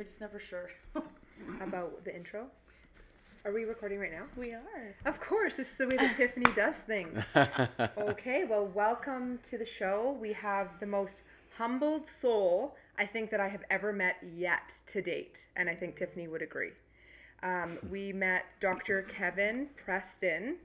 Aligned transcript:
We're 0.00 0.04
just 0.04 0.22
never 0.22 0.40
sure. 0.40 0.70
about 1.60 2.06
the 2.06 2.16
intro. 2.16 2.46
Are 3.44 3.52
we 3.52 3.64
recording 3.64 3.98
right 3.98 4.10
now? 4.10 4.22
we 4.34 4.54
are. 4.54 4.94
Of 5.04 5.20
course, 5.20 5.56
this 5.56 5.66
is 5.66 5.74
the 5.76 5.88
way 5.88 5.98
that 5.98 6.16
Tiffany 6.16 6.50
does 6.56 6.76
things. 6.76 7.22
Okay, 7.98 8.46
well, 8.48 8.64
welcome 8.64 9.40
to 9.50 9.58
the 9.58 9.66
show. 9.66 10.16
We 10.18 10.32
have 10.32 10.80
the 10.80 10.86
most 10.86 11.20
humbled 11.58 12.08
soul 12.08 12.76
I 12.96 13.04
think 13.04 13.30
that 13.30 13.40
I 13.40 13.48
have 13.48 13.62
ever 13.68 13.92
met 13.92 14.16
yet 14.34 14.72
to 14.86 15.02
date, 15.02 15.44
and 15.54 15.68
I 15.68 15.74
think 15.74 15.96
Tiffany 15.96 16.28
would 16.28 16.40
agree. 16.40 16.72
Um, 17.42 17.76
we 17.90 18.10
met 18.10 18.46
Dr. 18.58 19.02
Kevin 19.02 19.66
Preston. 19.76 20.56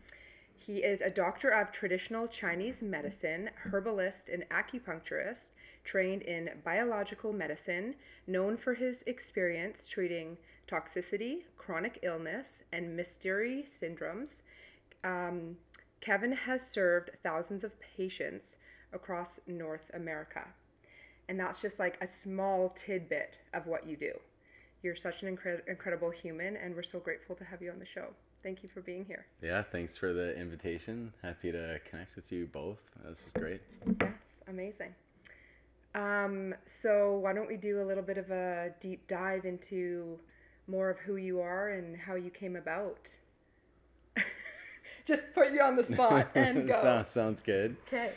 He 0.58 0.78
is 0.78 1.02
a 1.02 1.10
doctor 1.10 1.50
of 1.50 1.74
traditional 1.74 2.30
Chinese 2.30 2.82
medicine, 2.82 3.50
herbalist, 3.66 4.30
and 4.30 4.46
acupuncturist, 4.50 5.50
trained 5.86 6.24
in 6.24 6.50
biological 6.66 7.32
medicine, 7.32 7.96
known 8.28 8.58
for 8.58 8.74
his 8.74 9.04
experience 9.08 9.88
treating 9.88 10.38
toxicity, 10.68 11.44
chronic 11.58 12.00
illness, 12.02 12.48
and 12.74 12.98
mystery 12.98 13.66
syndromes. 13.82 14.42
Um, 15.04 15.58
Kevin 16.02 16.34
has 16.34 16.68
served 16.68 17.12
thousands 17.24 17.64
of 17.64 17.80
patients 17.80 18.58
across 18.92 19.40
North 19.48 19.90
America. 19.94 20.46
And 21.30 21.40
that's 21.40 21.62
just 21.62 21.80
like 21.80 21.98
a 22.02 22.08
small 22.08 22.70
tidbit 22.70 23.38
of 23.54 23.68
what 23.68 23.88
you 23.88 23.96
do. 23.96 24.12
You're 24.84 24.96
such 24.96 25.24
an 25.24 25.36
incre- 25.36 25.68
incredible 25.68 26.12
human, 26.12 26.58
and 26.58 26.76
we're 26.76 26.84
so 26.84 27.00
grateful 27.00 27.36
to 27.38 27.44
have 27.44 27.62
you 27.62 27.72
on 27.72 27.80
the 27.80 27.86
show. 27.86 28.10
Thank 28.44 28.62
you 28.62 28.70
for 28.70 28.82
being 28.82 29.06
here. 29.06 29.26
Yeah, 29.42 29.64
thanks 29.64 29.98
for 29.98 30.14
the 30.14 30.40
invitation. 30.40 31.12
Happy 31.24 31.52
to 31.52 31.80
connect 31.90 32.16
with 32.16 32.32
you 32.32 32.46
both. 32.46 32.78
This 33.04 33.26
is 33.26 33.34
great. 33.34 33.62
Yes, 34.00 34.12
amazing. 34.48 34.94
Um, 35.96 36.54
so, 36.68 37.18
why 37.20 37.34
don't 37.34 37.48
we 37.48 37.56
do 37.56 37.82
a 37.82 37.86
little 37.86 38.04
bit 38.04 38.18
of 38.18 38.30
a 38.30 38.74
deep 38.82 39.08
dive 39.08 39.46
into 39.46 40.20
more 40.68 40.90
of 40.90 41.00
who 41.00 41.16
you 41.16 41.40
are 41.40 41.70
and 41.70 41.96
how 41.96 42.16
you 42.16 42.30
came 42.30 42.58
about? 42.58 43.10
Just 45.06 45.34
put 45.34 45.54
you 45.54 45.62
on 45.62 45.78
the 45.78 45.84
spot 45.86 46.28
and 46.36 46.68
go. 46.68 46.82
So- 46.82 47.04
sounds 47.08 47.42
good. 47.42 47.78
Okay. 47.88 48.12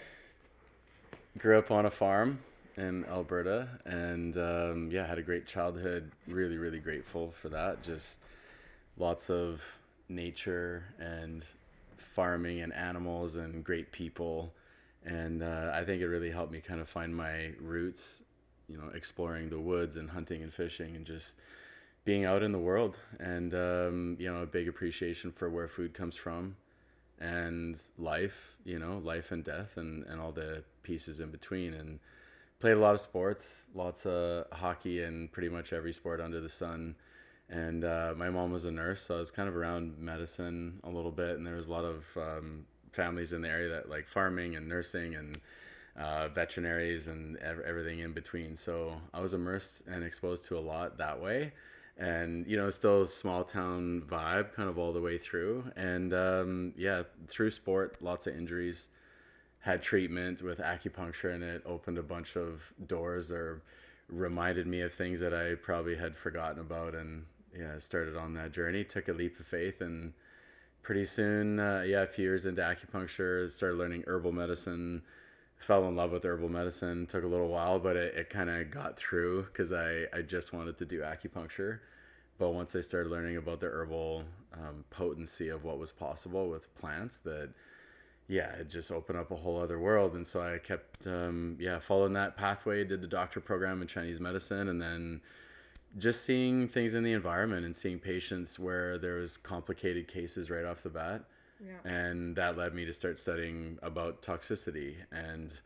Grew 1.38 1.56
up 1.56 1.70
on 1.70 1.86
a 1.86 1.90
farm 1.90 2.40
in 2.76 3.04
Alberta 3.04 3.68
and 3.84 4.36
um, 4.38 4.88
yeah, 4.90 5.06
had 5.06 5.18
a 5.18 5.22
great 5.22 5.46
childhood. 5.46 6.10
Really, 6.26 6.56
really 6.56 6.80
grateful 6.80 7.32
for 7.40 7.48
that. 7.50 7.82
Just 7.84 8.20
lots 8.96 9.30
of 9.30 9.62
nature 10.08 10.82
and 10.98 11.44
farming 11.96 12.62
and 12.62 12.72
animals 12.72 13.36
and 13.36 13.62
great 13.62 13.92
people. 13.92 14.52
And 15.04 15.42
uh, 15.42 15.70
I 15.74 15.84
think 15.84 16.02
it 16.02 16.08
really 16.08 16.30
helped 16.30 16.52
me 16.52 16.60
kind 16.60 16.80
of 16.80 16.88
find 16.88 17.14
my 17.14 17.52
roots, 17.60 18.22
you 18.68 18.77
know, 18.77 18.91
exploring 18.94 19.48
the 19.48 19.60
woods 19.60 19.96
and 19.96 20.10
hunting 20.10 20.42
and 20.42 20.52
fishing 20.52 20.96
and 20.96 21.06
just 21.06 21.38
being 22.04 22.24
out 22.24 22.42
in 22.42 22.52
the 22.52 22.58
world. 22.58 22.98
And, 23.20 23.54
um, 23.54 24.16
you 24.19 24.32
know, 24.32 24.42
a 24.42 24.46
big 24.46 24.69
appreciation 24.69 25.32
for 25.32 25.48
where 25.48 25.69
food 25.69 25.94
comes 25.94 26.16
from 26.16 26.56
and 27.20 27.80
life, 27.96 28.56
you 28.64 28.78
know, 28.78 29.00
life 29.04 29.32
and 29.32 29.42
death 29.44 29.76
and, 29.76 30.04
and 30.06 30.20
all 30.20 30.32
the 30.32 30.62
pieces 30.82 31.20
in 31.20 31.30
between. 31.30 31.74
And 31.74 31.98
played 32.60 32.76
a 32.76 32.80
lot 32.80 32.94
of 32.94 33.00
sports, 33.00 33.69
lots 33.74 34.04
of 34.04 34.46
hockey 34.52 35.02
and 35.02 35.30
pretty 35.30 35.48
much 35.48 35.72
every 35.72 35.92
sport 35.92 36.20
under 36.20 36.41
the 36.41 36.48
sun. 36.48 36.94
And 37.50 37.84
uh, 37.84 38.14
my 38.16 38.28
mom 38.28 38.52
was 38.52 38.66
a 38.66 38.70
nurse, 38.70 39.02
so 39.02 39.16
I 39.16 39.19
was 39.19 39.30
kind 39.30 39.48
of 39.48 39.56
around 39.56 39.98
medicine 39.98 40.80
a 40.84 40.91
little 40.91 41.12
bit. 41.12 41.36
And 41.36 41.46
there 41.46 41.54
was 41.54 41.66
a 41.69 41.70
lot 41.70 41.84
of 41.84 42.04
um, 42.16 42.66
families 42.92 43.33
in 43.33 43.42
the 43.42 43.48
area 43.48 43.69
that 43.69 43.89
like 43.89 44.06
farming 44.06 44.56
and 44.56 44.69
nursing 44.69 45.14
and 45.14 45.41
uh, 45.98 46.28
veterinaries 46.28 47.08
and 47.08 47.36
ev- 47.39 47.61
everything 47.67 48.00
in 48.00 48.12
between. 48.12 48.55
So 48.55 48.94
I 49.12 49.20
was 49.20 49.34
immersed 49.34 49.83
and 49.89 50.05
exposed 50.05 50.47
to 50.47 50.58
a 50.58 50.61
lot 50.61 50.98
that 50.98 51.20
way. 51.20 51.53
And 51.98 52.47
you 52.47 52.56
know, 52.56 52.70
still 52.70 53.06
small 53.06 53.42
town 53.42 54.03
vibe, 54.09 54.55
kind 54.55 54.69
of 54.69 54.78
all 54.78 54.92
the 54.92 55.00
way 55.00 55.19
through. 55.19 55.64
And 55.77 56.14
um, 56.14 56.72
yeah, 56.77 57.03
through 57.27 57.50
sport, 57.50 57.97
lots 58.00 58.27
of 58.28 58.37
injuries 58.37 58.88
had 59.60 59.82
treatment 59.82 60.43
with 60.43 60.59
acupuncture 60.59 61.34
and 61.34 61.43
it 61.43 61.62
opened 61.66 61.98
a 61.98 62.03
bunch 62.03 62.37
of 62.37 62.72
doors 62.87 63.32
or 63.32 63.60
reminded 64.09 64.66
me 64.66 64.81
of 64.82 64.93
things 64.93 65.21
that 65.21 65.34
I 65.34 65.54
probably 65.56 65.97
had 65.97 66.16
forgotten 66.16 66.60
about 66.60 66.94
and 66.94 67.25
yeah 67.54 67.78
started 67.78 68.16
on 68.16 68.34
that 68.34 68.53
journey 68.53 68.84
took 68.84 69.09
a 69.09 69.12
leap 69.12 69.38
of 69.41 69.47
faith 69.47 69.81
and 69.81 70.12
pretty 70.83 71.05
soon 71.05 71.61
uh, 71.61 71.84
yeah 71.87 72.03
a 72.03 72.06
few 72.06 72.25
years 72.25 72.47
into 72.47 72.62
acupuncture 72.62 73.50
started 73.50 73.77
learning 73.77 74.05
herbal 74.06 74.33
medicine. 74.33 75.03
Fell 75.59 75.89
in 75.89 75.97
love 75.97 76.12
with 76.12 76.25
herbal 76.25 76.49
medicine. 76.49 77.06
Took 77.06 77.25
a 77.25 77.27
little 77.27 77.49
while 77.49 77.78
but 77.78 77.97
it, 77.97 78.15
it 78.15 78.31
kind 78.31 78.50
of 78.50 78.71
got 78.71 78.97
through 78.97 79.44
because 79.44 79.72
I, 79.72 80.06
I 80.12 80.22
just 80.22 80.53
wanted 80.53 80.78
to 80.78 80.84
do 80.84 81.00
acupuncture. 81.00 81.81
But 82.39 82.50
once 82.50 82.77
I 82.77 82.81
started 82.81 83.11
learning 83.11 83.37
about 83.37 83.61
the 83.61 83.66
herbal 83.66 84.25
um, 84.55 84.84
potency 84.91 85.49
of 85.49 85.65
what 85.65 85.78
was 85.78 85.91
possible 85.91 86.49
with 86.49 86.72
plants 86.77 87.19
that 87.21 87.50
yeah, 88.28 88.53
it 88.53 88.69
just 88.69 88.93
opened 88.93 89.19
up 89.19 89.31
a 89.31 89.37
whole 89.37 89.59
other 89.59 89.78
world. 89.78 90.15
And 90.15 90.27
so 90.27 90.43
I 90.43 90.59
kept, 90.59 91.06
um, 91.06 91.56
yeah, 91.59 91.78
following 91.78 92.12
that 92.12 92.37
pathway, 92.37 92.84
did 92.84 93.00
the 93.00 93.06
doctor 93.06 93.41
program 93.41 93.81
in 93.81 93.89
Chinese 93.89 94.21
medicine, 94.21 94.69
and 94.69 94.81
then 94.81 95.22
just 95.97 96.25
seeing 96.25 96.69
things 96.69 96.94
in 96.94 97.03
the 97.03 97.12
environment 97.12 97.65
and 97.65 97.75
seeing 97.75 97.99
patients 97.99 98.59
where 98.59 98.99
there 98.99 99.15
was 99.15 99.37
complicated 99.37 100.06
cases 100.06 100.50
right 100.50 100.65
off 100.65 100.82
the 100.82 100.91
bat. 100.91 101.25
Yeah. 101.60 101.91
And 101.91 102.37
that 102.37 102.56
led 102.56 102.75
me 102.75 102.84
to 102.84 102.93
start 102.93 103.19
studying 103.19 103.78
about 103.82 104.22
toxicity 104.22 104.94
and 105.10 105.59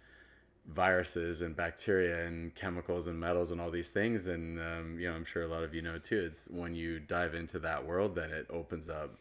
viruses 0.68 1.42
and 1.42 1.56
bacteria 1.56 2.26
and 2.26 2.54
chemicals 2.54 3.08
and 3.08 3.18
metals 3.18 3.50
and 3.50 3.60
all 3.60 3.70
these 3.70 3.90
things. 3.90 4.28
And, 4.28 4.60
um, 4.60 4.96
you 4.98 5.08
know, 5.08 5.14
I'm 5.14 5.24
sure 5.24 5.42
a 5.42 5.48
lot 5.48 5.64
of 5.64 5.74
you 5.74 5.82
know 5.82 5.98
too, 5.98 6.20
it's 6.20 6.48
when 6.50 6.74
you 6.74 7.00
dive 7.00 7.34
into 7.34 7.58
that 7.58 7.84
world, 7.84 8.14
then 8.14 8.30
it 8.30 8.46
opens 8.48 8.88
up 8.88 9.18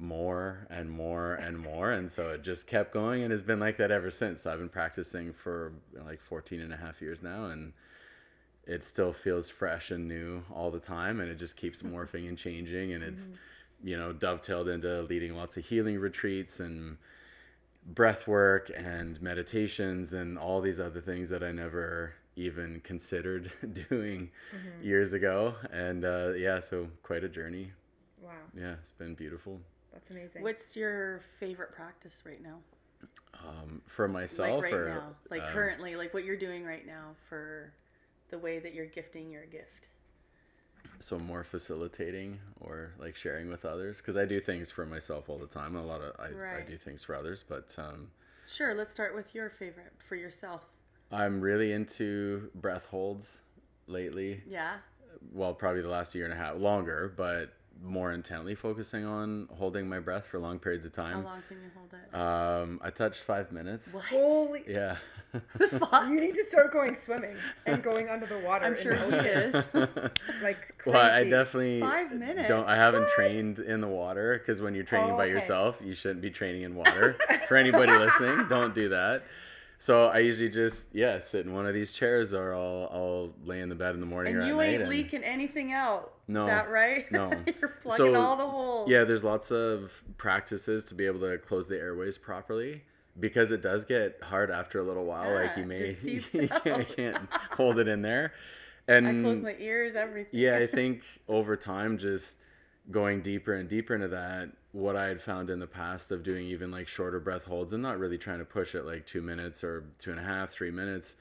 more 0.00 0.66
and 0.70 0.90
more 0.90 1.34
and 1.34 1.58
more 1.58 1.92
and 1.92 2.10
so 2.10 2.30
it 2.30 2.42
just 2.42 2.66
kept 2.66 2.90
going 2.92 3.22
and 3.22 3.30
has 3.30 3.42
been 3.42 3.60
like 3.60 3.76
that 3.76 3.90
ever 3.90 4.10
since 4.10 4.46
i've 4.46 4.58
been 4.58 4.68
practicing 4.68 5.30
for 5.30 5.74
like 6.06 6.20
14 6.22 6.60
and 6.60 6.72
a 6.72 6.76
half 6.76 7.02
years 7.02 7.22
now 7.22 7.46
and 7.46 7.74
it 8.70 8.82
still 8.84 9.12
feels 9.12 9.50
fresh 9.50 9.90
and 9.90 10.06
new 10.06 10.42
all 10.54 10.70
the 10.70 10.78
time 10.78 11.20
and 11.20 11.30
it 11.30 11.36
just 11.36 11.56
keeps 11.56 11.82
morphing 11.82 12.28
and 12.28 12.38
changing 12.38 12.92
and 12.92 13.02
it's 13.02 13.32
you 13.82 13.96
know 13.96 14.12
dovetailed 14.12 14.68
into 14.68 15.02
leading 15.02 15.34
lots 15.34 15.56
of 15.56 15.64
healing 15.64 15.98
retreats 15.98 16.60
and 16.60 16.96
breath 17.94 18.28
work 18.28 18.70
and 18.76 19.20
meditations 19.20 20.12
and 20.12 20.38
all 20.38 20.60
these 20.60 20.78
other 20.78 21.00
things 21.00 21.28
that 21.28 21.42
i 21.42 21.50
never 21.50 22.14
even 22.36 22.80
considered 22.84 23.50
doing 23.88 24.30
years 24.80 25.12
ago. 25.12 25.54
And 25.72 26.04
uh, 26.04 26.32
yeah 26.36 26.60
so 26.60 26.88
quite 27.02 27.24
a 27.24 27.28
journey. 27.28 27.72
Wow, 28.22 28.30
yeah 28.56 28.74
it's 28.80 28.92
been 28.92 29.14
beautiful. 29.14 29.60
That's 29.92 30.10
amazing. 30.10 30.42
What's 30.42 30.76
your 30.76 31.20
favorite 31.38 31.72
practice 31.72 32.22
right 32.24 32.42
now? 32.42 32.58
um, 33.46 33.80
for 33.86 34.08
myself 34.08 34.62
like 34.62 34.72
right 34.72 34.74
or 34.74 34.88
now, 34.88 35.02
like 35.30 35.42
um, 35.42 35.52
currently, 35.52 35.96
like 35.96 36.12
what 36.14 36.24
you're 36.24 36.36
doing 36.36 36.64
right 36.64 36.86
now 36.86 37.14
for 37.28 37.72
the 38.30 38.38
way 38.38 38.58
that 38.58 38.74
you're 38.74 38.86
gifting 38.86 39.30
your 39.30 39.44
gift. 39.46 39.88
so 40.98 41.18
more 41.18 41.42
facilitating 41.44 42.38
or 42.60 42.92
like 42.98 43.14
sharing 43.16 43.48
with 43.50 43.64
others 43.64 43.98
because 43.98 44.16
i 44.16 44.24
do 44.24 44.40
things 44.40 44.70
for 44.70 44.84
myself 44.86 45.28
all 45.28 45.38
the 45.38 45.46
time 45.46 45.76
a 45.76 45.82
lot 45.84 46.00
of 46.00 46.12
i, 46.18 46.56
I 46.58 46.60
do 46.62 46.76
things 46.76 47.02
for 47.04 47.14
others 47.14 47.44
but 47.46 47.74
um, 47.78 48.10
Sure, 48.48 48.74
let's 48.74 48.90
start 48.90 49.14
with 49.14 49.32
your 49.34 49.48
favorite 49.50 49.92
for 50.08 50.16
yourself. 50.16 50.62
i'm 51.12 51.40
really 51.40 51.72
into 51.72 52.50
breath 52.56 52.86
holds 52.86 53.40
lately 53.86 54.42
Yeah. 54.48 54.76
well 55.32 55.54
probably 55.54 55.82
the 55.82 55.88
last 55.88 56.14
year 56.14 56.24
and 56.24 56.32
a 56.32 56.36
half 56.36 56.56
longer 56.56 57.12
but 57.16 57.52
more 57.82 58.12
intently 58.12 58.54
focusing 58.54 59.04
on 59.04 59.48
holding 59.56 59.88
my 59.88 59.98
breath 59.98 60.26
for 60.26 60.38
long 60.38 60.58
periods 60.58 60.84
of 60.84 60.92
time. 60.92 61.22
How 61.22 61.28
long 61.30 61.42
can 61.48 61.56
you 61.58 61.70
hold 61.74 61.88
it? 61.92 62.14
um, 62.14 62.80
i 62.82 62.90
touched 62.90 63.22
five 63.22 63.52
minutes 63.52 63.92
what? 63.94 64.04
Holy, 64.04 64.64
yeah 64.68 64.96
Fuck. 65.78 66.08
you 66.08 66.20
need 66.20 66.34
to 66.34 66.42
start 66.44 66.72
going 66.72 66.96
swimming 66.96 67.36
and 67.66 67.82
going 67.82 68.08
under 68.08 68.26
the 68.26 68.38
water. 68.40 68.64
I'm 68.66 68.76
sure 68.76 68.96
the 68.96 69.22
he 69.22 69.28
is. 69.28 69.54
Like 70.42 70.76
crazy. 70.78 70.96
Well, 70.96 71.10
I 71.10 71.24
definitely 71.24 71.80
Five 71.80 72.12
minutes? 72.12 72.48
don't. 72.48 72.66
I 72.66 72.74
haven't 72.76 73.02
What? 73.02 73.10
trained 73.14 73.58
in 73.60 73.80
the 73.80 73.88
water 73.88 74.38
because 74.38 74.60
when 74.60 74.74
you're 74.74 74.84
training 74.84 75.12
Oh, 75.12 75.16
by 75.16 75.24
okay. 75.24 75.32
yourself, 75.32 75.80
you 75.84 75.94
shouldn't 75.94 76.20
be 76.22 76.30
training 76.30 76.62
in 76.62 76.74
water. 76.74 77.16
For 77.48 77.56
anybody 77.56 77.92
listening, 77.98 78.46
don't 78.48 78.74
do 78.74 78.88
that. 78.90 79.22
So 79.82 80.08
I 80.08 80.18
usually 80.18 80.50
just 80.50 80.88
yeah 80.92 81.18
sit 81.18 81.46
in 81.46 81.54
one 81.54 81.66
of 81.66 81.72
these 81.72 81.92
chairs, 81.92 82.34
or 82.34 82.54
I'll 82.54 82.88
I'll 82.92 83.32
lay 83.46 83.60
in 83.60 83.70
the 83.70 83.74
bed 83.74 83.94
in 83.94 84.00
the 84.00 84.06
morning 84.06 84.34
And 84.34 84.42
or 84.42 84.46
you 84.46 84.52
at 84.52 84.56
night. 84.66 84.72
ain't 84.74 84.82
and- 84.82 84.90
leaking 84.90 85.24
anything 85.24 85.72
out. 85.72 86.12
No, 86.28 86.42
Is 86.44 86.50
that 86.50 86.70
right? 86.70 87.10
no. 87.10 87.30
You're 87.60 87.70
plugging 87.82 87.96
So, 87.96 88.14
all 88.14 88.36
the 88.36 88.46
holes. 88.46 88.90
Yeah, 88.90 89.04
there's 89.04 89.24
lots 89.24 89.50
of 89.50 90.04
practices 90.18 90.84
to 90.84 90.94
be 90.94 91.06
able 91.06 91.20
to 91.20 91.38
close 91.38 91.66
the 91.66 91.78
airways 91.78 92.18
properly 92.18 92.82
because 93.20 93.52
it 93.52 93.62
does 93.62 93.86
get 93.86 94.18
hard 94.22 94.50
after 94.50 94.78
a 94.80 94.82
little 94.82 95.06
while. 95.06 95.24
Yeah, 95.32 95.40
like 95.40 95.56
you 95.56 95.64
may 95.64 95.96
you 96.02 96.20
can't, 96.62 96.86
can't 96.96 97.28
hold 97.52 97.78
it 97.78 97.88
in 97.88 98.02
there. 98.02 98.34
And 98.86 99.08
I 99.08 99.22
close 99.22 99.40
my 99.40 99.56
ears, 99.58 99.94
everything. 99.94 100.38
yeah, 100.38 100.56
I 100.58 100.66
think 100.72 101.04
over 101.26 101.56
time, 101.56 101.96
just 101.96 102.36
going 102.90 103.22
deeper 103.22 103.54
and 103.54 103.66
deeper 103.68 103.94
into 103.94 104.08
that, 104.08 104.50
what 104.72 104.96
I 104.96 105.06
had 105.06 105.20
found 105.20 105.50
in 105.50 105.58
the 105.58 105.66
past 105.66 106.12
of 106.12 106.22
doing 106.22 106.46
even 106.46 106.70
like 106.70 106.86
shorter 106.86 107.18
breath 107.18 107.44
holds 107.44 107.72
and 107.72 107.82
not 107.82 107.98
really 107.98 108.18
trying 108.18 108.38
to 108.38 108.44
push 108.44 108.74
it 108.74 108.84
like 108.84 109.04
two 109.04 109.22
minutes 109.22 109.64
or 109.64 109.84
two 109.98 110.10
and 110.10 110.20
a 110.20 110.22
half, 110.22 110.50
three 110.50 110.70
minutes, 110.70 111.16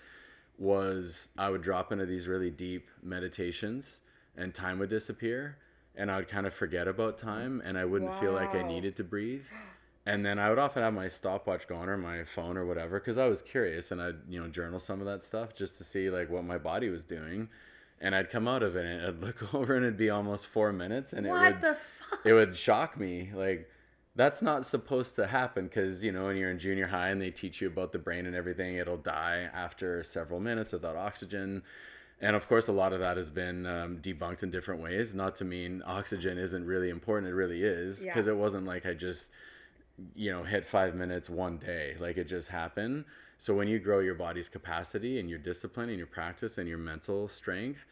was 0.57 1.29
I 1.37 1.49
would 1.49 1.61
drop 1.61 1.91
into 1.91 2.05
these 2.05 2.27
really 2.27 2.51
deep 2.51 2.89
meditations 3.01 4.01
and 4.37 4.53
time 4.53 4.77
would 4.79 4.89
disappear 4.89 5.57
and 5.95 6.11
I 6.11 6.17
would 6.17 6.27
kind 6.27 6.45
of 6.45 6.53
forget 6.53 6.87
about 6.87 7.17
time 7.17 7.61
and 7.65 7.77
I 7.77 7.85
wouldn't 7.85 8.13
feel 8.15 8.33
like 8.33 8.53
I 8.53 8.61
needed 8.61 8.95
to 8.97 9.03
breathe. 9.03 9.45
And 10.05 10.25
then 10.25 10.39
I 10.39 10.49
would 10.49 10.59
often 10.59 10.81
have 10.83 10.93
my 10.93 11.07
stopwatch 11.07 11.67
going 11.67 11.89
or 11.89 11.97
my 11.97 12.23
phone 12.23 12.57
or 12.57 12.65
whatever 12.65 12.99
because 12.99 13.17
I 13.17 13.27
was 13.27 13.41
curious 13.41 13.91
and 13.91 14.01
I'd, 14.01 14.15
you 14.29 14.41
know, 14.41 14.47
journal 14.47 14.79
some 14.79 15.01
of 15.01 15.07
that 15.07 15.21
stuff 15.21 15.53
just 15.55 15.77
to 15.77 15.83
see 15.83 16.09
like 16.09 16.29
what 16.29 16.45
my 16.45 16.57
body 16.57 16.89
was 16.89 17.03
doing. 17.03 17.49
And 18.01 18.15
I'd 18.15 18.29
come 18.29 18.47
out 18.47 18.63
of 18.63 18.75
it 18.75 18.85
and 18.85 19.05
I'd 19.05 19.21
look 19.25 19.53
over 19.53 19.75
and 19.75 19.85
it'd 19.85 19.97
be 19.97 20.09
almost 20.09 20.47
four 20.47 20.71
minutes 20.71 21.13
and 21.13 21.25
it 21.25 21.31
would 21.31 21.75
it 22.25 22.33
would 22.33 22.55
shock 22.55 22.97
me 22.99 23.29
like 23.33 23.69
that's 24.15 24.41
not 24.41 24.65
supposed 24.65 25.15
to 25.15 25.27
happen 25.27 25.65
because 25.65 26.03
you 26.03 26.11
know 26.11 26.25
when 26.25 26.35
you're 26.35 26.49
in 26.51 26.59
junior 26.59 26.87
high 26.87 27.09
and 27.09 27.21
they 27.21 27.29
teach 27.31 27.61
you 27.61 27.67
about 27.67 27.91
the 27.91 27.99
brain 27.99 28.25
and 28.25 28.35
everything 28.35 28.75
it'll 28.75 28.97
die 28.97 29.49
after 29.53 30.01
several 30.03 30.39
minutes 30.39 30.73
without 30.73 30.95
oxygen. 30.95 31.61
And 32.21 32.35
of 32.35 32.47
course 32.49 32.67
a 32.67 32.71
lot 32.73 32.91
of 32.91 32.99
that 33.01 33.15
has 33.15 33.29
been 33.29 33.65
um, 33.65 33.97
debunked 33.99 34.43
in 34.43 34.51
different 34.51 34.81
ways 34.81 35.13
not 35.15 35.35
to 35.35 35.45
mean 35.45 35.81
oxygen 35.85 36.37
isn't 36.37 36.65
really 36.65 36.89
important 36.89 37.31
it 37.31 37.35
really 37.35 37.63
is 37.63 38.03
because 38.03 38.25
Yeah. 38.27 38.33
it 38.33 38.37
wasn't 38.37 38.65
like 38.65 38.85
i 38.85 38.93
just 38.93 39.31
you 40.15 40.31
know 40.31 40.43
hit 40.43 40.65
five 40.65 40.95
minutes 40.95 41.29
one 41.29 41.57
day 41.57 41.95
like 41.99 42.17
it 42.17 42.25
just 42.27 42.49
happened 42.49 43.05
so 43.39 43.55
when 43.55 43.67
you 43.67 43.79
grow 43.79 43.99
your 43.99 44.15
body's 44.15 44.49
capacity 44.49 45.19
and 45.19 45.29
your 45.29 45.39
discipline 45.39 45.89
and 45.89 45.97
your 45.97 46.07
practice 46.07 46.59
and 46.59 46.67
your 46.67 46.77
mental 46.77 47.27
strength 47.27 47.85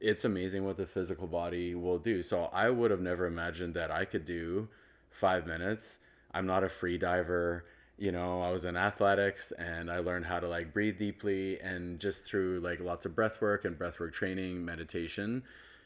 it's 0.00 0.24
amazing 0.24 0.64
what 0.64 0.76
the 0.76 0.86
physical 0.86 1.26
body 1.26 1.74
will 1.74 1.98
do. 1.98 2.22
So 2.22 2.50
i 2.52 2.68
would 2.68 2.90
have 2.90 3.00
never 3.00 3.26
imagined 3.26 3.74
that 3.74 3.90
i 3.90 4.04
could 4.04 4.24
do 4.24 4.68
five 5.10 5.46
minutes. 5.46 6.00
I'm 6.34 6.46
not 6.46 6.64
a 6.64 6.68
free 6.68 6.98
diver. 6.98 7.64
You 7.98 8.12
know 8.12 8.42
i 8.42 8.50
was 8.50 8.66
in 8.66 8.76
athletics 8.76 9.52
and 9.52 9.90
i 9.90 10.00
learned 10.00 10.26
how 10.26 10.38
to 10.38 10.46
like 10.48 10.74
breathe 10.74 10.98
deeply 10.98 11.58
and 11.60 11.98
just 11.98 12.24
through 12.24 12.60
like 12.60 12.80
lots 12.80 13.06
of 13.06 13.14
breath 13.14 13.40
work 13.40 13.64
and 13.64 13.78
breath 13.78 14.00
work 14.00 14.12
training 14.12 14.62
meditation 14.62 15.42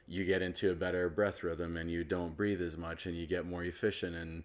you 0.08 0.24
get 0.24 0.42
into 0.42 0.72
a 0.72 0.74
better 0.74 1.08
breath 1.08 1.44
rhythm 1.44 1.76
and 1.76 1.88
you 1.88 2.02
don't 2.02 2.36
breathe 2.36 2.60
as 2.60 2.76
much 2.76 3.06
and 3.06 3.16
you 3.16 3.28
get 3.28 3.46
more 3.46 3.62
efficient 3.62 4.16
and 4.16 4.42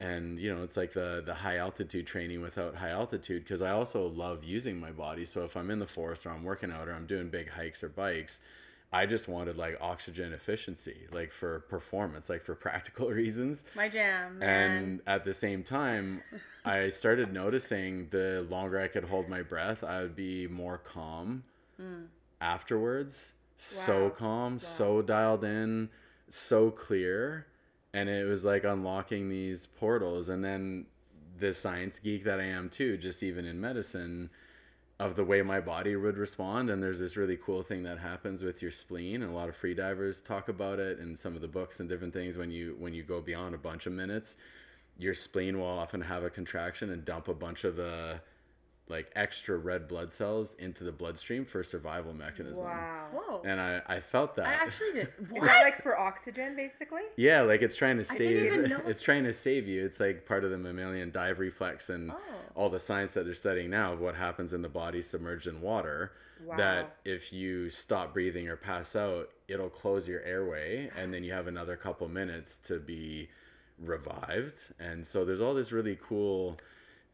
and 0.00 0.38
you 0.38 0.54
know 0.54 0.62
it's 0.62 0.76
like 0.76 0.92
the 0.92 1.22
the 1.26 1.34
high 1.34 1.56
altitude 1.56 2.06
training 2.06 2.40
without 2.40 2.74
high 2.74 2.90
altitude 2.90 3.42
because 3.42 3.62
i 3.62 3.70
also 3.72 4.08
love 4.08 4.44
using 4.44 4.78
my 4.78 4.92
body. 4.92 5.24
So 5.24 5.44
if 5.44 5.56
i'm 5.56 5.70
in 5.70 5.78
the 5.78 5.86
forest 5.86 6.26
or 6.26 6.30
i'm 6.30 6.44
working 6.44 6.70
out 6.70 6.88
or 6.88 6.92
i'm 6.92 7.06
doing 7.06 7.28
big 7.28 7.48
hikes 7.48 7.82
or 7.82 7.88
bikes 7.88 8.40
i 8.92 9.04
just 9.04 9.28
wanted 9.28 9.56
like 9.56 9.76
oxygen 9.80 10.32
efficiency 10.32 10.96
like 11.12 11.32
for 11.32 11.60
performance 11.60 12.28
like 12.28 12.42
for 12.44 12.54
practical 12.66 13.08
reasons. 13.10 13.64
My 13.74 13.88
jam, 13.88 14.38
man. 14.38 14.70
and 14.72 15.00
at 15.06 15.24
the 15.24 15.34
same 15.34 15.62
time 15.64 16.22
i 16.64 16.88
started 16.88 17.32
noticing 17.32 18.08
the 18.10 18.46
longer 18.48 18.80
i 18.80 18.86
could 18.88 19.04
hold 19.04 19.28
my 19.28 19.42
breath 19.42 19.82
i 19.82 20.00
would 20.02 20.14
be 20.16 20.46
more 20.46 20.78
calm 20.78 21.42
mm. 21.80 22.04
afterwards. 22.40 23.34
So 23.56 24.04
Wow. 24.04 24.10
calm 24.10 24.58
so 24.60 25.02
dialed 25.02 25.42
in 25.44 25.90
so 26.30 26.70
clear 26.70 27.46
and 27.94 28.08
it 28.08 28.26
was 28.26 28.44
like 28.44 28.64
unlocking 28.64 29.28
these 29.28 29.66
portals 29.66 30.28
and 30.28 30.44
then 30.44 30.86
the 31.38 31.52
science 31.52 31.98
geek 31.98 32.24
that 32.24 32.40
i 32.40 32.44
am 32.44 32.68
too 32.68 32.96
just 32.96 33.22
even 33.22 33.44
in 33.44 33.60
medicine 33.60 34.28
of 35.00 35.14
the 35.14 35.24
way 35.24 35.42
my 35.42 35.60
body 35.60 35.94
would 35.94 36.18
respond 36.18 36.70
and 36.70 36.82
there's 36.82 36.98
this 36.98 37.16
really 37.16 37.36
cool 37.36 37.62
thing 37.62 37.84
that 37.84 37.98
happens 37.98 38.42
with 38.42 38.60
your 38.60 38.70
spleen 38.70 39.22
and 39.22 39.30
a 39.30 39.34
lot 39.34 39.48
of 39.48 39.54
free 39.54 39.74
divers 39.74 40.20
talk 40.20 40.48
about 40.48 40.80
it 40.80 40.98
in 40.98 41.14
some 41.14 41.36
of 41.36 41.40
the 41.40 41.48
books 41.48 41.78
and 41.78 41.88
different 41.88 42.12
things 42.12 42.36
when 42.36 42.50
you 42.50 42.74
when 42.80 42.92
you 42.92 43.04
go 43.04 43.20
beyond 43.20 43.54
a 43.54 43.58
bunch 43.58 43.86
of 43.86 43.92
minutes. 43.92 44.36
Your 44.98 45.14
spleen 45.14 45.58
will 45.58 45.66
often 45.66 46.00
have 46.00 46.24
a 46.24 46.30
contraction 46.30 46.90
and 46.90 47.04
dump 47.04 47.28
a 47.28 47.34
bunch 47.34 47.62
of 47.62 47.76
the 47.76 48.20
like 48.90 49.10
extra 49.16 49.56
red 49.58 49.86
blood 49.86 50.10
cells 50.10 50.54
into 50.58 50.82
the 50.84 50.90
bloodstream 50.92 51.44
for 51.44 51.62
survival 51.62 52.12
mechanism 52.14 52.64
Wow. 52.64 53.06
Whoa. 53.12 53.42
and 53.44 53.60
i 53.60 53.80
i 53.86 54.00
felt 54.00 54.34
that 54.36 54.46
I 54.46 54.52
actually 54.54 54.92
did. 54.94 55.08
Is 55.34 55.42
that 55.42 55.62
like 55.62 55.82
for 55.82 55.98
oxygen, 55.98 56.56
basically? 56.56 57.02
yeah 57.16 57.42
like 57.42 57.62
it's 57.62 57.76
trying 57.76 57.96
to 57.98 58.02
didn't 58.02 58.16
save 58.16 58.44
even 58.52 58.70
know- 58.70 58.82
it's 58.86 59.02
trying 59.02 59.24
to 59.24 59.32
save 59.32 59.68
you 59.68 59.84
it's 59.84 60.00
like 60.00 60.24
part 60.26 60.44
of 60.44 60.50
the 60.50 60.58
mammalian 60.58 61.10
dive 61.10 61.38
reflex 61.38 61.90
and 61.90 62.10
Oh. 62.10 62.16
all 62.54 62.68
the 62.70 62.78
science 62.78 63.12
that 63.14 63.24
they're 63.24 63.34
studying 63.34 63.70
now 63.70 63.92
of 63.92 64.00
what 64.00 64.14
happens 64.14 64.52
in 64.52 64.62
the 64.62 64.68
body 64.68 65.02
submerged 65.02 65.46
in 65.48 65.60
water 65.60 66.12
Wow. 66.46 66.56
that 66.56 66.96
if 67.04 67.32
you 67.32 67.68
stop 67.68 68.12
breathing 68.14 68.48
or 68.48 68.56
pass 68.56 68.94
out 68.94 69.30
it'll 69.48 69.68
close 69.68 70.06
your 70.06 70.22
airway 70.22 70.88
and 70.96 71.12
then 71.12 71.24
you 71.24 71.32
have 71.32 71.48
another 71.48 71.76
couple 71.76 72.08
minutes 72.08 72.58
to 72.58 72.78
be 72.78 73.28
revived 73.88 74.72
and 74.80 75.06
so 75.06 75.24
there's 75.24 75.40
all 75.40 75.54
this 75.54 75.72
really 75.72 75.98
cool 76.02 76.56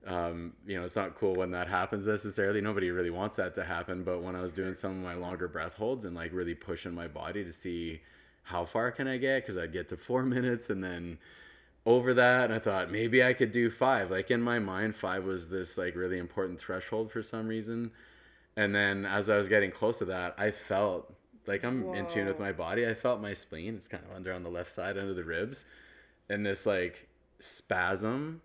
um, 0.06 0.52
you 0.66 0.76
know 0.76 0.84
it's 0.84 0.96
not 0.96 1.14
cool 1.14 1.34
when 1.34 1.50
that 1.52 1.68
happens 1.68 2.06
necessarily. 2.06 2.60
Nobody 2.60 2.90
really 2.90 3.10
wants 3.10 3.36
that 3.36 3.54
to 3.54 3.64
happen 3.64 4.02
but 4.04 4.22
when 4.22 4.36
i 4.36 4.40
was 4.40 4.52
doing 4.52 4.74
some 4.74 4.92
of 4.92 4.96
my 4.96 5.14
longer 5.14 5.48
breath 5.48 5.74
holds 5.74 6.04
and 6.04 6.14
like 6.14 6.32
really 6.32 6.54
pushing 6.54 6.94
my 6.94 7.08
body 7.08 7.44
to 7.44 7.52
see 7.52 8.00
how 8.42 8.64
far 8.64 8.90
can 8.90 9.08
i 9.08 9.16
get 9.16 9.42
because 9.42 9.56
i'd 9.56 9.72
get 9.72 9.88
to 9.88 9.96
four 9.96 10.22
minutes 10.36 10.70
and 10.70 10.82
then 10.82 11.18
over 11.86 12.14
that 12.14 12.44
and 12.44 12.54
i 12.54 12.58
thought 12.58 12.90
maybe 12.90 13.22
i 13.22 13.32
could 13.32 13.52
do 13.52 13.70
five. 13.70 14.10
Like 14.10 14.30
in 14.30 14.40
my 14.40 14.58
mind 14.58 14.94
five 14.94 15.24
was 15.24 15.48
this 15.48 15.76
like 15.78 15.96
really 15.96 16.18
important 16.18 16.60
threshold 16.60 17.10
for 17.10 17.22
some 17.22 17.46
reason. 17.46 17.90
And 18.56 18.74
then 18.74 19.04
as 19.04 19.28
i 19.28 19.36
was 19.36 19.48
getting 19.48 19.70
close 19.70 19.98
to 19.98 20.06
that 20.06 20.34
i 20.38 20.50
felt 20.50 21.12
like 21.46 21.64
i'm 21.64 21.92
in 21.94 22.06
tune 22.06 22.26
with 22.26 22.40
my 22.40 22.52
body. 22.52 22.86
I 22.86 22.94
felt 22.94 23.20
my 23.20 23.34
spleen 23.34 23.74
it's 23.74 23.88
kind 23.88 24.04
of 24.04 24.14
under 24.14 24.32
on 24.32 24.42
the 24.42 24.50
left 24.50 24.70
side 24.70 24.96
under 24.98 25.14
the 25.14 25.24
ribs. 25.24 25.66
And 26.30 26.44
this 26.44 26.64
like 26.66 27.06
spasm 27.38 28.40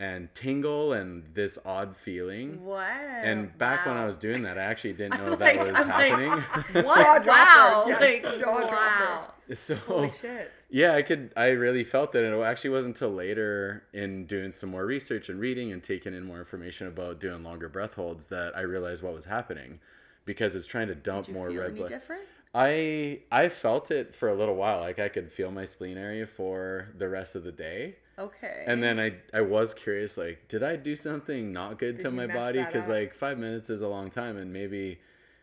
and 0.00 0.28
tingle 0.34 0.92
and 0.94 1.22
this 1.34 1.56
odd 1.64 1.96
feeling 1.96 2.62
What? 2.64 2.82
and 2.88 3.56
back 3.58 3.86
when 3.86 3.96
i 3.96 4.04
was 4.04 4.18
doing 4.18 4.42
that 4.42 4.58
i 4.58 4.62
actually 4.62 4.92
didn't 4.94 5.18
know 5.24 5.32
I'm 5.34 5.38
that 5.38 5.58
was 5.66 5.76
I'm 5.76 5.88
like, 5.88 6.10
happening 6.10 6.84
What? 6.84 6.96
Jaw 6.96 7.18
dropper, 7.18 7.28
wow. 7.30 7.84
yes, 7.88 8.00
Like, 8.00 8.22
jaw 8.40 8.58
dropper. 8.60 8.66
wow. 8.74 9.24
so 9.52 9.74
Holy 9.76 10.10
shit. 10.20 10.50
yeah, 10.70 10.94
I 10.94 11.02
could. 11.02 11.30
I 11.36 11.48
really 11.50 11.84
felt 11.84 12.14
it, 12.14 12.24
and 12.24 12.34
it 12.34 12.40
actually 12.42 12.70
wasn't 12.70 12.96
until 12.96 13.10
later 13.14 13.84
in 13.92 14.24
doing 14.26 14.50
some 14.50 14.70
more 14.70 14.86
research 14.86 15.28
and 15.28 15.38
reading 15.38 15.70
and 15.72 15.82
taking 15.82 16.14
in 16.14 16.24
more 16.24 16.38
information 16.38 16.86
about 16.88 17.20
doing 17.20 17.44
longer 17.44 17.68
breath 17.68 17.94
holds 17.94 18.26
that 18.28 18.56
I 18.56 18.62
realized 18.62 19.02
what 19.02 19.14
was 19.14 19.24
happening, 19.26 19.78
because 20.24 20.56
it's 20.56 20.66
trying 20.66 20.88
to 20.88 20.94
dump 20.94 21.26
Did 21.26 21.32
you 21.32 21.38
more 21.38 21.50
feel 21.50 21.60
red 21.60 21.70
any 21.72 21.78
blood. 21.80 21.90
different? 21.90 22.22
I 22.54 23.20
I 23.30 23.48
felt 23.50 23.90
it 23.90 24.14
for 24.14 24.30
a 24.30 24.34
little 24.34 24.56
while, 24.56 24.80
like 24.80 24.98
I 24.98 25.08
could 25.08 25.30
feel 25.30 25.50
my 25.52 25.64
spleen 25.66 25.98
area 25.98 26.26
for 26.26 26.88
the 26.98 27.08
rest 27.08 27.36
of 27.36 27.44
the 27.44 27.52
day, 27.52 27.96
Okay. 28.18 28.64
and 28.66 28.82
then 28.82 29.00
I 29.00 29.14
I 29.32 29.40
was 29.40 29.74
curious, 29.74 30.16
like, 30.16 30.46
did 30.48 30.62
I 30.62 30.76
do 30.76 30.94
something 30.94 31.52
not 31.52 31.78
good 31.78 31.96
Did 31.96 32.04
to 32.04 32.10
my 32.10 32.26
body? 32.26 32.62
Because 32.62 32.88
like 32.88 33.14
five 33.14 33.38
minutes 33.38 33.70
is 33.70 33.82
a 33.82 33.88
long 33.88 34.10
time, 34.10 34.36
and 34.36 34.52
maybe. 34.52 34.98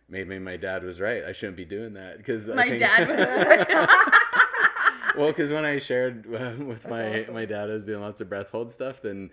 Maybe 0.10 0.38
my 0.40 0.58
dad 0.58 0.84
was 0.84 1.00
right. 1.00 1.24
I 1.24 1.32
shouldn't 1.32 1.56
be 1.56 1.64
doing 1.64 1.94
that 1.94 2.18
because 2.18 2.48
My 2.48 2.78
dad 2.78 3.08
was 3.18 3.34
right. 3.46 3.88
well, 5.18 5.28
because 5.28 5.52
when 5.52 5.66
I 5.66 5.80
shared 5.80 6.26
uh, 6.34 6.54
with 6.64 6.88
my 6.90 7.22
awesome. 7.22 7.34
my 7.34 7.46
dad, 7.46 7.70
I 7.70 7.74
was 7.74 7.86
doing 7.86 8.02
lots 8.02 8.22
of 8.22 8.30
breath 8.30 8.50
hold 8.50 8.72
stuff. 8.72 9.02
Then 9.02 9.30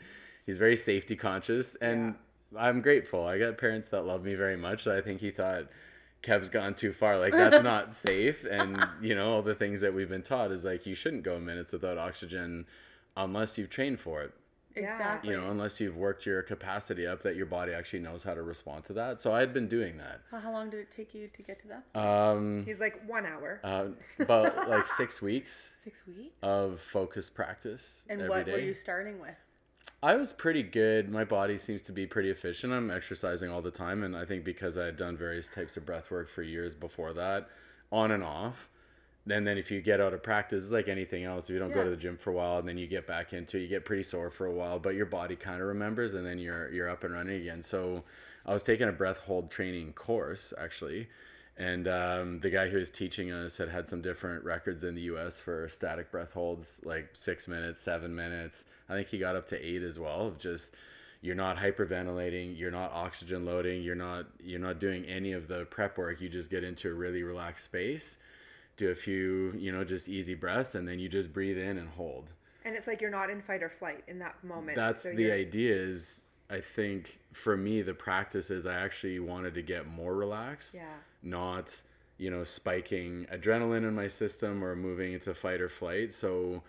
he's 0.47 0.59
very 0.59 0.77
safety 0.77 1.17
conscious, 1.17 1.75
and 1.77 2.15
I'm 2.57 2.81
grateful. 2.81 3.27
I 3.27 3.39
got 3.39 3.59
parents 3.59 3.89
that 3.91 4.03
love 4.03 4.25
me 4.25 4.35
very 4.35 4.57
much. 4.57 4.85
So 4.85 4.97
I 4.97 5.01
think 5.01 5.21
he 5.21 5.31
thought 5.31 5.65
Kev's 6.23 6.49
gone 6.49 6.75
too 6.75 6.93
far. 6.93 7.19
Like 7.19 7.33
that's 7.33 7.63
not 7.63 7.95
safe, 7.95 8.45
and 8.49 8.79
you 9.01 9.15
know 9.15 9.33
all 9.33 9.43
the 9.43 9.55
things 9.55 9.81
that 9.81 9.93
we've 9.93 10.09
been 10.09 10.23
taught 10.23 10.53
is 10.53 10.65
like 10.65 10.87
you 10.87 10.95
shouldn't 10.95 11.23
go 11.23 11.39
minutes 11.39 11.73
without 11.73 11.99
oxygen 11.99 12.67
unless 13.25 13.59
you've 13.59 13.71
trained 13.71 14.01
for 14.01 14.23
it. 14.23 14.33
Exactly. 14.77 15.31
You 15.31 15.41
know, 15.41 15.51
unless 15.51 15.81
you've 15.81 15.97
worked 15.97 16.25
your 16.25 16.41
capacity 16.43 17.05
up 17.07 17.21
that 17.25 17.35
your 17.35 17.47
body 17.47 17.73
actually 17.73 17.99
knows 17.99 18.23
how 18.23 18.35
to 18.35 18.43
respond 18.43 18.85
to 18.85 18.93
that. 18.93 19.21
So 19.21 19.33
I 19.33 19.41
had 19.41 19.53
been 19.53 19.67
doing 19.67 19.97
that. 19.97 20.21
Well, 20.31 20.41
how 20.41 20.53
long 20.53 20.71
did 20.71 20.79
it 20.81 20.91
take 20.95 21.15
you 21.15 21.29
to 21.37 21.43
get 21.43 21.61
to 21.63 21.69
that? 21.69 22.01
Um, 22.01 22.65
He's 22.65 22.79
like 22.79 23.03
one 23.09 23.27
hour. 23.27 23.61
uh, 23.65 23.87
about 24.21 24.69
like 24.69 24.87
six 24.87 25.21
weeks 25.29 25.75
Six 25.83 25.99
weeks. 26.07 26.31
of 26.43 26.81
focused 26.81 27.35
practice 27.35 28.05
And 28.09 28.21
every 28.21 28.31
what 28.31 28.47
were 28.47 28.59
you 28.59 28.75
starting 28.75 29.21
with? 29.21 29.35
I 30.03 30.15
was 30.15 30.33
pretty 30.33 30.63
good. 30.63 31.09
My 31.11 31.25
body 31.25 31.57
seems 31.57 31.83
to 31.83 31.93
be 31.93 32.07
pretty 32.07 32.31
efficient. 32.31 32.73
I'm 32.73 32.91
exercising 32.91 33.51
all 33.51 33.63
the 33.63 33.71
time, 33.71 34.05
and 34.05 34.15
I 34.17 34.25
think 34.25 34.45
because 34.45 34.77
I 34.79 34.85
had 34.85 34.97
done 34.97 35.17
various 35.17 35.49
types 35.49 35.77
of 35.77 35.87
breath 35.87 36.11
work 36.11 36.29
for 36.29 36.43
years 36.43 36.75
before 36.75 37.13
that, 37.15 37.49
on 37.91 38.13
and 38.13 38.23
off. 38.23 38.69
And 39.31 39.47
then 39.47 39.59
if 39.59 39.71
you 39.71 39.81
get 39.83 40.01
out 40.01 40.15
of 40.15 40.23
practice, 40.23 40.65
it's 40.65 40.73
like 40.73 40.89
anything 40.89 41.25
else. 41.25 41.45
If 41.45 41.51
you 41.51 41.59
don't 41.59 41.73
go 41.73 41.85
to 41.85 41.91
the 41.91 41.97
gym 41.97 42.17
for 42.17 42.31
a 42.31 42.33
while, 42.33 42.59
and 42.59 42.69
then 42.69 42.79
you 42.79 42.87
get 42.87 43.07
back 43.07 43.33
into 43.33 43.59
it, 43.59 43.63
you 43.63 43.69
get 43.69 43.85
pretty 43.85 44.03
sore 44.03 44.31
for 44.31 44.47
a 44.47 44.53
while, 44.53 44.79
but 44.79 44.95
your 44.95 45.07
body 45.07 45.37
kind 45.37 45.61
of 45.61 45.67
remembers, 45.69 46.15
and 46.15 46.25
then 46.25 46.39
you're 46.39 46.71
you're 46.73 46.89
up 46.89 47.05
and 47.05 47.13
running 47.13 47.41
again. 47.41 47.63
So 47.63 48.05
I 48.47 48.53
was 48.53 48.63
taking 48.63 48.89
a 48.89 48.93
breath 48.93 49.19
hold 49.19 49.51
training 49.51 49.93
course 49.93 50.55
actually, 50.59 51.09
and 51.59 51.89
um, 51.89 52.41
the 52.41 52.51
guy 52.51 52.69
who 52.69 52.79
was 52.79 52.89
teaching 52.89 53.33
us 53.33 53.59
had 53.59 53.69
had 53.69 53.89
some 53.89 54.01
different 54.01 54.45
records 54.45 54.85
in 54.85 54.95
the 54.95 55.03
U.S. 55.03 55.41
for 55.41 55.69
static 55.69 56.11
breath 56.13 56.33
holds, 56.33 56.81
like 56.85 57.11
six 57.13 57.49
minutes, 57.49 57.81
seven 57.81 58.15
minutes. 58.15 58.67
I 58.89 58.95
think 58.95 59.09
he 59.09 59.19
got 59.19 59.35
up 59.35 59.47
to 59.49 59.67
eight 59.67 59.83
as 59.83 59.99
well. 59.99 60.29
Of 60.29 60.39
just 60.39 60.77
you're 61.21 61.35
not 61.35 61.57
hyperventilating, 61.57 62.57
you're 62.57 62.71
not 62.71 62.93
oxygen 62.93 63.45
loading, 63.45 63.83
you're 63.83 63.97
not 63.97 64.27
you're 64.41 64.61
not 64.61 64.79
doing 64.79 65.05
any 65.07 65.33
of 65.33 65.49
the 65.49 65.65
prep 65.67 65.99
work. 65.99 66.21
You 66.21 66.29
just 66.29 66.49
get 66.49 66.63
into 66.63 66.91
a 66.91 66.95
really 66.95 67.25
relaxed 67.25 67.65
space, 67.65 68.19
do 68.79 68.91
a 68.91 68.95
few 68.95 69.53
you 69.59 69.71
know 69.73 69.85
just 69.85 70.09
easy 70.09 70.35
breaths, 70.35 70.75
and 70.75 70.89
then 70.89 70.99
you 70.99 71.09
just 71.09 71.33
breathe 71.33 71.59
in 71.59 71.77
and 71.77 71.89
hold. 71.91 72.33
And 72.65 72.75
it's 72.75 72.87
like 72.87 73.01
you're 73.03 73.11
not 73.11 73.29
in 73.31 73.43
fight 73.43 73.63
or 73.63 73.69
flight 73.69 74.05
in 74.09 74.19
that 74.21 74.43
moment. 74.43 74.77
That's 74.77 75.03
so 75.03 75.11
the 75.11 75.25
you're- 75.25 75.33
idea. 75.41 75.75
Is 75.75 76.23
I 76.51 76.61
think 76.61 77.19
for 77.33 77.57
me 77.57 77.83
the 77.83 77.93
practice 77.95 78.51
is 78.51 78.65
I 78.67 78.75
actually 78.75 79.19
wanted 79.21 79.53
to 79.55 79.63
get 79.63 79.87
more 79.87 80.15
relaxed 80.15 80.77
Yeah. 80.77 80.95
not 81.23 81.83
you 82.21 82.31
know, 82.31 82.43
spiking 82.43 83.25
adrenaline 83.33 83.87
in 83.87 83.95
my 83.95 84.09
system 84.09 84.65
or 84.65 84.75
moving 84.75 85.13
into 85.13 85.33
fight 85.33 85.61
or 85.61 85.69
flight. 85.69 86.11
So 86.11 86.61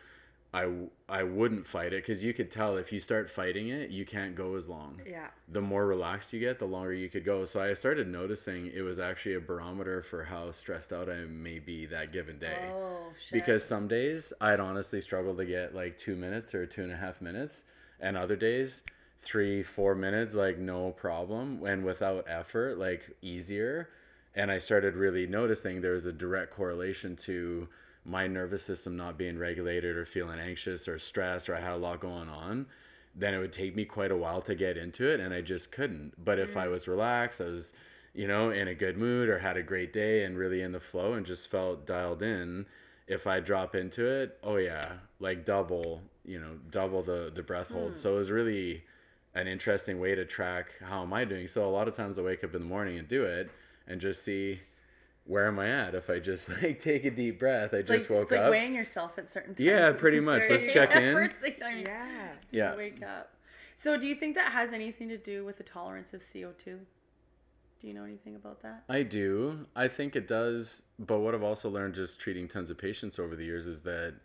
I, 0.51 0.67
I 1.07 1.21
wouldn't 1.21 1.67
fight 1.67 1.93
it 1.93 2.03
because 2.03 2.23
you 2.23 2.33
could 2.33 2.49
tell 2.49 2.77
if 2.77 2.91
you 2.91 2.99
start 2.99 3.29
fighting 3.29 3.67
it, 3.67 3.91
you 3.91 4.03
can't 4.03 4.35
go 4.35 4.55
as 4.55 4.67
long. 4.67 4.99
Yeah. 5.07 5.27
The 5.49 5.61
more 5.61 5.85
relaxed 5.85 6.33
you 6.33 6.39
get, 6.39 6.57
the 6.57 6.65
longer 6.65 6.93
you 6.93 7.07
could 7.07 7.23
go. 7.23 7.45
So 7.45 7.61
I 7.61 7.73
started 7.73 8.07
noticing 8.07 8.67
it 8.67 8.81
was 8.81 8.97
actually 8.97 9.35
a 9.35 9.39
barometer 9.39 10.01
for 10.01 10.23
how 10.23 10.51
stressed 10.51 10.91
out 10.91 11.07
I 11.07 11.25
may 11.25 11.59
be 11.59 11.85
that 11.87 12.11
given 12.11 12.39
day. 12.39 12.71
Oh 12.73 13.11
shit. 13.29 13.33
Because 13.33 13.63
some 13.63 13.87
days 13.87 14.33
I'd 14.41 14.59
honestly 14.59 15.01
struggle 15.01 15.35
to 15.35 15.45
get 15.45 15.75
like 15.75 15.97
two 15.97 16.15
minutes 16.15 16.55
or 16.55 16.65
two 16.65 16.81
and 16.81 16.91
a 16.91 16.97
half 16.97 17.21
minutes, 17.21 17.65
and 17.99 18.17
other 18.17 18.35
days 18.35 18.81
three, 19.19 19.61
four 19.61 19.93
minutes, 19.93 20.33
like 20.33 20.57
no 20.57 20.91
problem, 20.91 21.63
and 21.65 21.83
without 21.83 22.25
effort, 22.27 22.79
like 22.79 23.15
easier. 23.21 23.89
And 24.35 24.49
I 24.49 24.57
started 24.57 24.95
really 24.95 25.27
noticing 25.27 25.81
there 25.81 25.93
was 25.93 26.05
a 26.05 26.13
direct 26.13 26.53
correlation 26.53 27.15
to 27.17 27.67
my 28.09 28.27
nervous 28.27 28.63
system 28.63 28.97
not 28.97 29.17
being 29.17 29.37
regulated 29.37 29.95
or 29.95 30.05
feeling 30.05 30.39
anxious 30.39 30.87
or 30.87 30.97
stressed 30.97 31.49
or 31.49 31.55
I 31.55 31.61
had 31.61 31.73
a 31.73 31.77
lot 31.77 31.99
going 31.99 32.29
on. 32.29 32.65
Then 33.15 33.33
it 33.33 33.39
would 33.39 33.53
take 33.53 33.75
me 33.75 33.85
quite 33.85 34.11
a 34.11 34.17
while 34.17 34.41
to 34.41 34.55
get 34.55 34.77
into 34.77 35.11
it, 35.11 35.19
and 35.19 35.33
I 35.33 35.41
just 35.41 35.71
couldn't. 35.71 36.13
But 36.23 36.39
if 36.39 36.55
I 36.55 36.67
mm. 36.67 36.71
was 36.71 36.87
relaxed, 36.87 37.41
I 37.41 37.45
was, 37.45 37.73
you 38.13 38.27
know, 38.27 38.51
in 38.51 38.67
a 38.67 38.75
good 38.75 38.97
mood 38.97 39.29
or 39.29 39.39
had 39.39 39.57
a 39.57 39.63
great 39.63 39.91
day 39.93 40.23
and 40.23 40.37
really 40.37 40.61
in 40.61 40.71
the 40.71 40.79
flow 40.79 41.13
and 41.13 41.25
just 41.25 41.49
felt 41.49 41.85
dialed 41.85 42.21
in 42.21 42.65
if 43.09 43.25
I 43.25 43.39
drop 43.39 43.75
into 43.75 44.05
it, 44.05 44.37
oh 44.43 44.57
yeah, 44.57 44.93
like 45.19 45.43
double, 45.43 46.01
you 46.23 46.39
know, 46.39 46.57
double 46.69 47.01
the 47.01 47.31
the 47.33 47.43
breath 47.43 47.69
hold. 47.69 47.91
Hmm. 47.91 47.97
So 47.97 48.13
it 48.13 48.17
was 48.17 48.31
really 48.31 48.83
an 49.35 49.47
interesting 49.47 49.99
way 49.99 50.15
to 50.15 50.25
track 50.25 50.75
how 50.81 51.01
am 51.01 51.11
I 51.11 51.25
doing. 51.25 51.47
So 51.47 51.67
a 51.67 51.71
lot 51.71 51.87
of 51.87 51.95
times 51.95 52.17
I 52.17 52.21
wake 52.21 52.43
up 52.43 52.53
in 52.53 52.61
the 52.61 52.67
morning 52.67 52.97
and 52.99 53.07
do 53.07 53.25
it 53.25 53.49
and 53.87 53.99
just 53.99 54.23
see 54.23 54.59
where 55.29 55.47
am 55.47 55.59
I 55.59 55.69
at 55.69 55.93
if 55.93 56.09
I 56.09 56.17
just 56.17 56.49
like 56.63 56.79
take 56.79 57.05
a 57.05 57.11
deep 57.11 57.37
breath. 57.37 57.71
I 57.73 57.77
it's 57.77 57.87
just 57.87 58.09
like, 58.09 58.17
woke 58.17 58.23
it's 58.23 58.31
like 58.31 58.41
up. 58.41 58.49
weighing 58.51 58.73
yourself 58.73 59.11
at 59.19 59.31
certain 59.31 59.53
times. 59.53 59.59
Yeah, 59.65 59.91
pretty 59.91 60.19
much. 60.31 60.41
There 60.41 60.51
Let's 60.57 60.73
check 60.73 60.95
in. 60.95 61.13
First 61.13 61.35
thing 61.35 61.53
I 61.63 61.81
Yeah. 61.81 62.27
Yeah. 62.51 62.75
wake 62.75 63.03
up. 63.03 63.31
So 63.75 63.95
do 63.95 64.07
you 64.07 64.15
think 64.15 64.35
that 64.35 64.51
has 64.51 64.73
anything 64.73 65.07
to 65.09 65.17
do 65.17 65.45
with 65.45 65.57
the 65.57 65.63
tolerance 65.63 66.13
of 66.15 66.21
CO2? 66.23 66.65
Do 66.65 67.87
you 67.87 67.93
know 67.93 68.03
anything 68.03 68.35
about 68.35 68.61
that? 68.63 68.83
I 68.89 69.03
do. 69.03 69.67
I 69.75 69.87
think 69.87 70.15
it 70.15 70.27
does. 70.27 70.83
But 70.97 71.19
what 71.19 71.35
I've 71.35 71.43
also 71.43 71.69
learned 71.69 71.93
just 71.93 72.19
treating 72.19 72.47
tons 72.47 72.71
of 72.71 72.77
patients 72.79 73.19
over 73.19 73.35
the 73.35 73.45
years 73.45 73.67
is 73.67 73.81
that, 73.83 74.15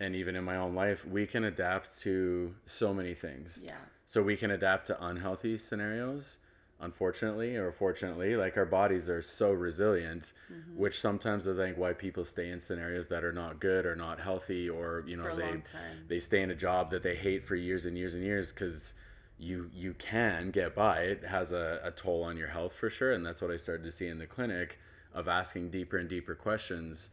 and 0.00 0.16
even 0.16 0.36
in 0.36 0.42
my 0.42 0.56
own 0.56 0.74
life, 0.74 1.04
we 1.06 1.26
can 1.26 1.44
adapt 1.44 2.00
to 2.00 2.52
so 2.64 2.92
many 2.94 3.14
things. 3.14 3.62
Yeah. 3.62 3.76
So 4.06 4.22
we 4.22 4.36
can 4.36 4.52
adapt 4.52 4.86
to 4.86 5.04
unhealthy 5.06 5.56
scenarios, 5.58 6.38
unfortunately 6.80 7.56
or 7.56 7.72
fortunately. 7.72 8.36
Like 8.36 8.56
our 8.56 8.66
bodies 8.66 9.08
are 9.08 9.22
so 9.22 9.52
resilient, 9.52 10.32
Mm-hmm. 10.52 10.76
which 10.76 11.00
sometimes 11.00 11.48
I 11.48 11.54
think 11.54 11.76
why 11.78 11.92
people 11.92 12.24
stay 12.24 12.50
in 12.50 12.60
scenarios 12.60 13.06
that 13.08 13.24
are 13.24 13.32
not 13.32 13.60
good 13.60 13.86
or 13.86 13.96
not 13.96 14.20
healthy, 14.20 14.68
or 14.68 15.04
you 15.06 15.16
know 15.16 15.24
they 15.36 15.62
they 16.08 16.18
stay 16.20 16.42
in 16.42 16.50
a 16.50 16.54
job 16.54 16.90
that 16.90 17.02
they 17.02 17.16
hate 17.16 17.44
for 17.44 17.56
years 17.56 17.86
and 17.86 17.96
years 17.96 18.14
and 18.14 18.22
years 18.24 18.52
because 18.52 18.94
you 19.38 19.70
you 19.74 19.94
can 19.94 20.50
get 20.50 20.74
by. 20.74 21.00
It 21.02 21.24
has 21.24 21.52
a, 21.52 21.80
a 21.84 21.90
toll 21.90 22.22
on 22.24 22.36
your 22.36 22.48
health 22.48 22.72
for 22.74 22.88
sure, 22.90 23.12
and 23.12 23.24
that's 23.24 23.42
what 23.42 23.50
I 23.50 23.56
started 23.56 23.84
to 23.84 23.90
see 23.90 24.08
in 24.08 24.18
the 24.18 24.26
clinic 24.26 24.78
of 25.14 25.28
asking 25.28 25.70
deeper 25.70 25.96
and 25.98 26.08
deeper 26.08 26.34
questions 26.34 27.10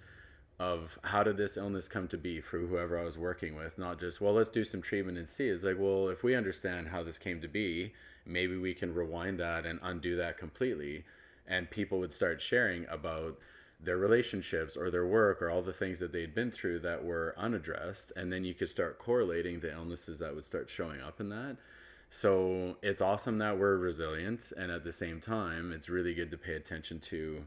of 0.60 0.98
how 1.04 1.24
did 1.24 1.36
this 1.36 1.58
illness 1.58 1.88
come 1.88 2.08
to 2.08 2.18
be 2.18 2.40
for 2.40 2.60
whoever 2.60 2.98
I 3.00 3.04
was 3.04 3.18
working 3.18 3.56
with, 3.56 3.78
not 3.78 4.00
just, 4.00 4.22
well, 4.22 4.34
let's 4.34 4.50
do 4.50 4.64
some 4.64 4.82
treatment 4.82 5.18
and 5.18 5.28
see. 5.28 5.48
It's 5.48 5.64
like, 5.64 5.78
well, 5.80 6.10
if 6.10 6.24
we 6.24 6.36
understand 6.36 6.88
how 6.88 7.02
this 7.04 7.18
came 7.18 7.42
to 7.42 7.48
be, 7.48 7.92
maybe 8.26 8.58
we 8.58 8.74
can 8.74 8.94
rewind 8.94 9.40
that 9.40 9.66
and 9.66 9.80
undo 9.84 10.16
that 10.18 10.38
completely. 10.38 11.04
And 11.48 11.70
people 11.70 12.00
would 12.00 12.14
start 12.14 12.42
sharing 12.42 12.86
about 12.90 13.38
their 13.82 13.98
relationships 13.98 14.78
or 14.78 14.90
their 14.90 15.06
work 15.06 15.42
or 15.42 15.50
all 15.50 15.62
the 15.62 15.74
things 15.74 16.00
that 16.00 16.14
they'd 16.14 16.34
been 16.34 16.52
through 16.52 16.80
that 16.80 17.04
were 17.04 17.36
unaddressed. 17.38 18.14
And 18.16 18.32
then 18.32 18.44
you 18.44 18.54
could 18.54 18.70
start 18.70 19.00
correlating 19.00 19.60
the 19.60 19.74
illnesses 19.74 20.20
that 20.20 20.34
would 20.34 20.46
start 20.46 20.70
showing 20.70 21.02
up 21.02 21.20
in 21.20 21.30
that. 21.30 21.58
So 22.10 22.78
it's 22.82 23.02
awesome 23.02 23.38
that 23.40 23.58
we're 23.58 23.78
resilient. 23.78 24.54
And 24.58 24.72
at 24.72 24.84
the 24.84 24.92
same 24.92 25.20
time, 25.20 25.74
it's 25.74 25.90
really 25.90 26.14
good 26.14 26.32
to 26.32 26.38
pay 26.38 26.54
attention 26.54 27.00
to 27.00 27.44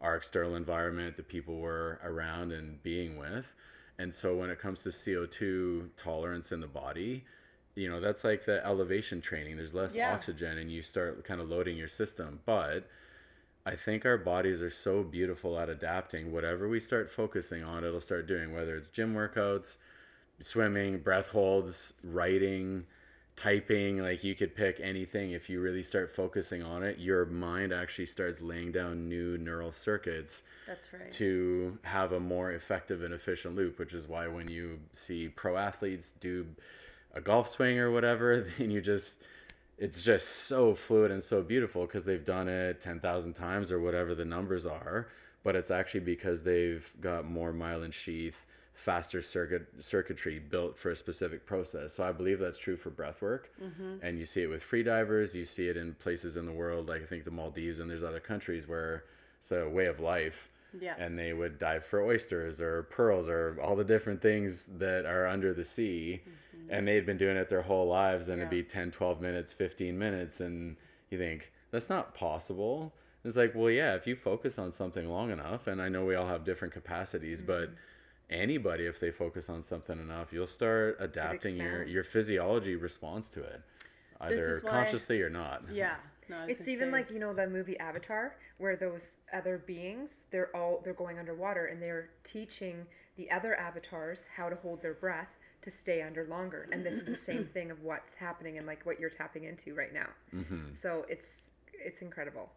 our 0.00 0.16
external 0.16 0.56
environment, 0.56 1.16
the 1.16 1.22
people 1.22 1.56
we're 1.56 1.98
around 2.04 2.52
and 2.52 2.82
being 2.82 3.16
with. 3.16 3.54
And 3.98 4.12
so 4.12 4.34
when 4.34 4.50
it 4.50 4.58
comes 4.58 4.82
to 4.82 4.88
CO2 4.88 5.90
tolerance 5.96 6.52
in 6.52 6.60
the 6.60 6.66
body, 6.66 7.24
you 7.80 7.88
know, 7.88 7.98
that's 7.98 8.24
like 8.24 8.44
the 8.44 8.64
elevation 8.64 9.20
training. 9.22 9.56
There's 9.56 9.72
less 9.72 9.96
Yeah. 9.96 10.12
oxygen 10.12 10.58
and 10.58 10.70
you 10.70 10.82
start 10.82 11.24
kind 11.24 11.40
of 11.40 11.48
loading 11.48 11.78
your 11.78 11.88
system. 11.88 12.40
But 12.44 12.86
I 13.64 13.74
think 13.74 14.04
our 14.04 14.18
bodies 14.18 14.60
are 14.60 14.70
so 14.70 15.02
beautiful 15.02 15.58
at 15.58 15.70
adapting. 15.70 16.30
Whatever 16.30 16.68
we 16.68 16.78
start 16.78 17.10
focusing 17.10 17.64
on, 17.64 17.82
it'll 17.84 18.00
start 18.00 18.26
doing, 18.26 18.52
whether 18.52 18.76
it's 18.76 18.90
gym 18.90 19.14
workouts, 19.14 19.78
swimming, 20.40 20.98
breath 20.98 21.28
holds, 21.28 21.94
writing, 22.04 22.84
typing, 23.34 23.98
like 23.98 24.22
you 24.24 24.34
could 24.34 24.54
pick 24.54 24.78
anything. 24.80 25.30
If 25.30 25.48
you 25.48 25.62
really 25.62 25.82
start 25.82 26.10
focusing 26.10 26.62
on 26.62 26.82
it, 26.82 26.98
your 26.98 27.24
mind 27.24 27.72
actually 27.72 28.06
starts 28.06 28.42
laying 28.42 28.72
down 28.72 29.08
new 29.08 29.38
neural 29.38 29.72
circuits 29.72 30.42
That's 30.66 30.92
right. 30.92 31.10
to 31.12 31.78
have 31.82 32.12
a 32.12 32.20
more 32.20 32.52
effective 32.52 33.02
and 33.02 33.14
efficient 33.14 33.56
loop, 33.56 33.78
which 33.78 33.94
is 33.94 34.06
why 34.06 34.28
when 34.28 34.48
you 34.48 34.78
see 34.92 35.28
pro 35.28 35.56
athletes 35.56 36.12
do 36.12 36.46
a 37.14 37.20
golf 37.20 37.48
swing 37.48 37.78
or 37.78 37.90
whatever, 37.90 38.40
then 38.58 38.70
you 38.70 38.80
just 38.80 39.22
it's 39.78 40.04
just 40.04 40.28
so 40.46 40.74
fluid 40.74 41.10
and 41.10 41.22
so 41.22 41.42
beautiful 41.42 41.86
because 41.86 42.04
they've 42.04 42.24
done 42.24 42.48
it 42.48 42.80
10,000 42.82 43.32
times 43.32 43.72
or 43.72 43.80
whatever 43.80 44.14
the 44.14 44.24
numbers 44.24 44.66
are, 44.66 45.08
but 45.42 45.56
it's 45.56 45.70
actually 45.70 46.00
because 46.00 46.42
they've 46.42 46.94
got 47.00 47.24
more 47.24 47.50
myelin 47.50 47.90
sheath, 47.90 48.44
faster 48.74 49.22
circuit 49.22 49.66
circuitry 49.78 50.38
built 50.38 50.78
for 50.78 50.90
a 50.90 50.96
specific 50.96 51.46
process. 51.46 51.94
So 51.94 52.04
I 52.04 52.12
believe 52.12 52.38
that's 52.38 52.58
true 52.58 52.76
for 52.76 52.90
breath 52.90 53.22
work. 53.22 53.50
Mm-hmm. 53.62 54.04
And 54.04 54.18
you 54.18 54.26
see 54.26 54.42
it 54.42 54.48
with 54.48 54.62
free 54.62 54.82
divers, 54.82 55.34
you 55.34 55.44
see 55.46 55.68
it 55.68 55.78
in 55.78 55.94
places 55.94 56.36
in 56.36 56.44
the 56.44 56.52
world 56.52 56.88
like 56.88 57.02
I 57.02 57.06
think 57.06 57.24
the 57.24 57.30
Maldives 57.30 57.80
and 57.80 57.88
there's 57.88 58.02
other 58.02 58.20
countries 58.20 58.68
where 58.68 59.04
it's 59.38 59.50
a 59.50 59.66
way 59.66 59.86
of 59.86 59.98
life 59.98 60.50
Yeah. 60.78 60.94
and 60.98 61.18
they 61.18 61.32
would 61.32 61.58
dive 61.58 61.84
for 61.84 62.02
oysters 62.02 62.60
or 62.60 62.84
pearls 62.84 63.28
or 63.28 63.58
all 63.62 63.76
the 63.76 63.84
different 63.84 64.20
things 64.20 64.70
that 64.78 65.06
are 65.06 65.26
under 65.26 65.52
the 65.52 65.64
sea. 65.64 66.22
And 66.68 66.86
they'd 66.86 67.04
been 67.04 67.16
doing 67.16 67.36
it 67.36 67.48
their 67.48 67.62
whole 67.62 67.88
lives 67.88 68.28
and 68.28 68.38
it'd 68.38 68.50
be 68.50 68.62
10 68.62 68.92
12 68.92 69.20
minutes 69.20 69.52
15 69.52 69.98
minutes. 69.98 70.40
And 70.40 70.76
you 71.10 71.18
think 71.18 71.50
that's 71.70 71.88
not 71.88 72.14
possible. 72.14 72.92
It's 73.24 73.36
like 73.36 73.54
well 73.54 73.70
yeah 73.70 73.94
if 73.94 74.06
you 74.06 74.14
focus 74.14 74.58
on 74.58 74.72
something 74.72 75.06
long 75.06 75.30
enough 75.30 75.66
and 75.66 75.82
i 75.82 75.90
know 75.90 76.06
we 76.06 76.14
all 76.14 76.26
have 76.26 76.42
different 76.42 76.72
capacities 76.72 77.42
but 77.42 77.68
anybody 78.30 78.86
if 78.86 78.98
they 78.98 79.10
focus 79.10 79.50
on 79.50 79.62
something 79.62 79.98
enough 79.98 80.32
you'll 80.32 80.46
start 80.46 80.96
adapting 81.00 81.54
your 81.58 81.84
your 81.84 82.02
physiology 82.02 82.76
response 82.76 83.28
to 83.28 83.42
it 83.42 83.60
either 84.20 84.60
consciously 84.60 85.22
or 85.22 85.30
not. 85.30 85.62
Yeah. 85.72 85.96
No, 86.30 86.46
It's 86.48 86.68
even 86.68 86.88
say- 86.88 86.92
like 86.92 87.10
you 87.10 87.18
know 87.18 87.34
the 87.34 87.46
movie 87.48 87.78
Avatar, 87.78 88.36
where 88.58 88.76
those 88.76 89.18
other 89.32 89.58
beings 89.58 90.10
they're 90.30 90.54
all 90.56 90.80
they're 90.84 90.94
going 90.94 91.18
underwater 91.18 91.66
and 91.66 91.82
they're 91.82 92.10
teaching 92.24 92.86
the 93.16 93.30
other 93.30 93.54
avatars 93.56 94.20
how 94.36 94.48
to 94.48 94.56
hold 94.56 94.80
their 94.80 94.94
breath 94.94 95.28
to 95.62 95.70
stay 95.70 96.00
under 96.02 96.24
longer. 96.24 96.68
And 96.72 96.84
this 96.86 96.94
is 96.94 97.04
the 97.04 97.16
same 97.16 97.44
thing 97.54 97.70
of 97.70 97.82
what's 97.82 98.14
happening 98.14 98.56
and 98.58 98.66
like 98.66 98.86
what 98.86 98.98
you're 99.00 99.10
tapping 99.10 99.44
into 99.44 99.74
right 99.74 99.92
now. 99.92 100.08
hmm 100.30 100.68
So 100.80 101.04
it's 101.08 101.26
it's 101.72 102.00
incredible. 102.00 102.50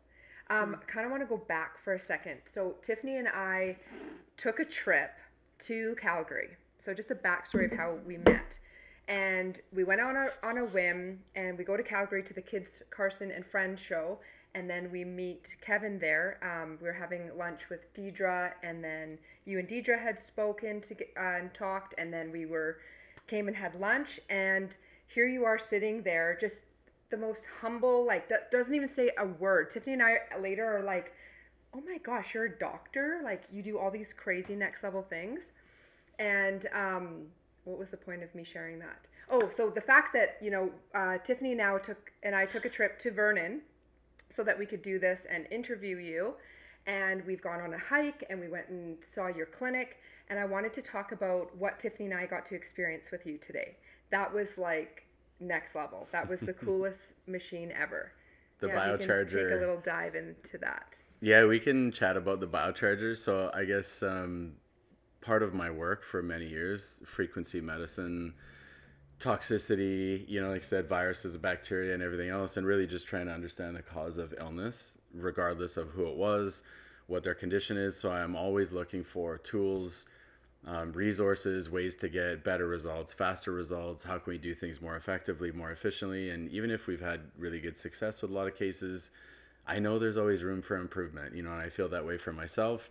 Um, 0.49 0.75
kind 0.87 1.05
of 1.05 1.11
want 1.11 1.23
to 1.23 1.27
go 1.27 1.37
back 1.37 1.77
for 1.83 1.93
a 1.93 1.99
second. 1.99 2.41
So 2.53 2.75
Tiffany 2.83 3.15
and 3.17 3.27
I 3.29 3.77
took 4.37 4.59
a 4.59 4.65
trip 4.65 5.11
to 5.59 5.95
Calgary. 5.99 6.49
So 6.79 6.93
just 6.93 7.11
a 7.11 7.15
backstory 7.15 7.71
of 7.71 7.77
how 7.77 7.97
we 8.05 8.17
met. 8.17 8.59
And 9.07 9.59
we 9.73 9.83
went 9.83 9.99
on 9.99 10.15
a 10.15 10.29
on 10.43 10.57
a 10.57 10.65
whim, 10.65 11.19
and 11.35 11.57
we 11.57 11.63
go 11.63 11.75
to 11.75 11.83
Calgary 11.83 12.23
to 12.23 12.33
the 12.33 12.41
Kids 12.41 12.83
Carson 12.89 13.31
and 13.31 13.45
friend 13.45 13.77
show, 13.77 14.19
and 14.55 14.69
then 14.69 14.89
we 14.91 15.03
meet 15.03 15.55
Kevin 15.61 15.99
there. 15.99 16.39
Um, 16.41 16.77
we 16.81 16.87
were 16.87 16.93
having 16.93 17.29
lunch 17.37 17.69
with 17.69 17.93
Deidre, 17.93 18.53
and 18.63 18.83
then 18.83 19.17
you 19.45 19.59
and 19.59 19.67
Deidre 19.67 20.01
had 20.01 20.19
spoken 20.19 20.79
to 20.81 20.93
get, 20.93 21.09
uh, 21.17 21.39
and 21.39 21.53
talked, 21.53 21.95
and 21.97 22.13
then 22.13 22.31
we 22.31 22.45
were 22.45 22.77
came 23.27 23.47
and 23.47 23.57
had 23.57 23.75
lunch, 23.75 24.19
and 24.29 24.75
here 25.07 25.27
you 25.27 25.45
are 25.45 25.59
sitting 25.59 26.03
there, 26.03 26.37
just 26.39 26.63
the 27.09 27.17
most 27.17 27.45
humble, 27.61 28.05
like 28.05 28.31
doesn't 28.51 28.73
even 28.73 28.89
say 28.89 29.11
a 29.17 29.25
word. 29.25 29.69
Tiffany 29.71 29.93
and 29.93 30.01
I 30.01 30.19
later 30.39 30.65
are 30.65 30.81
like, 30.81 31.13
"Oh 31.73 31.81
my 31.81 31.97
gosh, 31.97 32.33
you're 32.33 32.45
a 32.45 32.57
doctor! 32.57 33.21
Like 33.23 33.43
you 33.51 33.61
do 33.61 33.77
all 33.77 33.91
these 33.91 34.13
crazy 34.13 34.55
next 34.55 34.83
level 34.83 35.03
things." 35.03 35.51
And 36.19 36.67
um, 36.73 37.27
what 37.65 37.79
was 37.79 37.89
the 37.89 37.97
point 37.97 38.23
of 38.23 38.33
me 38.35 38.43
sharing 38.43 38.79
that? 38.79 39.07
Oh, 39.29 39.49
so 39.49 39.69
the 39.69 39.81
fact 39.81 40.13
that 40.13 40.37
you 40.41 40.51
know 40.51 40.71
uh, 40.93 41.17
Tiffany 41.19 41.55
now 41.55 41.77
took 41.77 42.11
and 42.23 42.35
I 42.35 42.45
took 42.45 42.65
a 42.65 42.69
trip 42.69 42.99
to 42.99 43.11
Vernon 43.11 43.61
so 44.33 44.43
that 44.43 44.57
we 44.57 44.65
could 44.65 44.81
do 44.81 44.99
this 44.99 45.21
and 45.29 45.45
interview 45.51 45.97
you. 45.97 46.33
And 46.85 47.25
we've 47.25 47.41
gone 47.41 47.61
on 47.61 47.73
a 47.73 47.77
hike 47.77 48.25
and 48.29 48.39
we 48.39 48.49
went 48.49 48.67
and 48.69 48.97
saw 49.09 49.27
your 49.27 49.45
clinic. 49.45 49.97
And 50.29 50.39
I 50.39 50.45
wanted 50.45 50.73
to 50.73 50.81
talk 50.81 51.11
about 51.11 51.55
what 51.55 51.79
Tiffany 51.79 52.05
and 52.05 52.13
I 52.13 52.25
got 52.25 52.45
to 52.47 52.55
experience 52.55 53.11
with 53.11 53.25
you 53.25 53.37
today. 53.37 53.77
That 54.09 54.33
was 54.33 54.57
like 54.57 55.05
next 55.39 55.75
level. 55.75 56.07
That 56.11 56.27
was 56.27 56.39
the 56.41 56.53
coolest 56.65 57.13
machine 57.27 57.71
ever. 57.71 58.11
the 58.59 58.67
Yeah, 58.67 58.75
biocharger 58.75 59.49
Take 59.49 59.57
a 59.57 59.59
little 59.59 59.79
dive 59.79 60.15
into 60.15 60.57
that. 60.59 60.97
Yeah, 61.21 61.45
we 61.45 61.59
can 61.59 61.91
chat 61.91 62.17
about 62.17 62.41
the 62.41 62.47
biochargers. 62.47 63.17
So 63.17 63.49
I 63.53 63.63
guess 63.63 64.03
um, 64.03 64.53
part 65.23 65.41
of 65.41 65.53
my 65.53 65.71
work 65.71 66.03
for 66.03 66.21
many 66.21 66.47
years, 66.47 67.01
frequency 67.05 67.61
medicine, 67.61 68.33
toxicity, 69.19 70.27
you 70.27 70.41
know, 70.41 70.49
like 70.49 70.61
I 70.61 70.65
said, 70.65 70.89
viruses, 70.89 71.37
bacteria, 71.37 71.93
and 71.93 72.03
everything 72.03 72.29
else, 72.29 72.57
and 72.57 72.67
really 72.67 72.85
just 72.85 73.07
trying 73.07 73.27
to 73.27 73.31
understand 73.31 73.75
the 73.75 73.81
cause 73.81 74.17
of 74.17 74.33
illness, 74.37 74.97
regardless 75.13 75.77
of 75.77 75.89
who 75.89 76.07
it 76.07 76.15
was, 76.15 76.63
what 77.07 77.23
their 77.23 77.33
condition 77.33 77.77
is. 77.77 77.95
So 77.97 78.11
I'm 78.11 78.35
always 78.35 78.71
looking 78.73 79.03
for 79.03 79.37
tools, 79.37 80.05
um, 80.65 80.91
resources, 80.91 81.69
ways 81.69 81.95
to 81.97 82.09
get 82.09 82.43
better 82.43 82.67
results, 82.67 83.13
faster 83.13 83.51
results. 83.53 84.03
How 84.03 84.17
can 84.17 84.31
we 84.31 84.37
do 84.37 84.53
things 84.53 84.81
more 84.81 84.97
effectively, 84.97 85.51
more 85.51 85.71
efficiently? 85.71 86.31
And 86.31 86.49
even 86.51 86.69
if 86.69 86.87
we've 86.87 87.01
had 87.01 87.21
really 87.37 87.61
good 87.61 87.77
success 87.77 88.21
with 88.21 88.31
a 88.31 88.33
lot 88.33 88.47
of 88.47 88.55
cases, 88.55 89.11
I 89.65 89.79
know 89.79 89.99
there's 89.99 90.17
always 90.17 90.43
room 90.43 90.61
for 90.61 90.75
improvement, 90.75 91.33
you 91.33 91.43
know, 91.43 91.51
and 91.51 91.61
I 91.61 91.69
feel 91.69 91.87
that 91.89 92.05
way 92.05 92.17
for 92.17 92.33
myself 92.33 92.89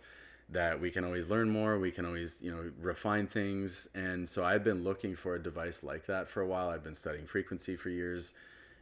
that 0.53 0.79
we 0.79 0.89
can 0.91 1.03
always 1.03 1.27
learn 1.27 1.49
more, 1.49 1.79
we 1.79 1.91
can 1.91 2.05
always, 2.05 2.41
you 2.41 2.51
know, 2.51 2.71
refine 2.79 3.27
things. 3.27 3.87
And 3.95 4.27
so 4.27 4.43
I've 4.43 4.63
been 4.63 4.83
looking 4.83 5.15
for 5.15 5.35
a 5.35 5.41
device 5.41 5.83
like 5.83 6.05
that 6.05 6.29
for 6.29 6.41
a 6.41 6.47
while. 6.47 6.69
I've 6.69 6.83
been 6.83 6.95
studying 6.95 7.25
frequency 7.25 7.75
for 7.75 7.89
years 7.89 8.33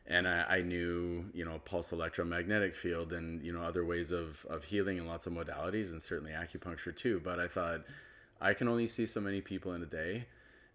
and 0.07 0.27
I, 0.27 0.57
I 0.57 0.61
knew, 0.61 1.25
you 1.33 1.45
know, 1.45 1.59
pulse 1.59 1.91
electromagnetic 1.91 2.75
field 2.75 3.13
and, 3.13 3.41
you 3.43 3.53
know, 3.53 3.61
other 3.61 3.85
ways 3.85 4.11
of, 4.11 4.45
of 4.49 4.63
healing 4.63 4.99
and 4.99 5.07
lots 5.07 5.27
of 5.27 5.33
modalities 5.33 5.91
and 5.91 6.01
certainly 6.01 6.33
acupuncture 6.33 6.95
too. 6.95 7.21
But 7.23 7.39
I 7.39 7.47
thought 7.47 7.81
I 8.39 8.53
can 8.53 8.67
only 8.67 8.87
see 8.87 9.05
so 9.05 9.21
many 9.21 9.41
people 9.41 9.73
in 9.73 9.83
a 9.83 9.85
day 9.85 10.25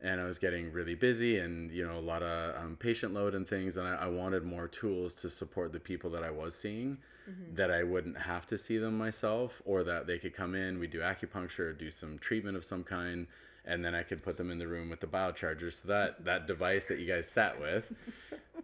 and 0.02 0.20
I 0.20 0.24
was 0.24 0.38
getting 0.38 0.72
really 0.72 0.94
busy 0.94 1.38
and 1.38 1.70
you 1.70 1.86
know 1.86 1.98
a 1.98 2.00
lot 2.00 2.22
of 2.22 2.62
um, 2.62 2.76
patient 2.76 3.14
load 3.14 3.34
and 3.34 3.46
things 3.46 3.76
and 3.76 3.88
I, 3.88 3.94
I, 3.94 4.06
wanted 4.08 4.44
more 4.44 4.68
tools 4.68 5.14
to 5.22 5.30
support 5.30 5.72
the 5.72 5.80
people 5.80 6.10
that 6.10 6.22
I 6.22 6.30
was 6.30 6.54
seeing 6.54 6.98
mm-hmm. 7.28 7.54
that 7.54 7.70
I 7.70 7.82
wouldn't 7.82 8.18
have 8.18 8.46
to 8.46 8.58
see 8.58 8.78
them 8.78 8.96
myself 8.98 9.62
or 9.64 9.82
that 9.84 10.06
they 10.06 10.18
could 10.18 10.34
come 10.34 10.54
in 10.54 10.78
we 10.78 10.86
do 10.86 11.00
acupuncture 11.00 11.76
do 11.76 11.90
some 11.90 12.18
treatment 12.18 12.56
of 12.56 12.64
some 12.64 12.84
kind 12.84 13.26
and 13.64 13.84
then 13.84 13.94
I 13.94 14.02
could 14.02 14.22
put 14.22 14.36
them 14.36 14.52
in 14.52 14.58
the 14.58 14.68
room 14.68 14.88
with 14.88 15.00
the 15.00 15.08
biocharger. 15.08 15.72
So 15.72 15.88
that 15.88 16.24
that 16.24 16.46
device 16.46 16.86
that 16.86 16.98
you 16.98 17.06
guys 17.06 17.28
sat 17.28 17.58
with 17.60 17.90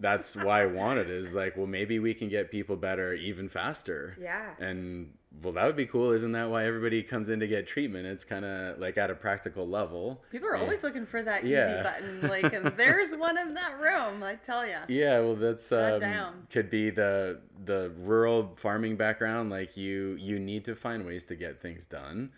that's 0.01 0.37
why 0.37 0.63
I 0.63 0.67
wanted 0.67 1.11
is 1.11 1.35
like 1.35 1.57
well 1.57 1.67
maybe 1.67 1.99
we 1.99 2.15
can 2.15 2.29
get 2.29 2.51
people 2.51 2.77
better 2.77 3.15
even 3.15 3.49
faster. 3.49 4.17
Yeah. 4.21 4.51
And 4.59 5.13
well, 5.43 5.53
that 5.55 5.65
would 5.65 5.77
be 5.77 5.87
cool. 5.87 6.13
Isn't 6.13 6.33
that 6.33 6.51
why 6.51 6.67
everybody 6.67 7.03
comes 7.03 7.29
in 7.29 7.41
to 7.41 7.49
get 7.49 7.67
treatment? 7.67 8.07
It's 8.07 8.25
kind 8.25 8.45
of 8.45 8.79
like 8.79 8.97
at 8.99 9.11
a 9.11 9.15
practical 9.15 9.67
level. 9.67 10.23
People 10.31 10.49
are 10.49 10.57
yeah. 10.57 10.63
always 10.63 10.83
looking 10.83 11.07
for 11.07 11.23
that 11.23 11.45
yeah. 11.45 11.75
easy 11.75 11.83
button. 11.83 12.29
Like, 12.29 12.53
and 12.53 12.67
there's 12.77 13.11
one 13.17 13.39
in 13.39 13.55
that 13.55 13.81
room. 13.81 14.23
I 14.23 14.37
tell 14.37 14.67
you. 14.67 14.77
Yeah, 14.89 15.21
well, 15.21 15.35
that's 15.35 15.73
um, 15.73 16.47
could 16.51 16.71
be 16.71 16.91
the 16.91 17.41
the 17.65 17.93
rural 17.99 18.53
farming 18.57 18.97
background. 18.97 19.51
Like, 19.51 19.77
you 19.77 20.17
you 20.21 20.39
need 20.39 20.65
to 20.67 20.77
find 20.77 21.05
ways 21.05 21.25
to 21.27 21.35
get 21.35 21.61
things 21.61 21.87
done, 21.87 22.31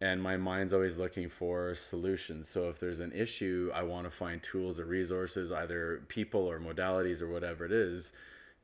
and 0.00 0.22
my 0.22 0.36
mind's 0.36 0.72
always 0.72 0.96
looking 0.96 1.28
for 1.28 1.74
solutions. 1.74 2.48
So 2.48 2.68
if 2.68 2.78
there's 2.78 3.00
an 3.00 3.12
issue, 3.12 3.70
I 3.74 3.82
want 3.84 4.04
to 4.04 4.10
find 4.10 4.42
tools 4.42 4.78
or 4.78 4.84
resources, 4.84 5.52
either 5.52 6.02
people 6.08 6.40
or 6.42 6.58
modalities 6.60 7.22
or 7.22 7.28
whatever 7.28 7.64
it 7.64 7.72
is 7.72 8.12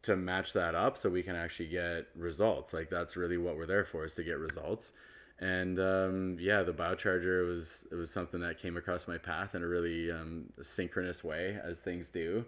to 0.03 0.17
match 0.17 0.53
that 0.55 0.75
up 0.75 0.97
so 0.97 1.11
we 1.11 1.23
can 1.23 1.37
actually 1.37 1.69
get 1.69 2.07
results. 2.15 2.73
Like 2.73 2.89
that's 2.89 3.17
really 3.17 3.37
what 3.37 3.57
we're 3.57 3.67
there 3.67 3.85
for 3.85 4.05
is 4.05 4.15
to 4.15 4.25
get 4.25 4.39
results. 4.39 4.93
And 5.41 5.79
um, 5.79 6.37
yeah, 6.39 6.63
the 6.63 6.73
biocharger 6.73 7.49
was 7.49 7.87
it 7.91 7.95
was 7.95 8.11
something 8.11 8.41
that 8.41 8.59
came 8.59 8.77
across 8.77 9.09
my 9.09 9.19
path 9.19 9.55
in 9.55 9.63
a 9.63 9.67
really 9.67 10.11
um, 10.11 10.51
synchronous 10.61 11.25
way, 11.25 11.59
as 11.65 11.81
things 11.81 12.09
do. 12.09 12.45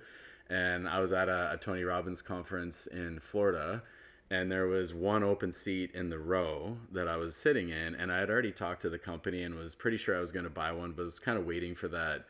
And 0.50 0.87
I 0.88 1.00
was 1.00 1.12
at 1.12 1.28
a, 1.28 1.52
a 1.52 1.56
Tony 1.56 1.85
Robbins 1.85 2.21
conference 2.21 2.87
in 2.88 3.18
Florida, 3.21 3.82
and 4.30 4.52
there 4.52 4.66
was 4.66 4.92
one 4.92 5.23
open 5.23 5.52
seat 5.52 5.92
in 5.94 6.11
the 6.11 6.18
row 6.18 6.76
that 6.92 7.09
I 7.09 7.16
was 7.16 7.35
sitting 7.35 7.71
in, 7.71 7.94
and 7.94 8.12
I 8.12 8.18
had 8.18 8.28
already 8.28 8.52
talked 8.52 8.82
to 8.82 8.90
the 8.90 8.99
company 8.99 9.44
and 9.44 9.54
was 9.54 9.75
pretty 9.75 9.97
sure 9.97 10.16
I 10.16 10.21
was 10.21 10.32
going 10.32 10.44
to 10.44 10.50
buy 10.50 10.73
one, 10.73 10.92
but 10.92 11.04
was 11.04 11.18
kind 11.18 11.38
of 11.38 11.46
waiting 11.46 11.74
for 11.74 11.88
that 11.88 12.26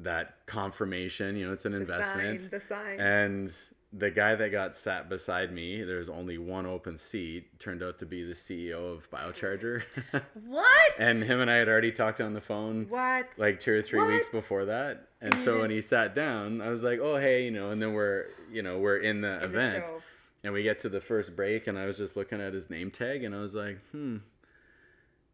that 0.00 0.38
confirmation. 0.46 1.36
You 1.36 1.46
know, 1.46 1.52
it's 1.52 1.66
an 1.66 1.72
the 1.72 1.78
investment. 1.78 2.40
Sign, 2.40 2.50
the 2.50 2.60
sign. 2.60 3.00
And 3.00 3.56
the 3.96 4.10
guy 4.10 4.34
that 4.34 4.50
got 4.50 4.74
sat 4.74 5.08
beside 5.08 5.52
me, 5.52 5.82
there's 5.82 6.08
only 6.08 6.38
one 6.38 6.66
open 6.66 6.96
seat, 6.96 7.58
turned 7.60 7.82
out 7.82 7.98
to 7.98 8.06
be 8.06 8.24
the 8.24 8.32
CEO 8.32 8.92
of 8.92 9.08
Biocharger. 9.10 9.82
what? 10.46 10.92
and 10.98 11.22
him 11.22 11.40
and 11.40 11.50
I 11.50 11.56
had 11.56 11.68
already 11.68 11.92
talked 11.92 12.20
on 12.20 12.32
the 12.32 12.40
phone. 12.40 12.86
What? 12.88 13.28
Like 13.36 13.60
two 13.60 13.72
or 13.72 13.82
three 13.82 14.00
what? 14.00 14.08
weeks 14.08 14.28
before 14.28 14.64
that. 14.66 15.08
And 15.20 15.34
so 15.36 15.60
when 15.60 15.70
he 15.70 15.80
sat 15.80 16.14
down, 16.14 16.60
I 16.60 16.68
was 16.68 16.82
like, 16.82 16.98
"Oh, 17.00 17.16
hey, 17.16 17.44
you 17.44 17.50
know." 17.50 17.70
And 17.70 17.80
then 17.80 17.94
we're, 17.94 18.26
you 18.52 18.62
know, 18.62 18.78
we're 18.78 18.98
in 18.98 19.22
the 19.22 19.38
in 19.38 19.44
event, 19.44 19.86
the 19.86 19.94
and 20.44 20.52
we 20.52 20.62
get 20.62 20.80
to 20.80 20.88
the 20.88 21.00
first 21.00 21.34
break, 21.34 21.66
and 21.66 21.78
I 21.78 21.86
was 21.86 21.96
just 21.96 22.16
looking 22.16 22.40
at 22.40 22.52
his 22.52 22.68
name 22.68 22.90
tag, 22.90 23.24
and 23.24 23.34
I 23.34 23.38
was 23.38 23.54
like, 23.54 23.78
"Hmm, 23.92 24.18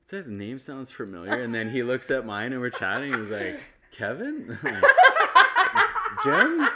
that 0.09 0.29
name 0.29 0.59
sounds 0.59 0.93
familiar." 0.93 1.33
And 1.33 1.53
then 1.53 1.69
he 1.69 1.83
looks 1.83 2.11
at 2.11 2.25
mine, 2.25 2.53
and 2.53 2.61
we're 2.61 2.71
chatting. 2.71 3.13
He 3.13 3.19
was 3.19 3.31
like, 3.31 3.61
"Kevin, 3.91 4.57
Jim." 6.25 6.69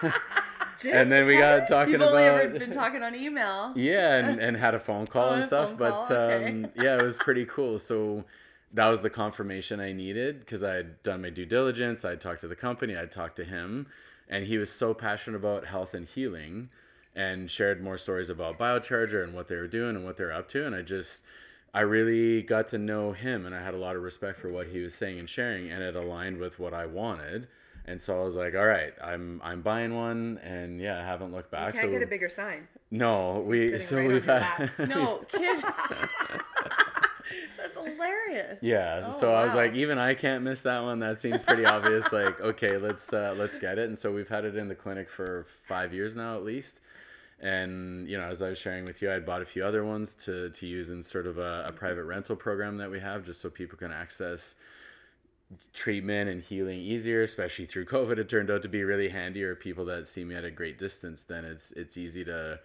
And 0.86 1.10
then 1.10 1.26
we 1.26 1.36
got 1.36 1.66
talking 1.68 1.92
You've 1.92 2.02
about. 2.02 2.14
Only 2.14 2.24
ever 2.24 2.58
been 2.58 2.72
talking 2.72 3.02
on 3.02 3.14
email. 3.14 3.72
Yeah, 3.76 4.16
and, 4.16 4.40
and 4.40 4.56
had 4.56 4.74
a 4.74 4.80
phone 4.80 5.06
call 5.06 5.30
oh, 5.30 5.34
and 5.34 5.44
stuff, 5.44 5.76
but 5.76 6.10
okay. 6.10 6.48
um, 6.48 6.66
yeah, 6.76 6.96
it 6.96 7.02
was 7.02 7.18
pretty 7.18 7.46
cool. 7.46 7.78
So 7.84 8.24
that 8.72 8.88
was 8.88 9.02
the 9.02 9.10
confirmation 9.10 9.80
I 9.80 9.92
needed 9.92 10.40
because 10.40 10.64
I 10.64 10.74
had 10.74 11.02
done 11.02 11.22
my 11.22 11.30
due 11.30 11.46
diligence. 11.46 12.04
I 12.04 12.10
had 12.10 12.20
talked 12.20 12.40
to 12.42 12.48
the 12.48 12.56
company. 12.56 12.96
I 12.96 13.00
had 13.00 13.10
talked 13.10 13.36
to 13.36 13.44
him, 13.44 13.86
and 14.28 14.46
he 14.46 14.58
was 14.58 14.70
so 14.70 14.94
passionate 14.94 15.36
about 15.36 15.66
health 15.66 15.94
and 15.94 16.06
healing, 16.06 16.68
and 17.14 17.50
shared 17.50 17.82
more 17.82 17.98
stories 17.98 18.30
about 18.30 18.58
Biocharger 18.58 19.22
and 19.22 19.34
what 19.34 19.48
they 19.48 19.56
were 19.56 19.68
doing 19.68 19.96
and 19.96 20.04
what 20.04 20.16
they're 20.16 20.32
up 20.32 20.48
to. 20.50 20.66
And 20.66 20.74
I 20.74 20.82
just, 20.82 21.24
I 21.72 21.80
really 21.80 22.42
got 22.42 22.68
to 22.68 22.78
know 22.78 23.12
him, 23.12 23.46
and 23.46 23.54
I 23.54 23.62
had 23.62 23.74
a 23.74 23.78
lot 23.78 23.96
of 23.96 24.02
respect 24.02 24.38
for 24.38 24.52
what 24.52 24.66
he 24.66 24.80
was 24.80 24.94
saying 24.94 25.18
and 25.18 25.28
sharing, 25.28 25.70
and 25.70 25.82
it 25.82 25.94
aligned 25.94 26.38
with 26.38 26.58
what 26.58 26.74
I 26.74 26.86
wanted 26.86 27.48
and 27.86 28.00
so 28.00 28.18
I 28.18 28.24
was 28.24 28.34
like, 28.34 28.54
all 28.54 28.64
right, 28.64 28.94
I'm 29.02 29.40
I'm 29.44 29.60
buying 29.60 29.94
one, 29.94 30.38
and 30.42 30.80
yeah, 30.80 31.00
I 31.00 31.04
haven't 31.04 31.32
looked 31.32 31.50
back. 31.50 31.74
You 31.74 31.80
can't 31.80 31.92
so 31.92 31.98
get 31.98 32.02
a 32.02 32.06
bigger 32.06 32.30
sign. 32.30 32.66
No, 32.90 33.44
we 33.46 33.78
so 33.78 33.96
right 33.96 34.08
we've 34.08 34.24
had 34.24 34.70
no 34.88 35.18
kid. 35.28 35.62
That's 37.58 37.74
hilarious. 37.74 38.58
Yeah, 38.62 39.04
oh, 39.06 39.12
so 39.12 39.30
wow. 39.30 39.40
I 39.40 39.44
was 39.44 39.54
like, 39.54 39.74
even 39.74 39.98
I 39.98 40.14
can't 40.14 40.42
miss 40.42 40.62
that 40.62 40.82
one. 40.82 40.98
That 40.98 41.20
seems 41.20 41.42
pretty 41.42 41.66
obvious. 41.66 42.12
Like, 42.12 42.40
okay, 42.40 42.78
let's 42.78 43.12
uh, 43.12 43.34
let's 43.36 43.58
get 43.58 43.78
it. 43.78 43.88
And 43.88 43.98
so 43.98 44.10
we've 44.10 44.28
had 44.28 44.44
it 44.44 44.56
in 44.56 44.68
the 44.68 44.74
clinic 44.74 45.08
for 45.08 45.44
five 45.66 45.92
years 45.92 46.16
now, 46.16 46.36
at 46.36 46.44
least. 46.44 46.80
And 47.40 48.08
you 48.08 48.16
know, 48.16 48.24
as 48.24 48.40
I 48.40 48.48
was 48.48 48.58
sharing 48.58 48.86
with 48.86 49.02
you, 49.02 49.10
I 49.10 49.14
had 49.14 49.26
bought 49.26 49.42
a 49.42 49.46
few 49.46 49.62
other 49.62 49.84
ones 49.84 50.14
to 50.24 50.48
to 50.48 50.66
use 50.66 50.90
in 50.90 51.02
sort 51.02 51.26
of 51.26 51.36
a, 51.36 51.66
a 51.68 51.72
private 51.72 52.04
rental 52.04 52.36
program 52.36 52.78
that 52.78 52.90
we 52.90 52.98
have, 53.00 53.24
just 53.24 53.42
so 53.42 53.50
people 53.50 53.76
can 53.76 53.92
access 53.92 54.56
treatment 55.72 56.30
and 56.30 56.42
healing 56.42 56.80
easier, 56.80 57.22
especially 57.22 57.66
through 57.66 57.84
COVID. 57.86 58.18
It 58.18 58.28
turned 58.28 58.50
out 58.50 58.62
to 58.62 58.68
be 58.68 58.84
really 58.84 59.08
handy. 59.08 59.42
Or 59.42 59.54
people 59.54 59.84
that 59.86 60.06
see 60.06 60.24
me 60.24 60.34
at 60.34 60.44
a 60.44 60.50
great 60.50 60.78
distance, 60.78 61.22
then 61.22 61.44
it's 61.44 61.72
it's 61.72 61.96
easy 61.96 62.24
to 62.24 62.58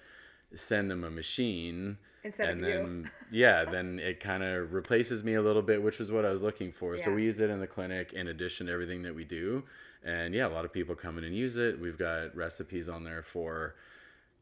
send 0.54 0.90
them 0.90 1.04
a 1.04 1.10
machine. 1.10 1.98
Instead 2.24 2.50
and 2.50 2.62
of 2.62 2.68
then 2.68 3.12
you. 3.32 3.40
yeah, 3.40 3.64
then 3.64 3.98
it 4.00 4.20
kind 4.20 4.44
of 4.44 4.74
replaces 4.74 5.24
me 5.24 5.36
a 5.36 5.42
little 5.42 5.62
bit, 5.62 5.82
which 5.82 6.02
is 6.02 6.12
what 6.12 6.26
I 6.26 6.30
was 6.30 6.42
looking 6.42 6.72
for. 6.72 6.96
Yeah. 6.96 7.04
So 7.06 7.14
we 7.14 7.24
use 7.24 7.40
it 7.40 7.50
in 7.50 7.60
the 7.60 7.68
clinic 7.68 8.12
in 8.14 8.28
addition 8.28 8.68
to 8.68 8.74
everything 8.74 9.02
that 9.04 9.16
we 9.16 9.24
do. 9.24 9.64
And 10.04 10.34
yeah, 10.34 10.48
a 10.48 10.50
lot 10.50 10.66
of 10.66 10.74
people 10.74 10.96
come 10.96 11.18
in 11.18 11.24
and 11.24 11.36
use 11.36 11.58
it. 11.58 11.80
We've 11.80 11.98
got 11.98 12.36
recipes 12.36 12.90
on 12.90 13.04
there 13.04 13.24
for 13.24 13.76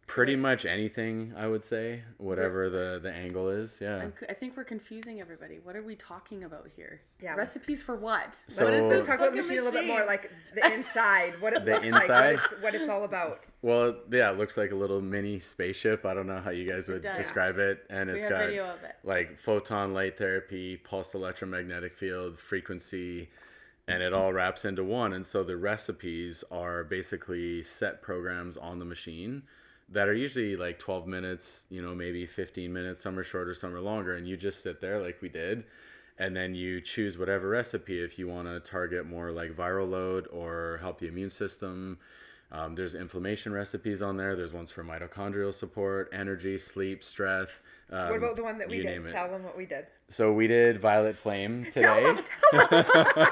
pretty 0.07 0.35
much 0.35 0.65
anything 0.65 1.33
i 1.37 1.45
would 1.45 1.63
say 1.63 2.01
whatever 2.17 2.69
the 2.69 2.99
the 3.03 3.11
angle 3.11 3.49
is 3.49 3.77
yeah. 3.81 4.07
I 4.29 4.33
think 4.33 4.55
we're 4.55 4.63
confusing 4.63 5.21
everybody. 5.21 5.59
What 5.63 5.75
are 5.75 5.83
we 5.83 5.95
talking 5.95 6.43
about 6.43 6.69
here? 6.75 7.01
Yeah 7.21 7.35
recipes 7.35 7.81
for 7.81 7.95
what? 7.95 8.35
So 8.47 8.65
what 8.65 8.73
is, 8.73 8.81
let's 8.83 9.07
talk 9.07 9.15
about 9.15 9.31
the 9.31 9.37
machine, 9.37 9.57
machine, 9.57 9.59
a 9.59 9.63
little 9.63 9.79
bit 9.79 9.87
more 9.87 10.05
like 10.05 10.31
the 10.55 10.73
inside. 10.73 11.39
What 11.41 11.53
it 11.53 11.65
the 11.65 11.73
looks 11.73 11.87
inside? 11.87 12.35
like 12.35 12.39
what 12.39 12.53
it's, 12.53 12.63
what 12.63 12.75
it's 12.75 12.89
all 12.89 13.03
about. 13.03 13.47
Well 13.61 13.95
yeah 14.11 14.31
it 14.31 14.37
looks 14.37 14.57
like 14.57 14.71
a 14.71 14.75
little 14.75 15.01
mini 15.01 15.39
spaceship. 15.39 16.05
I 16.05 16.13
don't 16.13 16.27
know 16.27 16.39
how 16.39 16.51
you 16.51 16.67
guys 16.67 16.87
would 16.89 17.05
it 17.05 17.15
describe 17.15 17.57
it. 17.57 17.85
And 17.89 18.09
we 18.09 18.15
it's 18.15 18.25
got 18.25 18.49
it. 18.49 18.77
like 19.03 19.37
photon 19.37 19.93
light 19.93 20.17
therapy 20.17 20.77
pulse 20.77 21.13
electromagnetic 21.13 21.95
field 21.95 22.39
frequency 22.39 23.29
and 23.87 24.03
it 24.03 24.13
all 24.13 24.33
wraps 24.33 24.65
into 24.65 24.83
one. 24.83 25.13
And 25.13 25.25
so 25.25 25.43
the 25.43 25.55
recipes 25.55 26.43
are 26.51 26.83
basically 26.83 27.63
set 27.63 28.01
programs 28.01 28.57
on 28.57 28.79
the 28.79 28.85
machine 28.85 29.43
that 29.89 30.07
are 30.09 30.13
usually 30.13 30.55
like 30.55 30.79
12 30.79 31.07
minutes, 31.07 31.67
you 31.69 31.81
know, 31.81 31.95
maybe 31.95 32.25
15 32.25 32.71
minutes. 32.71 33.01
Some 33.01 33.17
are 33.17 33.23
shorter, 33.23 33.53
some 33.53 33.73
are 33.73 33.81
longer. 33.81 34.15
And 34.15 34.27
you 34.27 34.35
just 34.35 34.61
sit 34.61 34.81
there 34.81 35.01
like 35.01 35.21
we 35.21 35.29
did. 35.29 35.63
And 36.19 36.35
then 36.35 36.55
you 36.55 36.81
choose 36.81 37.17
whatever 37.17 37.47
recipe 37.47 38.01
if 38.01 38.17
you 38.17 38.27
want 38.27 38.47
to 38.47 38.59
target 38.59 39.05
more 39.05 39.31
like 39.31 39.51
viral 39.55 39.89
load 39.89 40.27
or 40.31 40.79
help 40.81 40.99
the 40.99 41.07
immune 41.07 41.29
system. 41.29 41.99
Um, 42.51 42.75
there's 42.75 42.95
inflammation 42.95 43.51
recipes 43.51 44.01
on 44.01 44.15
there. 44.15 44.35
There's 44.35 44.53
ones 44.53 44.71
for 44.71 44.83
mitochondrial 44.83 45.53
support, 45.53 46.09
energy, 46.13 46.57
sleep, 46.57 47.03
stress. 47.03 47.61
Um, 47.91 48.09
what 48.09 48.17
about 48.17 48.35
the 48.37 48.43
one 48.43 48.57
that 48.57 48.69
we 48.69 48.81
did? 48.81 49.07
Tell 49.09 49.29
them 49.29 49.43
what 49.43 49.57
we 49.57 49.65
did. 49.65 49.87
So 50.07 50.31
we 50.31 50.47
did 50.47 50.79
Violet 50.79 51.15
Flame 51.15 51.65
today. 51.71 51.81
Tell 51.81 52.03
them, 52.03 52.23
tell 52.51 52.67
them. 52.67 52.83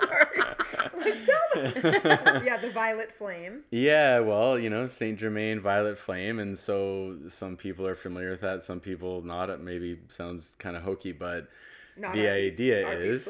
Sorry. 0.00 0.26
like, 0.36 0.36
tell 0.36 0.44
them. 0.44 0.49
yeah, 1.56 2.56
the 2.60 2.70
violet 2.72 3.12
flame. 3.12 3.62
Yeah, 3.70 4.20
well, 4.20 4.58
you 4.58 4.70
know, 4.70 4.86
Saint 4.86 5.18
Germain 5.18 5.60
Violet 5.60 5.98
Flame, 5.98 6.38
and 6.38 6.56
so 6.56 7.16
some 7.26 7.56
people 7.56 7.86
are 7.86 7.94
familiar 7.94 8.30
with 8.30 8.40
that. 8.42 8.62
Some 8.62 8.80
people 8.80 9.22
not. 9.22 9.50
It 9.50 9.60
maybe 9.60 9.98
sounds 10.08 10.56
kind 10.58 10.76
of 10.76 10.82
hokey, 10.82 11.12
but 11.12 11.48
Not 11.96 12.12
the 12.12 12.28
idea 12.28 12.90
is 12.92 13.28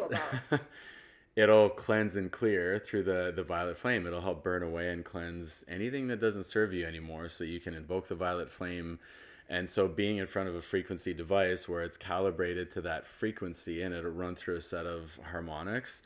it'll 1.37 1.71
cleanse 1.71 2.17
and 2.17 2.31
clear 2.31 2.79
through 2.79 3.05
the 3.05 3.33
the 3.35 3.43
violet 3.43 3.79
flame. 3.79 4.07
It'll 4.07 4.21
help 4.21 4.45
burn 4.45 4.63
away 4.63 4.91
and 4.91 5.05
cleanse 5.05 5.65
anything 5.69 6.07
that 6.09 6.21
doesn't 6.21 6.45
serve 6.45 6.73
you 6.73 6.87
anymore. 6.87 7.29
So 7.29 7.45
you 7.45 7.61
can 7.61 7.75
invoke 7.75 8.09
the 8.09 8.15
violet 8.15 8.51
flame. 8.51 8.99
And 9.49 9.69
so 9.69 9.89
being 9.89 10.19
in 10.19 10.29
front 10.29 10.49
of 10.49 10.55
a 10.55 10.61
frequency 10.61 11.13
device 11.13 11.69
where 11.69 11.83
it's 11.83 11.97
calibrated 11.97 12.71
to 12.73 12.81
that 12.83 13.05
frequency 13.05 13.83
and 13.83 13.93
it'll 13.93 14.13
run 14.13 14.37
through 14.37 14.57
a 14.57 14.61
set 14.61 14.87
of 14.87 15.19
harmonics 15.25 16.03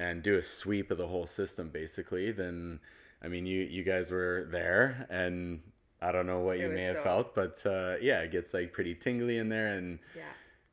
and 0.00 0.22
do 0.22 0.36
a 0.36 0.42
sweep 0.42 0.90
of 0.90 0.98
the 0.98 1.06
whole 1.06 1.26
system 1.26 1.68
basically, 1.68 2.32
then 2.32 2.80
I 3.22 3.28
mean 3.28 3.44
you 3.46 3.60
you 3.76 3.82
guys 3.84 4.10
were 4.10 4.46
there 4.50 5.06
and 5.10 5.60
I 6.02 6.12
don't 6.12 6.26
know 6.26 6.40
what 6.40 6.56
It 6.56 6.62
you 6.62 6.68
may 6.70 6.84
have 6.84 7.02
felt, 7.02 7.34
but 7.34 7.64
uh, 7.66 7.96
yeah, 8.00 8.20
it 8.20 8.30
gets 8.30 8.54
like 8.54 8.72
pretty 8.72 8.94
tingly 8.94 9.36
in 9.38 9.48
there 9.48 9.68
and 9.76 9.98
Yeah. 10.16 10.22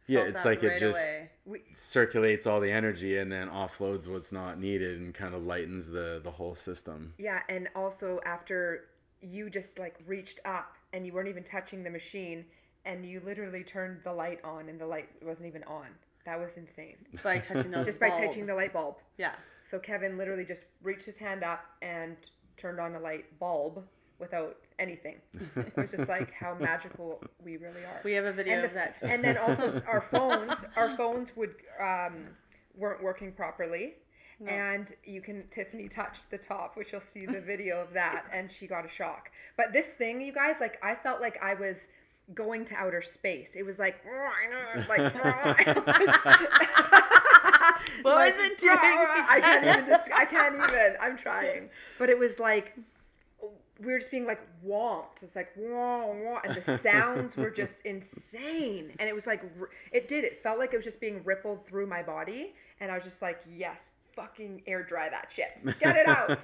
yeah, 0.07 0.19
Felt 0.23 0.29
it's 0.35 0.45
like 0.45 0.63
it 0.63 0.79
just. 0.79 0.99
We, 1.45 1.61
circulates 1.73 2.45
all 2.45 2.59
the 2.59 2.71
energy 2.71 3.19
and 3.19 3.31
then 3.31 3.47
offloads 3.49 4.05
what's 4.07 4.31
not 4.33 4.59
needed 4.59 4.99
and 4.99 5.13
kind 5.13 5.33
of 5.33 5.43
lightens 5.45 5.87
the 5.87 6.19
the 6.23 6.31
whole 6.31 6.55
system. 6.55 7.13
yeah, 7.17 7.39
and 7.49 7.69
also 7.75 8.19
after 8.25 8.89
you 9.21 9.49
just 9.49 9.79
like 9.79 9.95
reached 10.07 10.39
up 10.45 10.75
and 10.93 11.05
you 11.05 11.13
weren't 11.13 11.29
even 11.29 11.43
touching 11.43 11.83
the 11.83 11.89
machine 11.89 12.45
and 12.85 13.05
you 13.05 13.21
literally 13.21 13.63
turned 13.63 13.99
the 14.03 14.13
light 14.13 14.39
on 14.43 14.69
and 14.69 14.79
the 14.79 14.85
light 14.85 15.09
wasn't 15.21 15.45
even 15.47 15.63
on. 15.63 15.87
That 16.27 16.41
was 16.41 16.57
insane. 16.57 16.97
By 17.23 17.39
touching 17.39 17.71
the 17.71 17.83
Just 17.85 18.01
by 18.01 18.09
bulb. 18.09 18.21
touching 18.21 18.45
the 18.45 18.53
light 18.53 18.73
bulb. 18.73 18.95
Yeah. 19.17 19.31
So 19.63 19.79
Kevin 19.79 20.17
literally 20.17 20.43
just 20.43 20.65
reached 20.83 21.05
his 21.05 21.15
hand 21.15 21.41
up 21.41 21.63
and 21.81 22.17
turned 22.57 22.81
on 22.81 22.95
a 22.95 22.99
light 22.99 23.39
bulb 23.39 23.85
without 24.19 24.57
anything. 24.77 25.21
It 25.55 25.73
was 25.77 25.91
just 25.91 26.09
like 26.09 26.33
how 26.33 26.53
magical 26.59 27.23
we 27.45 27.55
really 27.55 27.81
are. 27.85 28.01
We 28.03 28.11
have 28.11 28.25
a 28.25 28.33
video 28.33 28.55
and, 28.55 28.65
of 28.65 28.71
the- 28.71 28.75
that. 28.75 28.97
and 29.03 29.23
then 29.23 29.37
also 29.37 29.81
our 29.87 30.01
phones, 30.01 30.65
our 30.75 30.97
phones 30.97 31.31
would 31.37 31.55
um, 31.79 32.27
weren't 32.75 33.01
working 33.01 33.31
properly. 33.31 33.93
And 34.45 34.93
you 35.03 35.21
can 35.21 35.45
Tiffany 35.49 35.87
touched 35.87 36.29
the 36.29 36.37
top, 36.37 36.77
which 36.77 36.91
you'll 36.91 37.01
see 37.01 37.25
the 37.25 37.41
video 37.41 37.81
of 37.81 37.91
that, 37.93 38.25
and 38.31 38.51
she 38.51 38.67
got 38.67 38.85
a 38.85 38.89
shock. 38.89 39.31
But 39.55 39.73
this 39.73 39.87
thing, 39.87 40.21
you 40.21 40.31
guys, 40.31 40.57
like 40.59 40.77
I 40.83 40.93
felt 40.93 41.21
like 41.21 41.41
I 41.41 41.55
was 41.55 41.77
going 42.33 42.65
to 42.65 42.75
outer 42.75 43.01
space. 43.01 43.49
It 43.55 43.63
was 43.63 43.79
like 43.79 44.03
like 44.87 45.13
What 48.01 48.15
like, 48.15 48.35
was 48.35 48.45
it 48.45 48.59
doing? 48.59 48.73
I 48.73 49.39
can't 49.41 49.65
even. 49.65 49.85
Dis- 49.85 50.09
I 50.13 50.25
can't 50.25 50.55
even. 50.55 50.95
I'm 51.01 51.17
trying. 51.17 51.69
But 51.97 52.09
it 52.09 52.17
was 52.17 52.39
like 52.39 52.75
we 53.79 53.91
were 53.91 53.99
just 53.99 54.11
being 54.11 54.25
like 54.25 54.41
whomped. 54.65 55.23
It's 55.23 55.35
like 55.35 55.49
wah 55.55 56.05
wah, 56.07 56.39
and 56.43 56.55
the 56.55 56.77
sounds 56.77 57.35
were 57.35 57.49
just 57.55 57.75
insane. 57.85 58.93
And 58.99 59.09
it 59.09 59.15
was 59.15 59.27
like 59.27 59.43
it 59.91 60.07
did. 60.07 60.23
It 60.23 60.41
felt 60.43 60.59
like 60.59 60.73
it 60.73 60.77
was 60.77 60.85
just 60.85 60.99
being 60.99 61.21
rippled 61.23 61.65
through 61.67 61.87
my 61.87 62.03
body, 62.03 62.53
and 62.79 62.91
I 62.91 62.95
was 62.95 63.03
just 63.03 63.21
like, 63.21 63.41
yes, 63.49 63.89
fucking 64.15 64.63
air 64.67 64.83
dry 64.83 65.09
that 65.09 65.29
shit. 65.33 65.79
Get 65.79 65.95
it 65.95 66.07
out. 66.07 66.39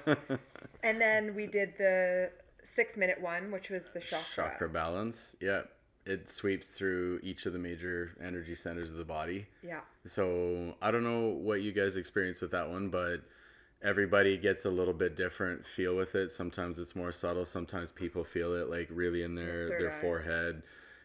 and 0.82 1.00
then 1.00 1.34
we 1.34 1.46
did 1.46 1.74
the 1.78 2.30
six 2.62 2.96
minute 2.96 3.20
one, 3.20 3.50
which 3.50 3.70
was 3.70 3.84
the 3.92 4.00
chakra. 4.00 4.50
Chakra 4.50 4.68
balance, 4.68 5.36
yeah. 5.40 5.62
It 6.06 6.28
sweeps 6.28 6.68
through 6.68 7.20
each 7.22 7.46
of 7.46 7.52
the 7.52 7.58
major 7.58 8.16
energy 8.22 8.54
centers 8.54 8.90
of 8.90 8.98
the 8.98 9.04
body. 9.04 9.46
Yeah. 9.62 9.80
So 10.04 10.74
I 10.82 10.90
don't 10.90 11.04
know 11.04 11.28
what 11.28 11.62
you 11.62 11.72
guys 11.72 11.96
experience 11.96 12.40
with 12.40 12.50
that 12.50 12.68
one, 12.68 12.90
but 12.90 13.22
everybody 13.82 14.36
gets 14.36 14.64
a 14.64 14.70
little 14.70 14.94
bit 14.94 15.16
different 15.16 15.64
feel 15.64 15.96
with 15.96 16.14
it. 16.14 16.30
Sometimes 16.30 16.78
it's 16.78 16.94
more 16.94 17.12
subtle. 17.12 17.44
Sometimes 17.44 17.90
people 17.90 18.24
feel 18.24 18.54
it 18.54 18.68
like 18.68 18.88
really 18.90 19.22
in 19.22 19.34
their 19.34 19.68
third 19.68 19.80
their 19.80 19.90
forehead 19.90 20.62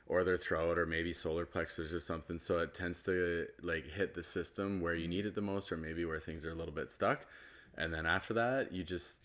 or 0.07 0.23
their 0.23 0.37
throat 0.37 0.77
or 0.77 0.85
maybe 0.85 1.13
solar 1.13 1.45
plexus 1.45 1.93
or 1.93 1.99
something. 1.99 2.39
So 2.39 2.57
it 2.59 2.73
tends 2.73 3.03
to 3.03 3.47
like 3.61 3.85
hit 3.85 4.13
the 4.13 4.23
system 4.23 4.81
where 4.81 4.95
you 4.95 5.07
need 5.07 5.25
it 5.25 5.35
the 5.35 5.41
most 5.41 5.71
or 5.71 5.77
maybe 5.77 6.03
where 6.03 6.19
things 6.19 6.43
are 6.45 6.51
a 6.51 6.55
little 6.55 6.73
bit 6.73 6.91
stuck. 6.91 7.25
And 7.77 7.93
then 7.93 8.05
after 8.05 8.33
that, 8.33 8.71
you 8.71 8.83
just 8.83 9.21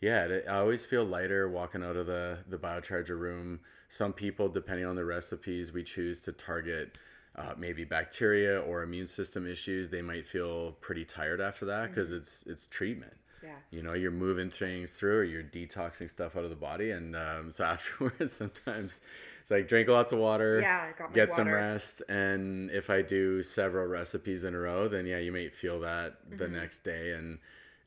yeah, 0.00 0.40
I 0.48 0.58
always 0.58 0.84
feel 0.84 1.04
lighter 1.04 1.48
walking 1.48 1.82
out 1.82 1.96
of 1.96 2.06
the 2.06 2.38
the 2.48 2.56
biocharger 2.56 3.18
room. 3.18 3.60
Some 3.90 4.14
people, 4.14 4.48
depending 4.48 4.86
on 4.86 4.96
the 4.96 5.04
recipes, 5.04 5.72
we 5.72 5.82
choose 5.84 6.20
to 6.22 6.32
target 6.32 6.98
uh, 7.36 7.54
maybe 7.58 7.84
bacteria 7.84 8.60
or 8.62 8.82
immune 8.82 9.06
system 9.06 9.46
issues. 9.46 9.88
They 9.90 10.02
might 10.02 10.26
feel 10.26 10.72
pretty 10.80 11.04
tired 11.04 11.40
after 11.42 11.66
that 11.66 11.90
because 11.90 12.12
it's 12.12 12.44
it's 12.46 12.66
treatment. 12.68 13.16
Yeah. 13.42 13.60
You 13.70 13.82
know, 13.82 13.92
you're 13.94 14.10
moving 14.10 14.50
things 14.50 14.94
through, 14.94 15.18
or 15.18 15.24
you're 15.24 15.44
detoxing 15.44 16.10
stuff 16.10 16.36
out 16.36 16.44
of 16.44 16.50
the 16.50 16.56
body, 16.56 16.90
and 16.92 17.14
um, 17.16 17.52
so 17.52 17.64
afterwards, 17.76 18.32
sometimes 18.32 19.00
it's 19.40 19.50
like 19.50 19.68
drink 19.68 19.88
lots 19.88 20.12
of 20.12 20.18
water, 20.18 20.68
Yeah, 20.68 20.82
I 20.82 20.92
got 20.92 21.10
my 21.12 21.22
get 21.22 21.32
some 21.32 21.52
rest, 21.52 22.02
and 22.08 22.70
if 22.70 22.90
I 22.90 23.02
do 23.02 23.42
several 23.42 23.86
recipes 23.86 24.44
in 24.44 24.54
a 24.54 24.58
row, 24.58 24.88
then 24.88 25.06
yeah, 25.06 25.18
you 25.18 25.32
might 25.32 25.54
feel 25.54 25.80
that 25.80 26.18
the 26.38 26.48
Mm-hmm. 26.48 26.48
next 26.48 26.80
day, 26.80 27.12
and 27.12 27.38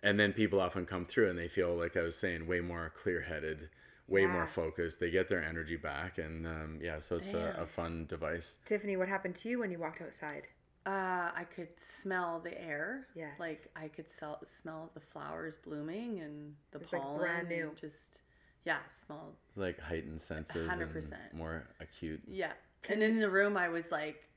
and 0.03 0.19
then 0.19 0.33
people 0.33 0.59
often 0.61 0.85
come 0.85 1.05
through 1.05 1.29
and 1.29 1.39
they 1.39 1.47
feel 1.47 1.75
like 1.75 1.95
I 1.97 2.01
was 2.01 2.17
saying, 2.17 2.45
way 2.47 2.59
more 2.61 2.91
clear-headed, 2.95 3.69
way 4.07 4.21
Yeah. 4.21 4.27
more 4.27 4.47
focused. 4.47 4.99
They 4.99 5.09
get 5.11 5.27
their 5.29 5.43
energy 5.43 5.75
back, 5.77 6.17
and 6.17 6.45
um, 6.45 6.79
yeah, 6.81 6.99
so 6.99 7.15
it's 7.17 7.33
a, 7.33 7.55
a 7.59 7.65
fun 7.65 8.05
device. 8.07 8.59
Tiffany, 8.65 8.97
what 8.97 9.07
happened 9.07 9.35
to 9.37 9.49
you 9.49 9.59
when 9.59 9.71
you 9.71 9.79
walked 9.79 10.01
outside? 10.01 10.43
Uh, 10.85 11.31
I 11.33 11.45
could 11.55 11.69
smell 11.79 12.41
the 12.43 12.59
air. 12.61 13.07
Yes. 13.15 13.31
Like 13.39 13.67
I 13.75 13.87
could 13.87 14.09
sell, 14.09 14.39
smell 14.45 14.91
the 14.93 14.99
flowers 14.99 15.55
blooming 15.63 16.19
and 16.19 16.53
the 16.71 16.79
It's, 16.79 16.91
like, 16.91 17.01
pollen. 17.01 17.19
brand 17.19 17.47
new. 17.47 17.69
And 17.69 17.77
just 17.77 18.19
yeah, 18.65 18.79
smell. 18.91 19.33
Like 19.55 19.79
heightened 19.79 20.19
senses 20.19 20.69
100%. 20.69 21.13
more 21.33 21.69
acute. 21.79 22.21
Yeah. 22.27 22.51
and 22.89 23.01
in 23.01 23.19
the 23.19 23.29
room, 23.29 23.55
I 23.55 23.69
was 23.69 23.91
like 23.91 24.27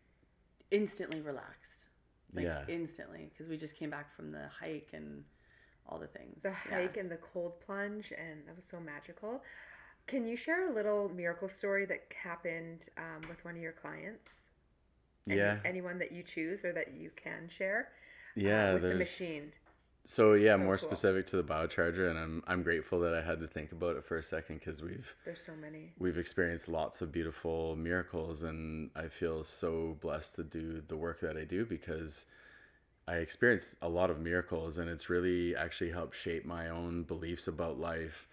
instantly 0.71 1.21
relaxed. 1.21 1.89
Like 2.33 2.45
Yeah. 2.45 2.65
instantly 2.69 3.29
because 3.33 3.49
we 3.49 3.57
just 3.57 3.77
came 3.77 3.91
back 3.91 4.15
from 4.15 4.31
the 4.31 4.47
hike 4.61 4.91
and 4.93 5.25
all 5.89 5.99
the 5.99 6.07
things. 6.09 6.43
the 6.43 6.49
Yeah. 6.51 6.55
hike 6.81 6.97
and 6.97 7.11
the 7.11 7.17
cold 7.17 7.61
plunge, 7.61 8.13
and 8.13 8.47
that 8.47 8.57
was 8.57 8.65
so 8.65 8.81
magical. 8.81 9.43
Can 10.07 10.27
you 10.27 10.37
share 10.37 10.69
a 10.71 10.73
little 10.73 11.09
miracle 11.09 11.49
story 11.49 11.85
that 11.87 12.05
happened 12.15 12.89
um, 12.97 13.29
with 13.29 13.45
one 13.45 13.57
of 13.57 13.63
your 13.63 13.73
clients? 13.73 14.31
Any- 15.29 15.39
Yeah. 15.39 15.59
Anyone 15.65 15.99
that 15.99 16.13
you 16.13 16.23
choose 16.23 16.65
or 16.65 16.73
that 16.73 16.93
you 16.95 17.11
can 17.17 17.49
share? 17.49 17.89
uh, 18.37 18.41
Yeah, 18.41 18.73
with 18.75 18.83
the 18.83 18.89
there's 18.89 18.99
machine. 19.01 19.53
So 20.09 20.35
yeah, 20.35 20.55
So 20.55 20.63
more 20.63 20.77
cool. 20.77 20.87
specific 20.89 21.27
to 21.29 21.37
the 21.37 21.43
biocharger, 21.43 22.09
and 22.11 22.17
I'm 22.19 22.45
I'm 22.47 22.63
grateful 22.63 23.01
that 23.01 23.13
I 23.15 23.21
had 23.23 23.41
to 23.41 23.49
think 23.49 23.73
about 23.73 23.97
it 23.97 24.05
for 24.05 24.19
a 24.19 24.23
second 24.23 24.61
because 24.61 24.81
we've 24.81 25.17
There's 25.25 25.43
so 25.43 25.57
many. 25.57 25.93
we've 25.99 26.17
experienced 26.19 26.69
lots 26.69 27.03
of 27.03 27.11
beautiful 27.11 27.75
miracles, 27.75 28.45
and 28.45 28.91
I 28.95 29.09
feel 29.09 29.43
so 29.43 29.97
blessed 30.01 30.37
to 30.37 30.45
do 30.45 30.81
the 30.87 30.97
work 30.97 31.19
that 31.23 31.37
I 31.37 31.43
do 31.45 31.65
because 31.67 32.27
I 33.09 33.17
experienced 33.17 33.77
a 33.83 33.89
lot 33.89 34.11
of 34.11 34.21
miracles, 34.21 34.79
and 34.79 34.89
it's 34.91 35.09
really 35.09 35.55
actually 35.57 35.91
helped 35.91 36.17
shape 36.17 36.45
my 36.45 36.71
own 36.71 37.05
beliefs 37.05 37.49
about 37.49 37.79
life 37.79 38.29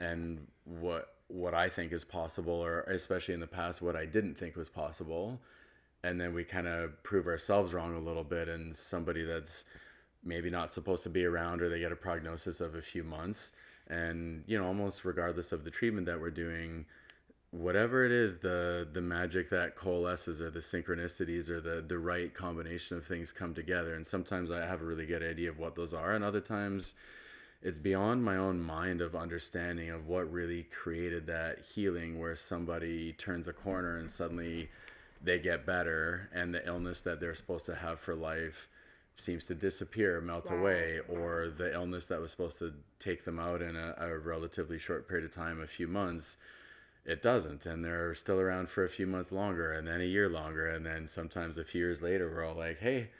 and 0.00 0.46
what 0.64 1.14
what 1.28 1.54
I 1.54 1.68
think 1.68 1.92
is 1.92 2.04
possible, 2.04 2.54
or 2.54 2.80
especially 2.82 3.34
in 3.34 3.40
the 3.40 3.46
past, 3.46 3.82
what 3.82 3.94
I 3.96 4.06
didn't 4.06 4.34
think 4.36 4.56
was 4.56 4.68
possible. 4.68 5.38
And 6.04 6.18
then 6.18 6.32
we 6.32 6.42
kind 6.42 6.66
of 6.66 7.02
prove 7.02 7.26
ourselves 7.26 7.74
wrong 7.74 7.94
a 7.96 8.00
little 8.00 8.24
bit, 8.24 8.48
and 8.48 8.74
somebody 8.74 9.24
that's 9.24 9.66
maybe 10.24 10.50
not 10.50 10.70
supposed 10.70 11.02
to 11.04 11.10
be 11.10 11.24
around 11.24 11.62
or 11.62 11.68
they 11.68 11.80
get 11.80 11.92
a 11.92 11.96
prognosis 11.96 12.60
of 12.60 12.74
a 12.74 12.82
few 12.82 13.04
months 13.04 13.52
and 13.88 14.42
you 14.46 14.58
know 14.58 14.66
almost 14.66 15.04
regardless 15.04 15.52
of 15.52 15.64
the 15.64 15.70
treatment 15.70 16.06
that 16.06 16.20
we're 16.20 16.30
doing 16.30 16.84
whatever 17.50 18.04
it 18.04 18.12
is 18.12 18.38
the 18.38 18.86
the 18.92 19.00
magic 19.00 19.48
that 19.48 19.74
coalesces 19.74 20.40
or 20.40 20.50
the 20.50 20.58
synchronicities 20.58 21.48
or 21.48 21.60
the 21.60 21.82
the 21.88 21.98
right 21.98 22.34
combination 22.34 22.96
of 22.96 23.06
things 23.06 23.32
come 23.32 23.54
together 23.54 23.94
and 23.94 24.06
sometimes 24.06 24.50
i 24.50 24.58
have 24.58 24.82
a 24.82 24.84
really 24.84 25.06
good 25.06 25.22
idea 25.22 25.48
of 25.48 25.58
what 25.58 25.74
those 25.74 25.94
are 25.94 26.12
and 26.12 26.22
other 26.22 26.40
times 26.42 26.94
it's 27.62 27.78
beyond 27.78 28.22
my 28.22 28.36
own 28.36 28.60
mind 28.60 29.00
of 29.00 29.16
understanding 29.16 29.90
of 29.90 30.06
what 30.06 30.30
really 30.30 30.64
created 30.64 31.26
that 31.26 31.58
healing 31.60 32.18
where 32.20 32.36
somebody 32.36 33.14
turns 33.14 33.48
a 33.48 33.52
corner 33.52 33.96
and 33.96 34.10
suddenly 34.10 34.68
they 35.22 35.38
get 35.38 35.66
better 35.66 36.28
and 36.34 36.54
the 36.54 36.64
illness 36.66 37.00
that 37.00 37.18
they're 37.18 37.34
supposed 37.34 37.66
to 37.66 37.74
have 37.74 37.98
for 37.98 38.14
life 38.14 38.68
seems 39.16 39.46
to 39.46 39.54
disappear, 39.54 40.20
melt 40.20 40.50
Wow. 40.50 40.58
away, 40.58 41.00
or 41.08 41.48
the 41.48 41.72
illness 41.74 42.06
that 42.06 42.20
was 42.20 42.30
supposed 42.30 42.58
to 42.60 42.72
take 43.00 43.24
them 43.24 43.38
out 43.38 43.62
in 43.62 43.74
a, 43.76 43.94
a 43.98 44.16
relatively 44.18 44.78
short 44.78 45.08
period 45.08 45.24
of 45.24 45.32
time, 45.32 45.60
a 45.60 45.66
few 45.66 45.88
months, 45.88 46.38
it 47.08 47.22
doesn't, 47.22 47.66
and 47.66 47.84
they're 47.84 48.14
still 48.14 48.38
around 48.38 48.68
for 48.68 48.84
a 48.84 48.88
few 48.88 49.06
months 49.06 49.32
longer, 49.32 49.72
and 49.72 49.88
then 49.88 50.00
a 50.00 50.04
year 50.04 50.28
longer, 50.28 50.68
and 50.68 50.84
then 50.84 51.06
sometimes 51.06 51.58
a 51.58 51.64
few 51.64 51.80
years 51.80 52.02
later, 52.02 52.30
we're 52.30 52.44
all 52.44 52.54
like, 52.54 52.78
"Hey, 52.78 53.10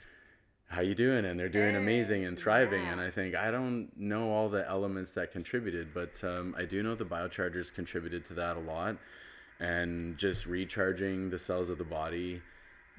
how 0.67 0.81
you 0.81 0.95
doing?" 0.95 1.25
And 1.25 1.39
they're 1.39 1.49
doing 1.49 1.75
amazing 1.75 2.25
and 2.25 2.37
thriving. 2.37 2.85
And. 2.87 3.01
I 3.01 3.09
think 3.09 3.35
I 3.35 3.49
don't 3.51 3.89
know 3.97 4.29
all 4.29 4.49
the 4.49 4.67
elements 4.69 5.13
that 5.15 5.31
contributed, 5.31 5.93
but 5.93 6.23
um, 6.23 6.55
I 6.57 6.65
do 6.65 6.83
know 6.83 6.95
the 6.95 7.05
biochargers 7.05 7.73
contributed 7.73 8.25
to 8.25 8.33
that 8.35 8.55
a 8.57 8.59
lot, 8.59 8.97
and 9.59 10.17
just 10.17 10.45
recharging 10.45 11.29
the 11.29 11.39
cells 11.39 11.69
of 11.69 11.77
the 11.77 11.83
body 11.83 12.41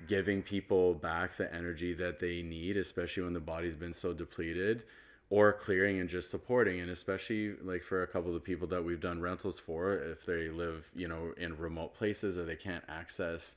giving 0.09 0.43
people 0.43 0.95
back 0.95 1.37
the 1.37 1.53
energy 1.55 1.95
that 1.95 2.19
they 2.19 2.43
need, 2.43 2.77
especially 2.77 3.23
when 3.23 3.33
the 3.33 3.41
body's 3.41 3.75
been 3.75 3.93
so 3.93 4.13
depleted, 4.13 4.85
or 5.31 5.53
clearing 5.53 6.01
and 6.01 6.09
just 6.09 6.31
supporting 6.31 6.81
and 6.81 6.91
especially 6.91 7.55
like 7.63 7.83
for 7.83 8.03
a 8.03 8.07
couple 8.07 8.29
of 8.29 8.35
the 8.35 8.41
people 8.41 8.67
that 8.67 8.85
we've 8.85 9.01
done 9.01 9.21
rentals 9.21 9.59
for 9.59 9.95
if 9.95 10.27
they 10.27 10.49
live 10.49 10.91
you 10.95 11.09
know 11.09 11.33
in 11.39 11.57
remote 11.57 11.95
places 11.95 12.37
or 12.37 12.45
they 12.45 12.57
can't 12.57 12.85
access 12.89 13.57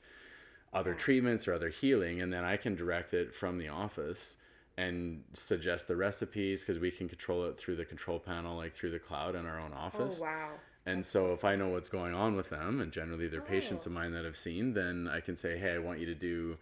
other 0.72 0.94
mm. 0.94 0.98
treatments 0.98 1.46
or 1.46 1.52
other 1.52 1.68
healing 1.68 2.22
and 2.22 2.32
then 2.32 2.44
i 2.44 2.56
can 2.56 2.74
direct 2.74 3.12
it 3.12 3.34
from 3.34 3.58
the 3.58 3.68
office 3.68 4.36
and 4.76 5.22
suggest 5.32 5.88
the 5.88 5.96
recipes 5.96 6.60
because 6.60 6.78
we 6.78 6.90
can 6.90 7.08
control 7.08 7.44
it 7.44 7.56
through 7.56 7.76
the 7.76 7.84
control 7.84 8.18
panel 8.18 8.56
like 8.56 8.74
through 8.74 8.90
the 8.90 8.98
cloud 8.98 9.34
in 9.34 9.46
our 9.46 9.60
own 9.60 9.72
oh, 9.74 9.78
office. 9.78 10.20
Oh 10.20 10.26
wow. 10.26 10.48
and 10.86 11.04
so 11.04 11.32
if 11.32 11.44
I 11.44 11.54
know 11.54 11.68
what's 11.68 11.88
going 11.88 12.14
on 12.14 12.34
with 12.34 12.50
them, 12.50 12.80
and 12.80 12.90
generally 12.90 13.28
they're 13.28 13.40
patients 13.40 13.86
oh. 13.86 13.90
of 13.90 13.94
mine 13.94 14.12
that 14.12 14.26
I've 14.26 14.36
seen, 14.36 14.72
then 14.72 15.08
I 15.08 15.20
can 15.20 15.36
say, 15.36 15.58
hey, 15.58 15.74
I 15.74 15.78
want 15.78 16.00
you 16.00 16.06
to 16.06 16.14
do 16.14 16.56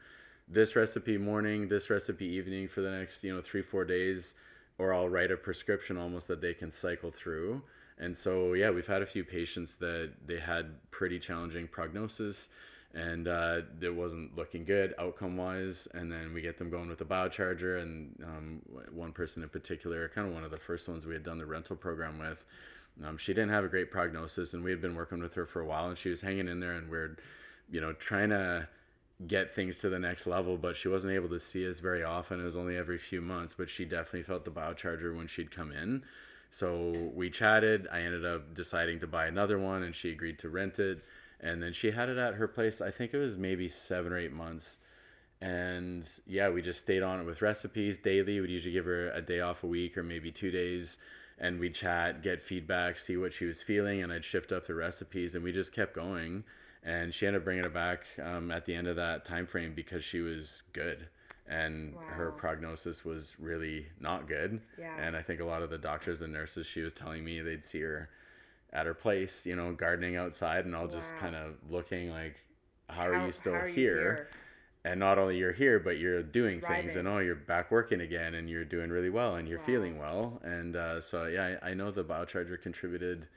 this 0.48 0.76
recipe 0.76 1.16
morning, 1.16 1.68
this 1.68 1.88
recipe 1.88 2.26
evening 2.26 2.68
for 2.68 2.82
the 2.82 2.90
next, 2.90 3.24
you 3.24 3.34
know, 3.34 3.40
three, 3.40 3.62
four 3.62 3.84
days, 3.84 4.34
or 4.78 4.94
I'll 4.94 5.08
write 5.08 5.30
a 5.30 5.36
prescription 5.36 5.96
almost 5.96 6.28
that 6.28 6.40
they 6.40 6.54
can 6.54 6.70
cycle 6.70 7.10
through. 7.10 7.62
And 7.98 8.16
so, 8.16 8.54
yeah, 8.54 8.70
we've 8.70 8.86
had 8.86 9.02
a 9.02 9.06
few 9.06 9.24
patients 9.24 9.76
that 9.76 10.12
they 10.26 10.38
had 10.38 10.74
pretty 10.90 11.18
challenging 11.18 11.68
prognosis 11.68 12.48
and 12.94 13.26
uh, 13.26 13.60
it 13.80 13.94
wasn't 13.94 14.36
looking 14.36 14.64
good 14.64 14.94
outcome 14.98 15.36
wise. 15.36 15.88
And 15.94 16.12
then 16.12 16.34
we 16.34 16.42
get 16.42 16.58
them 16.58 16.68
going 16.68 16.88
with 16.88 16.98
the 16.98 17.04
biocharger. 17.04 17.80
And 17.80 18.14
um, 18.22 18.62
one 18.92 19.12
person 19.12 19.42
in 19.42 19.48
particular, 19.48 20.10
kind 20.14 20.28
of 20.28 20.34
one 20.34 20.44
of 20.44 20.50
the 20.50 20.58
first 20.58 20.88
ones 20.88 21.06
we 21.06 21.14
had 21.14 21.22
done 21.22 21.38
the 21.38 21.46
rental 21.46 21.76
program 21.76 22.18
with, 22.18 22.44
um, 23.04 23.16
she 23.16 23.32
didn't 23.32 23.50
have 23.50 23.64
a 23.64 23.68
great 23.68 23.90
prognosis, 23.90 24.54
and 24.54 24.62
we 24.62 24.70
had 24.70 24.80
been 24.80 24.94
working 24.94 25.20
with 25.20 25.34
her 25.34 25.46
for 25.46 25.60
a 25.60 25.64
while, 25.64 25.88
and 25.88 25.96
she 25.96 26.10
was 26.10 26.20
hanging 26.20 26.48
in 26.48 26.60
there, 26.60 26.72
and 26.72 26.90
we're, 26.90 27.16
you 27.70 27.80
know, 27.80 27.92
trying 27.94 28.28
to 28.30 28.68
get 29.26 29.50
things 29.50 29.78
to 29.80 29.88
the 29.88 29.98
next 29.98 30.26
level, 30.26 30.56
but 30.56 30.76
she 30.76 30.88
wasn't 30.88 31.14
able 31.14 31.28
to 31.30 31.38
see 31.38 31.68
us 31.68 31.78
very 31.78 32.02
often. 32.02 32.40
It 32.40 32.44
was 32.44 32.56
only 32.56 32.76
every 32.76 32.98
few 32.98 33.20
months, 33.20 33.54
but 33.54 33.68
she 33.68 33.84
definitely 33.84 34.22
felt 34.22 34.44
the 34.44 34.50
biocharger 34.50 35.16
when 35.16 35.26
she'd 35.26 35.50
come 35.50 35.72
in. 35.72 36.02
So 36.50 37.10
we 37.14 37.30
chatted. 37.30 37.88
I 37.90 38.00
ended 38.00 38.26
up 38.26 38.54
deciding 38.54 38.98
to 39.00 39.06
buy 39.06 39.26
another 39.26 39.58
one, 39.58 39.84
and 39.84 39.94
she 39.94 40.10
agreed 40.10 40.38
to 40.40 40.48
rent 40.48 40.78
it. 40.78 41.02
And 41.40 41.62
then 41.62 41.72
she 41.72 41.90
had 41.90 42.08
it 42.08 42.18
at 42.18 42.34
her 42.34 42.46
place. 42.46 42.80
I 42.80 42.90
think 42.90 43.14
it 43.14 43.18
was 43.18 43.36
maybe 43.36 43.68
seven 43.68 44.12
or 44.12 44.18
eight 44.18 44.32
months. 44.32 44.78
And 45.40 46.08
yeah, 46.26 46.50
we 46.50 46.62
just 46.62 46.80
stayed 46.80 47.02
on 47.02 47.20
it 47.20 47.24
with 47.24 47.42
recipes 47.42 47.98
daily. 47.98 48.40
We'd 48.40 48.50
usually 48.50 48.74
give 48.74 48.84
her 48.84 49.10
a 49.10 49.20
day 49.22 49.40
off 49.40 49.64
a 49.64 49.66
week 49.66 49.98
or 49.98 50.02
maybe 50.02 50.30
two 50.30 50.50
days 50.50 50.98
and 51.42 51.58
we'd 51.58 51.74
chat, 51.74 52.22
get 52.22 52.40
feedback, 52.40 52.96
see 52.96 53.16
what 53.16 53.32
she 53.32 53.44
was 53.44 53.60
feeling, 53.60 54.02
and 54.02 54.12
I'd 54.12 54.24
shift 54.24 54.52
up 54.52 54.66
the 54.66 54.74
recipes, 54.74 55.34
and 55.34 55.42
we 55.42 55.52
just 55.52 55.72
kept 55.72 55.94
going. 55.94 56.44
And 56.84 57.14
she 57.14 57.26
ended 57.26 57.40
up 57.42 57.44
bringing 57.44 57.64
it 57.64 57.72
back 57.74 58.06
um, 58.22 58.50
at 58.50 58.64
the 58.64 58.74
end 58.74 58.88
of 58.88 58.96
that 58.96 59.24
time 59.24 59.46
frame 59.46 59.72
because 59.74 60.02
she 60.04 60.20
was 60.20 60.62
good, 60.72 61.08
and 61.46 61.98
her 62.08 62.32
prognosis 62.32 63.04
was 63.04 63.36
really 63.38 63.86
not 64.00 64.26
good. 64.26 64.60
Yeah. 64.78 64.88
And 64.96 65.16
I 65.16 65.22
think 65.22 65.40
a 65.40 65.44
lot 65.44 65.62
of 65.62 65.70
the 65.70 65.78
doctors 65.78 66.22
and 66.22 66.32
nurses, 66.32 66.66
she 66.66 66.80
was 66.82 66.92
telling 66.92 67.24
me 67.24 67.40
they'd 67.40 67.64
see 67.64 67.80
her 67.82 68.10
at 68.72 68.86
her 68.86 68.94
place, 68.94 69.46
you 69.46 69.56
know, 69.56 69.72
gardening 69.72 70.16
outside, 70.16 70.64
and 70.64 70.74
all 70.74 70.88
just 70.88 71.14
Wow. 71.14 71.16
kind 71.16 71.36
of 71.36 71.54
looking 71.70 72.10
like, 72.10 72.44
"How, 72.88 73.06
are 73.06 73.16
you 73.16 73.32
still 73.32 73.60
how 73.60 73.64
are 73.64 73.68
you 73.68 73.86
here? 73.86 74.26
and 74.84 74.98
not 74.98 75.18
only 75.18 75.36
you're 75.38 75.52
here 75.52 75.78
but 75.78 75.98
you're 75.98 76.22
doing 76.22 76.60
things 76.60 76.96
and 76.96 77.06
oh 77.06 77.18
you're 77.18 77.34
back 77.34 77.70
working 77.70 78.00
again 78.00 78.34
and 78.34 78.48
you're 78.50 78.64
doing 78.64 78.90
really 78.90 79.10
well 79.10 79.36
and 79.36 79.48
you're 79.48 79.58
Wow. 79.58 79.58
feeling 79.58 79.98
well 79.98 80.40
and 80.44 80.76
uh, 80.76 81.00
so 81.00 81.26
yeah 81.26 81.58
I, 81.62 81.70
I 81.70 81.74
know 81.74 81.90
the 81.90 82.04
biocharger 82.04 82.60
contributed 82.60 83.28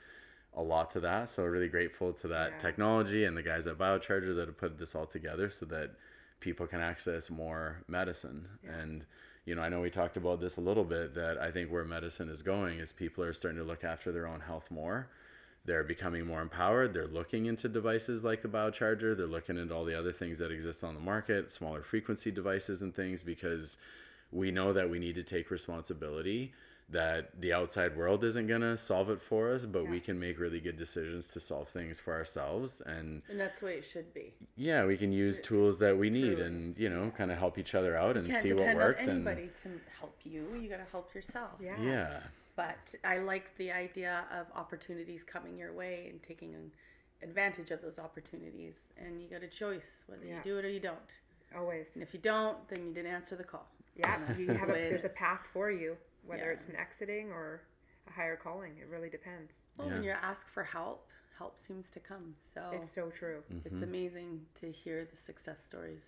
a 0.56 0.62
lot 0.62 0.90
to 0.90 1.00
that 1.00 1.28
so 1.28 1.44
really 1.44 1.68
grateful 1.68 2.12
to 2.12 2.28
that 2.28 2.52
Yeah. 2.52 2.58
technology 2.58 3.24
and 3.24 3.36
the 3.36 3.42
guys 3.42 3.66
at 3.66 3.78
biocharger 3.78 4.34
that 4.36 4.46
have 4.48 4.56
put 4.56 4.78
this 4.78 4.94
all 4.94 5.06
together 5.06 5.48
so 5.50 5.66
that 5.66 5.90
people 6.40 6.66
can 6.66 6.80
access 6.80 7.30
more 7.30 7.82
medicine 7.88 8.48
and 8.64 9.06
you 9.44 9.54
know 9.54 9.62
i 9.62 9.68
know 9.68 9.80
we 9.80 9.90
talked 9.90 10.16
about 10.16 10.40
this 10.40 10.56
a 10.56 10.60
little 10.60 10.84
bit 10.84 11.14
that 11.14 11.38
i 11.38 11.50
think 11.50 11.70
where 11.70 11.84
medicine 11.84 12.28
is 12.28 12.42
going 12.42 12.78
is 12.78 12.92
people 12.92 13.22
are 13.24 13.32
starting 13.32 13.58
to 13.60 13.66
look 13.66 13.84
after 13.84 14.12
their 14.12 14.26
own 14.26 14.40
health 14.40 14.70
more 14.70 15.08
they're 15.66 15.84
becoming 15.84 16.24
more 16.24 16.40
empowered. 16.40 16.94
They're 16.94 17.08
looking 17.08 17.46
into 17.46 17.68
devices 17.68 18.22
like 18.22 18.40
the 18.40 18.48
biocharger. 18.48 19.16
They're 19.16 19.26
looking 19.26 19.58
into 19.58 19.74
all 19.74 19.84
the 19.84 19.98
other 19.98 20.12
things 20.12 20.38
that 20.38 20.52
exist 20.52 20.84
on 20.84 20.94
the 20.94 21.00
market, 21.00 21.50
smaller 21.50 21.82
frequency 21.82 22.30
devices 22.30 22.82
and 22.82 22.94
things, 22.94 23.22
because 23.22 23.76
we 24.30 24.52
know 24.52 24.72
that 24.72 24.88
we 24.88 25.00
need 25.00 25.16
to 25.16 25.24
take 25.24 25.50
responsibility. 25.50 26.54
That 26.88 27.40
the 27.40 27.52
outside 27.52 27.96
world 27.96 28.22
isn't 28.22 28.46
going 28.46 28.60
to 28.60 28.76
solve 28.76 29.10
it 29.10 29.20
for 29.20 29.50
us, 29.52 29.66
but 29.66 29.88
we 29.88 29.98
can 29.98 30.16
make 30.20 30.38
really 30.38 30.60
good 30.60 30.76
decisions 30.76 31.26
to 31.28 31.40
solve 31.40 31.68
things 31.68 31.98
for 31.98 32.14
ourselves. 32.14 32.80
And 32.86 33.22
And 33.28 33.40
that's 33.40 33.58
the 33.58 33.66
way 33.66 33.74
it 33.78 33.84
should 33.84 34.14
be. 34.14 34.32
yeah, 34.54 34.84
we 34.86 34.96
can 34.96 35.10
use 35.10 35.40
tools 35.40 35.78
that 35.80 35.98
we 35.98 36.10
need 36.10 36.36
Truly. 36.36 36.42
and, 36.42 36.78
you 36.78 36.88
know, 36.88 37.10
kind 37.10 37.32
of 37.32 37.38
help 37.38 37.58
each 37.58 37.74
other 37.74 37.96
out 37.96 38.16
and 38.16 38.32
see 38.32 38.52
what 38.52 38.72
works. 38.76 39.08
on 39.08 39.16
And 39.16 39.26
anybody 39.26 39.50
to 39.64 39.70
help 39.98 40.16
you. 40.22 40.46
You 40.62 40.68
got 40.68 40.76
to 40.76 40.86
help 40.92 41.12
yourself. 41.12 41.50
Yeah. 41.60 41.74
yeah, 41.82 42.20
But 42.54 42.78
I 43.02 43.18
like 43.18 43.56
the 43.56 43.72
idea 43.72 44.24
of 44.32 44.46
opportunities 44.54 45.24
coming 45.24 45.58
your 45.58 45.72
way 45.72 46.06
and 46.08 46.22
taking 46.22 46.54
advantage 47.20 47.72
of 47.72 47.82
those 47.82 47.98
opportunities. 47.98 48.74
And 48.96 49.20
you 49.20 49.28
got 49.28 49.42
a 49.42 49.48
choice 49.48 49.86
whether 50.06 50.24
Yeah. 50.24 50.36
you 50.36 50.52
do 50.52 50.58
it 50.58 50.64
or 50.64 50.68
you 50.70 50.78
don't. 50.80 51.10
Always. 51.56 51.88
And 51.94 52.02
if 52.04 52.14
you 52.14 52.20
don't, 52.20 52.56
then 52.68 52.86
you 52.86 52.92
didn't 52.94 53.10
answer 53.10 53.34
the 53.34 53.42
call. 53.44 53.66
Yeah. 53.96 54.20
You 54.38 54.52
have 54.52 54.68
a, 54.68 54.72
there's 54.74 55.04
a 55.04 55.08
path 55.08 55.40
for 55.52 55.70
you, 55.70 55.96
whether 56.26 56.44
Yeah. 56.46 56.50
it's 56.52 56.66
an 56.66 56.76
exiting 56.76 57.30
or 57.30 57.62
a 58.08 58.12
higher 58.12 58.36
calling. 58.36 58.76
It 58.78 58.88
really 58.88 59.08
depends. 59.10 59.52
Well, 59.76 59.88
when 59.88 60.02
you 60.02 60.10
ask 60.10 60.48
for 60.48 60.62
help, 60.64 61.08
help 61.38 61.58
seems 61.58 61.90
to 61.90 62.00
come. 62.00 62.34
So 62.54 62.70
It's 62.74 62.92
so 62.92 63.10
true. 63.10 63.42
Mm-hmm. 63.52 63.66
it's 63.68 63.82
amazing 63.82 64.46
to 64.60 64.70
hear 64.70 65.04
the 65.04 65.16
success 65.16 65.62
stories. 65.62 66.04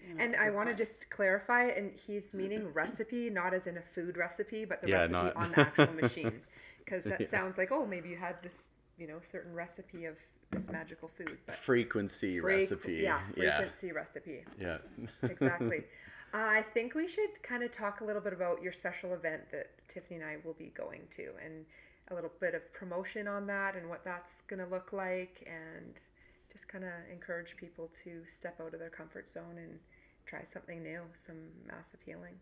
you 0.00 0.14
know, 0.14 0.22
And 0.24 0.36
I 0.36 0.50
want 0.50 0.68
to 0.70 0.74
just 0.74 1.10
clarify, 1.10 1.64
and 1.64 1.92
he's 2.06 2.32
meaning 2.32 2.68
recipe, 2.72 3.28
not 3.30 3.52
as 3.52 3.66
in 3.66 3.76
a 3.76 3.82
food 3.82 4.16
recipe, 4.16 4.64
but 4.64 4.80
the 4.80 4.88
Yeah, 4.88 5.00
recipe 5.02 5.12
not- 5.12 5.36
on 5.36 5.50
the 5.52 5.60
actual 5.60 5.92
machine. 6.02 6.40
Because 6.84 7.04
that 7.04 7.20
Yeah. 7.20 7.26
sounds 7.28 7.58
like, 7.58 7.70
oh, 7.70 7.84
maybe 7.86 8.08
you 8.08 8.16
had 8.16 8.42
this, 8.42 8.56
you 8.98 9.06
know, 9.06 9.20
certain 9.20 9.54
recipe 9.54 10.06
of 10.06 10.16
this 10.50 10.68
magical 10.70 11.08
food. 11.08 11.38
But 11.46 11.54
frequency 11.54 12.38
freq- 12.40 12.44
recipe. 12.44 12.94
Yeah, 12.94 13.20
yeah, 13.36 13.58
frequency 13.58 13.92
recipe. 13.92 14.44
yeah. 14.58 14.78
Exactly. 15.22 15.84
I 16.32 16.64
think 16.74 16.94
we 16.94 17.08
should 17.08 17.42
kind 17.42 17.62
of 17.62 17.72
talk 17.72 18.00
a 18.00 18.04
little 18.04 18.22
bit 18.22 18.32
about 18.32 18.62
your 18.62 18.72
special 18.72 19.14
event 19.14 19.50
that 19.50 19.70
Tiffany 19.88 20.20
and 20.20 20.24
I 20.24 20.36
will 20.44 20.54
be 20.54 20.72
going 20.76 21.02
to, 21.16 21.30
and 21.44 21.64
a 22.10 22.14
little 22.14 22.30
bit 22.40 22.54
of 22.54 22.72
promotion 22.72 23.28
on 23.28 23.46
that 23.46 23.76
and 23.76 23.88
what 23.88 24.04
that's 24.04 24.42
going 24.48 24.60
to 24.60 24.66
look 24.66 24.92
like, 24.92 25.46
and 25.46 25.94
just 26.52 26.68
kind 26.68 26.84
of 26.84 26.90
encourage 27.12 27.56
people 27.56 27.90
to 28.04 28.22
step 28.28 28.60
out 28.60 28.74
of 28.74 28.80
their 28.80 28.90
comfort 28.90 29.28
zone 29.28 29.56
and 29.56 29.78
try 30.26 30.40
something 30.52 30.82
new, 30.82 31.00
some 31.26 31.36
massive 31.66 32.00
healing. 32.04 32.34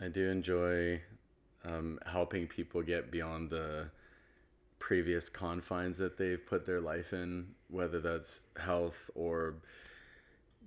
I 0.00 0.08
do 0.08 0.28
enjoy 0.28 1.00
um, 1.64 1.98
helping 2.06 2.46
people 2.46 2.82
get 2.82 3.10
beyond 3.10 3.50
the 3.50 3.90
previous 4.78 5.28
confines 5.28 5.98
that 5.98 6.16
they've 6.16 6.44
put 6.44 6.64
their 6.64 6.80
life 6.80 7.12
in, 7.12 7.46
whether 7.68 8.00
that's 8.00 8.46
health 8.58 9.10
or 9.14 9.54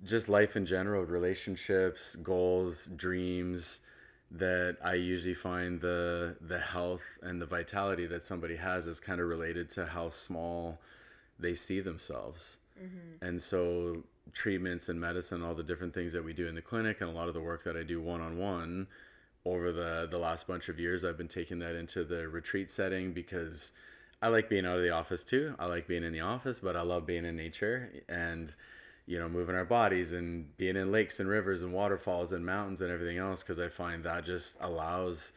just 0.04 0.28
life 0.28 0.56
in 0.56 0.66
general, 0.66 1.04
relationships, 1.04 2.16
goals, 2.16 2.90
dreams. 2.96 3.80
That 4.32 4.76
I 4.84 4.94
usually 4.94 5.34
find 5.34 5.80
the 5.80 6.36
the 6.40 6.58
health 6.58 7.02
and 7.22 7.42
the 7.42 7.46
vitality 7.46 8.06
that 8.06 8.22
somebody 8.22 8.54
has 8.54 8.86
is 8.86 9.00
kind 9.00 9.20
of 9.20 9.26
related 9.26 9.68
to 9.70 9.84
how 9.84 10.10
small 10.10 10.78
they 11.36 11.54
see 11.54 11.80
themselves. 11.80 12.58
Mm-hmm. 12.80 13.26
And 13.26 13.42
so 13.42 14.04
treatments 14.32 14.88
and 14.88 15.00
medicine, 15.00 15.42
all 15.42 15.54
the 15.54 15.64
different 15.64 15.92
things 15.92 16.12
that 16.12 16.24
we 16.24 16.32
do 16.32 16.46
in 16.46 16.54
the 16.54 16.62
clinic, 16.62 17.00
and 17.00 17.10
a 17.10 17.12
lot 17.12 17.26
of 17.26 17.34
the 17.34 17.40
work 17.40 17.64
that 17.64 17.76
I 17.76 17.82
do 17.82 18.00
one 18.00 18.20
on 18.20 18.38
one 18.38 18.86
over 19.44 19.72
the 19.72 20.06
the 20.10 20.18
last 20.18 20.46
bunch 20.46 20.68
of 20.68 20.78
years, 20.78 21.04
I've 21.04 21.18
been 21.18 21.28
taking 21.28 21.58
that 21.60 21.74
into 21.74 22.04
the 22.04 22.28
retreat 22.28 22.70
setting 22.70 23.12
because 23.12 23.72
I 24.22 24.28
like 24.28 24.48
being 24.48 24.66
out 24.66 24.76
of 24.76 24.82
the 24.82 24.90
office 24.90 25.24
too. 25.24 25.54
I 25.58 25.66
like 25.66 25.88
being 25.88 26.04
in 26.04 26.12
the 26.12 26.20
office, 26.20 26.60
but 26.60 26.76
I 26.76 26.82
love 26.82 27.06
being 27.06 27.24
in 27.24 27.36
nature 27.36 27.90
and 28.08 28.54
you 29.10 29.18
know 29.18 29.28
moving 29.28 29.56
our 29.56 29.64
bodies 29.64 30.12
and 30.12 30.56
being 30.56 30.76
in 30.76 30.92
lakes 30.92 31.18
and 31.18 31.28
rivers 31.28 31.64
and 31.64 31.72
waterfalls 31.72 32.32
and 32.32 32.46
mountains 32.46 32.80
and 32.80 32.92
everything 32.92 33.18
else 33.18 33.42
because 33.42 33.58
I 33.58 33.68
find 33.68 34.04
that 34.04 34.24
just 34.24 34.56
allows 34.60 35.32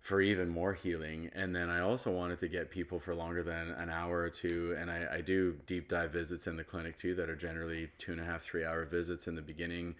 for 0.00 0.20
even 0.20 0.48
more 0.48 0.74
healing. 0.74 1.30
And 1.32 1.54
then 1.54 1.70
I 1.70 1.82
also 1.82 2.10
wanted 2.10 2.40
to 2.40 2.48
get 2.48 2.68
people 2.68 2.98
for 2.98 3.14
longer 3.14 3.44
than 3.44 3.68
an 3.70 3.88
hour 3.88 4.18
or 4.18 4.28
two. 4.28 4.76
And 4.76 4.90
I, 4.90 5.06
I 5.12 5.20
do 5.20 5.56
deep 5.66 5.88
dive 5.88 6.10
visits 6.10 6.48
in 6.48 6.56
the 6.56 6.64
clinic 6.64 6.96
too 6.96 7.14
that 7.14 7.30
are 7.30 7.36
generally 7.36 7.88
two 7.98 8.10
and 8.10 8.20
a 8.20 8.24
half, 8.24 8.42
three 8.42 8.64
hour 8.64 8.84
visits 8.84 9.28
in 9.28 9.36
the 9.36 9.42
beginning. 9.42 9.94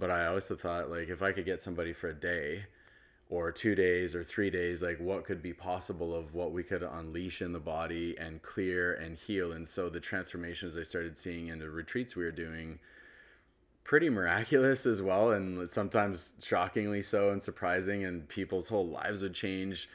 But 0.00 0.10
I 0.10 0.26
also 0.26 0.56
thought 0.56 0.90
like 0.90 1.08
if 1.08 1.22
I 1.22 1.30
could 1.30 1.44
get 1.44 1.62
somebody 1.62 1.92
for 1.92 2.08
a 2.08 2.14
day 2.14 2.64
or 3.28 3.50
two 3.50 3.74
days 3.74 4.14
or 4.14 4.22
three 4.22 4.50
days, 4.50 4.82
like 4.82 4.98
what 5.00 5.24
could 5.24 5.42
be 5.42 5.52
possible 5.52 6.14
of 6.14 6.34
what 6.34 6.52
we 6.52 6.62
could 6.62 6.82
unleash 6.82 7.42
in 7.42 7.52
the 7.52 7.58
body 7.58 8.16
and 8.18 8.40
clear 8.42 8.94
and 8.94 9.16
heal. 9.16 9.52
And 9.52 9.66
so 9.66 9.88
the 9.88 9.98
transformations 9.98 10.76
I 10.76 10.82
started 10.82 11.18
seeing 11.18 11.48
in 11.48 11.58
the 11.58 11.68
retreats 11.68 12.14
we 12.14 12.24
were 12.24 12.30
doing 12.30 12.78
pretty 13.82 14.08
miraculous 14.10 14.84
as 14.84 15.00
well 15.00 15.32
and 15.32 15.68
sometimes 15.70 16.34
shockingly 16.42 17.00
so 17.00 17.30
and 17.30 17.40
surprising 17.40 18.04
and 18.04 18.28
people's 18.28 18.68
whole 18.68 18.88
lives 18.88 19.22
would 19.22 19.34
change. 19.34 19.88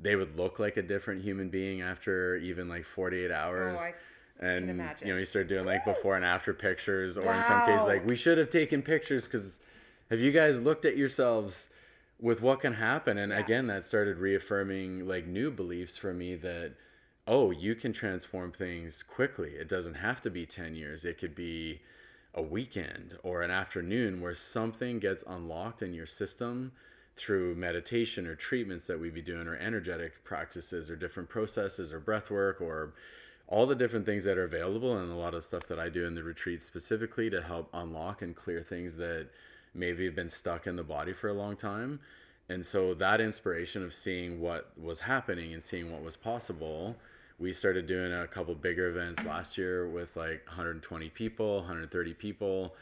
They 0.00 0.16
would 0.16 0.36
look 0.36 0.58
like 0.58 0.76
a 0.76 0.82
different 0.82 1.22
human 1.22 1.48
being 1.48 1.80
after 1.80 2.36
even 2.36 2.68
like 2.68 2.84
48 2.84 3.30
hours. 3.30 3.78
Oh, 3.80 3.84
I 3.84 3.94
and 4.40 4.66
you 5.00 5.12
know 5.12 5.18
you 5.18 5.24
start 5.24 5.48
doing 5.48 5.64
like 5.64 5.84
before 5.84 6.16
and 6.16 6.24
after 6.24 6.52
pictures 6.52 7.16
or 7.16 7.32
in 7.32 7.44
some 7.44 7.64
cases 7.66 7.86
like 7.86 8.04
we 8.06 8.16
should 8.16 8.36
have 8.36 8.50
taken 8.50 8.82
pictures 8.82 9.26
because 9.26 9.60
have 10.10 10.20
you 10.20 10.32
guys 10.32 10.60
looked 10.60 10.84
at 10.84 10.96
yourselves 10.96 11.70
with 12.24 12.40
what 12.40 12.60
can 12.60 12.72
happen 12.72 13.18
and 13.18 13.30
Yeah. 13.32 13.38
again 13.38 13.66
that 13.66 13.84
started 13.84 14.16
reaffirming 14.16 15.06
like 15.06 15.26
new 15.26 15.50
beliefs 15.50 15.98
for 15.98 16.14
me 16.14 16.34
that 16.36 16.72
oh 17.26 17.50
you 17.50 17.74
can 17.74 17.92
transform 17.92 18.50
things 18.50 19.02
quickly 19.02 19.50
it 19.56 19.68
doesn't 19.68 19.92
have 19.92 20.22
to 20.22 20.30
be 20.30 20.46
10 20.46 20.74
years 20.74 21.04
it 21.04 21.18
could 21.18 21.34
be 21.34 21.82
a 22.32 22.40
weekend 22.42 23.18
or 23.22 23.42
an 23.42 23.50
afternoon 23.50 24.22
where 24.22 24.34
something 24.34 24.98
gets 24.98 25.22
unlocked 25.26 25.82
in 25.82 25.92
your 25.92 26.06
system 26.06 26.72
through 27.14 27.54
meditation 27.56 28.26
or 28.26 28.34
treatments 28.34 28.86
that 28.86 28.98
we'd 28.98 29.12
be 29.14 29.22
doing 29.22 29.46
or 29.46 29.56
energetic 29.56 30.24
practices 30.24 30.90
or 30.90 30.96
different 30.96 31.28
processes 31.28 31.92
or 31.92 32.00
breath 32.00 32.30
work 32.30 32.62
or 32.62 32.94
all 33.48 33.66
the 33.66 33.74
different 33.74 34.06
things 34.06 34.24
that 34.24 34.38
are 34.38 34.44
available 34.44 34.96
and 34.96 35.12
a 35.12 35.14
lot 35.14 35.34
of 35.34 35.44
stuff 35.44 35.66
that 35.66 35.78
I 35.78 35.90
do 35.90 36.06
in 36.06 36.14
the 36.14 36.22
retreat 36.22 36.62
specifically 36.62 37.28
to 37.28 37.42
help 37.42 37.68
unlock 37.74 38.22
and 38.22 38.34
clear 38.34 38.62
things 38.62 38.96
that 38.96 39.28
maybe 39.74 40.04
have 40.04 40.14
been 40.14 40.28
stuck 40.28 40.66
in 40.66 40.76
the 40.76 40.82
body 40.82 41.12
for 41.12 41.28
a 41.28 41.34
long 41.34 41.56
time. 41.56 42.00
And 42.48 42.64
so 42.64 42.94
that 42.94 43.20
inspiration 43.20 43.82
of 43.82 43.94
seeing 43.94 44.40
what 44.40 44.70
was 44.78 45.00
happening 45.00 45.54
and 45.54 45.62
seeing 45.62 45.90
what 45.90 46.02
was 46.02 46.14
possible, 46.14 46.96
we 47.38 47.52
started 47.52 47.86
doing 47.86 48.12
a 48.12 48.26
couple 48.26 48.54
bigger 48.54 48.88
events 48.88 49.24
last 49.24 49.56
year 49.56 49.88
with 49.88 50.16
like 50.16 50.46
120 50.46 51.08
people, 51.10 51.56
130 51.56 52.14
people, 52.14 52.74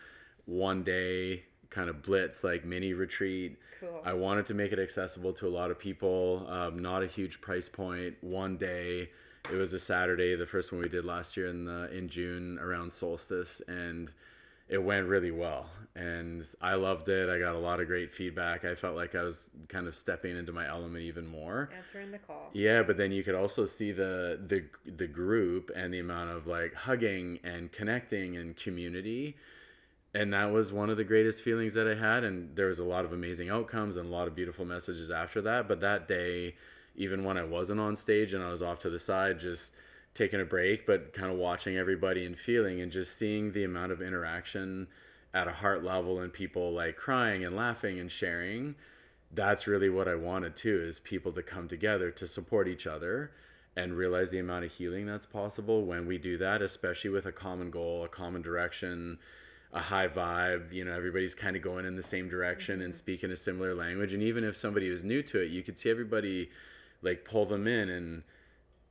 one 0.46 0.82
day 0.82 1.44
kind 1.72 1.88
of 1.88 2.02
blitz 2.02 2.44
like 2.44 2.64
mini 2.64 2.92
retreat. 2.92 3.58
Cool. 3.80 4.02
I 4.04 4.12
wanted 4.12 4.46
to 4.46 4.54
make 4.54 4.72
it 4.72 4.78
accessible 4.78 5.32
to 5.34 5.48
a 5.48 5.50
lot 5.50 5.70
of 5.70 5.78
people, 5.78 6.46
um, 6.48 6.78
not 6.78 7.02
a 7.02 7.06
huge 7.06 7.40
price 7.40 7.68
point, 7.68 8.14
one 8.20 8.56
day. 8.56 9.10
It 9.50 9.56
was 9.56 9.72
a 9.72 9.78
Saturday, 9.78 10.36
the 10.36 10.46
first 10.46 10.70
one 10.70 10.82
we 10.82 10.88
did 10.88 11.04
last 11.04 11.36
year 11.36 11.48
in 11.48 11.64
the 11.64 11.90
in 11.92 12.08
June 12.08 12.60
around 12.60 12.92
solstice, 12.92 13.60
and 13.66 14.12
it 14.72 14.82
went 14.82 15.06
really 15.06 15.30
well. 15.30 15.66
And 15.94 16.42
I 16.62 16.74
loved 16.76 17.10
it. 17.10 17.28
I 17.28 17.38
got 17.38 17.54
a 17.54 17.58
lot 17.58 17.78
of 17.80 17.86
great 17.86 18.14
feedback. 18.14 18.64
I 18.64 18.74
felt 18.74 18.96
like 18.96 19.14
I 19.14 19.22
was 19.22 19.50
kind 19.68 19.86
of 19.86 19.94
stepping 19.94 20.34
into 20.34 20.50
my 20.50 20.66
element 20.66 21.04
even 21.04 21.26
more. 21.26 21.68
Answering 21.76 22.10
the 22.10 22.18
call. 22.18 22.48
Yeah, 22.54 22.82
but 22.82 22.96
then 22.96 23.12
you 23.12 23.22
could 23.22 23.34
also 23.34 23.66
see 23.66 23.92
the 23.92 24.40
the 24.46 24.64
the 24.96 25.06
group 25.06 25.70
and 25.76 25.92
the 25.92 25.98
amount 25.98 26.30
of 26.30 26.46
like 26.46 26.72
hugging 26.72 27.38
and 27.44 27.70
connecting 27.70 28.38
and 28.38 28.56
community. 28.56 29.36
And 30.14 30.32
that 30.32 30.50
was 30.50 30.72
one 30.72 30.88
of 30.88 30.96
the 30.96 31.04
greatest 31.04 31.42
feelings 31.42 31.74
that 31.74 31.86
I 31.86 31.94
had 31.94 32.24
and 32.24 32.56
there 32.56 32.66
was 32.66 32.78
a 32.78 32.84
lot 32.84 33.04
of 33.04 33.12
amazing 33.12 33.50
outcomes 33.50 33.96
and 33.96 34.06
a 34.08 34.10
lot 34.10 34.26
of 34.26 34.34
beautiful 34.34 34.64
messages 34.64 35.10
after 35.10 35.42
that, 35.42 35.68
but 35.68 35.80
that 35.80 36.08
day 36.08 36.54
even 36.96 37.24
when 37.24 37.36
I 37.38 37.44
wasn't 37.44 37.80
on 37.80 37.96
stage 37.96 38.34
and 38.34 38.42
I 38.42 38.50
was 38.50 38.62
off 38.62 38.80
to 38.80 38.90
the 38.90 38.98
side 38.98 39.38
just 39.38 39.74
taking 40.14 40.40
a 40.40 40.44
break 40.44 40.86
but 40.86 41.12
kind 41.12 41.30
of 41.30 41.38
watching 41.38 41.76
everybody 41.76 42.26
and 42.26 42.38
feeling 42.38 42.80
and 42.80 42.92
just 42.92 43.18
seeing 43.18 43.52
the 43.52 43.64
amount 43.64 43.92
of 43.92 44.02
interaction 44.02 44.86
at 45.34 45.48
a 45.48 45.52
heart 45.52 45.82
level 45.82 46.20
and 46.20 46.32
people 46.32 46.72
like 46.72 46.96
crying 46.96 47.44
and 47.44 47.56
laughing 47.56 47.98
and 48.00 48.10
sharing 48.10 48.74
that's 49.34 49.66
really 49.66 49.88
what 49.88 50.08
I 50.08 50.14
wanted 50.14 50.56
too 50.56 50.82
is 50.82 51.00
people 51.00 51.32
to 51.32 51.42
come 51.42 51.68
together 51.68 52.10
to 52.10 52.26
support 52.26 52.68
each 52.68 52.86
other 52.86 53.32
and 53.76 53.96
realize 53.96 54.30
the 54.30 54.38
amount 54.38 54.64
of 54.64 54.70
healing 54.70 55.06
that's 55.06 55.24
possible 55.24 55.84
when 55.84 56.06
we 56.06 56.18
do 56.18 56.36
that, 56.38 56.60
especially 56.60 57.10
with 57.10 57.26
a 57.26 57.32
common 57.32 57.70
goal, 57.70 58.04
a 58.04 58.08
common 58.08 58.42
direction, 58.42 59.18
a 59.72 59.80
high 59.80 60.08
vibe. 60.08 60.70
You 60.72 60.84
know, 60.84 60.92
everybody's 60.92 61.34
kind 61.34 61.56
of 61.56 61.62
going 61.62 61.86
in 61.86 61.96
the 61.96 62.02
same 62.02 62.28
direction 62.28 62.82
and 62.82 62.92
mm-hmm. 62.92 62.98
speaking 62.98 63.30
a 63.30 63.36
similar 63.36 63.74
language. 63.74 64.12
And 64.12 64.22
even 64.22 64.44
if 64.44 64.56
somebody 64.56 64.90
was 64.90 65.04
new 65.04 65.22
to 65.22 65.40
it, 65.40 65.50
you 65.50 65.62
could 65.62 65.78
see 65.78 65.90
everybody 65.90 66.50
like 67.00 67.24
pull 67.24 67.46
them 67.46 67.66
in 67.66 67.88
and 67.88 68.22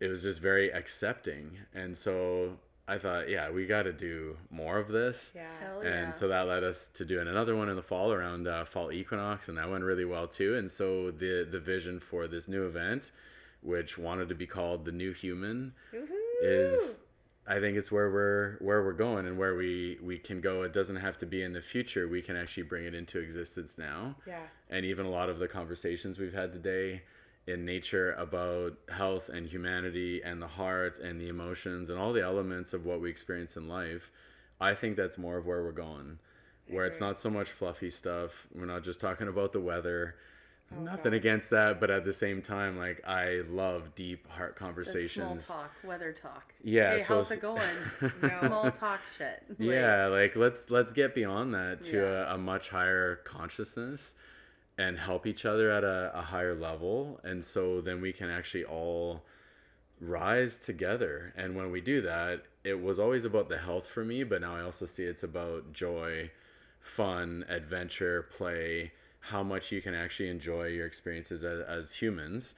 it 0.02 0.08
was 0.10 0.24
just 0.24 0.42
very 0.42 0.70
accepting. 0.74 1.52
And 1.76 1.96
so 1.96 2.58
I 2.88 2.98
thought, 2.98 3.30
yeah, 3.30 3.50
we 3.52 3.66
got 3.68 3.84
to 3.84 3.94
do 3.94 4.36
more 4.50 4.80
of 4.80 4.90
this. 4.90 5.32
Yeah. 5.34 5.44
Hell 5.62 5.82
And 5.82 6.08
yeah. 6.08 6.12
so 6.12 6.28
that 6.28 6.48
led 6.48 6.64
us 6.64 6.88
to 6.90 7.06
doing 7.06 7.28
another 7.28 7.56
one 7.56 7.70
in 7.70 7.76
the 7.76 7.84
fall 7.84 8.12
around 8.12 8.48
uh, 8.48 8.66
fall 8.66 8.92
equinox, 8.92 9.48
and 9.48 9.58
that 9.60 9.70
went 9.70 9.84
really 9.84 10.04
well 10.04 10.28
too. 10.28 10.58
And 10.58 10.70
so 10.70 11.12
the 11.12 11.48
the 11.50 11.60
vision 11.60 12.00
for 12.00 12.28
this 12.28 12.48
new 12.48 12.66
event, 12.66 13.12
which 13.62 13.98
wanted 13.98 14.28
to 14.30 14.36
be 14.36 14.48
called 14.48 14.84
the 14.84 14.92
New 14.92 15.14
Human, 15.14 15.72
Woohoo! 15.94 16.08
is 16.42 17.04
I 17.48 17.60
think 17.60 17.78
it's 17.78 17.92
where 17.92 18.10
we're 18.12 18.58
where 18.58 18.84
we're 18.84 18.94
going 18.94 19.28
and 19.28 19.38
where 19.38 19.56
we 19.56 20.00
we 20.02 20.18
can 20.18 20.42
go. 20.42 20.64
It 20.64 20.74
doesn't 20.74 20.96
have 20.96 21.18
to 21.20 21.28
be 21.28 21.44
in 21.44 21.54
the 21.54 21.62
future. 21.62 22.08
We 22.08 22.24
can 22.24 22.36
actually 22.36 22.64
bring 22.64 22.86
it 22.86 22.96
into 22.96 23.20
existence 23.20 23.78
now. 23.78 24.16
Yeah. 24.26 24.40
And 24.72 24.84
even 24.84 25.06
a 25.06 25.10
lot 25.10 25.30
of 25.30 25.38
the 25.38 25.48
conversations 25.48 26.18
we've 26.18 26.34
had 26.34 26.52
today 26.52 27.04
in 27.52 27.66
nature 27.66 28.14
about 28.14 28.74
health 28.90 29.30
and 29.30 29.46
humanity 29.48 30.22
and 30.24 30.42
the 30.42 30.48
heart 30.48 31.00
and 31.00 31.20
the 31.20 31.28
emotions 31.30 31.90
and 31.90 32.00
all 32.00 32.14
the 32.14 32.24
elements 32.24 32.74
of 32.74 32.86
what 32.86 33.02
we 33.02 33.10
experience 33.10 33.58
in 33.58 33.68
life, 33.68 34.12
I 34.60 34.74
think 34.74 34.96
that's 34.98 35.18
more 35.18 35.38
of 35.38 35.46
where 35.46 35.64
we're 35.64 35.72
going. 35.72 36.18
Where 36.70 36.86
it's 36.86 37.02
not 37.02 37.20
so 37.20 37.30
much 37.30 37.50
fluffy 37.52 37.90
stuff. 37.90 38.48
We're 38.56 38.66
not 38.66 38.84
just 38.84 39.02
talking 39.02 39.28
about 39.28 39.52
the 39.52 39.60
weather. 39.60 40.16
Oh, 40.74 40.82
Nothing 40.84 41.04
God. 41.12 41.14
against 41.16 41.50
that, 41.50 41.82
but 41.82 41.92
at 41.92 42.06
the 42.06 42.14
same 42.14 42.42
time, 42.42 42.78
like 42.78 43.02
I 43.06 43.42
love 43.50 43.94
deep 43.94 44.26
heart 44.30 44.56
The 44.56 44.60
small 44.60 44.68
conversations. 44.70 45.48
talk, 45.48 45.72
weather 45.84 46.14
talk. 46.14 46.54
Yeah, 46.64 46.94
Hey, 46.94 47.00
so 47.00 47.16
how's 47.16 47.32
it 47.32 47.42
going? 47.42 47.62
Small 48.40 48.72
talk 48.72 49.02
shit. 49.18 49.44
Like, 49.50 49.58
yeah 49.60 50.06
like 50.08 50.38
let's 50.38 50.70
let's 50.70 50.94
get 50.94 51.14
beyond 51.14 51.54
that 51.56 51.82
to 51.84 51.98
Yeah. 51.98 52.32
a, 52.32 52.36
a 52.36 52.38
much 52.38 52.70
higher 52.70 53.18
consciousness 53.26 54.16
and 54.78 54.98
help 54.98 55.26
each 55.28 55.46
other 55.46 55.72
at 55.72 55.84
a, 55.84 56.12
a 56.14 56.22
higher 56.22 56.56
level. 56.56 57.20
And 57.24 57.44
so 57.44 57.82
then 57.82 58.02
we 58.02 58.14
can 58.14 58.30
actually 58.30 58.66
all 58.66 59.22
rise 60.00 60.58
together. 60.58 61.34
And 61.38 61.56
when 61.56 61.72
we 61.72 61.82
do 61.82 62.02
that 62.02 62.44
it 62.64 62.80
was 62.80 63.00
always 63.00 63.26
about 63.26 63.50
the 63.50 63.58
health 63.58 63.88
for 63.88 64.04
me 64.06 64.24
but 64.24 64.42
now 64.42 64.56
i 64.56 64.62
also 64.62 64.86
see 64.86 65.04
it's 65.04 65.24
about 65.24 65.72
joy 65.74 66.30
fun 66.80 67.46
adventure 67.50 68.24
play 68.32 68.92
how 69.20 69.44
much 69.44 69.72
you 69.72 69.82
can 69.82 69.94
actually 69.94 70.30
enjoy 70.30 70.66
your 70.66 70.86
experiences 70.86 71.44
as, 71.44 71.62
as 71.62 71.92
humans 71.92 72.56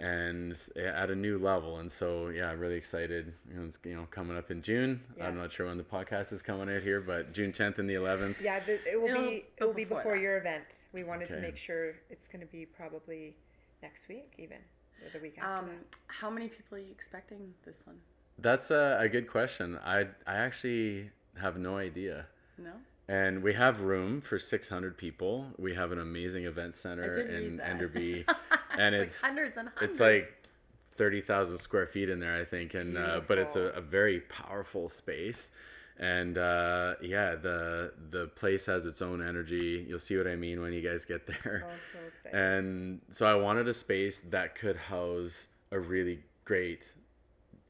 and 0.00 0.68
at 0.76 1.08
a 1.10 1.14
new 1.14 1.38
level 1.38 1.78
and 1.78 1.90
so 1.90 2.28
yeah 2.28 2.48
i'm 2.50 2.58
really 2.58 2.74
excited 2.74 3.32
you 3.48 3.54
know 3.54 3.64
it's 3.64 3.78
you 3.84 3.94
know 3.94 4.06
coming 4.10 4.36
up 4.36 4.50
in 4.50 4.60
june 4.60 5.00
i'm 5.22 5.36
not 5.36 5.52
sure 5.52 5.66
when 5.66 5.76
the 5.78 5.84
podcast 5.84 6.32
is 6.32 6.42
coming 6.42 6.68
out 6.74 6.82
here 6.82 7.00
but 7.00 7.32
june 7.32 7.52
10th 7.52 7.78
and 7.78 7.88
the 7.88 7.94
11th 7.94 8.40
Yeah, 8.40 8.58
the, 8.60 8.72
it 8.90 9.00
will 9.00 9.08
It'll 9.08 9.22
be 9.22 9.28
it 9.36 9.56
go 9.60 9.66
will 9.68 9.74
be 9.74 9.84
before 9.84 9.98
before 10.00 10.14
that. 10.16 10.20
your 10.22 10.38
event. 10.38 10.64
We 10.92 11.04
wanted 11.04 11.28
to 11.28 11.40
make 11.40 11.56
sure 11.56 11.94
it's 12.10 12.26
going 12.26 12.40
to 12.40 12.50
be 12.50 12.66
probably 12.66 13.36
next 13.82 14.08
week, 14.08 14.32
even 14.38 14.56
or 14.56 15.10
the 15.12 15.20
week 15.20 15.36
after. 15.38 15.66
Um, 15.70 15.70
how 16.08 16.28
many 16.28 16.48
people 16.48 16.76
are 16.78 16.80
you 16.80 16.90
expecting 16.90 17.54
this 17.64 17.76
one? 17.84 17.96
that's 18.40 18.72
a, 18.72 18.96
a 19.00 19.08
good 19.08 19.28
question 19.28 19.78
i 19.84 20.00
i 20.26 20.34
actually 20.34 21.08
have 21.40 21.56
no 21.56 21.76
idea 21.78 22.26
No. 22.58 22.72
and 23.06 23.40
we 23.44 23.54
have 23.54 23.82
room 23.82 24.20
for 24.20 24.40
600 24.40 24.98
people 24.98 25.46
we 25.56 25.72
have 25.72 25.92
an 25.92 26.00
amazing 26.00 26.46
event 26.46 26.74
center 26.74 27.18
in 27.20 27.58
that. 27.58 27.68
enderby 28.78 28.80
It's 28.80 28.80
and 28.80 28.94
like 28.96 29.06
it's 29.06 29.20
hundreds 29.22 29.56
and 29.56 29.68
hundreds. 29.68 29.90
it's 29.90 30.00
like 30.00 30.48
30,000 30.96 31.58
square 31.58 31.86
feet 31.86 32.08
in 32.08 32.20
there, 32.20 32.36
I 32.40 32.44
think. 32.44 32.74
And, 32.74 32.96
uh, 32.96 33.20
but 33.26 33.38
it's 33.38 33.56
a, 33.56 33.62
a 33.70 33.80
very 33.80 34.20
powerful 34.20 34.88
space. 34.88 35.50
And, 35.98 36.38
uh, 36.38 36.94
yeah, 37.02 37.34
the, 37.36 37.92
the 38.10 38.26
place 38.28 38.66
has 38.66 38.86
its 38.86 39.02
own 39.02 39.26
energy. 39.26 39.84
You'll 39.88 39.98
see 39.98 40.16
what 40.16 40.26
I 40.26 40.36
mean 40.36 40.60
when 40.60 40.72
you 40.72 40.80
guys 40.80 41.04
get 41.04 41.26
there. 41.44 41.64
oh, 41.66 41.70
I'm 41.70 41.78
so 41.92 41.98
excited. 42.06 42.38
And 42.38 43.00
so 43.10 43.26
I 43.26 43.34
wanted 43.34 43.66
a 43.68 43.74
space 43.74 44.20
that 44.30 44.54
could 44.54 44.76
house 44.76 45.48
a 45.72 45.78
really 45.80 46.20
great 46.44 46.92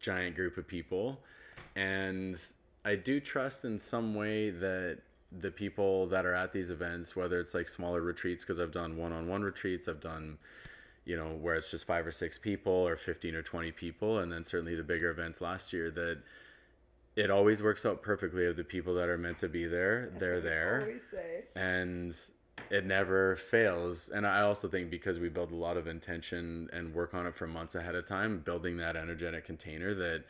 giant 0.00 0.36
group 0.36 0.56
of 0.58 0.66
people. 0.66 1.18
And 1.76 2.36
I 2.84 2.94
do 2.94 3.20
trust 3.20 3.64
in 3.64 3.78
some 3.78 4.14
way 4.14 4.50
that 4.50 4.98
the 5.40 5.50
people 5.50 6.06
that 6.08 6.24
are 6.26 6.34
at 6.34 6.52
these 6.52 6.70
events, 6.70 7.16
whether 7.16 7.40
it's 7.40 7.54
like 7.54 7.68
smaller 7.68 8.02
retreats, 8.02 8.44
because 8.44 8.60
I've 8.60 8.70
done 8.72 8.96
one 8.96 9.12
on 9.12 9.28
one 9.28 9.42
retreats, 9.42 9.88
I've 9.88 10.00
done, 10.00 10.38
you 11.04 11.16
know, 11.16 11.36
where 11.40 11.54
it's 11.54 11.70
just 11.70 11.84
five 11.86 12.06
or 12.06 12.12
six 12.12 12.38
people 12.38 12.72
or 12.72 12.96
15 12.96 13.34
or 13.34 13.42
20 13.42 13.72
people, 13.72 14.20
and 14.20 14.32
then 14.32 14.42
certainly 14.44 14.74
the 14.74 14.82
bigger 14.82 15.10
events 15.10 15.40
last 15.40 15.72
year, 15.72 15.90
that 15.90 16.18
it 17.16 17.30
always 17.30 17.62
works 17.62 17.84
out 17.86 18.02
perfectly 18.02 18.46
of 18.46 18.56
the 18.56 18.64
people 18.64 18.94
that 18.94 19.08
are 19.08 19.18
meant 19.18 19.38
to 19.38 19.48
be 19.48 19.66
there, 19.66 20.06
That's 20.08 20.20
they're 20.20 20.40
there. 20.40 20.98
and 21.54 22.16
it 22.70 22.86
never 22.86 23.36
fails. 23.36 24.08
And 24.10 24.26
i 24.26 24.40
also 24.42 24.68
think 24.68 24.90
because 24.90 25.18
we 25.18 25.28
build 25.28 25.50
a 25.52 25.56
lot 25.56 25.76
of 25.76 25.86
intention 25.88 26.68
and 26.72 26.94
work 26.94 27.12
on 27.14 27.26
it 27.26 27.34
for 27.34 27.46
months 27.46 27.74
ahead 27.74 27.94
of 27.94 28.06
time 28.06 28.38
building 28.38 28.76
that 28.78 28.96
energetic 28.96 29.44
container 29.44 29.92
that 29.94 30.24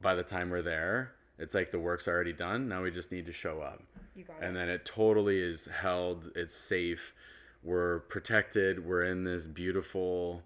by 0.00 0.14
the 0.14 0.22
time 0.22 0.50
we're 0.50 0.62
there 0.62 1.12
it's 1.38 1.54
like 1.54 1.70
the 1.70 1.78
work's 1.78 2.06
already 2.06 2.34
done. 2.34 2.68
Now 2.68 2.82
we 2.82 2.90
just 2.90 3.10
need 3.12 3.24
to 3.24 3.32
show 3.32 3.62
up. 3.62 3.82
You 4.14 4.24
got 4.24 4.36
and 4.42 4.50
it. 4.50 4.54
then 4.60 4.68
it 4.68 4.84
totally 4.84 5.40
is 5.40 5.66
held 5.74 6.30
it's 6.36 6.54
safe 6.54 7.14
we're 7.62 8.00
protected 8.00 8.84
we're 8.84 9.04
in 9.04 9.24
this 9.24 9.46
beautiful 9.46 10.42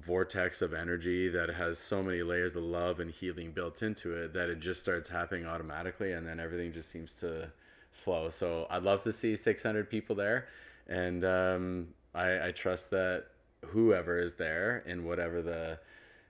vortex 0.00 0.62
of 0.62 0.74
energy 0.74 1.28
that 1.28 1.48
has 1.48 1.78
so 1.78 2.02
many 2.02 2.22
layers 2.22 2.56
of 2.56 2.62
love 2.62 3.00
and 3.00 3.10
healing 3.10 3.52
built 3.52 3.82
into 3.82 4.12
it 4.12 4.32
that 4.32 4.48
it 4.48 4.58
just 4.58 4.82
starts 4.82 5.08
happening 5.08 5.46
automatically 5.46 6.12
and 6.12 6.26
then 6.26 6.40
everything 6.40 6.72
just 6.72 6.90
seems 6.90 7.14
to 7.14 7.50
flow. 7.92 8.28
So 8.28 8.66
i'd 8.70 8.82
love 8.82 9.02
to 9.04 9.12
see 9.12 9.36
600 9.36 9.88
people 9.88 10.16
there. 10.16 10.48
And 10.88 11.24
um, 11.24 11.88
I, 12.14 12.48
I 12.48 12.50
trust 12.50 12.90
that 12.90 13.26
whoever 13.64 14.18
is 14.18 14.34
there 14.34 14.82
in 14.86 15.04
whatever 15.04 15.42
the 15.42 15.78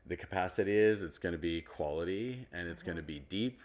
the 0.06 0.16
capacity 0.16 0.76
is 0.76 1.02
it's 1.02 1.18
going 1.18 1.32
to 1.32 1.38
be 1.38 1.62
quality 1.62 2.46
and 2.52 2.68
it's 2.68 2.82
going 2.82 2.96
to 2.96 3.02
be 3.02 3.20
deep 3.28 3.60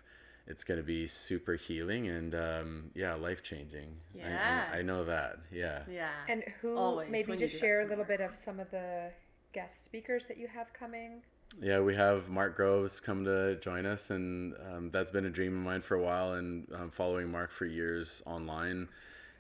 it's 0.50 0.64
going 0.64 0.80
to 0.80 0.84
be 0.84 1.06
super 1.06 1.54
healing 1.54 2.08
and 2.08 2.34
um, 2.34 2.92
yeah, 2.96 3.14
life 3.14 3.44
changing. 3.44 3.96
I, 4.22 4.30
I, 4.30 4.78
I, 4.80 4.82
know 4.82 5.06
that. 5.06 5.38
Yeah. 5.52 5.84
Yeah. 5.90 6.10
And 6.28 6.44
who 6.60 6.76
Always 6.76 7.10
maybe 7.10 7.30
when 7.30 7.40
just 7.40 7.58
share 7.58 7.82
a 7.82 7.86
little 7.86 8.04
bit 8.04 8.20
of 8.20 8.36
some 8.36 8.60
of 8.60 8.70
the 8.72 9.12
guest 9.54 9.86
speakers 9.86 10.26
that 10.28 10.38
you 10.38 10.48
have 10.48 10.74
coming. 10.74 11.22
Yeah, 11.62 11.80
we 11.80 11.96
have 11.96 12.30
Mark 12.30 12.56
Groves 12.56 13.00
come 13.00 13.24
to 13.26 13.56
join 13.60 13.86
us, 13.86 14.12
and 14.12 14.54
um, 14.72 14.90
that's 14.90 15.10
been 15.10 15.26
a 15.26 15.30
dream 15.30 15.58
of 15.58 15.64
mine 15.64 15.82
for 15.82 15.96
a 15.96 16.02
while. 16.02 16.34
And 16.34 16.68
um, 16.76 16.90
following 16.90 17.32
Mark 17.32 17.52
for 17.52 17.66
years 17.66 18.22
online, 18.26 18.88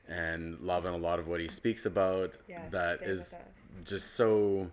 and 0.07 0.59
loving 0.59 0.93
a 0.93 0.97
lot 0.97 1.19
of 1.19 1.27
what 1.27 1.39
he 1.39 1.47
speaks 1.47 1.85
about. 1.85 2.37
Yes, 2.47 2.71
that 2.71 2.99
same 2.99 3.09
is 3.09 3.19
with 3.19 3.33
us. 3.33 3.89
just 3.91 4.13
so 4.15 4.71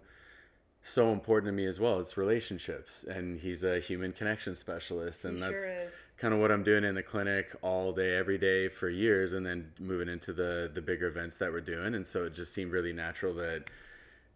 so 0.82 1.12
important 1.12 1.48
to 1.48 1.52
me 1.52 1.66
as 1.66 1.78
well. 1.78 1.98
It's 1.98 2.16
relationships, 2.16 3.04
and 3.04 3.38
he's 3.38 3.64
a 3.64 3.80
human 3.80 4.12
connection 4.12 4.54
specialist, 4.54 5.24
and 5.24 5.36
He 5.36 5.42
that's 5.42 5.66
sure 5.66 5.74
is. 5.74 5.90
Kind 6.16 6.32
of 6.32 6.40
what 6.40 6.50
I'm 6.50 6.62
doing 6.62 6.84
in 6.84 6.94
the 6.94 7.02
clinic 7.02 7.54
all 7.62 7.92
day, 7.92 8.16
every 8.16 8.38
day 8.38 8.68
for 8.68 8.88
years, 8.88 9.34
and 9.34 9.44
then 9.44 9.70
moving 9.78 10.08
into 10.08 10.32
the 10.32 10.70
the 10.72 10.80
bigger 10.80 11.06
events 11.08 11.38
that 11.38 11.52
we're 11.52 11.60
doing. 11.60 11.94
And 11.94 12.06
so 12.06 12.24
it 12.24 12.34
just 12.34 12.52
seemed 12.54 12.72
really 12.72 12.92
natural 12.92 13.34
that, 13.34 13.64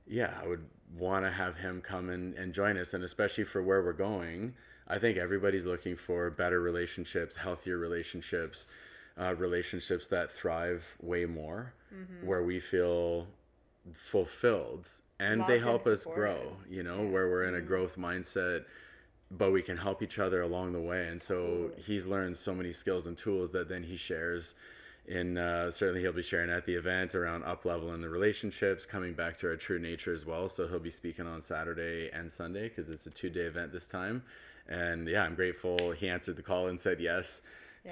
yeah, 0.07 0.35
I 0.43 0.47
would 0.47 0.64
want 0.99 1.24
to 1.24 1.31
have 1.31 1.57
him 1.57 1.81
come 1.81 2.11
and, 2.11 2.35
and 2.35 2.53
join 2.53 2.76
us, 2.76 2.95
and 2.95 3.05
especially 3.05 3.45
for 3.45 3.62
where 3.62 3.83
we're 3.83 3.93
going. 3.93 4.55
I 4.89 4.99
think 4.99 5.18
everybody's 5.18 5.66
looking 5.66 5.95
for 5.97 6.31
better 6.31 6.61
relationships, 6.61 7.37
healthier 7.37 7.78
relationships, 7.78 8.66
uh, 9.20 9.35
relationships 9.37 10.09
that 10.09 10.33
thrive 10.33 10.97
way 11.01 11.24
more, 11.26 11.72
Mm-hmm. 11.95 12.26
where 12.26 12.45
we 12.45 12.61
feel 12.61 13.26
fulfilled 13.95 14.89
and 15.18 15.41
they 15.41 15.45
Loved 15.45 15.51
and 15.51 15.62
help 15.62 15.87
us 15.87 16.05
grow, 16.05 16.57
you 16.68 16.83
know, 16.83 16.99
where 17.05 17.28
we're 17.28 17.45
in 17.45 17.57
a 17.57 17.61
growth 17.61 17.97
mindset 17.99 18.64
but 19.31 19.53
we 19.53 19.62
can 19.62 19.76
help 19.76 20.03
each 20.03 20.18
other 20.18 20.43
along 20.43 20.72
the 20.72 20.81
way. 20.81 21.07
And 21.09 21.20
so 21.20 21.70
he's 21.76 22.07
learned 22.07 22.37
so 22.37 22.55
many 22.55 22.72
skills 22.72 23.07
and 23.07 23.16
tools 23.16 23.53
that 23.53 23.68
then 23.68 23.83
he 23.83 23.97
shares. 23.97 24.57
In 25.07 25.39
uh, 25.39 25.70
certainly, 25.70 26.03
he'll 26.03 26.12
be 26.12 26.22
sharing 26.22 26.51
at 26.51 26.66
the 26.66 26.74
event 26.74 27.14
around 27.14 27.43
up 27.45 27.64
leveling 27.64 28.01
the 28.01 28.09
relationships, 28.09 28.87
coming 28.87 29.14
back 29.14 29.39
to 29.39 29.49
our 29.49 29.57
true 29.57 29.78
nature 29.78 30.12
as 30.12 30.26
well. 30.26 30.49
So 30.49 30.68
he'll 30.68 30.78
be 30.78 30.91
speaking 30.91 31.26
on 31.26 31.41
Saturday 31.41 32.11
and 32.12 32.31
Sunday 32.31 32.68
because 32.68 32.91
it's 32.91 33.07
a 33.07 33.11
two 33.11 33.31
day 33.31 33.43
event 33.43 33.72
this 33.72 33.87
time. 33.87 34.22
And 34.68 35.09
yeah, 35.09 35.22
I'm 35.22 35.35
grateful 35.35 35.91
he 35.93 36.09
answered 36.09 36.37
the 36.37 36.43
call 36.43 36.68
and 36.68 36.78
said 36.78 37.01
yes 37.01 37.43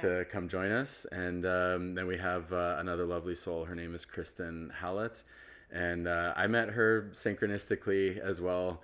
to 0.00 0.26
come 0.30 0.48
join 0.48 0.70
us. 0.70 1.06
And 1.12 1.46
um, 1.46 1.92
then 1.92 2.06
we 2.06 2.16
have 2.18 2.52
uh, 2.52 2.76
another 2.78 3.04
lovely 3.04 3.34
soul. 3.34 3.64
Her 3.64 3.74
name 3.74 3.94
is 3.94 4.04
Kristin 4.04 4.72
Hallett. 4.72 5.24
And 5.72 6.06
uh, 6.06 6.34
I 6.36 6.46
met 6.46 6.68
her 6.68 7.08
synchronistically 7.12 8.18
as 8.18 8.40
well 8.40 8.82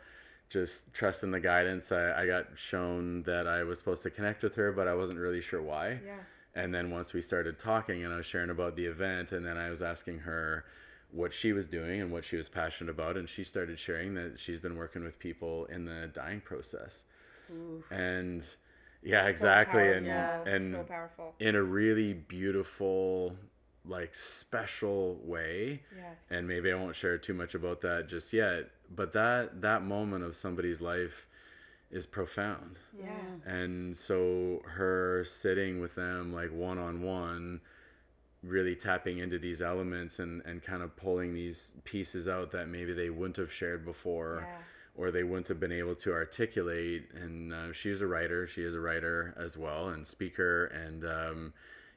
just 0.51 0.93
trusting 0.93 1.31
the 1.31 1.41
guidance. 1.41 1.93
I, 1.93 2.23
I 2.23 2.27
got 2.27 2.47
shown 2.57 3.23
that 3.25 3.47
I 3.47 3.63
was 3.63 3.79
supposed 3.79 4.03
to 4.05 4.11
connect 4.11 4.43
with 4.43 4.55
her, 4.55 4.73
but 4.73 4.89
I 4.89 4.95
wasn't 4.95 5.19
really 5.19 5.41
sure 5.41 5.63
why. 5.63 6.01
Yeah. 6.05 6.17
And 6.55 6.73
then 6.73 6.91
once 6.91 7.13
we 7.13 7.21
started 7.21 7.59
talking 7.59 8.05
and 8.05 8.13
I 8.13 8.17
was 8.17 8.27
sharing 8.27 8.51
about 8.51 8.77
the 8.77 8.87
event, 8.87 9.33
and 9.33 9.45
then 9.45 9.57
I 9.57 9.71
was 9.71 9.83
asking 9.83 10.21
her 10.21 10.65
what 11.11 11.33
she 11.33 11.53
was 11.53 11.67
doing 11.67 12.01
and 12.01 12.13
what 12.13 12.25
she 12.25 12.37
was 12.37 12.49
passionate 12.49 12.91
about, 12.91 13.17
and 13.17 13.29
she 13.29 13.45
started 13.45 13.79
sharing 13.79 14.15
that 14.15 14.39
she's 14.39 14.61
been 14.61 14.77
working 14.77 15.03
with 15.03 15.19
people 15.19 15.65
in 15.67 15.85
the 15.85 16.11
dying 16.13 16.41
process. 16.41 17.05
And 17.91 18.47
yeah, 19.03 19.27
exactly. 19.27 19.93
And 19.93 20.07
powerful, 20.07 20.53
and 20.53 20.73
so 20.75 20.83
powerful. 20.83 21.35
in 21.41 21.57
a 21.57 21.63
really 21.63 22.15
beautiful, 22.15 23.37
like 23.87 24.15
special 24.15 25.21
way 25.25 25.83
Yes. 25.97 26.17
and 26.31 26.49
maybe 26.49 26.73
I 26.73 26.75
won't 26.75 26.97
share 26.97 27.19
too 27.19 27.35
much 27.35 27.55
about 27.55 27.81
that 27.83 28.09
just 28.09 28.33
yet. 28.33 28.71
But 28.95 29.13
that 29.13 29.61
that 29.63 29.83
moment 29.83 30.25
of 30.25 30.35
somebody's 30.37 30.81
life 30.81 31.27
is 31.91 32.07
profound, 32.07 32.79
yeah. 32.99 33.17
and 33.47 33.97
so 33.97 34.63
her 34.67 35.23
sitting 35.25 35.81
with 35.81 35.95
them 35.95 36.33
like 36.33 36.51
one 36.51 36.79
on 36.79 37.03
one, 37.03 37.61
really 38.43 38.75
tapping 38.75 39.19
into 39.19 39.39
these 39.39 39.63
elements 39.63 40.19
and 40.19 40.43
and 40.45 40.63
kind 40.63 40.83
of 40.83 40.95
pulling 40.97 41.35
these 41.35 41.73
pieces 41.85 42.29
out 42.29 42.51
that 42.53 42.69
maybe 42.69 42.93
they 42.93 43.11
wouldn't 43.11 43.37
have 43.37 43.53
shared 43.53 43.85
before. 43.85 44.41
Yeah. 44.47 44.57
Or 44.97 45.11
they 45.11 45.25
wouldn't 45.25 45.49
have 45.49 45.59
been 45.59 45.73
able 45.73 45.97
to 45.97 46.13
articulate. 46.13 47.11
And 47.15 47.53
uh, 47.53 47.73
she's 47.73 48.01
a 48.01 48.07
writer. 48.07 48.47
She 48.47 48.63
is 48.63 48.77
a 48.77 48.81
writer 48.81 49.35
as 49.37 49.59
well 49.59 49.89
and 49.89 50.07
speaker. 50.07 50.67
And 50.67 51.05
um, 51.05 51.53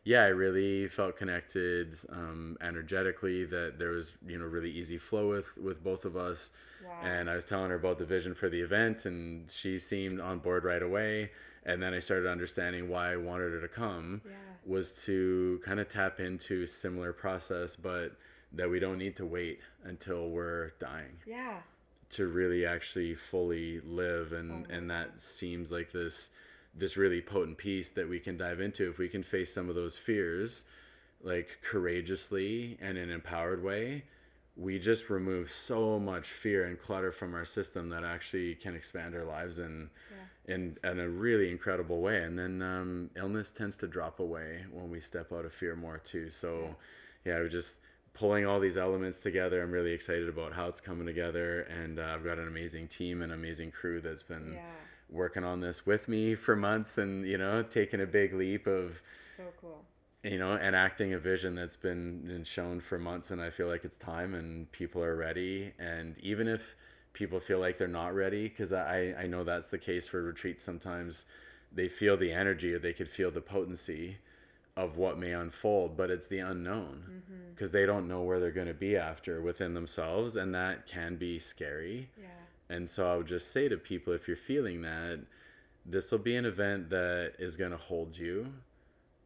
yeah, 0.08 0.24
I 0.24 0.28
really 0.30 0.88
felt 0.88 1.18
connected 1.18 1.95
um, 2.10 2.58
energetically. 2.62 3.43
That 3.45 3.78
there 3.78 3.91
was 3.91 4.16
you 4.26 4.38
know 4.39 4.45
really 4.45 4.72
easy 4.72 4.97
flow 4.97 5.28
with 5.30 5.49
with 5.58 5.84
both 5.84 6.05
of 6.05 6.16
us. 6.16 6.53
Wow. 6.86 7.01
And 7.03 7.30
I 7.30 7.36
was 7.36 7.43
telling 7.45 7.70
her 7.72 7.76
about 7.76 7.97
the 7.99 8.05
vision 8.05 8.34
for 8.34 8.47
the 8.49 8.62
event, 8.62 9.05
and 9.05 9.51
she 9.51 9.78
seemed 9.78 10.20
on 10.22 10.39
board 10.39 10.64
right 10.64 10.82
away. 10.82 11.32
And 11.66 11.84
then 11.84 11.93
I 11.93 11.99
started 11.99 12.30
understanding 12.30 12.88
why 12.88 13.12
I 13.12 13.18
wanted 13.18 13.51
her 13.51 13.60
to 13.60 13.68
come 13.68 14.22
Yeah. 14.26 14.32
was 14.66 15.03
to 15.05 15.60
kind 15.66 15.80
of 15.82 15.89
tap 15.89 16.22
into 16.22 16.66
similar 16.66 17.12
process, 17.12 17.76
but 17.76 18.16
that 18.53 18.70
we 18.70 18.80
don't 18.80 18.97
need 18.97 19.16
to 19.18 19.26
wait 19.26 19.60
until 19.84 20.30
we're 20.30 20.70
dying 20.80 21.18
Yeah. 21.26 21.60
to 22.12 22.28
really 22.28 22.66
actually 22.66 23.14
fully 23.16 23.82
live 23.82 24.32
and 24.32 24.66
and 24.72 24.89
that 24.89 25.20
seems 25.20 25.70
like 25.78 25.91
this 25.91 26.32
this 26.78 26.97
really 26.97 27.21
potent 27.21 27.57
piece 27.57 27.89
that 27.89 28.07
we 28.07 28.19
can 28.19 28.38
dive 28.38 28.61
into 28.61 28.89
if 28.89 28.97
we 28.97 29.07
can 29.07 29.23
face 29.23 29.53
some 29.53 29.69
of 29.69 29.75
those 29.75 29.97
fears 29.97 30.65
like 31.23 31.57
courageously 31.63 32.78
and 32.82 32.97
in 32.97 33.05
an 33.05 33.11
empowered 33.11 33.63
way 33.63 34.03
we 34.57 34.80
just 34.80 35.09
remove 35.09 35.51
so 35.51 35.99
much 35.99 36.30
fear 36.30 36.65
and 36.65 36.80
clutter 36.80 37.11
from 37.11 37.36
our 37.36 37.45
system 37.45 37.89
that 37.89 38.03
actually 38.03 38.55
can 38.55 38.75
expand 38.75 39.15
our 39.15 39.23
lives 39.23 39.59
in 39.59 39.89
in, 40.47 40.78
in 40.84 40.99
a 40.99 41.09
really 41.09 41.51
incredible 41.51 42.01
way. 42.01 42.23
And 42.23 42.39
then 42.39 42.61
um, 42.61 43.09
illness 43.15 43.51
tends 43.51 43.78
to 43.78 43.88
drop 43.88 44.19
away 44.19 44.65
when 44.71 44.89
we 44.89 44.99
step 44.99 45.32
out 45.34 45.45
of 45.45 45.53
fear 45.53 45.75
more 45.75 45.99
too. 45.99 46.30
So 46.30 46.75
yeah, 47.25 47.36
we're 47.36 47.49
just 47.49 47.82
pulling 48.13 48.47
all 48.47 48.59
these 48.59 48.78
elements 48.78 49.19
together. 49.21 49.61
I'm 49.61 49.71
really 49.71 49.91
excited 49.91 50.28
about 50.28 50.53
how 50.53 50.67
it's 50.67 50.82
coming 50.82 51.05
together, 51.05 51.61
and 51.63 51.99
uh, 51.99 52.13
I've 52.15 52.23
got 52.23 52.39
an 52.39 52.47
amazing 52.47 52.88
team 52.88 53.21
and 53.21 53.34
amazing 53.34 53.71
crew 53.71 54.01
that's 54.01 54.23
been 54.23 54.53
Yeah. 54.53 54.61
Working 55.10 55.43
on 55.43 55.60
this 55.62 55.86
with 55.86 56.08
me 56.08 56.36
for 56.36 56.55
months, 56.55 56.97
and 56.97 57.26
you 57.26 57.38
know, 57.38 57.64
taking 57.64 58.01
a 58.01 58.05
big 58.05 58.34
leap 58.34 58.68
of 58.68 59.01
So 59.36 59.43
cool. 59.62 59.84
you 60.24 60.38
know 60.38 60.58
enacting 60.58 61.14
a 61.14 61.20
vision 61.20 61.55
that's 61.55 61.76
been, 61.78 62.22
been 62.26 62.43
shown 62.43 62.80
for 62.80 62.97
months, 62.97 63.32
and 63.32 63.41
I 63.41 63.49
feel 63.49 63.68
like 63.68 63.86
it's 63.86 63.97
time, 63.97 64.34
and 64.36 64.72
people 64.72 65.03
are 65.03 65.16
ready, 65.16 65.74
and 65.80 66.18
even 66.20 66.47
if 66.47 66.76
people 67.14 67.39
feel 67.39 67.60
like 67.60 67.78
they're 67.78 67.88
not 67.88 68.14
ready, 68.14 68.47
because 68.47 68.74
I 68.74 69.16
I 69.20 69.28
know 69.28 69.43
that's 69.43 69.70
the 69.70 69.78
case 69.78 70.08
for 70.08 70.22
retreats 70.22 70.64
sometimes. 70.64 71.26
They 71.74 71.89
feel 71.89 72.16
the 72.16 72.32
energy, 72.32 72.74
or 72.74 72.80
they 72.80 72.93
could 72.93 73.10
feel 73.10 73.30
the 73.32 73.41
potency 73.41 74.18
of 74.78 74.95
what 74.95 75.18
may 75.18 75.34
unfold, 75.34 75.97
but 75.97 76.12
it's 76.12 76.28
the 76.28 76.39
unknown 76.39 77.03
mm-hmm. 77.10 77.49
because 77.53 77.72
they 77.72 77.86
don't 77.86 78.08
know 78.08 78.22
where 78.22 78.39
they're 78.39 78.51
going 78.51 78.68
to 78.68 78.74
be 78.76 78.95
after 78.95 79.41
within 79.41 79.74
themselves, 79.74 80.38
and 80.38 80.53
that 80.53 80.86
can 80.86 81.16
be 81.18 81.39
scary. 81.39 82.10
Yeah. 82.16 82.28
And 82.70 82.88
so 82.88 83.11
I 83.11 83.15
would 83.15 83.28
just 83.28 83.51
say 83.51 83.68
to 83.70 83.78
people 83.78 84.13
if 84.13 84.28
you're 84.28 84.38
feeling 84.38 84.82
that, 84.82 85.20
this 85.86 86.11
will 86.11 86.20
be 86.20 86.36
an 86.36 86.45
event 86.45 86.89
that 86.89 87.34
is 87.39 87.55
going 87.55 87.72
to 87.72 87.78
hold 87.78 88.18
you 88.18 88.51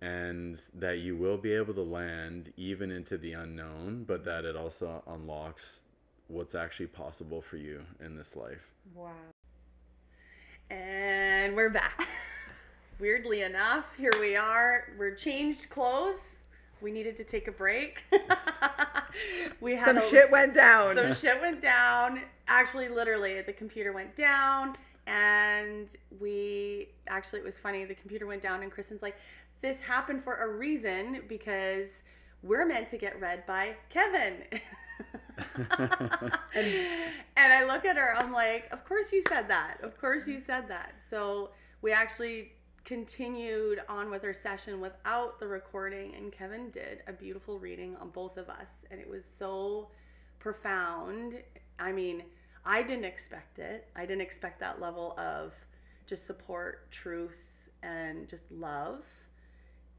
and 0.01 0.59
that 0.75 0.99
you 0.99 1.15
will 1.15 1.37
be 1.37 1.53
able 1.53 1.73
to 1.73 1.81
land 1.81 2.51
even 2.57 2.91
into 2.91 3.17
the 3.17 3.33
unknown, 3.33 4.03
but 4.07 4.23
that 4.25 4.45
it 4.45 4.55
also 4.55 5.03
unlocks 5.07 5.85
what's 6.27 6.55
actually 6.55 6.87
possible 6.87 7.41
for 7.41 7.57
you 7.57 7.81
in 8.03 8.15
this 8.15 8.35
life. 8.35 8.73
Wow. 8.95 9.11
And 10.69 11.55
we're 11.55 11.69
back. 11.69 12.07
Weirdly 12.99 13.41
enough, 13.41 13.85
here 13.97 14.13
we 14.19 14.35
are. 14.35 14.87
We're 14.97 15.15
changed 15.15 15.69
clothes. 15.69 16.19
We 16.81 16.91
needed 16.91 17.17
to 17.17 17.23
take 17.23 17.47
a 17.47 17.51
break. 17.51 18.03
we 19.61 19.75
had 19.75 19.85
Some 19.85 19.97
a- 19.97 20.09
shit 20.09 20.31
went 20.31 20.53
down. 20.53 20.95
Some 20.95 21.13
shit 21.13 21.41
went 21.41 21.61
down. 21.61 22.21
Actually, 22.53 22.89
literally, 22.89 23.41
the 23.41 23.53
computer 23.53 23.93
went 23.93 24.13
down, 24.17 24.75
and 25.07 25.87
we 26.19 26.89
actually 27.07 27.39
it 27.39 27.45
was 27.45 27.57
funny. 27.57 27.85
The 27.85 27.95
computer 27.95 28.27
went 28.27 28.41
down, 28.41 28.61
and 28.61 28.69
Kristen's 28.69 29.01
like, 29.01 29.15
"This 29.61 29.79
happened 29.79 30.21
for 30.21 30.35
a 30.35 30.49
reason 30.49 31.23
because 31.29 32.03
we're 32.43 32.65
meant 32.65 32.89
to 32.89 32.97
get 32.97 33.17
read 33.21 33.45
by 33.45 33.75
Kevin." 33.89 34.43
and 36.55 37.53
I 37.53 37.63
look 37.63 37.85
at 37.85 37.95
her, 37.95 38.15
I'm 38.17 38.33
like, 38.33 38.67
Of 38.71 38.83
course 38.83 39.13
you 39.13 39.23
said 39.29 39.47
that. 39.47 39.77
Of 39.81 39.97
course 39.97 40.27
you 40.27 40.41
said 40.41 40.67
that. 40.67 40.93
So 41.09 41.51
we 41.81 41.93
actually 41.93 42.51
continued 42.83 43.81
on 43.87 44.11
with 44.11 44.25
our 44.25 44.33
session 44.33 44.81
without 44.81 45.39
the 45.39 45.47
recording, 45.47 46.15
and 46.15 46.33
Kevin 46.33 46.69
did 46.71 46.99
a 47.07 47.13
beautiful 47.13 47.59
reading 47.59 47.95
on 48.01 48.09
both 48.09 48.35
of 48.35 48.49
us, 48.49 48.67
and 48.91 48.99
it 48.99 49.09
was 49.09 49.23
so 49.39 49.87
profound. 50.39 51.35
I 51.79 51.93
mean, 51.93 52.23
I 52.65 52.83
didn't 52.83 53.05
expect 53.05 53.59
it. 53.59 53.87
I 53.95 54.01
didn't 54.01 54.21
expect 54.21 54.59
that 54.59 54.79
level 54.79 55.15
of 55.17 55.53
just 56.05 56.25
support, 56.25 56.89
truth, 56.91 57.37
and 57.83 58.27
just 58.27 58.43
love. 58.51 59.03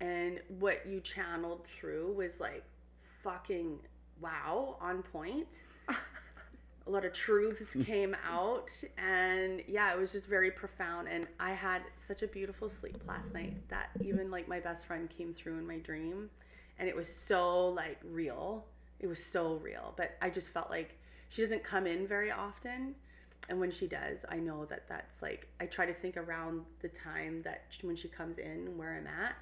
And 0.01 0.41
what 0.59 0.87
you 0.87 1.01
channeled 1.01 1.67
through 1.67 2.13
was 2.13 2.41
like 2.41 2.65
fucking 3.23 3.79
wow, 4.21 4.77
on 4.81 5.03
point. 5.03 5.49
a 6.87 6.91
lot 6.91 7.05
of 7.05 7.13
truths 7.13 7.77
came 7.85 8.17
out 8.29 8.71
and 8.99 9.63
yeah 9.69 9.93
it 9.93 9.99
was 9.99 10.11
just 10.13 10.27
very 10.27 10.51
profound 10.51 11.07
and 11.09 11.27
i 11.39 11.53
had 11.53 11.83
such 11.97 12.23
a 12.23 12.27
beautiful 12.27 12.69
sleep 12.69 13.01
last 13.07 13.33
night 13.33 13.55
that 13.69 13.91
even 14.05 14.31
like 14.31 14.49
my 14.49 14.59
best 14.59 14.85
friend 14.87 15.09
came 15.17 15.33
through 15.33 15.59
in 15.59 15.67
my 15.67 15.77
dream 15.79 16.29
and 16.79 16.89
it 16.89 16.97
was 16.97 17.09
so 17.27 17.69
like 17.69 17.99
real 18.11 18.65
it 18.99 19.07
was 19.07 19.25
so 19.25 19.61
real 19.63 19.95
but 19.97 20.17
i 20.21 20.29
just 20.29 20.49
felt 20.49 20.71
like 20.71 20.99
she 21.33 21.43
doesn't 21.43 21.65
come 21.65 21.87
in 21.87 22.07
very 22.07 22.31
often 22.31 22.95
and 23.49 23.59
when 23.59 23.71
she 23.71 23.87
does 23.87 24.19
i 24.29 24.37
know 24.37 24.65
that 24.67 24.89
that's 24.89 25.21
like 25.23 25.49
i 25.61 25.67
try 25.67 25.85
to 25.87 25.95
think 25.95 26.17
around 26.17 26.63
the 26.81 26.89
time 26.89 27.41
that 27.43 27.65
she, 27.71 27.87
when 27.87 27.97
she 27.97 28.07
comes 28.09 28.39
in 28.39 28.77
where 28.77 28.95
i'm 28.97 29.07
at 29.07 29.35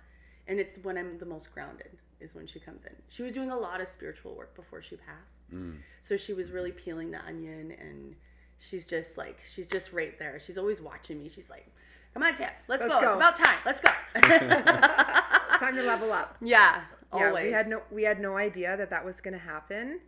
and 0.48 0.58
it's 0.60 0.78
when 0.84 0.96
i'm 0.96 1.18
the 1.18 1.26
most 1.26 1.52
grounded 1.52 1.90
is 2.20 2.34
when 2.34 2.46
she 2.46 2.58
comes 2.60 2.84
in 2.84 2.92
she 3.08 3.22
was 3.22 3.32
doing 3.32 3.50
a 3.50 3.56
lot 3.56 3.80
of 3.80 3.88
spiritual 3.88 4.34
work 4.34 4.54
before 4.54 4.80
she 4.82 4.96
passed 4.96 5.36
Mm. 5.52 5.78
so 6.00 6.16
she 6.16 6.32
was 6.32 6.52
really 6.52 6.70
peeling 6.70 7.10
the 7.10 7.18
onion 7.26 7.74
and 7.80 8.14
she's 8.60 8.86
just 8.86 9.18
like 9.18 9.40
she's 9.52 9.66
just 9.66 9.92
right 9.92 10.16
there 10.16 10.38
she's 10.38 10.56
always 10.56 10.80
watching 10.80 11.18
me 11.20 11.28
she's 11.28 11.50
like 11.50 11.66
come 12.14 12.22
on 12.22 12.36
tiff 12.36 12.52
let's, 12.68 12.80
Let's 12.82 12.94
go. 12.94 13.00
go." 13.00 13.06
it's 13.08 13.16
about 13.16 13.36
time 13.36 13.58
let's 13.66 13.80
go 13.80 13.90
It's 14.14 15.58
time 15.60 15.74
to 15.74 15.82
level 15.82 16.12
up. 16.12 16.36
yeah 16.40 16.82
always. 17.12 17.32
Yeah, 17.32 17.42
we 17.48 17.52
had 17.52 17.66
no 17.68 17.82
we 17.90 18.02
had 18.04 18.20
no 18.20 18.36
idea 18.36 18.76
that 18.76 18.90
that 18.90 19.04
was 19.04 19.20
going 19.20 19.34
to 19.34 19.40
happen, 19.40 19.98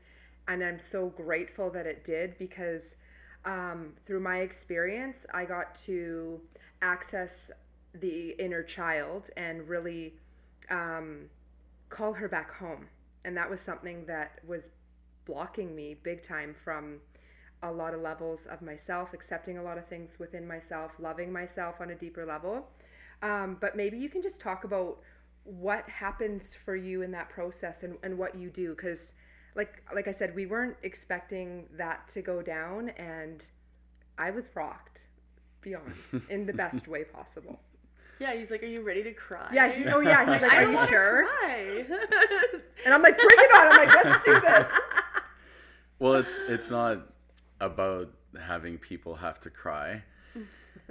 and 0.48 0.62
I'm 0.62 0.78
so 0.78 1.08
grateful 1.08 1.70
that 1.70 1.86
it 1.86 2.04
did 2.04 2.36
because 2.38 2.96
um, 3.44 3.94
through 4.06 4.20
my 4.20 4.38
experience, 4.38 5.26
I 5.32 5.44
got 5.44 5.74
to 5.86 6.40
access 6.80 7.50
the 7.94 8.30
inner 8.38 8.62
child 8.62 9.30
and 9.36 9.68
really 9.68 10.14
um, 10.70 11.26
call 11.88 12.12
her 12.14 12.28
back 12.28 12.52
home, 12.54 12.86
and 13.24 13.36
that 13.36 13.48
was 13.48 13.60
something 13.60 14.06
that 14.06 14.38
was 14.46 14.70
blocking 15.24 15.74
me 15.74 15.96
big 16.02 16.22
time 16.22 16.54
from 16.64 16.98
a 17.62 17.70
lot 17.70 17.94
of 17.94 18.00
levels 18.00 18.46
of 18.46 18.60
myself, 18.60 19.12
accepting 19.14 19.58
a 19.58 19.62
lot 19.62 19.78
of 19.78 19.86
things 19.86 20.18
within 20.18 20.46
myself, 20.46 20.92
loving 20.98 21.32
myself 21.32 21.80
on 21.80 21.90
a 21.90 21.94
deeper 21.94 22.26
level. 22.26 22.68
Um, 23.22 23.56
but 23.60 23.76
maybe 23.76 23.98
you 23.98 24.08
can 24.08 24.20
just 24.20 24.40
talk 24.40 24.64
about 24.64 24.98
what 25.44 25.88
happens 25.88 26.56
for 26.64 26.74
you 26.74 27.02
in 27.02 27.12
that 27.12 27.28
process 27.28 27.82
and, 27.84 27.96
and 28.02 28.18
what 28.18 28.34
you 28.34 28.50
do 28.50 28.74
because 28.74 29.12
like 29.54 29.82
like 29.94 30.08
i 30.08 30.12
said 30.12 30.34
we 30.34 30.46
weren't 30.46 30.76
expecting 30.82 31.64
that 31.76 32.06
to 32.08 32.22
go 32.22 32.42
down 32.42 32.88
and 32.90 33.44
i 34.18 34.30
was 34.30 34.48
rocked 34.54 35.06
beyond 35.60 35.92
in 36.28 36.46
the 36.46 36.52
best 36.64 36.88
way 36.88 37.04
possible. 37.04 37.60
Yeah 38.18 38.34
he's 38.34 38.50
like 38.50 38.62
are 38.62 38.66
you 38.66 38.82
ready 38.82 39.02
to 39.02 39.12
cry? 39.12 39.48
Yeah 39.52 39.72
he, 39.72 39.84
oh 39.86 40.00
yeah 40.00 40.20
he's 40.32 40.42
like 40.42 40.52
I 40.52 40.56
are 40.62 40.64
don't 40.66 40.72
you 40.82 40.88
sure? 40.88 41.26
cry. 41.26 41.84
and 42.84 42.94
i'm 42.94 43.02
like 43.02 43.16
bring 43.16 43.28
it 43.30 43.54
on. 43.56 43.68
I'm 43.68 43.86
like 43.86 44.04
let's 44.04 44.24
do 44.24 44.40
this. 44.40 44.66
Well, 45.98 46.14
it's 46.14 46.40
it's 46.48 46.68
not 46.68 46.98
about 47.60 48.10
having 48.40 48.76
people 48.76 49.14
have 49.14 49.38
to 49.40 49.50
cry. 49.50 50.02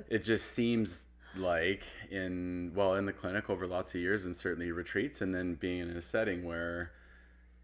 It 0.09 0.23
just 0.23 0.53
seems 0.53 1.03
like 1.35 1.83
in 2.11 2.71
well 2.75 2.95
in 2.95 3.05
the 3.05 3.11
clinic 3.11 3.49
over 3.49 3.67
lots 3.67 3.93
of 3.93 3.99
years 3.99 4.25
and 4.25 4.33
certainly 4.35 4.71
retreats 4.71 5.19
and 5.21 5.35
then 5.35 5.55
being 5.55 5.81
in 5.81 5.89
a 5.97 6.01
setting 6.01 6.45
where 6.45 6.91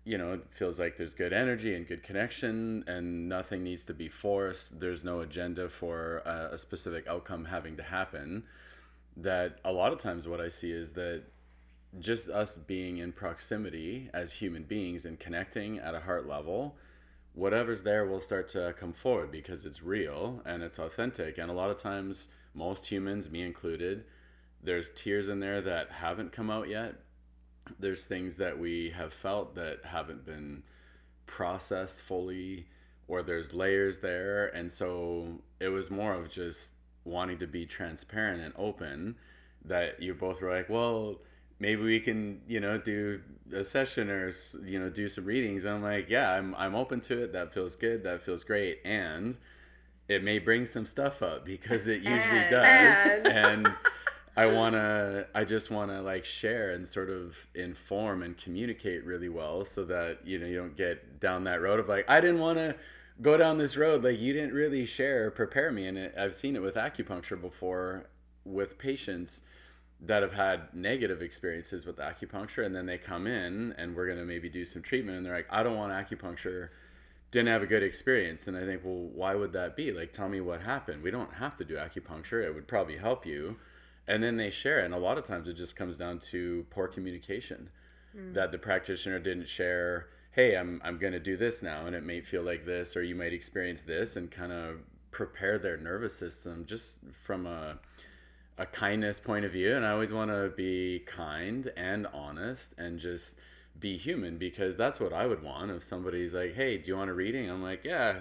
you 0.07 0.17
know 0.17 0.33
it 0.33 0.41
feels 0.49 0.79
like 0.79 0.95
there's 0.95 1.13
good 1.13 1.33
energy 1.33 1.75
and 1.75 1.87
good 1.87 2.03
connection 2.03 2.83
and 2.87 3.27
nothing 3.27 3.63
needs 3.63 3.85
to 3.85 3.93
be 3.93 4.07
forced 4.07 4.79
there's 4.79 5.03
no 5.03 5.19
agenda 5.21 5.67
for 5.67 6.19
a, 6.25 6.49
a 6.53 6.57
specific 6.57 7.07
outcome 7.07 7.43
having 7.45 7.75
to 7.77 7.83
happen 7.83 8.43
that 9.17 9.59
a 9.65 9.71
lot 9.71 9.91
of 9.91 9.99
times 9.99 10.27
what 10.27 10.39
i 10.39 10.47
see 10.47 10.71
is 10.71 10.91
that 10.91 11.23
just 11.99 12.29
us 12.29 12.57
being 12.57 12.97
in 12.97 13.11
proximity 13.11 14.09
as 14.13 14.31
human 14.31 14.63
beings 14.63 15.05
and 15.05 15.19
connecting 15.19 15.79
at 15.79 15.95
a 15.95 15.99
heart 15.99 16.27
level 16.27 16.75
whatever's 17.37 17.83
there 17.83 18.07
will 18.07 18.19
start 18.19 18.47
to 18.49 18.73
come 18.79 18.91
forward 18.91 19.31
because 19.31 19.63
it's 19.63 19.83
real 19.83 20.41
and 20.45 20.63
it's 20.63 20.79
authentic. 20.79 21.37
And 21.37 21.51
a 21.51 21.53
lot 21.53 21.69
of 21.69 21.79
times, 21.79 22.29
most 22.55 22.85
humans, 22.85 23.29
me 23.29 23.43
included, 23.43 24.05
there's 24.63 24.89
tears 24.95 25.29
in 25.29 25.39
there 25.39 25.61
that 25.61 25.91
haven't 25.91 26.31
come 26.31 26.49
out 26.49 26.67
yet. 26.67 26.95
There's 27.79 28.05
things 28.05 28.37
that 28.37 28.57
we 28.57 28.89
have 28.91 29.13
felt 29.13 29.55
that 29.55 29.79
haven't 29.83 30.25
been 30.25 30.63
processed 31.25 32.01
fully, 32.01 32.65
or 33.07 33.21
there's 33.23 33.53
layers 33.53 33.97
there. 33.97 34.47
And 34.55 34.71
so 34.71 35.27
it 35.59 35.69
was 35.69 35.89
more 35.91 36.13
of 36.13 36.29
just 36.29 36.73
wanting 37.05 37.37
to 37.39 37.47
be 37.47 37.65
transparent 37.65 38.41
and 38.41 38.53
open 38.57 39.15
that 39.65 40.01
you 40.01 40.13
both 40.13 40.41
were 40.41 40.51
like, 40.51 40.69
well, 40.69 41.19
maybe 41.59 41.81
we 41.81 41.99
can 41.99 42.39
you 42.47 42.59
know 42.59 42.77
do 42.77 43.19
a 43.51 43.63
session 43.63 44.09
or 44.11 44.31
you 44.63 44.79
know 44.79 44.89
do 44.89 45.07
some 45.09 45.25
readings. 45.25 45.65
And 45.65 45.73
i'm 45.73 45.81
like 45.81 46.07
yeah 46.07 46.33
i'm, 46.33 46.53
I'm 46.55 46.75
open 46.75 47.01
to 47.01 47.23
it. 47.23 47.33
That 47.33 47.53
feels 47.53 47.75
good. 47.75 48.03
That 48.03 48.21
feels 48.21 48.43
great. 48.43 48.79
And 48.85 49.35
it 50.07 50.23
may 50.23 50.37
bring 50.39 50.65
some 50.65 50.85
stuff 50.85 51.21
up 51.23 51.45
because 51.45 51.87
it 51.87 52.01
usually 52.01 52.39
And- 52.39 52.49
does. 52.51 53.07
And- 53.25 53.27
and 53.27 53.75
i 54.37 54.45
want 54.45 54.73
to 54.73 55.27
i 55.35 55.43
just 55.43 55.71
want 55.71 55.91
to 55.91 56.01
like 56.01 56.23
share 56.23 56.71
and 56.71 56.87
sort 56.87 57.09
of 57.09 57.35
inform 57.55 58.23
and 58.23 58.37
communicate 58.37 59.03
really 59.03 59.29
well 59.29 59.65
so 59.65 59.83
that 59.83 60.19
you 60.25 60.37
know 60.39 60.45
you 60.45 60.55
don't 60.55 60.77
get 60.77 61.19
down 61.19 61.43
that 61.43 61.61
road 61.61 61.79
of 61.79 61.87
like 61.87 62.05
i 62.09 62.21
didn't 62.21 62.39
want 62.39 62.57
to 62.57 62.75
go 63.21 63.37
down 63.37 63.57
this 63.57 63.75
road. 63.75 64.03
Like 64.03 64.19
you 64.19 64.33
didn't 64.33 64.53
really 64.53 64.85
share 64.85 65.27
or 65.27 65.31
prepare 65.31 65.71
me 65.71 65.87
and 65.87 65.97
it, 65.97 66.15
i've 66.17 66.35
seen 66.35 66.55
it 66.55 66.61
with 66.61 66.75
acupuncture 66.75 67.39
before 67.39 68.07
with 68.45 68.77
patients 68.77 69.41
that 70.01 70.21
have 70.21 70.33
had 70.33 70.73
negative 70.73 71.23
experiences 71.23 71.85
with 71.85 71.97
acupuncture 71.97 72.65
and 72.65 72.75
then 72.75 72.85
they 72.85 72.97
come 72.97 73.25
in 73.25 73.73
and 73.77 73.95
we're 73.95 74.05
going 74.05 74.19
to 74.19 74.25
maybe 74.25 74.47
do 74.47 74.63
some 74.63 74.81
treatment 74.81 75.17
and 75.17 75.25
they're 75.25 75.35
like 75.35 75.47
i 75.49 75.63
don't 75.63 75.77
want 75.77 75.91
acupuncture. 75.91 76.69
Didn't 77.29 77.49
have 77.49 77.61
a 77.61 77.67
good 77.67 77.83
experience. 77.83 78.47
And 78.47 78.55
i 78.55 78.65
think 78.65 78.81
well 78.83 79.09
why 79.13 79.35
would 79.35 79.53
that 79.53 79.75
be? 79.75 79.91
Like 79.91 80.13
tell 80.13 80.29
me 80.29 80.41
what 80.41 80.61
happened. 80.61 81.01
We 81.01 81.11
don't 81.11 81.33
have 81.33 81.55
to 81.57 81.65
do 81.65 81.75
acupuncture. 81.75 82.43
It 82.45 82.53
would 82.53 82.67
probably 82.67 82.97
help 82.97 83.25
you 83.25 83.57
and 84.07 84.23
then 84.23 84.37
they 84.37 84.49
share 84.49 84.79
it 84.79 84.85
and 84.85 84.93
a 84.93 84.97
lot 84.97 85.17
of 85.17 85.25
times 85.25 85.47
it 85.47 85.53
just 85.53 85.75
comes 85.75 85.97
down 85.97 86.19
to 86.19 86.65
poor 86.69 86.87
communication. 86.87 87.69
Mm. 88.15 88.33
That 88.33 88.51
the 88.51 88.57
practitioner 88.57 89.19
didn't 89.19 89.47
share 89.47 90.07
hey 90.37 90.55
i'm, 90.55 90.79
I'm 90.83 90.99
going 90.99 91.13
to 91.13 91.19
do 91.19 91.35
this 91.35 91.63
now 91.63 91.87
and 91.87 91.95
it 91.95 92.03
may 92.03 92.21
feel 92.21 92.43
like 92.43 92.63
this 92.63 92.95
or 92.95 93.01
you 93.01 93.15
might 93.15 93.33
experience 93.33 93.81
this 93.81 94.17
and 94.17 94.29
kind 94.29 94.51
of 94.51 94.77
prepare 95.09 95.57
their 95.57 95.77
nervous 95.77 96.15
system 96.15 96.63
just 96.67 96.99
from 97.11 97.47
a 97.47 97.79
a 98.59 98.65
kindness 98.65 99.19
point 99.19 99.45
of 99.45 99.51
view. 99.51 99.75
And 99.75 99.85
i 99.85 99.91
always 99.91 100.13
want 100.13 100.29
to 100.31 100.51
be 100.55 101.03
kind 101.07 101.71
and 101.75 102.07
honest 102.13 102.73
and 102.77 102.99
just 102.99 103.37
be 103.79 103.97
human 103.97 104.37
because 104.37 104.75
that's 104.75 104.99
what 104.99 105.11
i 105.11 105.25
would 105.25 105.41
want 105.41 105.71
if 105.71 105.83
somebody's 105.83 106.33
like 106.33 106.53
hey 106.55 106.77
do 106.77 106.89
you 106.89 106.97
want 106.97 107.09
a 107.09 107.13
reading? 107.13 107.49
I'm 107.49 107.63
like 107.63 107.83
yeah 107.83 108.19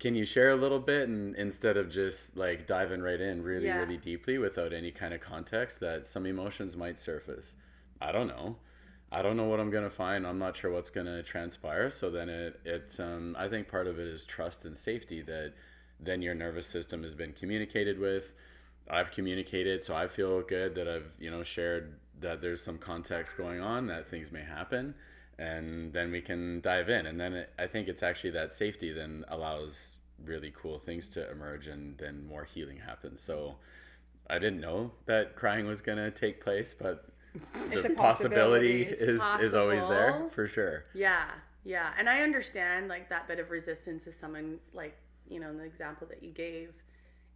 can 0.00 0.14
you 0.14 0.24
share 0.24 0.50
a 0.50 0.56
little 0.56 0.80
bit 0.80 1.08
and 1.08 1.34
instead 1.36 1.76
of 1.76 1.88
just 1.90 2.36
like 2.36 2.66
diving 2.66 3.00
right 3.00 3.20
in 3.20 3.42
really 3.42 3.66
Yeah. 3.66 3.78
really 3.78 3.96
deeply 3.96 4.38
without 4.38 4.72
any 4.72 4.90
kind 4.90 5.14
of 5.14 5.20
context 5.20 5.80
that 5.80 6.06
some 6.06 6.26
emotions 6.26 6.76
might 6.76 6.98
surface? 6.98 7.56
I 8.00 8.12
don't 8.12 8.26
know. 8.26 8.56
I 9.12 9.22
don't 9.22 9.36
know 9.36 9.44
what 9.44 9.60
i'm 9.60 9.70
going 9.70 9.84
to 9.84 9.90
find. 9.90 10.26
I'm 10.26 10.38
not 10.38 10.56
sure 10.56 10.70
what's 10.72 10.90
going 10.90 11.06
to 11.06 11.22
transpire. 11.22 11.90
So 11.90 12.10
then 12.10 12.28
it 12.28 12.60
it 12.64 12.96
um, 13.00 13.36
i 13.38 13.48
think 13.48 13.68
part 13.68 13.86
of 13.86 13.98
it 13.98 14.08
is 14.08 14.24
trust 14.24 14.64
and 14.64 14.76
safety 14.76 15.22
that 15.22 15.52
then 16.00 16.20
your 16.20 16.34
nervous 16.34 16.66
system 16.66 17.02
has 17.02 17.14
been 17.14 17.32
communicated 17.32 17.98
with. 17.98 18.34
I've 18.88 19.10
communicated, 19.10 19.82
so 19.82 19.94
I 19.94 20.06
feel 20.06 20.42
good 20.42 20.74
that 20.74 20.88
I've 20.88 21.14
you 21.18 21.30
know 21.30 21.42
shared 21.42 21.94
that 22.20 22.40
there's 22.40 22.62
some 22.62 22.78
context 22.78 23.36
going 23.36 23.60
on 23.60 23.86
that 23.86 24.06
things 24.06 24.30
may 24.32 24.42
happen, 24.42 24.94
and 25.38 25.92
then 25.92 26.10
we 26.10 26.20
can 26.20 26.60
dive 26.60 26.88
in. 26.88 27.06
And 27.06 27.20
then 27.20 27.34
it, 27.34 27.52
I 27.58 27.66
think 27.66 27.88
it's 27.88 28.02
actually 28.02 28.30
that 28.30 28.54
safety 28.54 28.92
then 28.92 29.24
allows 29.28 29.98
really 30.24 30.52
cool 30.56 30.78
things 30.78 31.08
to 31.10 31.30
emerge, 31.30 31.66
and 31.66 31.96
then 31.98 32.26
more 32.26 32.44
healing 32.44 32.78
happens. 32.78 33.20
So 33.20 33.56
I 34.28 34.38
didn't 34.38 34.60
know 34.60 34.90
that 35.06 35.36
crying 35.36 35.66
was 35.66 35.80
gonna 35.80 36.10
take 36.10 36.42
place, 36.42 36.74
but 36.74 37.08
It's 37.34 37.82
the 37.82 37.90
possibility, 37.90 38.84
possibility. 38.84 38.84
is 38.84 39.22
is 39.40 39.54
always 39.54 39.86
there 39.86 40.26
for 40.32 40.46
sure. 40.48 40.86
Yeah, 40.94 41.30
yeah. 41.64 41.92
And 41.98 42.08
I 42.08 42.22
understand 42.22 42.88
like 42.88 43.08
that 43.10 43.28
bit 43.28 43.38
of 43.38 43.50
resistance 43.50 44.06
is 44.06 44.14
someone 44.18 44.58
like, 44.72 44.96
you 45.28 45.38
know, 45.40 45.50
in 45.50 45.58
the 45.58 45.64
example 45.64 46.06
that 46.08 46.22
you 46.22 46.30
gave, 46.30 46.72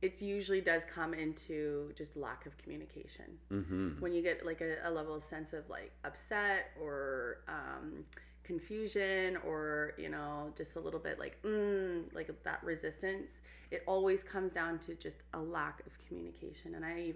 it 0.03 0.23
usually 0.23 0.61
does 0.61 0.85
come 0.85 1.13
into 1.13 1.93
just 1.97 2.17
lack 2.17 2.47
of 2.47 2.57
communication. 2.59 3.27
hmm 3.51 3.91
When 4.01 4.13
you 4.13 4.23
get 4.23 4.47
like 4.47 4.61
a, 4.61 4.77
a 4.85 4.91
level 4.91 5.15
of 5.15 5.23
sense 5.23 5.53
of 5.53 5.69
like 5.69 5.93
upset 6.05 6.71
or 6.81 7.39
um, 7.49 8.05
confusion 8.45 9.37
or, 9.47 9.93
you 9.99 10.09
know, 10.09 10.53
just 10.57 10.77
a 10.77 10.81
little 10.81 11.01
bit 11.01 11.19
like, 11.19 11.41
mm, 11.43 12.03
like 12.15 12.31
that 12.45 12.63
resistance, 12.65 13.31
it 13.71 13.83
always 13.87 14.23
comes 14.23 14.53
down 14.53 14.79
to 14.81 14.95
just 14.95 15.19
a 15.35 15.39
lack 15.39 15.83
of 15.87 15.93
communication. 16.09 16.75
And 16.77 16.85
I, 16.85 17.13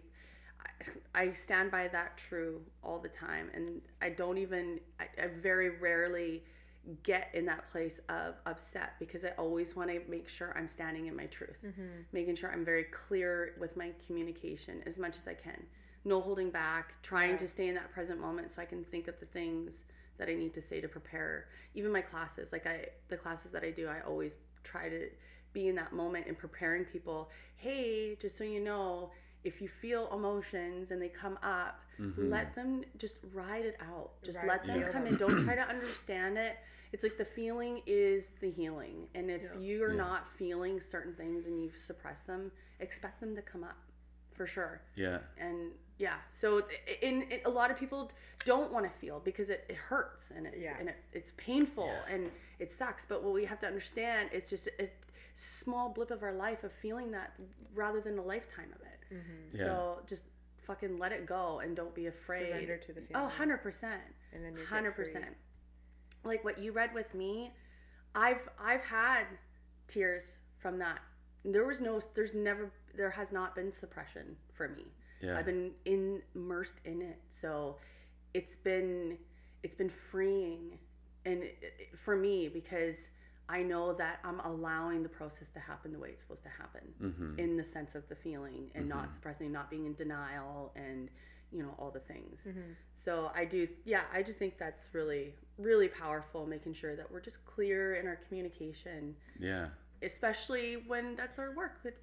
I, 1.14 1.22
I 1.22 1.32
stand 1.32 1.70
by 1.70 1.88
that 1.88 2.18
true 2.18 2.60
all 2.82 2.98
the 2.98 3.08
time. 3.08 3.50
And 3.54 3.80
I 4.02 4.10
don't 4.10 4.38
even, 4.38 4.78
I, 5.00 5.04
I 5.22 5.26
very 5.42 5.78
rarely 5.78 6.42
get 7.02 7.30
in 7.34 7.46
that 7.46 7.70
place 7.70 8.00
of 8.08 8.34
upset 8.46 8.94
because 8.98 9.24
I 9.24 9.30
always 9.38 9.74
want 9.74 9.90
to 9.90 10.00
make 10.08 10.28
sure 10.28 10.54
I'm 10.56 10.68
standing 10.68 11.06
in 11.06 11.16
my 11.16 11.26
truth, 11.26 11.56
mm-hmm. 11.64 11.82
making 12.12 12.36
sure 12.36 12.52
I'm 12.52 12.64
very 12.64 12.84
clear 12.84 13.54
with 13.58 13.76
my 13.76 13.92
communication 14.06 14.82
as 14.86 14.98
much 14.98 15.16
as 15.20 15.26
I 15.26 15.34
can. 15.34 15.62
No 16.04 16.20
holding 16.20 16.50
back, 16.50 16.94
trying 17.02 17.32
Yeah. 17.32 17.36
to 17.38 17.48
stay 17.48 17.68
in 17.68 17.74
that 17.76 17.90
present 17.90 18.20
moment 18.20 18.50
so 18.50 18.60
I 18.60 18.66
can 18.66 18.84
think 18.84 19.08
of 19.08 19.18
the 19.20 19.26
things 19.26 19.84
that 20.18 20.28
I 20.28 20.34
need 20.34 20.52
to 20.54 20.62
say 20.62 20.80
to 20.80 20.88
prepare. 20.88 21.48
Even 21.74 21.90
my 21.90 22.02
classes, 22.02 22.52
like 22.52 22.66
I, 22.66 22.86
the 23.08 23.16
classes 23.16 23.50
that 23.52 23.64
I 23.64 23.70
do, 23.70 23.88
I 23.88 24.00
always 24.02 24.36
try 24.62 24.88
to 24.88 25.08
be 25.52 25.68
in 25.68 25.74
that 25.76 25.92
moment 25.92 26.26
and 26.26 26.36
preparing 26.36 26.84
people. 26.84 27.30
Hey, 27.56 28.16
just 28.20 28.36
so 28.36 28.44
you 28.44 28.60
know, 28.60 29.10
if 29.44 29.60
you 29.60 29.68
feel 29.68 30.08
emotions 30.12 30.90
and 30.90 31.00
they 31.00 31.08
come 31.08 31.38
up, 31.42 31.80
Mhm. 31.98 32.30
let 32.30 32.54
them 32.54 32.84
just 32.98 33.16
ride 33.32 33.64
it 33.64 33.76
out. 33.80 34.10
Just 34.22 34.38
Ride 34.38 34.48
let 34.48 34.66
them 34.66 34.80
Yeah. 34.80 34.88
come 34.90 35.06
in. 35.06 35.16
Don't 35.16 35.44
try 35.44 35.54
to 35.54 35.62
understand 35.68 36.36
it. 36.38 36.56
It's 36.92 37.02
like 37.02 37.16
the 37.18 37.24
feeling 37.24 37.82
is 37.86 38.24
the 38.40 38.50
healing. 38.50 39.08
And 39.14 39.30
if 39.30 39.42
Yeah. 39.42 39.58
you're 39.58 39.90
Yeah. 39.90 39.96
not 39.96 40.28
feeling 40.36 40.80
certain 40.80 41.14
things 41.14 41.46
and 41.46 41.62
you've 41.62 41.78
suppressed 41.78 42.26
them, 42.26 42.50
expect 42.80 43.20
them 43.20 43.34
to 43.36 43.42
come 43.42 43.62
up 43.64 43.76
for 44.32 44.46
sure. 44.46 44.80
Yeah. 44.96 45.20
And 45.36 45.72
yeah, 45.98 46.18
so 46.32 46.66
in, 47.02 47.22
in 47.22 47.40
a 47.44 47.50
lot 47.50 47.70
of 47.70 47.76
people 47.76 48.10
don't 48.44 48.72
want 48.72 48.84
to 48.84 48.98
feel 48.98 49.20
because 49.20 49.48
it, 49.50 49.64
it 49.68 49.76
hurts 49.76 50.30
and 50.32 50.46
it 50.46 50.58
Yeah. 50.58 50.76
and 50.78 50.88
it, 50.88 50.96
it's 51.12 51.32
painful 51.36 51.86
Yeah. 51.86 52.04
and 52.14 52.32
it 52.58 52.70
sucks. 52.72 53.04
But 53.04 53.22
what 53.22 53.32
we 53.34 53.44
have 53.44 53.60
to 53.60 53.66
understand, 53.66 54.30
it's 54.32 54.50
just 54.50 54.68
a 54.80 54.90
small 55.36 55.88
blip 55.90 56.10
of 56.10 56.22
our 56.22 56.32
life 56.32 56.64
of 56.64 56.72
feeling 56.72 57.10
that 57.12 57.34
rather 57.74 58.00
than 58.00 58.18
a 58.18 58.22
lifetime 58.22 58.72
of 58.72 58.80
it. 58.82 58.93
Mm-hmm. 59.12 59.56
Yeah. 59.56 59.64
So 59.64 59.98
just 60.06 60.24
fucking 60.66 60.98
let 60.98 61.12
it 61.12 61.26
go 61.26 61.60
and 61.60 61.76
don't 61.76 61.94
be 61.94 62.06
afraid. 62.06 62.48
Surrender 62.48 62.76
to 62.78 62.92
the 62.92 63.02
Oh, 63.14 63.30
100%. 63.38 63.82
And 64.32 64.44
then 64.44 64.52
you 64.52 64.58
get 64.58 64.66
Hundred 64.68 64.94
free. 64.94 65.04
percent. 65.06 65.36
Like 66.24 66.42
what 66.44 66.58
you 66.58 66.72
read 66.72 66.94
with 66.94 67.14
me, 67.14 67.52
I've 68.14 68.48
I've 68.58 68.80
had 68.82 69.24
tears 69.88 70.38
from 70.58 70.78
that. 70.78 71.00
There 71.44 71.66
was 71.66 71.80
no 71.80 72.00
there's 72.14 72.32
never 72.34 72.70
there 72.96 73.10
has 73.10 73.30
not 73.30 73.54
been 73.54 73.70
suppression 73.70 74.36
for 74.54 74.68
me. 74.68 74.84
Yeah. 75.20 75.36
I've 75.38 75.44
been 75.46 75.72
in, 75.84 76.22
immersed 76.34 76.78
in 76.84 77.02
it. 77.02 77.18
So 77.28 77.76
it's 78.32 78.56
been 78.56 79.18
it's 79.62 79.74
been 79.74 79.90
freeing 79.90 80.78
and 81.26 81.42
it, 81.42 81.58
it- 81.62 81.98
for 81.98 82.16
me 82.16 82.48
because 82.48 83.10
I 83.48 83.62
know 83.62 83.92
that 83.94 84.20
I'm 84.24 84.40
allowing 84.40 85.02
the 85.02 85.08
process 85.08 85.48
to 85.54 85.60
happen 85.60 85.92
the 85.92 85.98
way 85.98 86.10
it's 86.10 86.22
supposed 86.22 86.42
to 86.44 86.48
happen 86.48 86.80
mm-hmm. 87.02 87.38
in 87.38 87.56
the 87.56 87.64
sense 87.64 87.94
of 87.94 88.08
the 88.08 88.14
feeling 88.16 88.70
and 88.74 88.88
not 88.88 89.08
Mhm. 89.08 89.12
suppressing, 89.12 89.52
not 89.52 89.68
being 89.70 89.84
in 89.86 89.94
denial 89.94 90.72
and 90.76 91.10
you 91.52 91.62
know 91.62 91.74
all 91.78 91.90
the 91.90 92.00
things. 92.00 92.40
Mm-hmm. 92.46 92.72
So 93.04 93.30
I 93.34 93.44
do, 93.44 93.68
yeah, 93.84 94.04
I 94.12 94.22
just 94.22 94.38
think 94.38 94.56
that's 94.56 94.88
really, 94.94 95.34
really 95.58 95.88
powerful, 95.88 96.46
making 96.46 96.72
sure 96.72 96.96
that 96.96 97.10
we're 97.12 97.20
just 97.20 97.44
clear 97.44 97.96
in 97.96 98.06
our 98.06 98.16
communication, 98.16 99.14
yeah. 99.38 99.68
especially 100.02 100.84
when 100.86 101.14
that's 101.14 101.38
our 101.38 101.52
work. 101.54 101.80
It- 101.84 101.98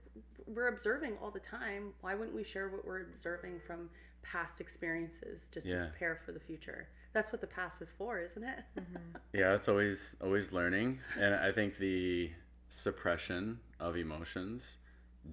We're 0.48 0.68
observing 0.68 1.18
all 1.22 1.32
the 1.32 1.40
time. 1.40 1.94
Why 2.02 2.14
wouldn't 2.14 2.36
we 2.36 2.44
share 2.44 2.70
what 2.70 2.86
we're 2.86 3.02
observing 3.02 3.62
from 3.66 3.90
past 4.22 4.60
experiences 4.62 5.48
just 5.52 5.66
Yeah. 5.66 5.86
to 5.86 5.90
prepare 5.90 6.16
for 6.18 6.32
the 6.34 6.40
future? 6.40 6.88
That's 7.14 7.32
what 7.32 7.42
the 7.42 7.48
past 7.48 7.82
is 7.82 7.90
for, 7.98 8.20
isn't 8.20 8.44
it? 8.44 8.60
Mm-hmm. 8.80 9.18
Yeah, 9.34 9.54
it's 9.54 9.68
always 9.70 10.16
always 10.22 10.52
learning, 10.52 11.00
and 11.18 11.34
I 11.36 11.52
think 11.52 11.78
the 11.78 12.32
suppression 12.68 13.60
of 13.80 13.96
emotions 13.98 14.80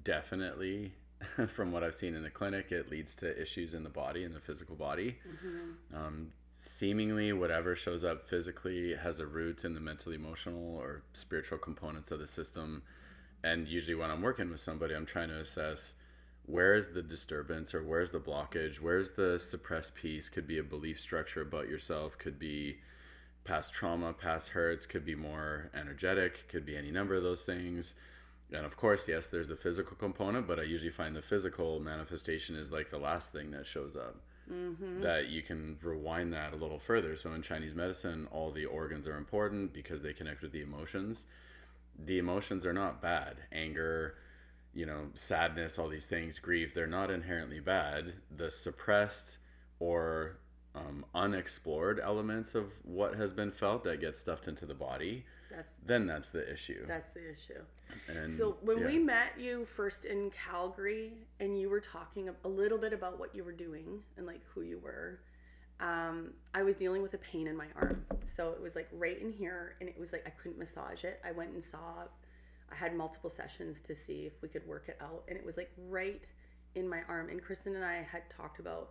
definitely, 0.05 0.93
from 1.49 1.72
what 1.72 1.83
I've 1.83 1.95
seen 1.95 2.14
in 2.14 2.22
the 2.22 2.31
clinic, 2.31 2.70
it 2.72 2.91
leads 2.91 3.14
to 3.16 3.41
issues 3.41 3.74
in 3.74 3.83
the 3.83 3.91
body, 3.91 4.24
in 4.24 4.33
the 4.33 4.41
physical 4.41 4.76
body. 4.76 5.18
Mhm. 5.26 5.74
Um, 5.95 6.33
seemingly, 6.51 7.33
whatever 7.33 7.74
shows 7.74 8.05
up 8.05 8.24
physically 8.24 8.95
has 8.95 9.20
a 9.20 9.26
root 9.26 9.64
in 9.64 9.74
the 9.74 9.81
mental, 9.81 10.12
emotional, 10.12 10.76
or 10.76 11.03
spiritual 11.12 11.59
components 11.59 12.11
of 12.11 12.18
the 12.18 12.26
system. 12.26 12.83
And 13.45 13.68
usually, 13.68 13.95
when 13.95 14.11
I'm 14.11 14.22
working 14.22 14.51
with 14.51 14.61
somebody, 14.61 14.95
I'm 14.95 15.07
trying 15.07 15.29
to 15.29 15.39
assess 15.39 15.95
where 16.49 16.74
is 16.74 16.88
the 16.88 17.03
disturbance 17.03 17.74
or 17.74 17.82
where's 17.84 18.11
the 18.11 18.18
blockage, 18.18 18.76
where's 18.76 19.11
the 19.11 19.38
suppressed 19.38 19.94
piece. 19.94 20.28
Could 20.30 20.46
be 20.46 20.59
a 20.59 20.62
belief 20.64 20.99
structure 20.99 21.42
about 21.42 21.68
yourself, 21.68 22.16
could 22.18 22.38
be 22.38 22.78
past 23.44 23.74
trauma, 23.74 24.14
past 24.14 24.49
hurts, 24.49 24.86
could 24.86 25.05
be 25.05 25.14
more 25.14 25.70
energetic, 25.74 26.49
could 26.49 26.64
be 26.64 26.76
any 26.76 26.90
number 26.90 27.14
of 27.14 27.22
those 27.22 27.44
things. 27.44 27.96
And 28.51 28.64
of 28.64 28.78
course, 28.78 29.07
yes, 29.07 29.28
there's 29.28 29.49
the 29.49 29.57
physical 29.57 29.94
component, 29.96 30.46
but 30.46 30.59
I 30.59 30.62
usually 30.62 30.90
find 30.90 31.14
the 31.14 31.22
physical 31.22 31.80
manifestation 31.80 32.57
is 32.57 32.72
like 32.72 32.88
the 32.88 32.99
last 32.99 33.30
thing 33.30 33.51
that 33.51 33.66
shows 33.66 33.94
up 33.94 34.16
Mhm. 34.51 35.03
that 35.03 35.28
you 35.28 35.42
can 35.42 35.78
rewind 35.82 36.32
that 36.32 36.55
a 36.55 36.57
little 36.57 36.78
further. 36.78 37.14
So 37.14 37.34
in 37.34 37.42
Chinese 37.42 37.74
medicine, 37.74 38.26
all 38.30 38.51
the 38.51 38.64
organs 38.64 39.07
are 39.07 39.18
important 39.18 39.74
because 39.74 40.01
they 40.01 40.14
connect 40.14 40.40
with 40.40 40.53
the 40.53 40.62
emotions. 40.62 41.26
The 42.07 42.18
emotions 42.18 42.64
are 42.64 42.72
not 42.72 43.03
bad. 43.03 43.36
Anger, 43.53 44.14
you 44.74 44.86
know, 44.86 45.06
sadness, 45.14 45.78
all 45.78 45.88
these 45.88 46.06
things, 46.06 46.38
grief, 46.38 46.74
they're 46.74 46.86
not 46.86 47.10
inherently 47.10 47.60
bad. 47.60 48.12
The 48.36 48.50
suppressed 48.50 49.38
or 49.80 50.38
um, 50.74 51.04
unexplored 51.14 52.00
elements 52.00 52.54
of 52.54 52.66
what 52.84 53.14
has 53.16 53.32
been 53.32 53.50
felt 53.50 53.82
that 53.84 54.00
get 54.00 54.16
stuffed 54.16 54.46
into 54.48 54.66
the 54.66 54.74
body, 54.74 55.24
That's 55.50 55.74
then 55.84 56.06
that's 56.06 56.30
the 56.30 56.50
issue. 56.52 56.84
that's 56.86 57.10
the 57.12 57.32
issue. 57.32 57.60
and 58.08 58.36
So 58.36 58.58
when 58.60 58.78
yeah. 58.78 58.86
we 58.86 58.98
met 58.98 59.32
you 59.38 59.66
first 59.76 60.04
in 60.04 60.30
Calgary, 60.30 61.12
and 61.40 61.58
you 61.58 61.68
were 61.70 61.80
talking 61.80 62.28
a- 62.28 62.34
a 62.44 62.48
little 62.48 62.78
bit 62.78 62.92
about 62.92 63.18
what 63.18 63.34
you 63.34 63.42
were 63.44 63.52
doing 63.52 64.02
and 64.16 64.26
like 64.26 64.42
who 64.54 64.62
you 64.62 64.78
were, 64.78 65.20
um, 65.80 66.34
I 66.54 66.62
was 66.62 66.76
dealing 66.76 67.02
with 67.02 67.14
a 67.14 67.18
pain 67.18 67.46
in 67.48 67.56
my 67.56 67.66
arm. 67.76 68.04
So 68.36 68.50
it 68.50 68.60
was 68.60 68.76
like 68.76 68.88
right 68.92 69.20
in 69.20 69.32
here, 69.32 69.74
and 69.80 69.88
it 69.88 69.98
was 69.98 70.12
like 70.12 70.24
I 70.26 70.30
couldn't 70.30 70.58
massage 70.58 71.02
it. 71.04 71.20
I 71.24 71.32
went 71.32 71.50
and 71.52 71.64
saw. 71.64 72.04
I 72.70 72.74
had 72.74 72.94
multiple 72.94 73.30
sessions 73.30 73.80
to 73.82 73.94
see 73.94 74.26
if 74.26 74.40
we 74.42 74.48
could 74.48 74.66
work 74.66 74.88
it 74.88 74.98
out, 75.00 75.24
and 75.28 75.36
it 75.38 75.44
was 75.44 75.56
like 75.56 75.70
right 75.88 76.24
in 76.74 76.88
my 76.88 77.00
arm. 77.08 77.28
And 77.30 77.42
Kristen 77.42 77.74
and 77.76 77.84
I 77.84 78.02
had 78.02 78.28
talked 78.30 78.60
about 78.60 78.90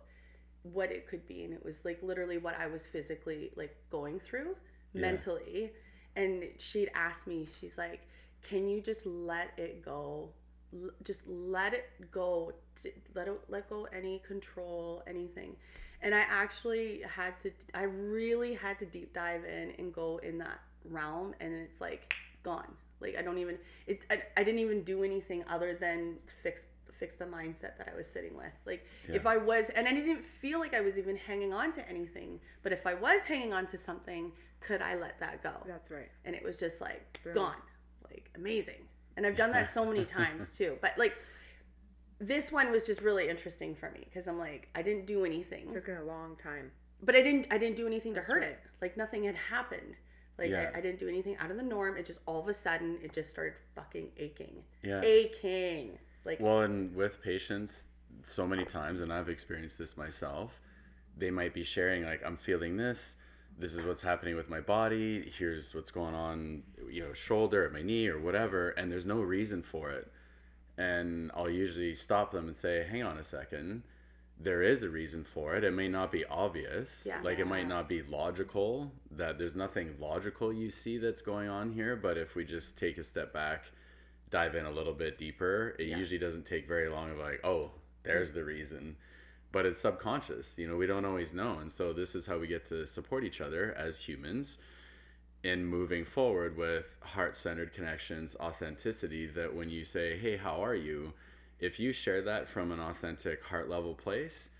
what 0.62 0.90
it 0.90 1.06
could 1.08 1.26
be, 1.26 1.44
and 1.44 1.52
it 1.54 1.64
was 1.64 1.84
like 1.84 2.02
literally 2.02 2.38
what 2.38 2.58
I 2.58 2.66
was 2.66 2.86
physically 2.86 3.50
like 3.56 3.76
going 3.90 4.18
through 4.20 4.56
Yeah. 4.92 5.00
mentally. 5.02 5.72
And 6.16 6.44
she'd 6.58 6.90
asked 6.94 7.26
me, 7.26 7.46
she's 7.60 7.78
like, 7.78 8.00
"Can 8.42 8.68
you 8.68 8.80
just 8.80 9.06
let 9.06 9.56
it 9.58 9.82
go? 9.84 10.32
L- 10.74 10.90
just 11.04 11.20
let 11.26 11.72
it 11.74 11.88
go. 12.10 12.52
Let 13.14 13.28
it, 13.28 13.40
let 13.48 13.68
go 13.68 13.84
any 13.86 14.18
control, 14.20 15.02
anything." 15.06 15.56
And 16.02 16.14
I 16.14 16.20
actually 16.20 17.02
had 17.02 17.34
to. 17.42 17.52
I 17.74 17.82
really 17.82 18.54
had 18.54 18.78
to 18.80 18.86
deep 18.86 19.14
dive 19.14 19.44
in 19.44 19.72
and 19.78 19.92
go 19.92 20.18
in 20.18 20.38
that 20.38 20.60
realm, 20.84 21.34
and 21.40 21.52
it's 21.54 21.80
like 21.80 22.14
gone. 22.42 22.76
Like 23.00 23.16
I 23.18 23.22
don't 23.22 23.38
even. 23.38 23.58
It. 23.86 24.00
I, 24.10 24.22
I 24.36 24.44
didn't 24.44 24.60
even 24.60 24.82
do 24.82 25.04
anything 25.04 25.44
other 25.48 25.74
than 25.74 26.16
fix 26.42 26.62
fix 26.98 27.14
the 27.16 27.24
mindset 27.26 27.78
that 27.78 27.88
I 27.92 27.96
was 27.96 28.06
sitting 28.06 28.36
with. 28.36 28.52
Like 28.66 28.84
if 29.06 29.24
I 29.24 29.36
was, 29.36 29.68
and 29.70 29.86
I 29.86 29.92
didn't 29.92 30.24
feel 30.24 30.58
like 30.58 30.74
I 30.74 30.80
was 30.80 30.98
even 30.98 31.16
hanging 31.16 31.52
on 31.52 31.72
to 31.72 31.88
anything. 31.88 32.40
But 32.62 32.72
if 32.72 32.86
I 32.86 32.94
was 32.94 33.22
hanging 33.22 33.52
on 33.52 33.66
to 33.68 33.78
something, 33.78 34.32
could 34.60 34.82
I 34.82 34.96
let 34.96 35.20
that 35.20 35.42
go? 35.42 35.52
That's 35.66 35.90
right. 35.90 36.08
and 36.24 36.34
it 36.34 36.42
was 36.42 36.58
just 36.58 36.80
like 36.80 37.20
Boom. 37.22 37.34
gone 37.34 37.62
like 38.10 38.30
amazing 38.36 38.80
and 39.16 39.26
i've 39.26 39.36
done 39.36 39.52
that 39.52 39.70
so 39.72 39.84
many 39.84 40.04
times 40.18 40.56
too 40.56 40.78
but 40.80 40.92
like 40.96 41.14
this 42.20 42.50
one 42.50 42.70
was 42.70 42.84
just 42.84 43.00
really 43.00 43.28
interesting 43.28 43.74
for 43.74 43.90
me 43.90 44.00
because 44.04 44.26
i'm 44.26 44.38
like 44.38 44.68
i 44.74 44.82
didn't 44.82 45.06
do 45.06 45.24
anything 45.24 45.70
Took 45.70 45.88
a 45.88 46.02
long 46.04 46.36
time. 46.36 46.70
but 47.02 47.14
i 47.14 47.22
didn't 47.22 47.46
i 47.50 47.58
didn't 47.58 47.76
do 47.76 47.86
anything 47.86 48.14
to 48.14 48.20
hurt 48.20 48.40
right. 48.42 48.48
it 48.50 48.60
like 48.80 48.96
nothing 48.96 49.24
had 49.24 49.36
happened 49.36 49.94
like 50.38 50.50
Yeah. 50.50 50.70
I, 50.74 50.78
I 50.78 50.80
didn't 50.80 51.00
do 51.00 51.08
anything 51.08 51.36
out 51.38 51.50
of 51.50 51.56
the 51.56 51.62
norm 51.62 51.96
it 51.96 52.06
just 52.06 52.20
all 52.26 52.40
of 52.40 52.48
a 52.48 52.54
sudden 52.54 52.98
it 53.02 53.12
just 53.12 53.30
started 53.30 53.54
fucking 53.74 54.08
aching 54.16 54.62
yeah. 54.82 55.00
aching 55.02 55.98
like 56.24 56.40
Well, 56.40 56.60
and 56.60 56.94
with 56.94 57.22
patients, 57.22 57.88
so 58.22 58.46
many 58.46 58.64
times, 58.64 59.00
and 59.00 59.12
I've 59.12 59.28
experienced 59.28 59.78
this 59.78 59.96
myself, 59.96 60.60
they 61.16 61.30
might 61.30 61.54
be 61.54 61.64
sharing, 61.64 62.04
like, 62.04 62.22
I'm 62.24 62.36
feeling 62.36 62.76
this. 62.76 63.16
This 63.58 63.74
is 63.74 63.84
what's 63.84 64.02
happening 64.02 64.36
with 64.36 64.48
my 64.48 64.60
body. 64.60 65.32
Here's 65.36 65.74
what's 65.74 65.90
going 65.90 66.14
on, 66.14 66.62
you 66.90 67.02
know, 67.02 67.12
shoulder, 67.12 67.64
at 67.64 67.72
my 67.72 67.82
knee, 67.82 68.08
or 68.08 68.20
whatever. 68.20 68.70
And 68.70 68.92
there's 68.92 69.06
no 69.06 69.20
reason 69.20 69.62
for 69.62 69.90
it. 69.90 70.12
And 70.76 71.32
I'll 71.34 71.50
usually 71.50 71.94
stop 71.94 72.30
them 72.30 72.46
and 72.46 72.56
say, 72.56 72.86
hang 72.88 73.02
on 73.02 73.18
a 73.18 73.24
second. 73.24 73.82
There 74.40 74.62
is 74.62 74.84
a 74.84 74.88
reason 74.88 75.24
for 75.24 75.56
it. 75.56 75.64
It 75.64 75.72
may 75.72 75.88
not 75.88 76.12
be 76.12 76.24
obvious. 76.26 77.04
Yeah. 77.06 77.20
Like, 77.22 77.40
it 77.40 77.46
might 77.46 77.66
not 77.66 77.88
be 77.88 78.02
logical, 78.02 78.92
that 79.10 79.36
there's 79.36 79.56
nothing 79.56 79.96
logical 79.98 80.52
you 80.52 80.70
see 80.70 80.96
that's 80.98 81.22
going 81.22 81.48
on 81.48 81.72
here. 81.72 81.96
But 81.96 82.16
if 82.16 82.36
we 82.36 82.44
just 82.44 82.78
take 82.78 82.98
a 82.98 83.02
step 83.02 83.32
back, 83.32 83.64
dive 84.30 84.54
in 84.54 84.66
a 84.66 84.70
little 84.70 84.92
bit 84.94 85.18
deeper, 85.18 85.74
it 85.78 85.86
Yeah. 85.88 85.96
usually 85.96 86.18
doesn't 86.18 86.44
take 86.46 86.68
very 86.68 86.88
long 86.88 87.10
of 87.10 87.18
like, 87.18 87.40
oh, 87.44 87.72
there's 88.04 88.30
the 88.30 88.44
reason. 88.44 88.96
But 89.50 89.66
it's 89.66 89.78
subconscious, 89.78 90.56
you 90.58 90.68
know, 90.68 90.76
we 90.76 90.86
don't 90.86 91.04
always 91.06 91.32
know. 91.34 91.58
And 91.58 91.72
so 91.72 91.92
this 91.92 92.14
is 92.14 92.26
how 92.26 92.38
we 92.38 92.46
get 92.46 92.64
to 92.66 92.86
support 92.86 93.24
each 93.24 93.40
other 93.40 93.74
as 93.76 93.98
humans 93.98 94.58
in 95.42 95.64
moving 95.64 96.04
forward 96.04 96.56
with 96.56 96.96
heart 97.00 97.34
centered 97.34 97.72
connections, 97.72 98.36
authenticity. 98.40 99.26
That 99.26 99.52
when 99.52 99.70
you 99.70 99.84
say, 99.84 100.18
hey, 100.18 100.36
how 100.36 100.62
are 100.62 100.74
you? 100.74 101.12
If 101.60 101.78
you 101.80 101.92
share 101.92 102.22
that 102.22 102.48
from 102.48 102.70
an 102.72 102.80
authentic 102.80 103.42
heart 103.42 103.68
level 103.68 103.94
place 103.94 104.50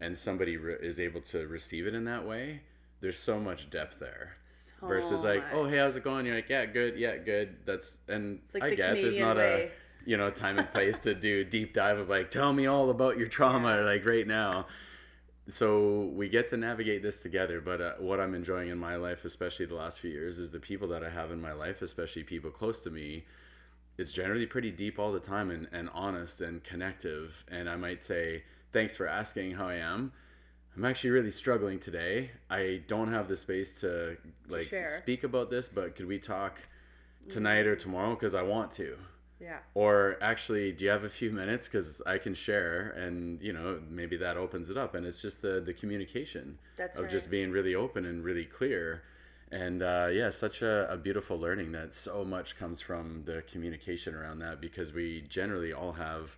and 0.00 0.16
somebody 0.16 0.56
re- 0.56 0.76
is 0.80 0.98
able 1.00 1.20
to 1.22 1.46
receive 1.46 1.86
it 1.86 1.94
in 1.94 2.04
that 2.04 2.26
way, 2.26 2.60
there's 3.00 3.18
so 3.18 3.38
much 3.38 3.70
depth 3.70 3.98
there 4.00 4.36
so 4.80 4.86
versus 4.86 5.24
like, 5.24 5.42
much. 5.44 5.52
oh 5.54 5.64
hey, 5.66 5.78
how's 5.78 5.96
it 5.96 6.04
going? 6.04 6.26
You're 6.26 6.36
like, 6.36 6.48
yeah, 6.48 6.66
good, 6.66 6.96
yeah, 6.98 7.16
good. 7.16 7.56
That's 7.64 7.98
and 8.08 8.40
like 8.54 8.62
I 8.62 8.70
the 8.70 8.76
get 8.76 8.94
there's 8.94 9.18
not 9.18 9.36
way. 9.36 9.70
a 10.04 10.08
you 10.08 10.16
know 10.16 10.30
time 10.30 10.58
and 10.58 10.70
place 10.72 10.98
to 11.00 11.14
do 11.14 11.44
deep 11.44 11.74
dive 11.74 11.98
of 11.98 12.08
like, 12.08 12.30
tell 12.30 12.52
me 12.52 12.66
all 12.66 12.90
about 12.90 13.18
your 13.18 13.28
trauma 13.28 13.76
Yeah. 13.76 13.84
like 13.84 14.04
right 14.08 14.26
now. 14.26 14.66
so 15.48 16.10
we 16.14 16.28
get 16.28 16.48
to 16.50 16.56
navigate 16.56 17.02
this 17.02 17.20
together. 17.20 17.60
But 17.60 17.80
uh, 17.80 17.92
what 17.98 18.20
I'm 18.20 18.34
enjoying 18.34 18.68
in 18.68 18.78
my 18.78 18.96
life, 18.96 19.24
especially 19.24 19.66
the 19.66 19.74
last 19.76 19.98
few 20.00 20.10
years, 20.10 20.38
is 20.38 20.50
the 20.50 20.60
people 20.60 20.88
that 20.88 21.02
I 21.04 21.10
have 21.10 21.30
in 21.30 21.40
my 21.40 21.52
life, 21.52 21.82
especially 21.82 22.22
people 22.24 22.50
close 22.50 22.80
to 22.80 22.90
me. 22.90 23.24
It's 23.98 24.12
generally 24.12 24.46
pretty 24.46 24.70
deep 24.70 24.98
all 24.98 25.12
the 25.12 25.20
time 25.20 25.50
and, 25.50 25.68
and 25.72 25.90
honest 25.92 26.40
and 26.40 26.62
connective. 26.62 27.44
And 27.50 27.68
I 27.68 27.76
might 27.76 28.00
say, 28.00 28.44
thanks 28.72 28.96
for 28.96 29.06
asking 29.06 29.52
how 29.52 29.68
I 29.68 29.74
am. 29.74 30.12
I'm 30.76 30.84
actually 30.84 31.10
really 31.10 31.32
struggling 31.32 31.80
today. 31.80 32.30
I 32.50 32.82
don't 32.86 33.12
have 33.12 33.26
the 33.26 33.36
space 33.36 33.80
to 33.80 34.16
like 34.48 34.68
share. 34.68 34.88
speak 34.88 35.24
about 35.24 35.50
this, 35.50 35.68
but 35.68 35.96
could 35.96 36.06
we 36.06 36.20
talk 36.20 36.60
mm. 37.26 37.28
tonight 37.28 37.66
or 37.66 37.74
tomorrow? 37.74 38.14
Because 38.14 38.36
I 38.36 38.42
want 38.42 38.70
to. 38.72 38.96
Yeah. 39.40 39.58
Or 39.74 40.16
actually, 40.20 40.72
do 40.72 40.84
you 40.84 40.90
have 40.90 41.04
a 41.04 41.08
few 41.08 41.30
minutes? 41.30 41.68
Because 41.68 42.02
I 42.06 42.18
can 42.18 42.34
share, 42.34 42.90
and 42.90 43.40
you 43.40 43.52
know, 43.52 43.80
maybe 43.88 44.16
that 44.16 44.36
opens 44.36 44.68
it 44.68 44.76
up. 44.76 44.94
And 44.94 45.06
it's 45.06 45.22
just 45.22 45.42
the 45.42 45.60
the 45.60 45.72
communication 45.72 46.58
That's 46.76 46.96
of 46.96 47.04
right. 47.04 47.10
just 47.10 47.30
being 47.30 47.50
really 47.50 47.74
open 47.74 48.06
and 48.06 48.22
really 48.24 48.44
clear. 48.44 49.02
And 49.50 49.82
uh, 49.82 50.08
yeah, 50.12 50.30
such 50.30 50.62
a, 50.62 50.90
a 50.92 50.96
beautiful 50.96 51.38
learning 51.38 51.72
that 51.72 51.94
so 51.94 52.24
much 52.24 52.58
comes 52.58 52.80
from 52.80 53.22
the 53.24 53.42
communication 53.50 54.14
around 54.14 54.40
that 54.40 54.60
because 54.60 54.92
we 54.92 55.24
generally 55.28 55.72
all 55.72 55.92
have 55.92 56.36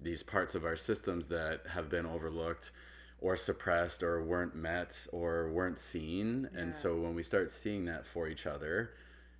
these 0.00 0.22
parts 0.22 0.54
of 0.54 0.64
our 0.64 0.76
systems 0.76 1.26
that 1.28 1.62
have 1.66 1.88
been 1.88 2.04
overlooked 2.04 2.72
or 3.20 3.36
suppressed 3.36 4.02
or 4.02 4.22
weren't 4.22 4.54
met 4.54 5.06
or 5.12 5.50
weren't 5.50 5.78
seen. 5.78 6.48
Yeah. 6.52 6.60
And 6.60 6.74
so 6.74 6.96
when 6.96 7.14
we 7.14 7.22
start 7.22 7.50
seeing 7.50 7.84
that 7.86 8.04
for 8.04 8.28
each 8.28 8.46
other, 8.46 8.90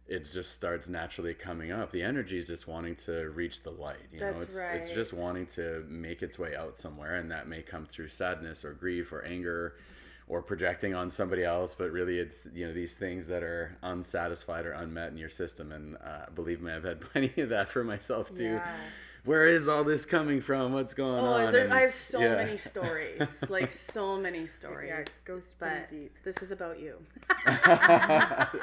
it 0.06 0.28
just 0.30 0.52
starts 0.52 0.88
naturally 0.88 1.34
coming 1.34 1.72
up. 1.72 1.90
The 1.90 2.02
energy 2.02 2.36
is 2.36 2.46
just 2.46 2.66
wanting 2.66 2.94
to 2.96 3.30
reach 3.30 3.62
the 3.62 3.70
light. 3.70 4.08
You 4.12 4.20
know, 4.20 4.32
That's 4.32 4.42
it's 4.44 4.56
it's 4.56 4.86
right. 4.88 4.94
just 4.94 5.12
wanting 5.12 5.46
to 5.46 5.84
make 5.88 6.22
its 6.22 6.38
way 6.38 6.56
out 6.56 6.76
somewhere, 6.76 7.16
and 7.16 7.30
that 7.30 7.48
may 7.48 7.62
come 7.62 7.86
through 7.86 8.08
sadness 8.08 8.64
or 8.64 8.72
grief 8.72 9.12
or 9.12 9.22
anger, 9.22 9.76
or 10.32 10.40
projecting 10.42 10.94
on 10.94 11.10
somebody 11.10 11.44
else. 11.44 11.74
But 11.74 11.90
really, 11.92 12.18
it's 12.18 12.48
you 12.54 12.66
know 12.66 12.72
these 12.72 12.94
things 12.96 13.26
that 13.26 13.42
are 13.42 13.76
unsatisfied 13.82 14.64
or 14.64 14.72
unmet 14.72 15.10
in 15.12 15.18
your 15.18 15.28
system. 15.28 15.72
And 15.72 15.96
uh, 15.96 16.30
believe 16.34 16.62
me, 16.62 16.72
I've 16.72 16.84
had 16.84 17.00
plenty 17.12 17.42
of 17.42 17.50
that 17.50 17.68
for 17.68 17.84
myself 17.84 18.34
too. 18.34 18.44
Yeah. 18.44 18.66
Where 19.24 19.46
is 19.46 19.68
all 19.68 19.84
this 19.84 20.04
coming 20.04 20.40
from? 20.40 20.72
What's 20.72 20.94
going 20.94 21.24
Oh, 21.24 21.46
on? 21.46 21.52
there, 21.52 21.64
And- 21.64 21.72
I 21.74 21.82
have 21.82 21.94
so 21.94 22.18
yeah. 22.18 22.34
many 22.34 22.56
stories, 22.72 23.22
like 23.48 23.70
so 23.70 24.16
many 24.16 24.48
stories. 24.48 24.88
Yeah, 24.88 24.98
it 25.00 25.10
goes 25.24 25.54
but 25.60 25.88
deep. 25.88 26.16
this 26.24 26.38
is 26.42 26.50
about 26.50 26.80
you. 26.80 26.96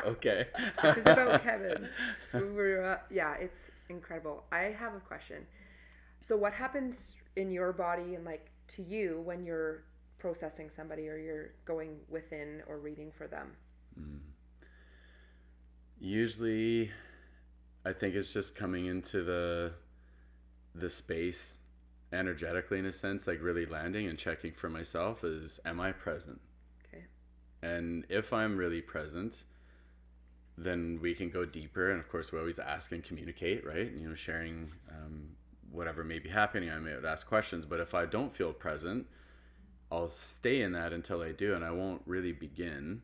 okay. 0.05 0.47
This 0.84 0.97
is 0.97 1.03
about 1.03 1.43
Kevin. 1.43 1.88
Yeah, 3.09 3.36
it's 3.36 3.72
incredible. 3.89 4.43
I 4.51 4.76
have 4.78 4.95
a 4.95 4.99
question. 4.99 5.45
So, 6.28 6.36
what 6.36 6.51
happens 6.53 7.15
in 7.38 7.51
your 7.51 7.72
body 7.72 8.15
and 8.15 8.26
like 8.26 8.49
to 8.76 8.82
you 8.84 9.22
when 9.24 9.45
you're 9.45 9.84
processing 10.20 10.70
somebody 10.70 11.07
or 11.07 11.17
you're 11.17 11.49
going 11.65 11.97
within 12.09 12.61
or 12.67 12.78
reading 12.78 13.11
for 13.11 13.28
them? 13.28 13.55
Usually, 15.99 16.91
I 17.86 17.91
think 17.93 18.15
it's 18.15 18.32
just 18.32 18.55
coming 18.55 18.86
into 18.86 19.24
the 19.24 19.74
the 20.76 20.89
space 20.89 21.59
energetically 22.13 22.80
in 22.80 22.86
a 22.86 22.91
sense, 22.91 23.28
like 23.28 23.41
really 23.41 23.65
landing 23.65 24.07
and 24.07 24.17
checking 24.17 24.51
for 24.51 24.70
myself 24.70 25.24
is 25.24 25.59
am 25.65 25.80
I 25.80 25.91
present? 25.91 26.39
Okay. 26.88 27.03
And 27.61 28.05
if 28.09 28.32
I'm 28.32 28.57
really 28.57 28.82
present, 28.82 29.43
then 30.57 30.99
we 31.01 31.13
can 31.13 31.30
go 31.30 31.45
deeper. 31.45 31.91
And 31.91 31.99
of 31.99 32.09
course, 32.09 32.32
we 32.32 32.39
always 32.39 32.59
ask 32.59 32.91
and 32.91 33.03
communicate, 33.03 33.65
right? 33.65 33.91
You 33.91 34.09
know, 34.09 34.15
sharing 34.15 34.70
um, 34.89 35.30
whatever 35.72 36.03
may 36.03 36.20
be 36.20 36.30
happening. 36.30 36.70
I 36.70 36.80
may 36.80 36.95
ask 37.05 37.28
questions, 37.28 37.65
but 37.65 37.80
if 37.80 37.93
I 37.93 38.05
don't 38.05 38.36
feel 38.36 38.53
present, 38.53 39.05
I'll 39.92 40.08
stay 40.08 40.62
in 40.62 40.72
that 40.74 40.94
until 40.94 41.22
I 41.22 41.32
do, 41.32 41.56
and 41.56 41.66
I 41.66 41.72
won't 41.72 42.02
really 42.06 42.32
begin 42.32 43.02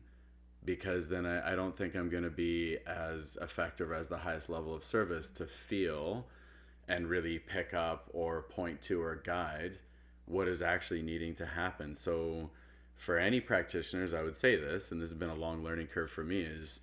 because 0.64 1.08
then 1.08 1.26
I, 1.26 1.52
I 1.52 1.56
don't 1.56 1.74
think 1.74 1.94
I'm 1.94 2.08
going 2.08 2.24
to 2.24 2.30
be 2.30 2.78
as 2.86 3.38
effective 3.40 3.92
as 3.92 4.08
the 4.08 4.16
highest 4.16 4.48
level 4.48 4.74
of 4.74 4.84
service 4.84 5.30
to 5.30 5.46
feel 5.46 6.26
and 6.88 7.08
really 7.08 7.38
pick 7.38 7.74
up 7.74 8.08
or 8.12 8.42
point 8.42 8.80
to 8.82 9.02
or 9.02 9.16
guide 9.24 9.78
what 10.26 10.48
is 10.48 10.62
actually 10.62 11.02
needing 11.02 11.34
to 11.36 11.46
happen. 11.46 11.94
So, 11.94 12.50
for 12.96 13.18
any 13.18 13.40
practitioners, 13.40 14.14
I 14.14 14.22
would 14.22 14.34
say 14.34 14.56
this, 14.56 14.90
and 14.90 15.00
this 15.00 15.10
has 15.10 15.18
been 15.18 15.30
a 15.30 15.34
long 15.34 15.62
learning 15.62 15.88
curve 15.88 16.10
for 16.10 16.24
me, 16.24 16.40
is 16.40 16.80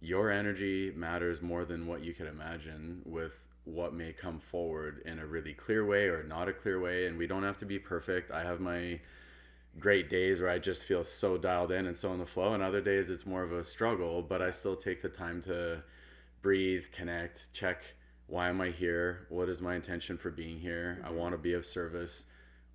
your 0.00 0.30
energy 0.30 0.92
matters 0.96 1.42
more 1.42 1.64
than 1.64 1.86
what 1.86 2.02
you 2.02 2.12
could 2.12 2.26
imagine 2.26 3.02
with 3.04 3.46
what 3.64 3.94
may 3.94 4.12
come 4.12 4.38
forward 4.40 5.02
in 5.06 5.18
a 5.18 5.26
really 5.26 5.52
clear 5.52 5.84
way 5.86 6.06
or 6.06 6.22
not 6.22 6.48
a 6.48 6.52
clear 6.52 6.80
way. 6.80 7.06
And 7.06 7.16
we 7.16 7.26
don't 7.26 7.42
have 7.42 7.58
to 7.58 7.66
be 7.66 7.78
perfect. 7.78 8.30
I 8.30 8.42
have 8.42 8.60
my 8.60 8.98
great 9.78 10.08
days 10.08 10.40
where 10.40 10.50
I 10.50 10.58
just 10.58 10.84
feel 10.84 11.04
so 11.04 11.36
dialed 11.36 11.72
in 11.72 11.86
and 11.86 11.96
so 11.96 12.12
in 12.12 12.18
the 12.18 12.26
flow, 12.26 12.54
and 12.54 12.62
other 12.62 12.80
days 12.80 13.10
it's 13.10 13.26
more 13.26 13.42
of 13.42 13.52
a 13.52 13.64
struggle, 13.64 14.22
but 14.22 14.42
I 14.42 14.50
still 14.50 14.76
take 14.76 15.02
the 15.02 15.08
time 15.08 15.40
to 15.42 15.82
breathe, 16.42 16.84
connect, 16.92 17.52
check 17.52 17.82
why 18.28 18.50
am 18.50 18.60
I 18.60 18.70
here? 18.70 19.26
What 19.30 19.48
is 19.48 19.62
my 19.62 19.74
intention 19.74 20.18
for 20.18 20.30
being 20.30 20.60
here? 20.60 21.00
I 21.02 21.08
mm-hmm. 21.08 21.16
want 21.16 21.32
to 21.32 21.38
be 21.38 21.54
of 21.54 21.66
service. 21.66 22.26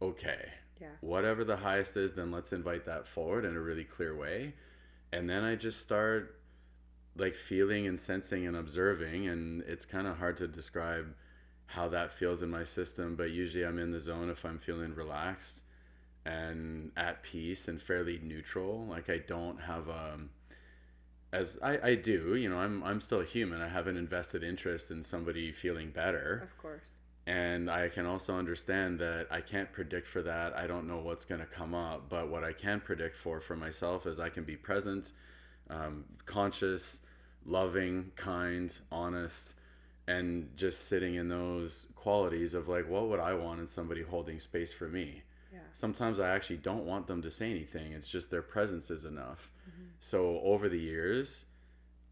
Okay. 0.01 0.49
Yeah. 0.81 0.87
Whatever 1.01 1.43
the 1.43 1.55
highest 1.55 1.95
is, 1.95 2.11
then 2.11 2.31
let's 2.31 2.53
invite 2.53 2.85
that 2.85 3.07
forward 3.07 3.45
in 3.45 3.55
a 3.55 3.59
really 3.59 3.83
clear 3.83 4.15
way. 4.15 4.53
And 5.13 5.29
then 5.29 5.43
I 5.43 5.55
just 5.55 5.79
start 5.79 6.39
like 7.15 7.35
feeling 7.35 7.85
and 7.85 7.99
sensing 7.99 8.47
and 8.47 8.57
observing 8.57 9.27
and 9.27 9.61
it's 9.67 9.85
kind 9.85 10.07
of 10.07 10.17
hard 10.17 10.35
to 10.37 10.47
describe 10.47 11.13
how 11.67 11.87
that 11.89 12.11
feels 12.11 12.41
in 12.41 12.49
my 12.49 12.63
system, 12.63 13.15
but 13.15 13.29
usually 13.29 13.63
I'm 13.63 13.77
in 13.77 13.91
the 13.91 13.99
zone 13.99 14.31
if 14.31 14.43
I'm 14.45 14.57
feeling 14.57 14.95
relaxed 14.95 15.61
and 16.25 16.91
at 16.95 17.23
peace 17.23 17.67
and 17.67 17.81
fairly 17.81 18.19
neutral. 18.23 18.85
Like 18.85 19.09
I 19.09 19.17
don't 19.17 19.59
have 19.59 19.89
um 19.89 20.29
as 21.33 21.57
I, 21.63 21.79
I 21.81 21.95
do, 21.95 22.35
you 22.35 22.47
know, 22.49 22.57
I'm 22.57 22.83
I'm 22.83 23.01
still 23.01 23.21
human. 23.21 23.61
I 23.61 23.67
have 23.67 23.87
an 23.87 23.97
invested 23.97 24.43
interest 24.43 24.91
in 24.91 25.01
somebody 25.03 25.51
feeling 25.51 25.89
better. 25.89 26.41
Of 26.43 26.57
course. 26.57 26.89
And 27.25 27.71
I 27.71 27.87
can 27.87 28.05
also 28.05 28.35
understand 28.35 28.99
that 28.99 29.27
I 29.31 29.39
can't 29.41 29.71
predict 29.71 30.07
for 30.07 30.21
that. 30.23 30.55
I 30.55 30.67
don't 30.67 30.87
know 30.87 30.99
what's 30.99 31.23
going 31.23 31.39
to 31.39 31.47
come 31.47 31.73
up. 31.73 32.09
But 32.09 32.29
what 32.29 32.43
I 32.43 32.51
can 32.51 32.81
predict 32.81 33.15
for 33.15 33.39
for 33.39 33.55
myself 33.55 34.05
is 34.05 34.19
I 34.19 34.29
can 34.29 34.43
be 34.43 34.57
present, 34.57 35.13
um, 35.69 36.03
conscious, 36.25 36.99
loving, 37.45 38.11
kind, 38.15 38.77
honest, 38.91 39.55
and 40.07 40.49
just 40.57 40.87
sitting 40.89 41.15
in 41.15 41.29
those 41.29 41.87
qualities 41.95 42.53
of 42.53 42.67
like, 42.67 42.89
what 42.89 43.07
would 43.07 43.21
I 43.21 43.33
want 43.33 43.59
in 43.61 43.67
somebody 43.67 44.01
holding 44.01 44.37
space 44.37 44.73
for 44.73 44.89
me? 44.89 45.23
Sometimes 45.73 46.19
I 46.19 46.29
actually 46.29 46.57
don't 46.57 46.85
want 46.85 47.07
them 47.07 47.21
to 47.23 47.31
say 47.31 47.49
anything. 47.49 47.91
It's 47.91 48.07
just 48.07 48.29
their 48.29 48.41
presence 48.41 48.89
is 48.91 49.05
enough. 49.05 49.51
Mm-hmm. 49.69 49.87
So 49.99 50.39
over 50.43 50.69
the 50.69 50.79
years, 50.79 51.45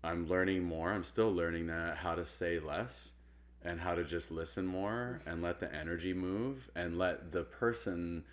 I'm 0.03 0.27
learning 0.27 0.63
more. 0.63 0.91
I'm 0.91 1.03
still 1.03 1.31
learning 1.33 1.67
that 1.67 1.97
how 1.97 2.15
to 2.15 2.25
say 2.25 2.59
less 2.59 3.13
and 3.63 3.79
how 3.79 3.93
to 3.93 4.03
just 4.03 4.31
listen 4.31 4.65
more 4.65 5.21
and 5.25 5.41
let 5.41 5.59
the 5.59 5.73
energy 5.73 6.13
move 6.13 6.69
and 6.75 6.97
let 6.97 7.31
the 7.31 7.43
person 7.43 8.23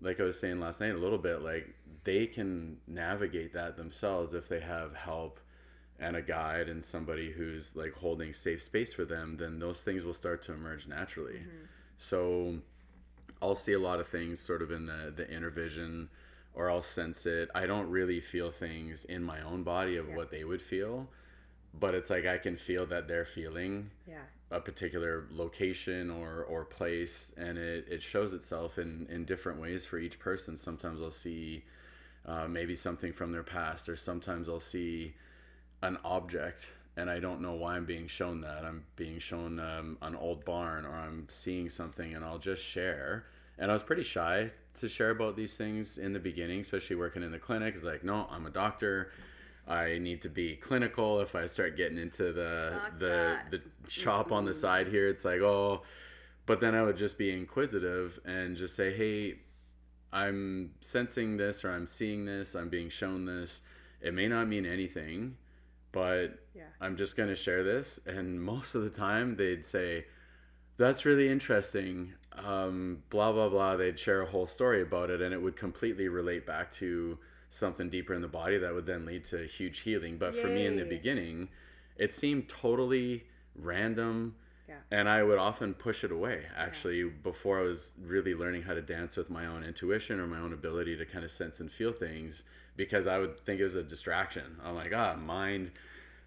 like 0.00 0.18
I 0.20 0.24
was 0.24 0.38
saying 0.38 0.58
last 0.58 0.80
night 0.80 0.94
a 0.94 0.98
little 0.98 1.18
bit 1.18 1.42
like 1.42 1.72
they 2.02 2.26
can 2.26 2.76
navigate 2.86 3.52
that 3.52 3.76
themselves 3.76 4.34
if 4.34 4.48
they 4.48 4.60
have 4.60 4.94
help 4.94 5.38
and 6.00 6.16
a 6.16 6.22
guide 6.22 6.68
and 6.68 6.84
somebody 6.84 7.30
who's 7.30 7.76
like 7.76 7.92
holding 7.92 8.32
safe 8.32 8.62
space 8.62 8.92
for 8.92 9.04
them 9.04 9.36
then 9.36 9.60
those 9.60 9.82
things 9.82 10.04
will 10.04 10.14
start 10.14 10.42
to 10.42 10.52
emerge 10.52 10.88
naturally. 10.88 11.34
Mm-hmm. 11.38 11.64
So 11.98 12.56
I'll 13.44 13.54
see 13.56 13.72
a 13.74 13.78
lot 13.78 14.00
of 14.00 14.08
things 14.08 14.40
sort 14.40 14.62
of 14.62 14.70
in 14.72 14.86
the 14.86 15.12
the 15.14 15.30
inner 15.30 15.50
vision 15.50 16.08
or 16.54 16.70
I'll 16.70 16.82
sense 16.82 17.26
it. 17.26 17.50
I 17.54 17.66
don't 17.66 17.88
really 17.90 18.20
feel 18.20 18.50
things 18.50 19.04
in 19.06 19.22
my 19.22 19.40
own 19.42 19.62
body 19.64 19.96
of 19.96 20.08
Yeah. 20.08 20.16
what 20.16 20.30
they 20.30 20.44
would 20.44 20.62
feel, 20.62 21.08
but 21.74 21.94
it's 21.94 22.10
like 22.10 22.26
I 22.26 22.38
can 22.38 22.56
feel 22.56 22.86
that 22.86 23.08
they're 23.08 23.26
feeling 23.26 23.90
Yeah. 24.06 24.24
a 24.50 24.60
particular 24.60 25.26
location 25.30 26.10
or 26.10 26.44
or 26.44 26.64
place 26.64 27.32
and 27.36 27.58
it, 27.58 27.86
it 27.88 28.02
shows 28.02 28.32
itself 28.34 28.78
in 28.78 29.06
in 29.10 29.24
different 29.24 29.60
ways 29.60 29.84
for 29.84 29.98
each 29.98 30.18
person 30.18 30.56
sometimes 30.56 31.02
i'll 31.02 31.10
see 31.10 31.64
uh, 32.26 32.46
maybe 32.48 32.74
something 32.76 33.12
from 33.12 33.32
their 33.32 33.42
past 33.42 33.88
or 33.88 33.96
sometimes 33.96 34.48
i'll 34.48 34.60
see 34.60 35.14
an 35.82 35.98
object 36.04 36.74
and 36.96 37.10
i 37.10 37.18
don't 37.20 37.40
know 37.40 37.54
why 37.54 37.76
i'm 37.76 37.84
being 37.86 38.06
shown 38.06 38.40
that 38.40 38.64
i'm 38.64 38.84
being 38.96 39.18
shown 39.18 39.58
um, 39.60 39.98
an 40.02 40.14
old 40.16 40.44
barn 40.44 40.84
or 40.86 40.94
i'm 40.94 41.26
seeing 41.28 41.68
something 41.70 42.14
and 42.14 42.24
i'll 42.24 42.38
just 42.38 42.62
share 42.62 43.26
and 43.58 43.70
i 43.70 43.74
was 43.74 43.82
pretty 43.82 44.02
shy 44.02 44.48
to 44.74 44.88
share 44.88 45.10
about 45.10 45.36
these 45.36 45.56
things 45.56 45.98
in 45.98 46.12
the 46.12 46.18
beginning 46.18 46.60
especially 46.60 46.96
working 46.96 47.22
in 47.22 47.30
the 47.30 47.38
clinic 47.38 47.74
it's 47.74 47.84
like 47.84 48.04
no 48.04 48.26
i'm 48.30 48.46
a 48.46 48.50
doctor 48.50 49.12
I 49.66 49.96
need 49.98 50.20
to 50.22 50.28
be 50.28 50.56
clinical. 50.56 51.20
If 51.20 51.34
I 51.34 51.46
start 51.46 51.74
getting 51.76 51.96
into 51.96 52.32
the 52.32 52.78
Fuck 52.82 52.98
the 52.98 53.06
that. 53.06 53.50
the 53.50 53.62
shop 53.90 54.30
on 54.30 54.44
the 54.44 54.52
side 54.52 54.88
here, 54.88 55.08
it's 55.08 55.24
like 55.24 55.40
oh, 55.40 55.82
but 56.46 56.60
then 56.60 56.74
I 56.74 56.82
would 56.82 56.96
just 56.96 57.16
be 57.16 57.32
inquisitive 57.32 58.18
and 58.26 58.56
just 58.56 58.76
say, 58.76 58.92
hey, 58.94 59.38
I'm 60.12 60.70
sensing 60.80 61.36
this 61.36 61.64
or 61.64 61.72
I'm 61.72 61.86
seeing 61.86 62.24
this. 62.24 62.54
I'm 62.54 62.68
being 62.68 62.90
shown 62.90 63.24
this. 63.24 63.62
It 64.02 64.12
may 64.12 64.28
not 64.28 64.48
mean 64.48 64.66
anything, 64.66 65.36
but 65.92 66.40
Yeah. 66.54 66.64
I'm 66.80 66.96
just 66.96 67.16
going 67.16 67.30
to 67.30 67.34
share 67.34 67.62
this. 67.64 67.98
And 68.06 68.40
most 68.40 68.74
of 68.74 68.82
the 68.84 68.90
time, 68.90 69.34
they'd 69.34 69.64
say, 69.64 70.04
that's 70.76 71.06
really 71.06 71.28
interesting. 71.28 72.12
Um, 72.36 73.02
blah 73.10 73.32
blah 73.32 73.48
blah. 73.48 73.76
They'd 73.76 73.98
share 73.98 74.22
a 74.22 74.26
whole 74.26 74.46
story 74.46 74.82
about 74.82 75.10
it, 75.10 75.20
and 75.20 75.32
it 75.32 75.40
would 75.40 75.56
completely 75.56 76.08
relate 76.08 76.46
back 76.46 76.70
to 76.72 77.18
something 77.50 77.88
deeper 77.88 78.14
in 78.14 78.22
the 78.22 78.28
body 78.28 78.58
that 78.58 78.74
would 78.74 78.86
then 78.86 79.06
lead 79.06 79.24
to 79.24 79.46
huge 79.46 79.80
healing. 79.80 80.16
But 80.18 80.34
for 80.34 80.48
me 80.48 80.66
in 80.66 80.76
the 80.76 80.84
beginning, 80.84 81.48
it 81.96 82.12
seemed 82.12 82.48
totally 82.48 83.24
random. 83.54 84.34
Yeah. 84.68 84.76
And 84.90 85.08
I 85.08 85.22
would 85.22 85.38
often 85.38 85.74
push 85.74 86.04
it 86.04 86.10
away 86.10 86.46
actually 86.56 87.04
before 87.04 87.60
I 87.60 87.62
was 87.62 87.92
really 88.02 88.34
learning 88.34 88.62
how 88.62 88.72
to 88.72 88.80
dance 88.80 89.14
with 89.14 89.28
my 89.28 89.46
own 89.46 89.62
intuition 89.62 90.18
or 90.18 90.26
my 90.26 90.38
own 90.38 90.54
ability 90.54 90.96
to 90.96 91.04
kind 91.04 91.22
of 91.22 91.30
sense 91.30 91.60
and 91.60 91.70
feel 91.70 91.92
things 91.92 92.44
because 92.76 93.06
I 93.06 93.18
would 93.18 93.38
think 93.44 93.60
it 93.60 93.64
was 93.64 93.74
a 93.74 93.82
distraction. 93.82 94.56
I'm 94.64 94.74
like, 94.74 94.92
ah, 94.96 95.16
mind, 95.16 95.70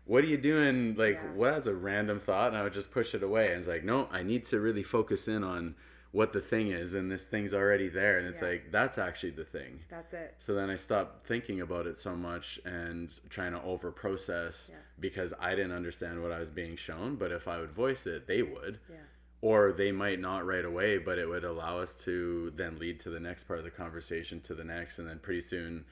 what 0.05 0.24
are 0.24 0.28
you 0.28 0.38
doing? 0.38 0.93
Like, 0.95 1.16
Yeah. 1.16 1.32
well, 1.36 1.53
that's 1.53 1.66
a 1.66 1.74
random 1.74 2.20
thought. 2.20 2.49
And 2.49 2.58
I 2.58 2.64
would 2.64 2.74
just 2.74 2.91
push 2.91 3.16
it 3.16 3.24
away. 3.24 3.47
And 3.47 3.55
it's 3.58 3.68
like, 3.68 3.84
no, 3.84 4.08
I 4.12 4.22
need 4.22 4.43
to 4.45 4.60
really 4.60 4.84
focus 4.84 5.28
in 5.28 5.43
on 5.43 5.76
what 6.12 6.34
the 6.34 6.41
thing 6.41 6.72
is. 6.72 6.93
And 6.93 7.12
this 7.12 7.28
thing's 7.28 7.53
already 7.53 7.89
there. 7.89 8.18
And 8.18 8.28
it's 8.28 8.41
Yeah. 8.41 8.49
like, 8.49 8.72
that's 8.72 8.97
actually 8.97 9.32
the 9.32 9.45
thing. 9.45 9.80
That's 9.89 10.14
it. 10.14 10.36
So 10.38 10.53
then 10.55 10.70
I 10.70 10.76
stopped 10.76 11.26
thinking 11.26 11.62
about 11.62 11.88
it 11.88 11.97
so 11.97 12.16
much 12.16 12.60
and 12.66 13.18
trying 13.30 13.51
to 13.51 13.62
over 13.62 13.91
process 13.91 14.70
Yeah. 14.72 14.80
because 14.99 15.34
I 15.39 15.51
didn't 15.55 15.74
understand 15.74 16.22
what 16.22 16.32
I 16.32 16.39
was 16.39 16.49
being 16.49 16.76
shown. 16.76 17.16
But 17.16 17.32
if 17.32 17.47
I 17.47 17.60
would 17.60 17.72
voice 17.72 18.08
it, 18.08 18.28
they 18.28 18.41
would. 18.41 18.80
Yeah. 18.89 18.97
Or 19.41 19.72
they 19.72 19.91
might 19.91 20.20
not 20.20 20.45
right 20.45 20.66
away, 20.66 20.97
but 20.97 21.20
it 21.20 21.28
would 21.28 21.43
allow 21.43 21.80
us 21.80 21.95
to 22.05 22.51
then 22.55 22.80
lead 22.80 22.99
to 23.01 23.10
the 23.10 23.20
next 23.20 23.43
part 23.43 23.60
of 23.60 23.66
the 23.66 23.72
conversation, 23.72 24.39
to 24.41 24.55
the 24.55 24.64
next. 24.64 24.97
And 24.99 25.08
then 25.08 25.20
pretty 25.20 25.41
soon 25.41 25.86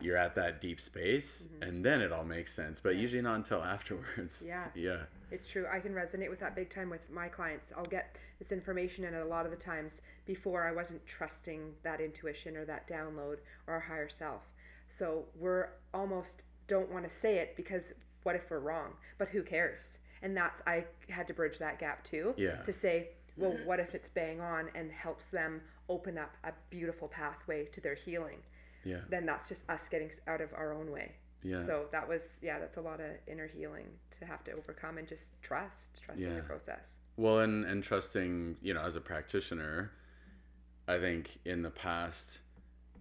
you're 0.00 0.16
at 0.16 0.34
that 0.34 0.60
deep 0.60 0.80
space 0.80 1.46
mm-hmm. 1.46 1.62
and 1.62 1.84
then 1.84 2.00
it 2.00 2.12
all 2.12 2.24
makes 2.24 2.52
sense. 2.52 2.80
But 2.80 2.96
usually 2.96 3.22
not 3.22 3.36
until 3.36 3.62
afterwards. 3.76 4.42
Yeah. 4.46 4.66
Yeah. 4.74 5.02
It's 5.30 5.48
true. 5.48 5.66
I 5.72 5.80
can 5.80 5.92
resonate 5.92 6.30
with 6.30 6.40
that 6.40 6.54
big 6.54 6.70
time 6.70 6.88
with 6.88 7.10
my 7.10 7.28
clients. 7.28 7.72
I'll 7.76 7.84
get 7.84 8.16
this 8.38 8.52
information, 8.52 9.04
and 9.04 9.16
a 9.16 9.24
lot 9.24 9.44
of 9.44 9.50
the 9.50 9.56
times 9.56 10.00
before 10.24 10.66
I 10.66 10.72
wasn't 10.72 11.04
trusting 11.06 11.72
that 11.82 12.00
intuition 12.00 12.56
or 12.56 12.64
that 12.66 12.88
download 12.88 13.38
or 13.66 13.74
our 13.74 13.80
higher 13.80 14.08
self. 14.08 14.42
So 14.88 15.24
we're 15.38 15.68
almost 15.92 16.44
don't 16.68 16.90
want 16.90 17.08
to 17.08 17.10
say 17.10 17.36
it 17.36 17.56
because 17.56 17.92
what 18.22 18.34
if 18.34 18.50
we're 18.50 18.58
wrong? 18.58 18.92
But 19.18 19.28
who 19.28 19.42
cares? 19.42 19.98
And 20.22 20.36
that's 20.36 20.62
I 20.66 20.84
had 21.08 21.26
to 21.28 21.34
bridge 21.34 21.58
that 21.58 21.78
gap 21.78 22.04
too. 22.04 22.34
Yeah. 22.36 22.62
To 22.62 22.72
say, 22.72 23.10
well, 23.36 23.52
mm-hmm. 23.52 23.66
what 23.66 23.80
if 23.80 23.94
it's 23.94 24.08
bang 24.08 24.40
on 24.40 24.68
and 24.74 24.90
helps 24.90 25.26
them 25.26 25.60
open 25.88 26.18
up 26.18 26.36
a 26.44 26.52
beautiful 26.70 27.08
pathway 27.08 27.66
to 27.66 27.80
their 27.80 27.94
healing? 27.94 28.38
Yeah. 28.84 29.00
Then 29.10 29.26
that's 29.26 29.48
just 29.48 29.68
us 29.68 29.88
getting 29.88 30.10
out 30.26 30.40
of 30.40 30.52
our 30.54 30.72
own 30.72 30.90
way. 30.90 31.12
Yeah. 31.46 31.64
So 31.64 31.86
that 31.92 32.08
was 32.08 32.38
yeah, 32.42 32.58
that's 32.58 32.76
a 32.76 32.80
lot 32.80 33.00
of 33.00 33.10
inner 33.26 33.46
healing 33.46 33.86
to 34.18 34.26
have 34.26 34.44
to 34.44 34.52
overcome 34.52 34.98
and 34.98 35.06
just 35.06 35.40
trust, 35.42 36.02
trust 36.02 36.26
in 36.28 36.34
the 36.36 36.42
process. 36.42 36.96
Well, 37.16 37.40
and 37.40 37.64
and 37.64 37.82
trusting, 37.82 38.56
you 38.62 38.74
know, 38.74 38.82
as 38.82 38.96
a 38.96 39.00
practitioner, 39.00 39.92
I 40.88 40.98
think 40.98 41.38
in 41.44 41.62
the 41.62 41.70
past, 41.70 42.40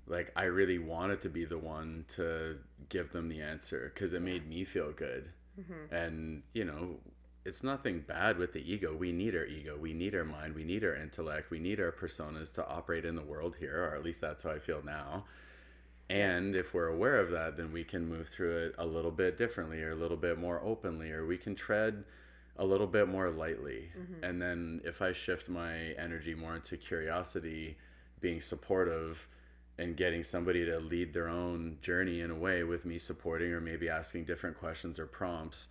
like 0.08 0.32
I 0.36 0.46
really 0.46 0.80
wanted 0.80 1.22
to 1.22 1.30
be 1.30 1.46
the 1.46 1.58
one 1.58 2.06
to 2.10 2.58
give 2.90 3.12
them 3.12 3.30
the 3.30 3.42
answer 3.42 3.92
because 3.94 4.14
it 4.14 4.22
made 4.22 4.48
me 4.48 4.64
feel 4.66 4.92
good, 4.92 5.32
Mm-hmm. 5.60 5.94
and 5.96 6.44
you 6.54 6.66
know, 6.66 6.98
it's 7.46 7.64
nothing 7.64 8.02
bad 8.02 8.38
with 8.38 8.54
the 8.54 8.60
ego. 8.72 8.96
We 8.96 9.12
need 9.12 9.36
our 9.36 9.46
ego, 9.46 9.78
we 9.80 9.94
need 9.94 10.16
our 10.16 10.26
mind, 10.26 10.56
we 10.56 10.64
need 10.66 10.84
our 10.84 10.96
intellect, 10.96 11.50
we 11.52 11.60
need 11.60 11.80
our 11.80 11.92
personas 11.92 12.54
to 12.56 12.68
operate 12.68 13.06
in 13.06 13.16
the 13.16 13.24
world 13.24 13.56
here, 13.60 13.84
or 13.86 13.96
at 13.96 14.04
least 14.04 14.22
that's 14.22 14.44
how 14.44 14.52
I 14.52 14.60
feel 14.60 14.82
now. 14.84 15.26
And 16.10 16.56
if 16.56 16.74
we're 16.74 16.88
aware 16.88 17.20
of 17.20 17.32
that, 17.32 17.58
then 17.58 17.72
we 17.72 17.84
can 17.84 18.08
move 18.08 18.28
through 18.28 18.68
it 18.68 18.76
a 18.78 18.86
little 18.86 19.12
bit 19.12 19.38
differently 19.38 19.82
or 19.82 19.92
a 19.92 19.96
little 19.96 20.18
bit 20.18 20.38
more 20.38 20.62
openly, 20.64 21.12
or 21.12 21.26
we 21.26 21.38
can 21.38 21.56
tread 21.56 22.04
a 22.58 22.66
little 22.66 22.88
bit 22.88 23.08
more 23.08 23.32
lightly. 23.32 23.90
Mm-hmm. 23.98 24.24
And 24.24 24.42
then 24.42 24.82
if 24.86 25.02
I 25.02 25.12
shift 25.12 25.50
my 25.50 25.96
energy 25.98 26.36
more 26.36 26.56
into 26.56 26.78
curiosity, 26.78 27.76
being 28.22 28.40
supportive, 28.40 29.28
and 29.78 29.98
getting 29.98 30.24
somebody 30.24 30.66
to 30.66 30.80
lead 30.80 31.12
their 31.12 31.28
own 31.28 31.78
journey 31.82 32.22
in 32.22 32.32
a 32.32 32.36
way 32.36 32.64
with 32.64 32.86
me 32.86 32.98
supporting 32.98 33.52
or 33.52 33.60
maybe 33.60 33.90
asking 33.90 34.24
different 34.24 34.58
questions 34.58 35.00
or 35.00 35.06
prompts, 35.06 35.70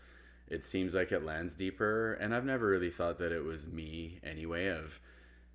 it 0.49 0.62
seems 0.62 0.95
like 0.95 1.11
it 1.12 1.24
lands 1.24 1.55
deeper. 1.55 2.14
And 2.14 2.35
I've 2.35 2.45
never 2.45 2.66
really 2.66 2.91
thought 2.91 3.16
that 3.18 3.32
it 3.32 3.43
was 3.43 3.66
me 3.66 4.18
anyway, 4.22 4.66
of 4.66 5.01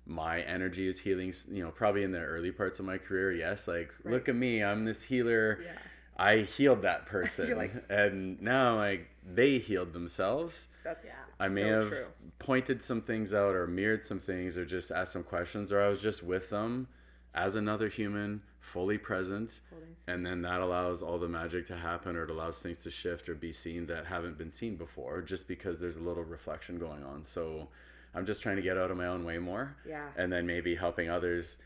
my 0.06 0.40
energy 0.42 0.88
is 0.88 0.98
healing, 0.98 1.32
you 1.50 1.62
know, 1.62 1.70
probably 1.70 2.02
in 2.02 2.10
the 2.12 2.20
early 2.20 2.50
parts 2.50 2.78
of 2.80 2.84
my 2.84 2.98
career. 2.98 3.32
Yes, 3.32 3.68
like, 3.68 3.92
Right. 4.02 4.12
look 4.14 4.28
at 4.28 4.34
me, 4.34 4.62
I'm 4.64 4.84
this 4.84 5.02
healer. 5.02 5.60
Yeah. 5.64 5.72
I 6.16 6.38
healed 6.38 6.82
that 6.82 7.06
person. 7.06 7.56
like- 7.56 7.72
and 7.90 8.40
now 8.42 8.76
like 8.76 9.08
they 9.34 9.58
healed 9.58 9.92
themselves. 9.92 10.68
That's 10.84 11.04
Yeah. 11.04 11.12
I 11.38 11.48
may 11.48 11.62
so 11.62 11.80
have 11.80 11.88
true. 11.88 12.06
pointed 12.38 12.82
some 12.82 13.00
things 13.00 13.32
out 13.32 13.54
or 13.54 13.66
mirrored 13.66 14.02
some 14.02 14.20
things 14.20 14.58
or 14.58 14.64
just 14.66 14.90
asked 14.90 15.12
some 15.12 15.22
questions 15.24 15.72
or 15.72 15.80
I 15.80 15.88
was 15.88 16.02
just 16.02 16.22
with 16.22 16.50
them 16.50 16.86
as 17.34 17.54
another 17.54 17.88
human, 17.88 18.42
fully 18.58 18.98
present. 18.98 19.60
Holding 19.70 19.94
space. 19.94 20.04
And 20.08 20.26
then 20.26 20.42
that 20.42 20.60
allows 20.60 21.02
all 21.02 21.18
the 21.18 21.28
magic 21.28 21.64
to 21.66 21.76
happen 21.76 22.16
or 22.16 22.24
it 22.24 22.30
allows 22.30 22.60
things 22.62 22.80
to 22.80 22.90
shift 22.90 23.28
or 23.28 23.34
be 23.34 23.52
seen 23.52 23.86
that 23.86 24.04
haven't 24.04 24.36
been 24.36 24.50
seen 24.50 24.76
before 24.76 25.22
just 25.22 25.46
because 25.48 25.78
there's 25.80 25.96
a 25.96 26.00
little 26.02 26.24
reflection 26.24 26.78
going 26.78 27.04
on. 27.04 27.22
So 27.24 27.68
I'm 28.14 28.26
just 28.26 28.42
trying 28.42 28.56
to 28.56 28.62
get 28.62 28.76
out 28.76 28.90
of 28.90 28.96
my 28.96 29.06
own 29.06 29.24
way 29.24 29.38
more 29.38 29.76
Yeah. 29.86 30.08
and 30.16 30.32
then 30.32 30.46
maybe 30.46 30.74
helping 30.74 31.08
others 31.10 31.58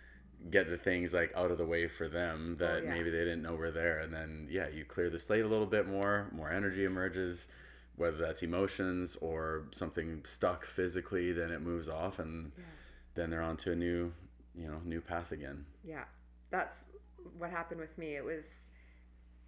get 0.51 0.69
the 0.69 0.77
things 0.77 1.15
like 1.15 1.33
out 1.35 1.51
of 1.51 1.57
the 1.59 1.65
way 1.65 1.87
for 1.89 2.07
them 2.09 2.57
oh, 2.61 2.65
that 2.65 2.83
Oh, 2.83 2.85
yeah. 2.85 2.91
maybe 2.91 3.11
they 3.11 3.19
didn't 3.25 3.43
know 3.43 3.55
were 3.55 3.71
there 3.71 4.01
and 4.01 4.13
then 4.13 4.47
yeah 4.51 4.69
you 4.69 4.85
clear 4.85 5.09
the 5.09 5.19
slate 5.19 5.45
a 5.45 5.49
little 5.49 5.67
bit 5.67 5.89
more 5.89 6.29
more 6.33 6.51
energy 6.51 6.85
emerges 6.85 7.49
whether 7.97 8.17
that's 8.19 8.43
emotions 8.43 9.17
or 9.23 9.65
something 9.71 10.21
stuck 10.25 10.65
physically 10.67 11.33
then 11.33 11.51
it 11.51 11.61
moves 11.63 11.89
off 11.89 12.19
and 12.19 12.53
Yeah. 12.59 12.65
then 13.15 13.31
they're 13.31 13.41
on 13.43 13.57
to 13.59 13.73
a 13.73 13.77
new 13.77 14.13
you 14.55 14.69
know 14.69 14.81
new 14.85 15.01
path 15.01 15.33
again 15.33 15.65
Yeah. 15.83 16.05
That's 16.51 16.85
what 17.39 17.51
happened 17.51 17.81
with 17.81 17.97
me. 17.97 18.15
It 18.17 18.25
was 18.25 18.45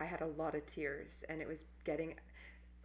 I 0.00 0.04
had 0.06 0.22
a 0.22 0.26
lot 0.26 0.54
of 0.54 0.64
tears 0.66 1.12
and 1.28 1.40
it 1.42 1.46
was 1.48 1.64
getting 1.84 2.14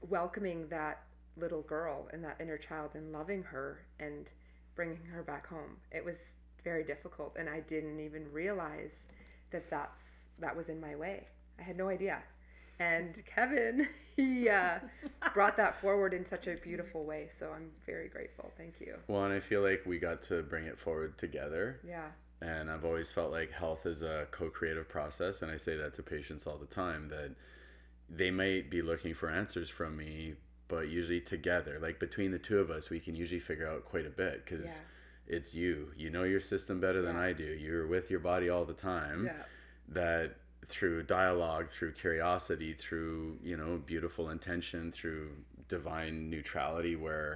welcoming 0.09 0.67
that 0.69 1.03
little 1.37 1.61
girl 1.61 2.07
and 2.13 2.23
that 2.23 2.37
inner 2.39 2.57
child 2.57 2.91
and 2.93 3.11
loving 3.11 3.43
her 3.43 3.79
and 3.99 4.29
bringing 4.75 5.03
her 5.11 5.23
back 5.23 5.47
home. 5.47 5.77
It 5.91 6.03
was 6.03 6.17
very 6.63 6.83
difficult 6.83 7.35
and 7.39 7.49
I 7.49 7.61
didn't 7.61 7.99
even 7.99 8.31
realize 8.31 8.93
that 9.51 9.69
that's 9.69 10.27
that 10.39 10.55
was 10.55 10.69
in 10.69 10.79
my 10.79 10.95
way. 10.95 11.27
I 11.59 11.63
had 11.63 11.77
no 11.77 11.89
idea. 11.89 12.19
And 12.79 13.21
Kevin, 13.35 13.87
he 14.15 14.49
uh, 14.49 14.79
brought 15.33 15.55
that 15.57 15.79
forward 15.81 16.13
in 16.13 16.25
such 16.25 16.47
a 16.47 16.55
beautiful 16.55 17.03
way. 17.05 17.29
So 17.37 17.51
I'm 17.55 17.69
very 17.85 18.07
grateful. 18.09 18.51
Thank 18.57 18.75
you. 18.79 18.95
well 19.07 19.23
and 19.25 19.33
i 19.33 19.39
feel 19.39 19.61
like 19.61 19.83
we 19.85 19.99
got 19.99 20.21
to 20.23 20.41
bring 20.43 20.65
it 20.65 20.79
forward 20.79 21.17
together 21.17 21.79
Yeah. 21.87 22.07
and 22.41 22.69
I've 22.71 22.85
always 22.85 23.11
felt 23.11 23.31
like 23.31 23.51
health 23.51 23.85
is 23.85 24.01
a 24.01 24.27
co-creative 24.31 24.89
process 24.89 25.41
and 25.43 25.51
I 25.51 25.57
say 25.57 25.75
that 25.77 25.93
to 25.95 26.03
patients 26.03 26.47
all 26.47 26.57
the 26.57 26.65
time 26.65 27.07
that 27.09 27.31
they 28.09 28.31
might 28.31 28.69
be 28.69 28.81
looking 28.81 29.13
for 29.13 29.29
answers 29.29 29.69
from 29.69 29.95
me 29.95 30.33
but 30.71 30.87
usually 30.99 31.21
together 31.35 31.73
like 31.85 31.97
between 32.07 32.31
the 32.31 32.39
two 32.47 32.59
of 32.63 32.71
us 32.77 32.89
we 32.89 32.99
can 33.05 33.13
usually 33.23 33.39
figure 33.51 33.67
out 33.71 33.81
quite 33.93 34.07
a 34.13 34.15
bit 34.23 34.37
cuz 34.49 34.63
Yeah. 34.65 35.37
it's 35.37 35.49
you 35.61 35.91
you 36.03 36.09
know 36.15 36.23
your 36.33 36.39
system 36.53 36.75
better 36.85 37.01
than 37.07 37.15
Yeah. 37.17 37.29
I 37.29 37.33
do 37.43 37.49
you're 37.65 37.87
with 37.95 38.09
your 38.13 38.21
body 38.31 38.47
all 38.49 38.65
the 38.73 38.79
time 38.97 39.19
Yeah. 39.25 39.43
that 39.99 40.27
through 40.73 40.97
dialogue 41.19 41.67
through 41.75 41.91
curiosity 42.05 42.71
through 42.83 43.37
you 43.49 43.57
know 43.61 43.71
beautiful 43.93 44.25
intention 44.37 44.81
through 44.97 45.25
divine 45.67 46.15
neutrality 46.29 46.95
where 46.95 47.31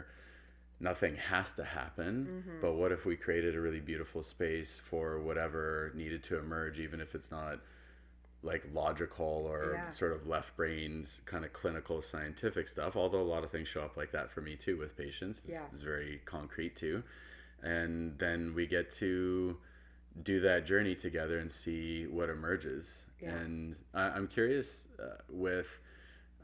nothing 0.89 1.15
has 1.31 1.47
to 1.59 1.63
happen 1.79 2.13
Mm-hmm. 2.25 2.61
but 2.63 2.73
what 2.79 2.91
if 2.97 3.01
we 3.05 3.15
created 3.25 3.51
a 3.55 3.61
really 3.67 3.79
beautiful 3.93 4.21
space 4.35 4.71
for 4.89 5.05
whatever 5.27 5.91
needed 5.95 6.21
to 6.29 6.33
emerge 6.45 6.79
even 6.87 6.99
if 7.05 7.15
it's 7.15 7.31
not 7.39 7.55
like 8.45 8.63
logical 8.73 9.45
or 9.49 9.73
Yeah. 9.73 9.89
sort 9.89 10.13
of 10.13 10.27
left 10.27 10.55
brained 10.55 11.09
kind 11.25 11.43
of 11.43 11.51
clinical 11.51 12.01
scientific 12.01 12.67
stuff 12.67 12.95
although 12.95 13.21
a 13.21 13.31
lot 13.35 13.43
of 13.43 13.51
things 13.51 13.67
show 13.67 13.81
up 13.81 13.97
like 13.97 14.11
that 14.11 14.31
for 14.31 14.41
me 14.41 14.55
too 14.55 14.77
with 14.77 14.95
patients 14.95 15.39
it's, 15.39 15.49
Yeah. 15.49 15.65
it's 15.71 15.81
very 15.81 16.21
concrete 16.25 16.75
too 16.75 17.03
and 17.63 18.17
then 18.19 18.53
we 18.53 18.67
get 18.67 18.91
to 18.91 19.57
do 20.23 20.39
that 20.39 20.65
journey 20.65 20.95
together 20.95 21.39
and 21.39 21.51
see 21.51 22.07
what 22.07 22.29
emerges. 22.29 23.05
Yeah. 23.21 23.31
And 23.31 23.77
I, 23.93 24.03
I'm 24.09 24.27
curious 24.27 24.87
uh, 24.97 25.17
with 25.29 25.81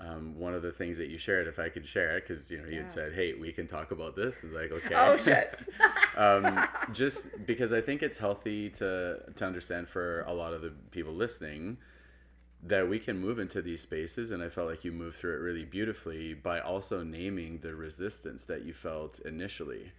um, 0.07 0.37
one 0.39 0.53
of 0.53 0.61
the 0.63 0.71
things 0.71 0.97
that 0.97 1.09
you 1.09 1.17
shared, 1.17 1.47
if 1.47 1.59
I 1.59 1.69
could 1.69 1.85
share 1.85 2.17
it, 2.17 2.27
because 2.27 2.49
you 2.51 2.57
know 2.59 2.65
you 2.67 2.73
Yeah. 2.73 2.79
had 2.79 2.89
said, 2.89 3.13
"Hey, 3.13 3.33
we 3.33 3.51
can 3.51 3.67
talk 3.67 3.91
about 3.91 4.15
this." 4.15 4.43
It's 4.43 4.53
like, 4.53 4.71
okay. 4.71 4.95
Oh 4.95 5.17
shit. 5.27 5.55
um, 6.17 6.63
just 6.93 7.45
because 7.45 7.71
I 7.73 7.81
think 7.81 8.01
it's 8.03 8.17
healthy 8.17 8.69
to 8.71 9.21
to 9.35 9.45
understand 9.45 9.87
for 9.87 10.21
a 10.23 10.33
lot 10.33 10.53
of 10.53 10.61
the 10.61 10.71
people 10.91 11.13
listening 11.13 11.77
that 12.63 12.87
we 12.87 12.99
can 12.99 13.17
move 13.19 13.39
into 13.39 13.61
these 13.61 13.81
spaces, 13.81 14.31
and 14.31 14.43
I 14.43 14.49
felt 14.49 14.69
like 14.69 14.83
you 14.85 14.91
moved 14.91 15.17
through 15.17 15.33
it 15.35 15.39
really 15.41 15.65
beautifully 15.65 16.33
by 16.35 16.59
also 16.59 17.03
naming 17.03 17.57
the 17.59 17.73
resistance 17.75 18.45
that 18.45 18.63
you 18.65 18.73
felt 18.73 19.19
initially 19.21 19.91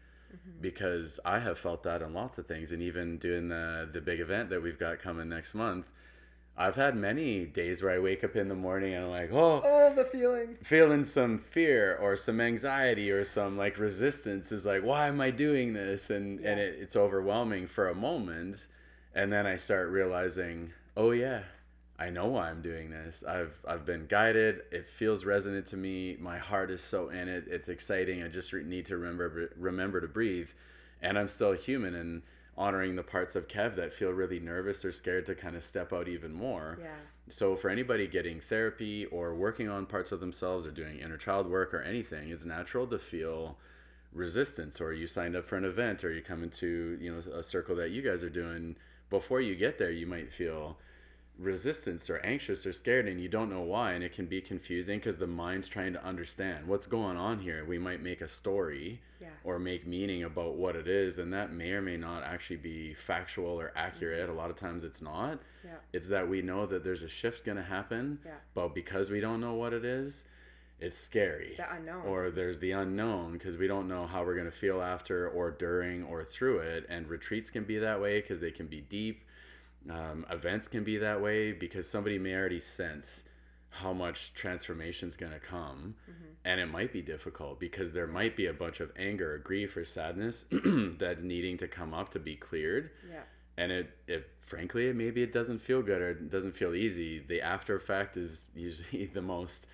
because 0.61 1.19
I 1.25 1.39
have 1.41 1.59
felt 1.59 1.83
that 1.85 2.03
on 2.03 2.15
lots 2.15 2.39
of 2.39 2.47
things, 2.47 2.73
and 2.73 2.83
even 2.83 3.19
doing 3.19 3.49
the 3.49 3.89
the 3.93 4.01
big 4.01 4.21
event 4.21 4.51
that 4.51 4.63
we've 4.63 4.79
got 4.79 5.01
coming 5.01 5.29
next 5.29 5.55
month, 5.55 5.91
I've 6.57 6.77
had 6.77 6.97
many 6.97 7.47
days 7.47 7.83
where 7.83 7.93
I 7.93 7.99
wake 7.99 8.25
up 8.25 8.37
in 8.37 8.49
the 8.49 8.55
morning 8.55 8.95
and 8.95 9.05
I'm 9.07 9.11
like, 9.11 9.31
oh, 9.33 9.63
Oh, 9.65 9.93
the 9.95 10.05
feeling. 10.05 10.57
feeling 10.63 11.05
some 11.05 11.39
fear 11.39 11.97
or 11.97 12.15
some 12.17 12.41
anxiety 12.41 13.11
or 13.11 13.25
some 13.25 13.57
like 13.57 13.79
resistance 13.79 14.53
is 14.53 14.67
like, 14.67 14.83
why 14.83 15.09
am 15.09 15.21
I 15.21 15.31
doing 15.31 15.73
this? 15.73 16.11
And 16.11 16.41
and 16.41 16.61
it, 16.61 16.77
it's 16.79 16.97
overwhelming 16.97 17.67
for 17.67 17.89
a 17.89 17.95
moment, 17.95 18.69
and 19.15 19.33
then 19.33 19.47
I 19.47 19.57
start 19.57 19.89
realizing, 19.91 20.73
oh 20.97 21.13
yeah, 21.13 21.43
I 21.99 22.11
know 22.11 22.27
why 22.27 22.51
I'm 22.51 22.61
doing 22.63 22.91
this. 22.91 23.25
I've 23.27 23.59
I've 23.67 23.87
been 23.87 24.07
guided. 24.07 24.63
It 24.71 24.87
feels 24.87 25.25
resonant 25.25 25.67
to 25.69 25.77
me. 25.77 26.17
My 26.21 26.39
heart 26.39 26.71
is 26.71 26.83
so 26.83 27.09
in 27.09 27.29
it. 27.29 27.45
It's 27.49 27.69
exciting. 27.71 28.23
I 28.23 28.29
just 28.29 28.53
re- 28.53 28.63
need 28.65 28.85
to 28.87 28.97
remember 28.99 29.53
remember 29.57 30.01
to 30.03 30.09
breathe, 30.09 30.51
and 31.01 31.19
I'm 31.19 31.29
still 31.29 31.53
human 31.53 31.95
and 31.95 32.23
honoring 32.57 32.97
the 32.97 33.03
parts 33.03 33.35
of 33.35 33.49
Kev 33.49 33.77
that 33.77 33.93
feel 33.93 34.11
really 34.11 34.39
nervous 34.39 34.85
or 34.85 34.93
scared 34.93 35.27
to 35.27 35.35
kind 35.35 35.57
of 35.57 35.65
step 35.65 35.93
out 35.93 36.09
even 36.09 36.33
more. 36.33 36.79
Yeah. 36.81 36.89
So 37.29 37.57
for 37.57 37.71
anybody 37.71 38.07
getting 38.07 38.41
therapy 38.41 39.07
or 39.07 39.35
working 39.35 39.69
on 39.69 39.87
parts 39.87 40.13
of 40.13 40.21
themselves 40.21 40.67
or 40.67 40.71
doing 40.71 40.99
inner 40.99 41.17
child 41.17 41.49
work 41.49 41.73
or 41.73 41.81
anything, 41.83 42.31
it's 42.31 42.45
natural 42.45 42.87
to 42.89 42.99
feel 42.99 43.57
resistance 44.13 44.81
or 44.81 44.93
you 44.93 45.07
signed 45.07 45.35
up 45.35 45.45
for 45.45 45.57
an 45.57 45.65
event 45.65 46.05
or 46.05 46.13
you 46.13 46.21
come 46.21 46.43
into, 46.43 46.99
you 47.01 47.13
know, 47.13 47.19
a 47.33 47.43
circle 47.43 47.75
that 47.77 47.91
you 47.91 48.03
guys 48.03 48.23
are 48.23 48.31
doing 48.31 48.77
before 49.09 49.41
you 49.41 49.55
get 49.55 49.79
there, 49.79 49.91
you 49.91 50.07
might 50.07 50.33
feel 50.33 50.79
resistance 51.43 52.09
or 52.09 52.19
anxious 52.19 52.65
or 52.67 52.73
scared 52.73 53.09
and 53.09 53.21
you 53.21 53.29
don't 53.29 53.51
know 53.51 53.61
why 53.63 53.93
and 53.93 54.05
it 54.05 54.13
can 54.13 54.27
be 54.27 54.41
confusing 54.41 54.99
because 54.99 55.17
the 55.17 55.27
mind's 55.27 55.69
trying 55.69 55.93
to 55.93 56.05
understand 56.05 56.67
what's 56.67 56.87
going 56.87 57.17
on 57.17 57.39
here. 57.39 57.65
We 57.65 57.79
might 57.79 58.03
make 58.03 58.21
a 58.21 58.29
story 58.29 59.01
Yeah. 59.21 59.29
or 59.45 59.59
make 59.59 59.87
meaning 59.87 60.25
about 60.25 60.55
what 60.55 60.77
it 60.77 60.89
is 60.89 61.19
and 61.19 61.33
that 61.33 61.53
may 61.53 61.73
or 61.73 61.83
may 61.83 61.97
not 61.97 62.23
actually 62.23 62.57
be 62.57 62.95
factual 62.95 63.61
or 63.61 63.73
accurate. 63.77 64.23
Mm-hmm. 64.29 64.39
A 64.39 64.41
lot 64.41 64.51
of 64.51 64.57
times 64.57 64.85
it's 64.85 65.03
not. 65.03 65.41
Yeah. 65.65 65.73
It's 65.93 66.09
that 66.09 66.29
we 66.29 66.43
know 66.43 66.65
that 66.67 66.85
there's 66.85 67.03
a 67.03 67.09
shift 67.09 67.45
going 67.45 67.57
to 67.59 67.63
happen, 67.63 68.19
Yeah. 68.25 68.33
but 68.55 68.75
because 68.75 69.11
we 69.11 69.21
don't 69.21 69.41
know 69.41 69.55
what 69.55 69.73
it 69.73 69.85
is, 69.85 70.25
it's 70.81 70.99
scary. 70.99 71.55
The 71.57 71.73
unknown. 71.75 72.07
Or 72.07 72.31
there's 72.31 72.59
the 72.59 72.73
unknown 72.73 73.33
because 73.35 73.57
we 73.57 73.69
don't 73.69 73.87
know 73.87 74.07
how 74.07 74.25
we're 74.25 74.35
going 74.35 74.51
to 74.51 74.57
feel 74.57 74.83
after 74.83 75.29
or 75.29 75.51
during 75.53 76.03
or 76.05 76.25
through 76.25 76.59
it. 76.59 76.87
And 76.89 77.07
retreats 77.09 77.51
can 77.51 77.63
be 77.65 77.79
that 77.79 78.01
way 78.01 78.21
because 78.21 78.41
they 78.41 78.51
can 78.51 78.67
be 78.67 78.81
deep. 78.81 79.23
Um, 79.91 80.25
events 80.31 80.69
can 80.69 80.85
be 80.85 80.97
that 80.99 81.21
way 81.21 81.53
because 81.53 81.89
somebody 81.89 82.19
may 82.19 82.35
already 82.35 82.61
sense 82.61 83.25
how 83.71 83.93
much 83.93 84.35
transformation 84.35 85.09
is 85.09 85.17
going 85.17 85.33
to 85.33 85.39
come. 85.41 85.95
Mm-hmm. 86.11 86.25
And 86.45 86.61
it 86.61 86.67
might 86.67 86.93
be 86.93 87.01
difficult 87.03 87.59
because 87.59 87.91
there 87.91 88.07
might 88.07 88.37
be 88.37 88.47
a 88.47 88.53
bunch 88.53 88.81
of 88.81 88.93
anger 88.99 89.35
or 89.35 89.39
grief 89.39 89.77
or 89.77 89.85
sadness 89.85 90.45
that 90.51 91.19
needing 91.23 91.57
to 91.59 91.69
come 91.69 91.95
up 91.95 92.11
to 92.11 92.19
be 92.19 92.37
cleared 92.37 92.91
Yeah. 93.11 93.23
and 93.57 93.71
it, 93.73 93.91
it 94.09 94.29
frankly 94.41 94.93
maybe 94.93 95.23
it 95.23 95.33
doesn't 95.33 95.59
feel 95.59 95.83
good 95.83 96.03
or 96.03 96.11
it 96.11 96.31
doesn't 96.31 96.53
feel 96.53 96.75
easy 96.75 97.21
the 97.21 97.41
after 97.41 97.77
effect 97.77 98.17
is 98.17 98.49
usually 98.55 99.07
the 99.15 99.23
most 99.23 99.67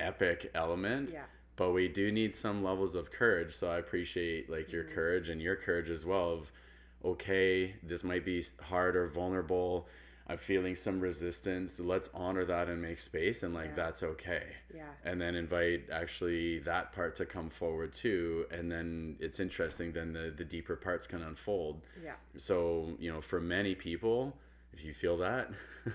epic 0.00 0.50
element 0.54 1.10
Yeah. 1.12 1.24
but 1.56 1.70
we 1.72 1.86
do 1.88 2.10
need 2.10 2.34
some 2.34 2.62
levels 2.64 2.94
of 2.94 3.10
courage 3.12 3.52
so 3.52 3.68
i 3.70 3.78
appreciate 3.78 4.50
like 4.50 4.72
your 4.72 4.84
Mm-hmm. 4.84 4.94
courage 4.94 5.28
and 5.28 5.40
your 5.42 5.56
courage 5.56 5.90
as 5.90 6.04
well 6.04 6.30
of 6.30 6.52
okay 7.04 7.74
this 7.82 8.02
might 8.04 8.24
be 8.24 8.42
hard 8.60 8.96
or 8.96 9.06
vulnerable 9.08 9.86
i'm 10.28 10.38
feeling 10.38 10.74
some 10.74 11.00
resistance 11.00 11.78
let's 11.78 12.08
honor 12.14 12.44
that 12.44 12.68
and 12.68 12.80
make 12.80 12.98
space 12.98 13.42
and 13.42 13.52
like 13.52 13.66
Yeah. 13.76 13.84
that's 13.84 14.02
okay 14.02 14.44
Yeah. 14.74 14.84
and 15.04 15.20
then 15.20 15.34
invite 15.34 15.90
actually 15.92 16.60
that 16.60 16.92
part 16.92 17.14
to 17.16 17.26
come 17.26 17.50
forward 17.50 17.92
too 17.92 18.46
and 18.50 18.70
then 18.72 19.16
it's 19.20 19.38
interesting 19.38 19.92
then 19.92 20.12
the, 20.14 20.32
the 20.34 20.44
deeper 20.44 20.76
parts 20.76 21.06
can 21.06 21.22
unfold 21.22 21.82
Yeah. 22.02 22.14
so, 22.36 22.96
you 22.98 23.12
know, 23.12 23.20
for 23.20 23.40
many 23.40 23.74
people, 23.74 24.34
if 24.72 24.84
you 24.84 24.92
feel 24.94 25.16
that, 25.18 25.50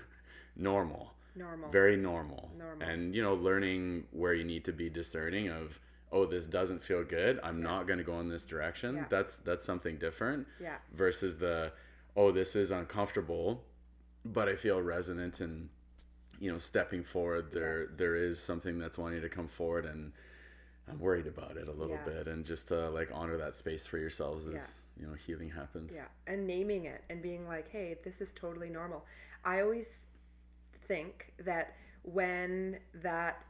normal, 0.56 1.12
Normal. 1.36 1.70
very 1.70 1.96
normal. 1.96 2.50
Normal. 2.58 2.86
And, 2.88 3.14
you 3.14 3.22
know, 3.22 3.34
learning 3.34 4.04
where 4.12 4.34
you 4.34 4.44
need 4.44 4.64
to 4.64 4.72
be 4.72 4.88
discerning 4.88 5.48
of, 5.48 5.78
oh, 6.12 6.26
this 6.26 6.46
doesn't 6.46 6.82
feel 6.82 7.04
good. 7.04 7.38
I'm 7.42 7.62
not 7.62 7.86
going 7.86 7.98
to 7.98 8.04
go 8.04 8.18
in 8.20 8.28
this 8.28 8.44
direction. 8.44 8.96
Yeah. 8.96 9.04
That's 9.08 9.38
that's 9.38 9.64
something 9.64 9.96
different 9.96 10.46
yeah. 10.60 10.76
versus 10.94 11.38
the, 11.38 11.72
oh, 12.16 12.32
this 12.32 12.56
is 12.56 12.70
uncomfortable, 12.72 13.62
but 14.24 14.48
I 14.48 14.56
feel 14.56 14.80
resonant 14.82 15.40
and 15.40 15.68
you 16.40 16.50
know, 16.50 16.58
stepping 16.58 17.04
forward, 17.04 17.52
there 17.52 17.82
Yes. 17.82 17.90
there 17.96 18.16
is 18.16 18.42
something 18.42 18.78
that's 18.78 18.96
wanting 18.98 19.20
to 19.20 19.28
come 19.28 19.46
forward 19.46 19.84
and 19.84 20.12
I'm 20.88 20.98
worried 20.98 21.26
about 21.26 21.56
it 21.56 21.68
a 21.68 21.72
little 21.72 21.96
Yeah. 21.96 22.04
bit 22.04 22.28
and 22.28 22.44
just 22.44 22.68
to 22.68 22.88
like 22.90 23.10
honor 23.12 23.36
that 23.36 23.54
space 23.54 23.86
for 23.86 23.98
yourselves 23.98 24.48
as, 24.48 24.78
you 24.96 25.06
know, 25.06 25.12
healing 25.14 25.50
happens. 25.50 25.94
Yeah, 25.94 26.08
and 26.26 26.46
naming 26.46 26.86
it 26.86 27.04
and 27.10 27.22
being 27.22 27.46
like, 27.46 27.68
"Hey, 27.68 27.98
this 28.02 28.20
is 28.20 28.32
totally 28.32 28.70
normal." 28.70 29.06
I 29.44 29.60
always 29.60 30.08
think 30.88 31.32
that 31.38 31.76
when 32.02 32.80
that 32.94 33.44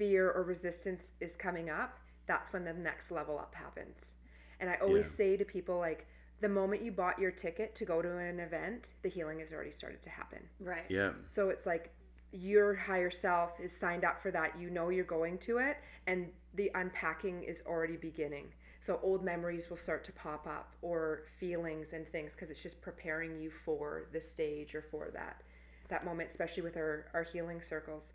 fear 0.00 0.30
or 0.30 0.42
resistance 0.44 1.12
is 1.20 1.36
coming 1.36 1.68
up, 1.68 1.98
that's 2.26 2.54
when 2.54 2.64
the 2.64 2.72
next 2.72 3.10
level 3.10 3.38
up 3.38 3.54
happens. 3.54 4.16
And 4.58 4.70
I 4.70 4.76
always 4.76 5.04
Yeah. 5.04 5.12
say 5.12 5.36
to 5.36 5.44
people 5.44 5.76
like, 5.76 6.06
the 6.40 6.48
moment 6.48 6.80
you 6.80 6.90
bought 6.90 7.18
your 7.18 7.30
ticket 7.30 7.74
to 7.74 7.84
go 7.84 8.00
to 8.00 8.16
an 8.16 8.40
event, 8.40 8.94
the 9.02 9.10
healing 9.10 9.40
has 9.40 9.52
already 9.52 9.70
started 9.70 10.00
to 10.04 10.08
happen. 10.08 10.48
Right. 10.58 10.86
Yeah. 10.88 11.12
So 11.28 11.50
it's 11.50 11.66
like 11.66 11.90
your 12.32 12.74
higher 12.74 13.10
self 13.10 13.60
is 13.60 13.76
signed 13.76 14.06
up 14.06 14.22
for 14.22 14.30
that. 14.30 14.58
You 14.58 14.70
know 14.70 14.88
you're 14.88 15.04
going 15.04 15.36
to 15.40 15.58
it, 15.58 15.76
and 16.06 16.32
the 16.54 16.70
unpacking 16.74 17.42
is 17.42 17.62
already 17.66 17.98
beginning. 17.98 18.54
So 18.80 18.98
old 19.02 19.22
memories 19.22 19.68
will 19.68 19.76
start 19.76 20.02
to 20.04 20.12
pop 20.12 20.46
up, 20.46 20.76
or 20.80 21.24
feelings 21.38 21.92
and 21.92 22.08
things, 22.08 22.32
because 22.32 22.48
it's 22.50 22.62
just 22.62 22.80
preparing 22.80 23.38
you 23.38 23.50
for 23.50 24.06
the 24.14 24.20
stage 24.22 24.74
or 24.74 24.80
for 24.80 25.10
that 25.12 25.42
that 25.88 26.04
moment, 26.04 26.30
especially 26.30 26.62
with 26.62 26.76
our, 26.76 27.06
our 27.12 27.24
healing 27.24 27.60
circles. 27.60 28.12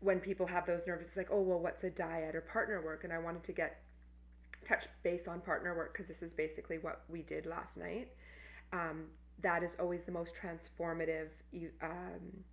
When 0.00 0.20
people 0.20 0.46
have 0.46 0.66
those 0.66 0.86
nervous, 0.86 1.08
it's 1.08 1.16
like, 1.16 1.30
oh 1.30 1.40
well, 1.40 1.58
what's 1.58 1.84
a 1.84 1.90
dyad 1.90 2.34
or 2.34 2.40
partner 2.40 2.80
work? 2.82 3.04
And 3.04 3.12
I 3.12 3.18
wanted 3.18 3.44
to 3.44 3.52
get 3.52 3.80
touch 4.64 4.86
base 5.02 5.28
on 5.28 5.40
partner 5.40 5.74
work 5.76 5.92
because 5.92 6.08
this 6.08 6.22
is 6.22 6.34
basically 6.34 6.78
what 6.78 7.02
we 7.08 7.22
did 7.22 7.46
last 7.46 7.76
night. 7.76 8.08
Um, 8.72 9.06
that 9.40 9.62
is 9.62 9.76
always 9.80 10.04
the 10.04 10.12
most 10.12 10.34
transformative 10.34 11.28
um, 11.82 12.44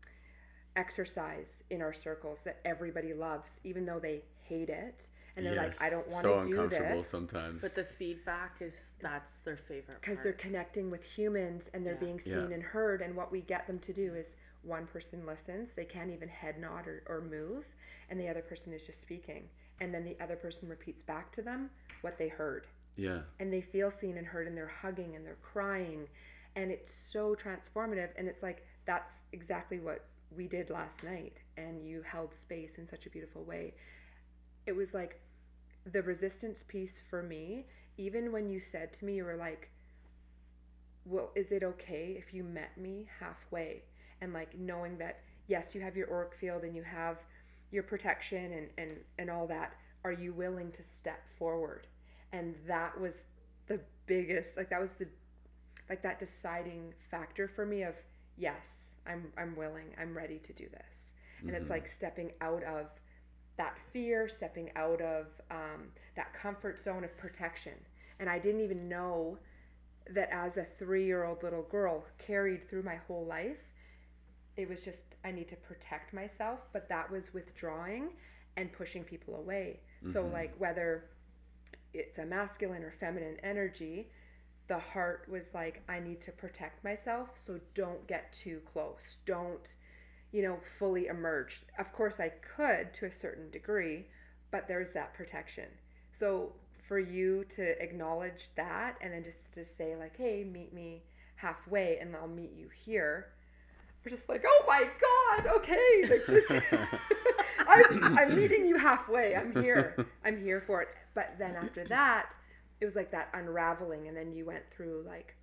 exercise 0.75 1.63
in 1.69 1.81
our 1.81 1.93
circles 1.93 2.39
that 2.45 2.59
everybody 2.65 3.13
loves, 3.13 3.59
even 3.63 3.85
though 3.85 3.99
they 3.99 4.23
hate 4.43 4.69
it 4.69 5.07
and 5.35 5.45
they're 5.45 5.55
like, 5.55 5.81
I 5.81 5.89
don't 5.89 6.07
want 6.09 6.21
so 6.21 6.41
to 6.41 6.47
do 6.47 6.51
uncomfortable 6.53 6.97
this 6.97 7.07
sometimes. 7.09 7.61
But 7.61 7.75
the 7.75 7.83
feedback 7.83 8.57
is 8.61 8.75
that's 9.01 9.39
their 9.39 9.57
favorite 9.57 9.97
because 9.99 10.21
they're 10.23 10.33
connecting 10.33 10.89
with 10.89 11.03
humans 11.03 11.69
and 11.73 11.85
they're 11.85 11.93
Yeah. 11.93 11.99
being 11.99 12.19
seen 12.19 12.49
Yeah. 12.49 12.55
and 12.55 12.63
heard. 12.63 13.01
And 13.01 13.15
what 13.15 13.31
we 13.31 13.41
get 13.41 13.67
them 13.67 13.79
to 13.79 13.93
do 13.93 14.15
is 14.15 14.35
one 14.65 14.87
person 14.87 15.25
listens, 15.25 15.69
they 15.75 15.85
can't 15.85 16.11
even 16.11 16.27
head 16.29 16.59
nod 16.59 16.87
or, 16.87 17.03
or 17.07 17.21
move, 17.21 17.65
and 18.09 18.19
the 18.19 18.27
other 18.27 18.41
person 18.41 18.73
is 18.73 18.85
just 18.85 19.01
speaking. 19.01 19.47
And 19.81 19.93
then 19.93 20.03
the 20.05 20.17
other 20.23 20.35
person 20.35 20.69
repeats 20.69 21.03
back 21.03 21.31
to 21.33 21.41
them 21.41 21.69
what 22.01 22.17
they 22.17 22.29
heard. 22.29 22.67
yeah. 22.95 23.19
And 23.39 23.51
they 23.51 23.61
feel 23.61 23.91
seen 23.91 24.17
and 24.17 24.25
heard, 24.25 24.47
and 24.47 24.55
they're 24.55 24.67
hugging 24.81 25.15
and 25.15 25.25
they're 25.25 25.37
crying. 25.41 26.07
And 26.55 26.71
it's 26.71 26.93
so 26.93 27.35
transformative. 27.35 28.09
And 28.17 28.27
it's 28.27 28.41
like, 28.41 28.65
that's 28.85 29.11
exactly 29.33 29.79
what 29.79 30.05
we 30.35 30.47
did 30.47 30.69
last 30.69 31.03
night. 31.03 31.37
And 31.57 31.85
you 31.85 32.01
held 32.03 32.33
space 32.33 32.77
in 32.77 32.87
such 32.87 33.05
a 33.05 33.09
beautiful 33.09 33.43
way. 33.43 33.73
It 34.65 34.75
was 34.75 34.93
like 34.93 35.19
the 35.91 36.01
resistance 36.01 36.63
piece 36.67 37.01
for 37.09 37.21
me, 37.21 37.65
even 37.97 38.31
when 38.31 38.49
you 38.49 38.59
said 38.61 38.93
to 38.93 39.05
me, 39.05 39.15
you 39.15 39.25
were 39.25 39.35
like, 39.35 39.69
well, 41.05 41.31
is 41.35 41.51
it 41.51 41.63
okay 41.63 42.15
if 42.17 42.33
you 42.33 42.43
met 42.43 42.77
me 42.77 43.07
halfway? 43.19 43.83
And 44.25 44.33
like 44.33 44.57
knowing 44.57 44.97
that, 44.97 45.19
yes, 45.47 45.75
you 45.75 45.81
have 45.81 45.95
your 45.95 46.11
auric 46.11 46.33
field 46.33 46.63
and 46.63 46.75
you 46.75 46.81
have 46.81 47.17
your 47.71 47.83
protection 47.83 48.53
and, 48.53 48.69
and, 48.79 48.97
and 49.19 49.29
all 49.29 49.45
that. 49.47 49.73
Are 50.03 50.11
you 50.11 50.33
willing 50.33 50.71
to 50.71 50.83
step 50.83 51.27
forward? 51.37 51.85
And 52.33 52.55
that 52.67 52.99
was 52.99 53.13
the 53.67 53.79
biggest, 54.07 54.57
like, 54.57 54.69
that 54.71 54.81
was 54.81 54.93
the, 54.93 55.07
like, 55.89 56.01
that 56.01 56.19
deciding 56.19 56.93
factor 57.11 57.47
for 57.47 57.65
me 57.67 57.83
of, 57.83 57.93
yes, 58.35 58.89
I'm, 59.05 59.31
I'm 59.37 59.55
willing, 59.55 59.93
I'm 60.01 60.17
ready 60.17 60.39
to 60.39 60.53
do 60.53 60.67
this. 60.69 61.11
And 61.47 61.51
it's 61.55 61.67
Mhm. 61.67 61.69
like 61.69 61.87
stepping 61.87 62.31
out 62.41 62.63
of 62.63 62.87
that 63.57 63.77
fear, 63.93 64.27
stepping 64.27 64.71
out 64.75 65.01
of 65.01 65.27
um, 65.51 65.91
that 66.15 66.33
comfort 66.33 66.79
zone 66.79 67.03
of 67.03 67.15
protection. 67.15 67.73
And 68.19 68.27
I 68.27 68.39
didn't 68.39 68.61
even 68.61 68.89
know 68.89 69.37
that 70.09 70.29
as 70.33 70.57
a 70.57 70.65
three 70.79 71.05
year 71.05 71.23
old 71.25 71.43
little 71.43 71.63
girl 71.63 72.05
carried 72.17 72.67
through 72.69 72.83
my 72.83 72.95
whole 72.95 73.25
life, 73.25 73.59
it 74.57 74.69
was 74.69 74.81
just, 74.81 75.03
I 75.23 75.31
need 75.31 75.47
to 75.49 75.55
protect 75.55 76.13
myself. 76.13 76.59
But 76.73 76.87
that 76.89 77.09
was 77.11 77.33
withdrawing 77.33 78.09
and 78.57 78.71
pushing 78.71 79.03
people 79.03 79.35
away. 79.35 79.81
So, 80.13 80.23
Mhm. 80.23 80.31
like, 80.31 80.55
whether 80.59 81.09
it's 81.93 82.19
a 82.19 82.25
masculine 82.25 82.83
or 82.83 82.91
feminine 82.91 83.39
energy, 83.41 84.11
the 84.67 84.77
heart 84.79 85.27
was 85.29 85.53
like, 85.53 85.81
I 85.87 85.99
need 85.99 86.21
to 86.21 86.31
protect 86.31 86.83
myself. 86.83 87.39
So 87.39 87.59
don't 87.73 88.05
get 88.07 88.31
too 88.33 88.61
close. 88.65 89.17
Don't, 89.25 89.75
you 90.31 90.41
know, 90.41 90.57
fully 90.57 91.07
emerge. 91.07 91.63
Of 91.77 91.91
course, 91.93 92.19
I 92.19 92.29
could 92.29 92.93
to 92.95 93.05
a 93.05 93.11
certain 93.11 93.49
degree, 93.51 94.09
but 94.51 94.67
there's 94.67 94.91
that 94.91 95.13
protection. 95.13 95.69
So 96.11 96.55
for 96.87 96.99
you 96.99 97.43
to 97.45 97.81
acknowledge 97.81 98.53
that 98.55 98.97
and 99.01 99.11
then 99.13 99.23
just 99.23 99.51
to 99.53 99.65
say, 99.65 99.95
like, 99.95 100.17
hey, 100.17 100.43
meet 100.43 100.73
me 100.73 101.03
halfway 101.35 101.97
and 101.99 102.15
I'll 102.15 102.27
meet 102.27 102.53
you 102.53 102.69
here. 102.69 103.33
We're 104.05 104.15
just 104.15 104.29
like, 104.29 104.43
oh 104.47 104.63
my 104.67 104.87
god, 105.01 105.47
okay, 105.57 106.05
like 106.09 106.25
this. 106.27 106.45
I'm, 107.67 108.17
I'm 108.17 108.35
meeting 108.35 108.65
you 108.65 108.77
halfway. 108.77 109.35
I'm 109.35 109.51
here. 109.63 109.95
I'm 110.23 110.41
here 110.41 110.61
for 110.61 110.83
it. 110.83 110.89
But 111.15 111.35
then 111.39 111.55
after 111.55 111.83
that, 111.85 112.33
it 112.79 112.85
was 112.85 112.95
like 112.95 113.11
that 113.11 113.29
unraveling, 113.33 114.07
and 114.07 114.15
then 114.15 114.31
you 114.31 114.45
went 114.45 114.63
through 114.69 115.03
like, 115.07 115.35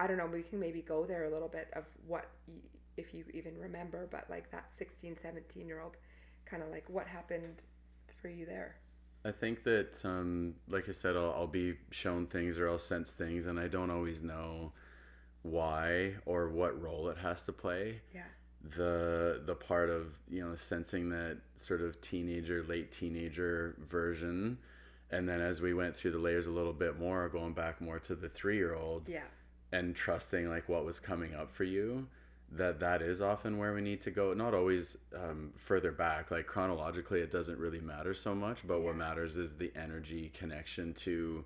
I 0.00 0.08
don't 0.08 0.16
know. 0.16 0.26
We 0.26 0.42
can 0.42 0.58
maybe 0.58 0.82
go 0.82 1.06
there 1.06 1.26
a 1.26 1.30
little 1.30 1.48
bit 1.48 1.68
of 1.74 1.84
what, 2.06 2.28
if 2.96 3.14
you 3.14 3.24
even 3.32 3.56
remember, 3.56 4.08
but 4.10 4.24
like 4.28 4.50
that 4.50 4.66
16, 4.76 5.16
17 5.16 5.66
year 5.66 5.80
old, 5.80 5.96
kind 6.46 6.62
of 6.62 6.70
like 6.70 6.84
what 6.88 7.06
happened 7.06 7.62
for 8.20 8.28
you 8.28 8.44
there. 8.44 8.76
I 9.24 9.30
think 9.30 9.62
that, 9.64 10.00
um, 10.04 10.54
like 10.68 10.88
I 10.88 10.92
said, 10.92 11.16
I'll, 11.16 11.32
I'll 11.32 11.46
be 11.46 11.74
shown 11.90 12.26
things 12.26 12.58
or 12.58 12.68
I'll 12.68 12.78
sense 12.78 13.12
things, 13.12 13.46
and 13.46 13.58
I 13.60 13.68
don't 13.68 13.90
always 13.90 14.22
know 14.22 14.72
why 15.42 16.14
or 16.26 16.48
what 16.48 16.80
role 16.80 17.08
it 17.08 17.18
has 17.18 17.44
to 17.46 17.52
play. 17.52 18.00
Yeah. 18.14 18.22
The 18.76 19.42
the 19.46 19.54
part 19.54 19.88
of 19.88 20.18
you 20.28 20.46
know 20.46 20.54
sensing 20.54 21.08
that 21.10 21.38
sort 21.56 21.80
of 21.80 22.00
teenager, 22.00 22.64
late 22.64 22.90
teenager 22.90 23.76
version, 23.88 24.58
and 25.10 25.28
then 25.28 25.40
as 25.40 25.60
we 25.60 25.74
went 25.74 25.96
through 25.96 26.10
the 26.12 26.18
layers 26.18 26.46
a 26.48 26.50
little 26.50 26.72
bit 26.72 26.98
more, 26.98 27.28
going 27.28 27.52
back 27.52 27.80
more 27.80 27.98
to 28.00 28.14
the 28.16 28.28
three 28.28 28.56
year 28.56 28.74
old, 28.74 29.08
Yeah. 29.08 29.22
and 29.72 29.94
trusting 29.94 30.48
like 30.48 30.68
what 30.68 30.84
was 30.84 30.98
coming 30.98 31.34
up 31.34 31.50
for 31.50 31.64
you 31.64 32.06
that 32.52 32.80
that 32.80 33.02
is 33.02 33.20
often 33.20 33.58
where 33.58 33.74
we 33.74 33.82
need 33.82 34.00
to 34.00 34.10
go 34.10 34.32
not 34.32 34.54
always 34.54 34.96
um, 35.14 35.52
further 35.54 35.92
back 35.92 36.30
like 36.30 36.46
chronologically 36.46 37.20
it 37.20 37.30
doesn't 37.30 37.58
really 37.58 37.80
matter 37.80 38.14
so 38.14 38.34
much 38.34 38.66
but 38.66 38.80
what 38.80 38.96
matters 38.96 39.36
is 39.36 39.52
the 39.54 39.70
energy 39.76 40.30
connection 40.32 40.94
to 40.94 41.44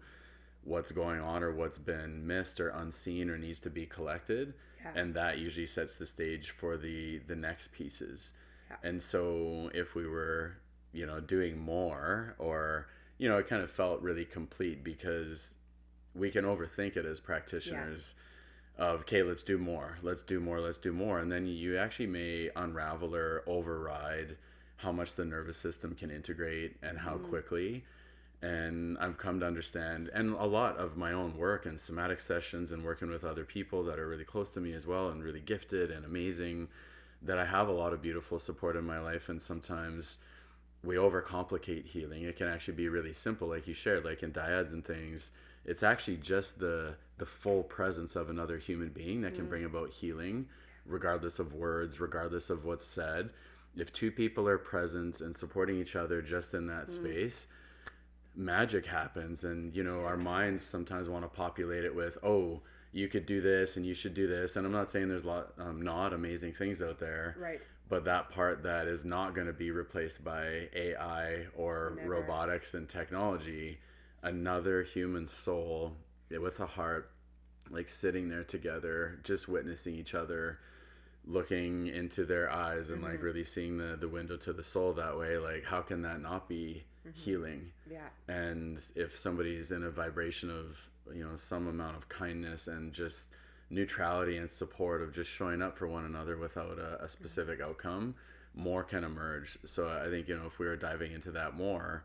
what's 0.64 0.92
going 0.92 1.20
on 1.20 1.42
or 1.42 1.52
what's 1.52 1.78
been 1.78 2.26
missed 2.26 2.60
or 2.60 2.68
unseen 2.70 3.28
or 3.30 3.36
needs 3.38 3.60
to 3.60 3.70
be 3.70 3.86
collected. 3.86 4.54
Yeah. 4.84 5.00
and 5.00 5.14
that 5.14 5.38
usually 5.38 5.66
sets 5.66 5.94
the 5.94 6.06
stage 6.06 6.50
for 6.50 6.76
the 6.76 7.18
the 7.28 7.36
next 7.36 7.70
pieces. 7.72 8.32
Yeah. 8.70 8.76
and 8.88 9.00
so 9.02 9.70
if 9.74 9.94
we 9.94 10.06
were 10.08 10.56
you 10.92 11.06
know 11.06 11.20
doing 11.20 11.56
more 11.58 12.34
or 12.38 12.88
you 13.18 13.28
know 13.28 13.38
it 13.38 13.46
kind 13.48 13.62
of 13.62 13.70
felt 13.70 14.02
really 14.02 14.24
complete 14.24 14.82
because 14.82 15.54
we 16.14 16.30
can 16.30 16.44
overthink 16.44 16.96
it 16.96 17.06
as 17.06 17.20
practitioners 17.20 18.14
of 18.76 19.00
okay 19.02 19.22
let's 19.22 19.42
do 19.44 19.56
more. 19.58 19.96
Let's 20.02 20.22
do 20.24 20.40
more. 20.40 20.60
Let's 20.60 20.78
do 20.78 20.92
more. 20.92 21.20
And 21.20 21.30
then 21.30 21.46
you 21.46 21.78
actually 21.78 22.08
may 22.08 22.50
unravel 22.56 23.14
or 23.14 23.42
override 23.46 24.36
how 24.76 24.90
much 24.90 25.14
the 25.14 25.24
nervous 25.24 25.56
system 25.56 25.94
can 25.94 26.10
integrate 26.10 26.76
and 26.82 26.98
how 26.98 27.18
Mhm. 27.18 27.28
quickly 27.28 27.84
and 28.42 28.98
i've 28.98 29.16
come 29.18 29.38
to 29.40 29.46
understand 29.46 30.10
and 30.14 30.34
a 30.34 30.44
lot 30.46 30.76
of 30.76 30.96
my 30.96 31.12
own 31.12 31.36
work 31.36 31.66
and 31.66 31.78
somatic 31.78 32.20
sessions 32.20 32.72
and 32.72 32.84
working 32.84 33.08
with 33.10 33.24
other 33.24 33.44
people 33.44 33.84
that 33.84 33.98
are 33.98 34.08
really 34.08 34.24
close 34.24 34.52
to 34.52 34.60
me 34.60 34.72
as 34.72 34.86
well 34.86 35.10
and 35.10 35.22
really 35.22 35.40
gifted 35.40 35.90
and 35.90 36.04
amazing 36.04 36.68
that 37.22 37.38
i 37.38 37.44
have 37.44 37.68
a 37.68 37.72
lot 37.72 37.92
of 37.92 38.02
beautiful 38.02 38.38
support 38.38 38.76
in 38.76 38.84
my 38.84 38.98
life 38.98 39.28
and 39.28 39.40
sometimes 39.40 40.18
we 40.84 40.96
overcomplicate 40.96 41.86
healing 41.86 42.22
it 42.24 42.36
can 42.36 42.48
actually 42.48 42.74
be 42.74 42.88
really 42.88 43.12
simple 43.12 43.48
like 43.48 43.68
you 43.68 43.74
shared 43.74 44.04
like 44.04 44.22
in 44.22 44.32
dyads 44.32 44.72
and 44.72 44.84
things 44.84 45.32
it's 45.64 45.82
actually 45.84 46.16
just 46.16 46.58
the 46.58 46.94
the 47.18 47.26
full 47.26 47.62
presence 47.62 48.16
of 48.16 48.30
another 48.30 48.58
human 48.58 48.88
being 48.88 49.20
that 49.20 49.34
can 49.34 49.46
Mm. 49.46 49.50
bring 49.50 49.64
about 49.64 49.90
healing 49.90 50.46
regardless 50.86 51.38
of 51.38 51.54
words 51.54 52.00
regardless 52.00 52.50
of 52.50 52.64
what's 52.64 52.84
said 52.86 53.30
if 53.76 53.92
two 53.92 54.10
people 54.10 54.48
are 54.48 54.58
present 54.58 55.20
and 55.20 55.34
supporting 55.34 55.78
each 55.80 55.94
other 55.96 56.20
just 56.20 56.54
in 56.54 56.66
that 56.66 56.86
Mm. 56.86 56.88
space 56.88 57.46
magic 58.34 58.86
happens 58.86 59.44
and 59.44 59.74
you 59.74 59.82
know 59.84 60.00
our 60.04 60.16
minds 60.16 60.62
sometimes 60.62 61.08
want 61.08 61.22
to 61.24 61.28
populate 61.28 61.84
it 61.84 61.94
with 61.94 62.16
oh 62.22 62.60
you 62.92 63.06
could 63.08 63.26
do 63.26 63.40
this 63.42 63.76
and 63.76 63.84
you 63.84 63.92
should 63.94 64.14
do 64.14 64.26
this 64.26 64.56
and 64.56 64.64
i'm 64.64 64.72
not 64.72 64.88
saying 64.88 65.06
there's 65.08 65.24
a 65.24 65.26
lot 65.26 65.52
um, 65.58 65.82
not 65.82 66.12
amazing 66.14 66.52
things 66.52 66.80
out 66.82 66.98
there 66.98 67.36
Right. 67.38 67.60
but 67.90 68.04
that 68.06 68.30
part 68.30 68.62
that 68.62 68.86
is 68.86 69.04
not 69.04 69.34
going 69.34 69.46
to 69.46 69.52
be 69.52 69.70
replaced 69.70 70.24
by 70.24 70.68
AI 70.74 71.44
or 71.54 71.92
Never. 71.96 72.08
robotics 72.08 72.72
and 72.72 72.88
technology, 72.88 73.78
another 74.22 74.82
human 74.82 75.26
soul 75.26 75.94
with 76.30 76.60
a 76.60 76.66
heart, 76.66 77.10
like 77.70 77.90
sitting 77.90 78.30
there 78.30 78.44
together, 78.44 79.18
just 79.24 79.46
witnessing 79.46 79.94
each 79.94 80.14
other, 80.14 80.58
looking 81.26 81.88
into 81.88 82.24
their 82.24 82.50
eyes 82.50 82.88
and 82.88 83.02
like 83.02 83.18
Mhm. 83.20 83.22
really 83.22 83.44
seeing 83.44 83.76
the, 83.76 83.96
the 84.00 84.08
window 84.08 84.38
to 84.38 84.52
the 84.54 84.62
soul 84.62 84.94
that 84.94 85.16
way. 85.18 85.36
Like, 85.36 85.64
how 85.64 85.82
can 85.82 86.00
that 86.02 86.22
not 86.22 86.48
be 86.48 86.84
Mhm. 87.12 87.16
healing? 87.16 87.72
Yeah. 87.90 88.08
and 88.28 88.78
if 88.96 89.18
somebody's 89.18 89.70
in 89.72 89.82
a 89.84 89.90
vibration 89.90 90.48
of 90.50 90.88
you 91.14 91.22
know 91.24 91.36
some 91.36 91.66
amount 91.66 91.96
of 91.96 92.08
kindness 92.08 92.68
and 92.68 92.92
just 92.92 93.32
neutrality 93.70 94.36
and 94.38 94.48
support 94.48 95.02
of 95.02 95.12
just 95.12 95.30
showing 95.30 95.60
up 95.62 95.76
for 95.76 95.88
one 95.88 96.04
another 96.04 96.36
without 96.38 96.78
a, 96.78 97.02
a 97.04 97.08
specific 97.08 97.60
outcome 97.60 98.14
more 98.54 98.84
can 98.84 99.02
emerge 99.04 99.58
so 99.64 99.88
i 99.88 100.08
think 100.08 100.28
you 100.28 100.36
know 100.36 100.46
if 100.46 100.58
we 100.58 100.66
were 100.66 100.76
diving 100.76 101.12
into 101.12 101.30
that 101.32 101.54
more 101.54 102.04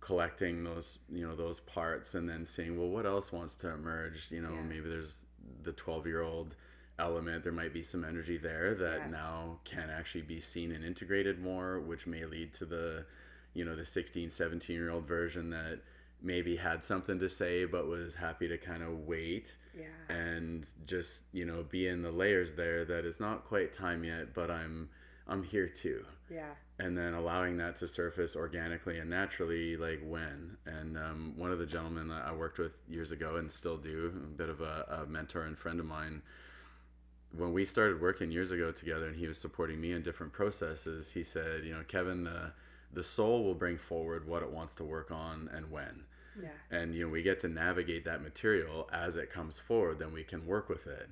collecting 0.00 0.62
those 0.64 0.98
you 1.10 1.26
know 1.26 1.34
those 1.34 1.60
parts 1.60 2.14
and 2.14 2.28
then 2.28 2.44
seeing 2.44 2.78
well 2.78 2.88
what 2.88 3.06
else 3.06 3.32
wants 3.32 3.56
to 3.56 3.68
emerge 3.70 4.30
you 4.30 4.42
know 4.42 4.52
Yeah. 4.54 4.62
maybe 4.62 4.88
there's 4.88 5.26
the 5.62 5.72
12 5.72 6.06
year 6.06 6.20
old 6.22 6.54
element 6.98 7.42
there 7.42 7.52
might 7.52 7.72
be 7.72 7.82
some 7.82 8.04
energy 8.04 8.36
there 8.36 8.74
that 8.74 8.98
Yeah. 9.00 9.06
now 9.10 9.58
can 9.64 9.90
actually 9.90 10.22
be 10.22 10.38
seen 10.40 10.72
and 10.72 10.84
integrated 10.84 11.40
more 11.40 11.80
which 11.80 12.06
may 12.06 12.24
lead 12.26 12.52
to 12.54 12.64
the 12.66 13.06
you 13.54 13.64
know 13.64 13.74
the 13.76 13.84
16 13.84 14.28
17 14.28 14.76
year 14.76 14.90
old 14.90 15.06
version 15.06 15.50
that 15.50 15.80
maybe 16.22 16.56
had 16.56 16.84
something 16.84 17.18
to 17.18 17.28
say 17.28 17.64
but 17.64 17.86
was 17.86 18.14
happy 18.14 18.48
to 18.48 18.56
kind 18.58 18.82
of 18.82 19.06
wait 19.06 19.56
Yeah. 19.78 19.86
and 20.14 20.66
just 20.86 21.22
you 21.32 21.44
know 21.44 21.64
be 21.68 21.88
in 21.88 22.02
the 22.02 22.10
layers 22.10 22.52
there 22.52 22.84
that 22.84 23.04
it's 23.04 23.20
not 23.20 23.44
quite 23.44 23.72
time 23.72 24.04
yet 24.04 24.32
but 24.34 24.50
i'm 24.50 24.88
i'm 25.28 25.42
here 25.42 25.68
too 25.68 26.04
Yeah. 26.30 26.50
and 26.78 26.96
then 26.96 27.14
allowing 27.14 27.56
that 27.58 27.76
to 27.76 27.86
surface 27.86 28.36
organically 28.36 28.98
and 28.98 29.08
naturally 29.10 29.76
like 29.76 30.00
when 30.06 30.56
and 30.66 30.96
um, 30.98 31.34
one 31.36 31.52
of 31.52 31.58
the 31.58 31.66
gentlemen 31.66 32.08
that 32.08 32.24
i 32.26 32.32
worked 32.32 32.58
with 32.58 32.72
years 32.88 33.12
ago 33.12 33.36
and 33.36 33.50
still 33.50 33.76
do 33.76 34.06
a 34.24 34.26
bit 34.36 34.48
of 34.48 34.60
a, 34.62 35.02
a 35.04 35.06
mentor 35.10 35.42
and 35.44 35.58
friend 35.58 35.78
of 35.78 35.86
mine 35.86 36.22
when 37.36 37.52
we 37.52 37.64
started 37.64 38.00
working 38.00 38.30
years 38.30 38.50
ago 38.52 38.70
together 38.70 39.08
and 39.08 39.16
he 39.16 39.26
was 39.26 39.38
supporting 39.38 39.80
me 39.80 39.92
in 39.92 40.02
different 40.02 40.32
processes 40.32 41.10
he 41.12 41.22
said 41.22 41.64
you 41.64 41.72
know 41.74 41.82
kevin 41.88 42.24
the 42.24 42.50
the 42.94 43.02
soul 43.04 43.44
will 43.44 43.54
bring 43.54 43.76
forward 43.76 44.26
what 44.26 44.42
it 44.42 44.50
wants 44.50 44.74
to 44.76 44.84
work 44.84 45.10
on 45.10 45.50
and 45.54 45.70
when 45.70 46.04
Yeah. 46.40 46.48
and 46.70 46.94
you 46.94 47.04
know 47.04 47.10
we 47.10 47.22
get 47.22 47.40
to 47.40 47.48
navigate 47.48 48.04
that 48.04 48.22
material 48.22 48.88
as 48.92 49.16
it 49.16 49.30
comes 49.30 49.58
forward 49.58 49.98
then 49.98 50.12
we 50.12 50.24
can 50.24 50.46
work 50.46 50.68
with 50.68 50.86
it 50.86 51.08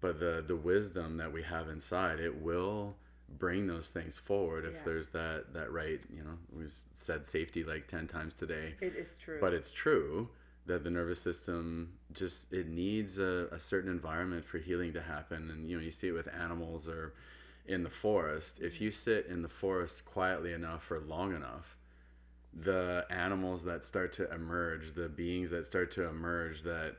but 0.00 0.18
the 0.20 0.44
the 0.46 0.56
wisdom 0.56 1.16
that 1.16 1.32
we 1.32 1.42
have 1.42 1.68
inside 1.68 2.20
it 2.20 2.34
will 2.42 2.94
bring 3.38 3.66
those 3.66 3.88
things 3.88 4.18
forward 4.18 4.64
if 4.64 4.74
Yeah. 4.74 4.80
there's 4.84 5.08
that 5.10 5.52
that 5.52 5.72
right 5.72 6.00
you 6.10 6.22
know 6.22 6.36
we've 6.56 6.74
said 6.94 7.24
safety 7.24 7.64
like 7.64 7.86
10 7.88 8.06
times 8.06 8.34
today 8.34 8.74
It 8.80 8.94
is 8.96 9.16
true. 9.18 9.38
but 9.40 9.52
it's 9.54 9.72
true 9.72 10.28
that 10.66 10.82
the 10.84 10.90
nervous 10.90 11.20
system 11.20 11.92
just 12.12 12.52
it 12.52 12.68
needs 12.68 13.18
a, 13.18 13.48
a 13.52 13.58
certain 13.58 13.90
environment 13.90 14.44
for 14.44 14.58
healing 14.58 14.92
to 14.94 15.02
happen 15.02 15.50
and 15.50 15.68
you 15.68 15.76
know 15.76 15.82
you 15.82 15.90
see 15.90 16.08
it 16.08 16.12
with 16.12 16.28
animals 16.28 16.88
or 16.88 17.14
in 17.66 17.82
the 17.82 17.90
forest 17.90 18.60
if 18.60 18.80
you 18.80 18.90
sit 18.90 19.26
in 19.26 19.42
the 19.42 19.48
forest 19.48 20.04
quietly 20.04 20.52
enough 20.52 20.82
for 20.82 21.00
long 21.00 21.34
enough 21.34 21.76
the 22.62 23.04
animals 23.10 23.64
that 23.64 23.84
start 23.84 24.12
to 24.12 24.30
emerge 24.32 24.92
the 24.92 25.08
beings 25.08 25.50
that 25.50 25.64
start 25.64 25.90
to 25.90 26.04
emerge 26.04 26.62
that 26.62 26.96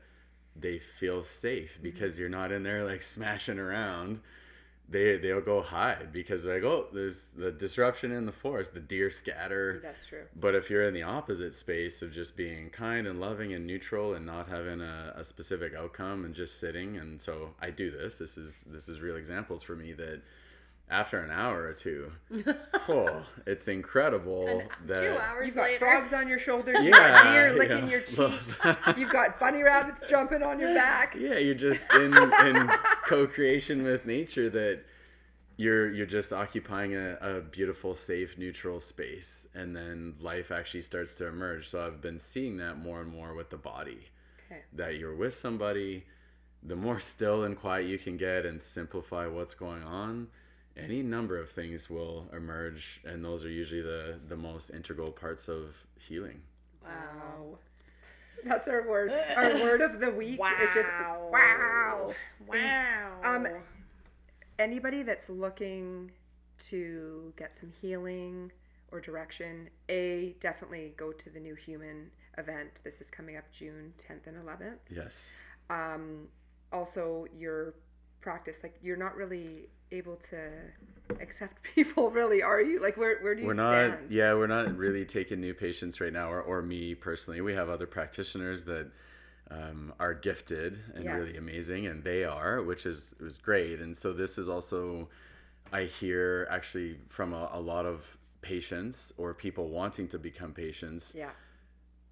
they 0.54 0.78
feel 0.78 1.22
safe 1.22 1.74
mm-hmm. 1.74 1.84
because 1.84 2.18
you're 2.18 2.28
not 2.28 2.52
in 2.52 2.62
there 2.62 2.84
like 2.84 3.02
smashing 3.14 3.58
around 3.58 4.20
they 4.88 5.16
they'll 5.16 5.40
go 5.40 5.60
hide 5.60 6.12
because 6.12 6.44
they're 6.44 6.60
like 6.60 6.64
oh 6.64 6.86
there's 6.92 7.28
the 7.32 7.50
disruption 7.50 8.12
in 8.12 8.24
the 8.24 8.32
forest 8.32 8.72
the 8.72 8.80
deer 8.80 9.10
scatter 9.10 9.80
That's 9.82 10.06
true. 10.06 10.22
but 10.36 10.54
if 10.54 10.70
you're 10.70 10.86
in 10.86 10.94
the 10.94 11.02
opposite 11.02 11.54
space 11.54 12.02
of 12.02 12.12
just 12.12 12.36
being 12.36 12.68
kind 12.70 13.06
and 13.06 13.20
loving 13.20 13.54
and 13.54 13.66
neutral 13.66 14.14
and 14.14 14.24
not 14.24 14.48
having 14.48 14.80
a, 14.80 15.14
a 15.16 15.24
specific 15.24 15.74
outcome 15.74 16.24
and 16.24 16.34
just 16.34 16.60
sitting, 16.60 16.98
and 16.98 17.20
so 17.20 17.50
I 17.60 17.70
do 17.70 17.90
this. 17.90 18.18
This 18.18 18.38
is 18.38 18.62
this 18.66 18.88
is 18.88 19.00
real 19.00 19.16
examples 19.16 19.62
for 19.62 19.74
me 19.74 19.92
that 19.94 20.22
after 20.88 21.18
an 21.20 21.30
hour 21.30 21.64
or 21.64 21.72
two, 21.72 22.12
oh, 22.88 23.24
it's 23.46 23.68
incredible 23.68 24.46
And 24.48 24.68
that 24.86 25.00
two 25.02 25.18
hours 25.18 25.46
You've 25.46 25.54
got 25.56 25.62
later. 25.64 25.78
frogs 25.78 26.12
on 26.12 26.28
your 26.28 26.38
shoulders. 26.38 26.76
You've 26.82 26.94
Yeah, 26.94 27.22
got 27.22 27.32
deer 27.32 27.52
licking 27.52 27.88
yeah. 27.88 27.90
your 27.90 28.00
cheek. 28.00 28.40
You've 28.96 29.10
got 29.10 29.38
bunny 29.40 29.62
rabbits 29.62 30.02
jumping 30.08 30.42
on 30.42 30.60
your 30.60 30.74
back. 30.74 31.14
yeah, 31.18 31.38
you're 31.38 31.54
just 31.54 31.92
in 31.94 32.14
in 32.16 32.68
co-creation 33.06 33.82
with 33.82 34.06
nature 34.06 34.48
that 34.50 34.84
you're 35.56 35.92
you're 35.92 36.06
just 36.06 36.32
occupying 36.32 36.94
a, 36.94 37.16
a 37.20 37.40
beautiful, 37.40 37.94
safe, 37.94 38.36
neutral 38.38 38.78
space, 38.80 39.46
and 39.54 39.74
then 39.74 40.14
life 40.20 40.50
actually 40.52 40.82
starts 40.82 41.14
to 41.16 41.26
emerge. 41.26 41.68
So 41.68 41.84
I've 41.86 42.00
been 42.00 42.18
seeing 42.18 42.56
that 42.58 42.78
more 42.78 43.00
and 43.00 43.10
more 43.10 43.34
with 43.34 43.50
the 43.50 43.58
body. 43.58 44.08
Okay. 44.50 44.62
that 44.74 44.96
you're 44.98 45.16
with 45.16 45.34
somebody, 45.34 46.04
the 46.62 46.76
more 46.76 47.00
still 47.14 47.44
and 47.44 47.56
quiet 47.58 47.86
you 47.86 47.98
can 47.98 48.16
get 48.16 48.46
and 48.46 48.62
simplify 48.62 49.26
what's 49.26 49.54
going 49.54 49.82
on, 49.82 50.28
any 50.76 51.02
number 51.02 51.38
of 51.38 51.50
things 51.50 51.88
will 51.88 52.26
emerge, 52.32 53.00
and 53.04 53.24
those 53.24 53.44
are 53.44 53.50
usually 53.50 53.82
the 53.82 54.18
the 54.28 54.36
most 54.36 54.70
integral 54.70 55.10
parts 55.10 55.48
of 55.48 55.76
healing. 55.98 56.40
Wow. 56.84 57.58
That's 58.44 58.68
our 58.68 58.86
word. 58.88 59.12
Our 59.36 59.54
word 59.62 59.80
of 59.80 60.00
the 60.00 60.10
week 60.10 60.40
is 60.62 60.74
just 60.74 60.90
wow. 60.90 62.12
Wow. 62.46 63.12
Um, 63.24 63.48
anybody 64.58 65.02
that's 65.02 65.28
looking 65.28 66.12
to 66.68 67.32
get 67.36 67.56
some 67.56 67.72
healing 67.80 68.52
or 68.92 69.00
direction, 69.00 69.68
A, 69.88 70.36
definitely 70.40 70.94
go 70.96 71.12
to 71.12 71.30
the 71.30 71.40
New 71.40 71.54
Human 71.54 72.10
event. 72.38 72.80
This 72.84 73.00
is 73.00 73.10
coming 73.10 73.36
up 73.36 73.50
June 73.50 73.92
10th 74.08 74.26
and 74.26 74.36
11th. 74.36 74.78
Yes. 74.90 75.36
Um, 75.70 76.28
also, 76.72 77.26
your 77.36 77.74
practice, 78.20 78.58
like, 78.62 78.76
you're 78.82 78.96
not 78.96 79.16
really 79.16 79.68
able 79.92 80.16
to 80.30 80.50
accept 81.20 81.62
people, 81.74 82.10
really, 82.10 82.42
are 82.42 82.60
you? 82.60 82.80
Like, 82.82 82.96
where, 82.96 83.20
where 83.20 83.34
do 83.34 83.42
you 83.42 83.46
we're 83.48 83.54
stand? 83.54 83.92
not 83.92 84.10
yeah 84.10 84.34
we're 84.34 84.46
not 84.46 84.76
really 84.76 85.04
taking 85.04 85.40
new 85.40 85.54
patients 85.54 86.00
right 86.00 86.12
now 86.12 86.30
or, 86.30 86.40
or 86.42 86.62
me 86.62 86.94
personally 86.94 87.40
we 87.40 87.52
have 87.54 87.68
other 87.68 87.86
practitioners 87.86 88.64
that 88.64 88.90
um, 89.50 89.92
are 90.00 90.12
gifted 90.14 90.78
and 90.94 91.04
really 91.06 91.36
amazing 91.36 91.86
and 91.86 92.02
they 92.02 92.24
are 92.24 92.62
which 92.62 92.84
is 92.86 93.14
was 93.20 93.38
great 93.38 93.80
and 93.80 93.96
so 93.96 94.12
this 94.12 94.38
is 94.38 94.48
also 94.48 95.08
i 95.72 95.84
hear 95.84 96.48
actually 96.50 96.98
from 97.08 97.32
a, 97.32 97.50
a 97.52 97.60
lot 97.60 97.86
of 97.86 98.16
patients 98.42 99.12
or 99.16 99.32
people 99.34 99.68
wanting 99.68 100.08
to 100.08 100.18
become 100.18 100.52
patients 100.52 101.14
Yeah, 101.16 101.30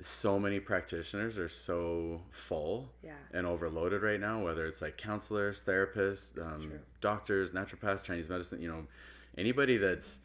so 0.01 0.39
many 0.39 0.59
practitioners 0.61 1.39
are 1.39 1.49
so 1.49 2.21
full 2.31 2.91
yeah. 3.03 3.13
and 3.33 3.47
overloaded 3.47 4.03
right 4.03 4.21
now, 4.21 4.43
whether 4.43 4.67
it's 4.67 4.83
like 4.83 4.97
counselors, 4.97 5.63
therapists, 5.63 6.37
um, 6.45 6.73
doctors, 7.01 7.53
naturopaths, 7.53 8.03
Chinese 8.03 8.29
medicine, 8.29 8.61
you 8.61 8.69
know, 8.69 8.85
anybody 9.39 9.77
that's 9.77 10.21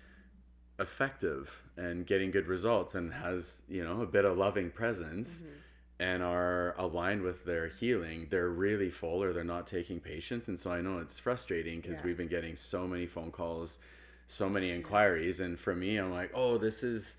effective 0.80 1.62
and 1.78 2.06
getting 2.08 2.32
good 2.32 2.48
results 2.48 2.96
and 2.96 3.14
has, 3.14 3.62
you 3.70 3.84
know, 3.84 4.02
a 4.02 4.06
bit 4.06 4.26
of 4.26 4.38
loving 4.38 4.70
presence 4.72 5.44
Mhm. 5.44 5.48
and 6.00 6.24
are 6.24 6.74
aligned 6.78 7.22
with 7.22 7.44
their 7.44 7.68
healing, 7.68 8.26
they're 8.30 8.50
really 8.50 8.90
full 8.90 9.22
or 9.22 9.34
they're 9.34 9.44
not 9.44 9.68
taking 9.68 10.00
patients. 10.00 10.48
And 10.48 10.58
so 10.58 10.72
I 10.72 10.82
know 10.82 11.00
it's 11.00 11.20
frustrating 11.20 11.82
because 11.82 11.98
Yeah. 11.98 12.06
we've 12.06 12.18
been 12.18 12.28
getting 12.30 12.56
so 12.56 12.88
many 12.88 13.06
phone 13.06 13.32
calls, 13.32 13.80
so 14.28 14.50
many 14.50 14.72
inquiries. 14.72 15.42
And 15.42 15.60
for 15.60 15.76
me, 15.76 15.98
I'm 15.98 16.12
like, 16.12 16.32
oh, 16.34 16.58
this 16.58 16.84
is 16.84 17.18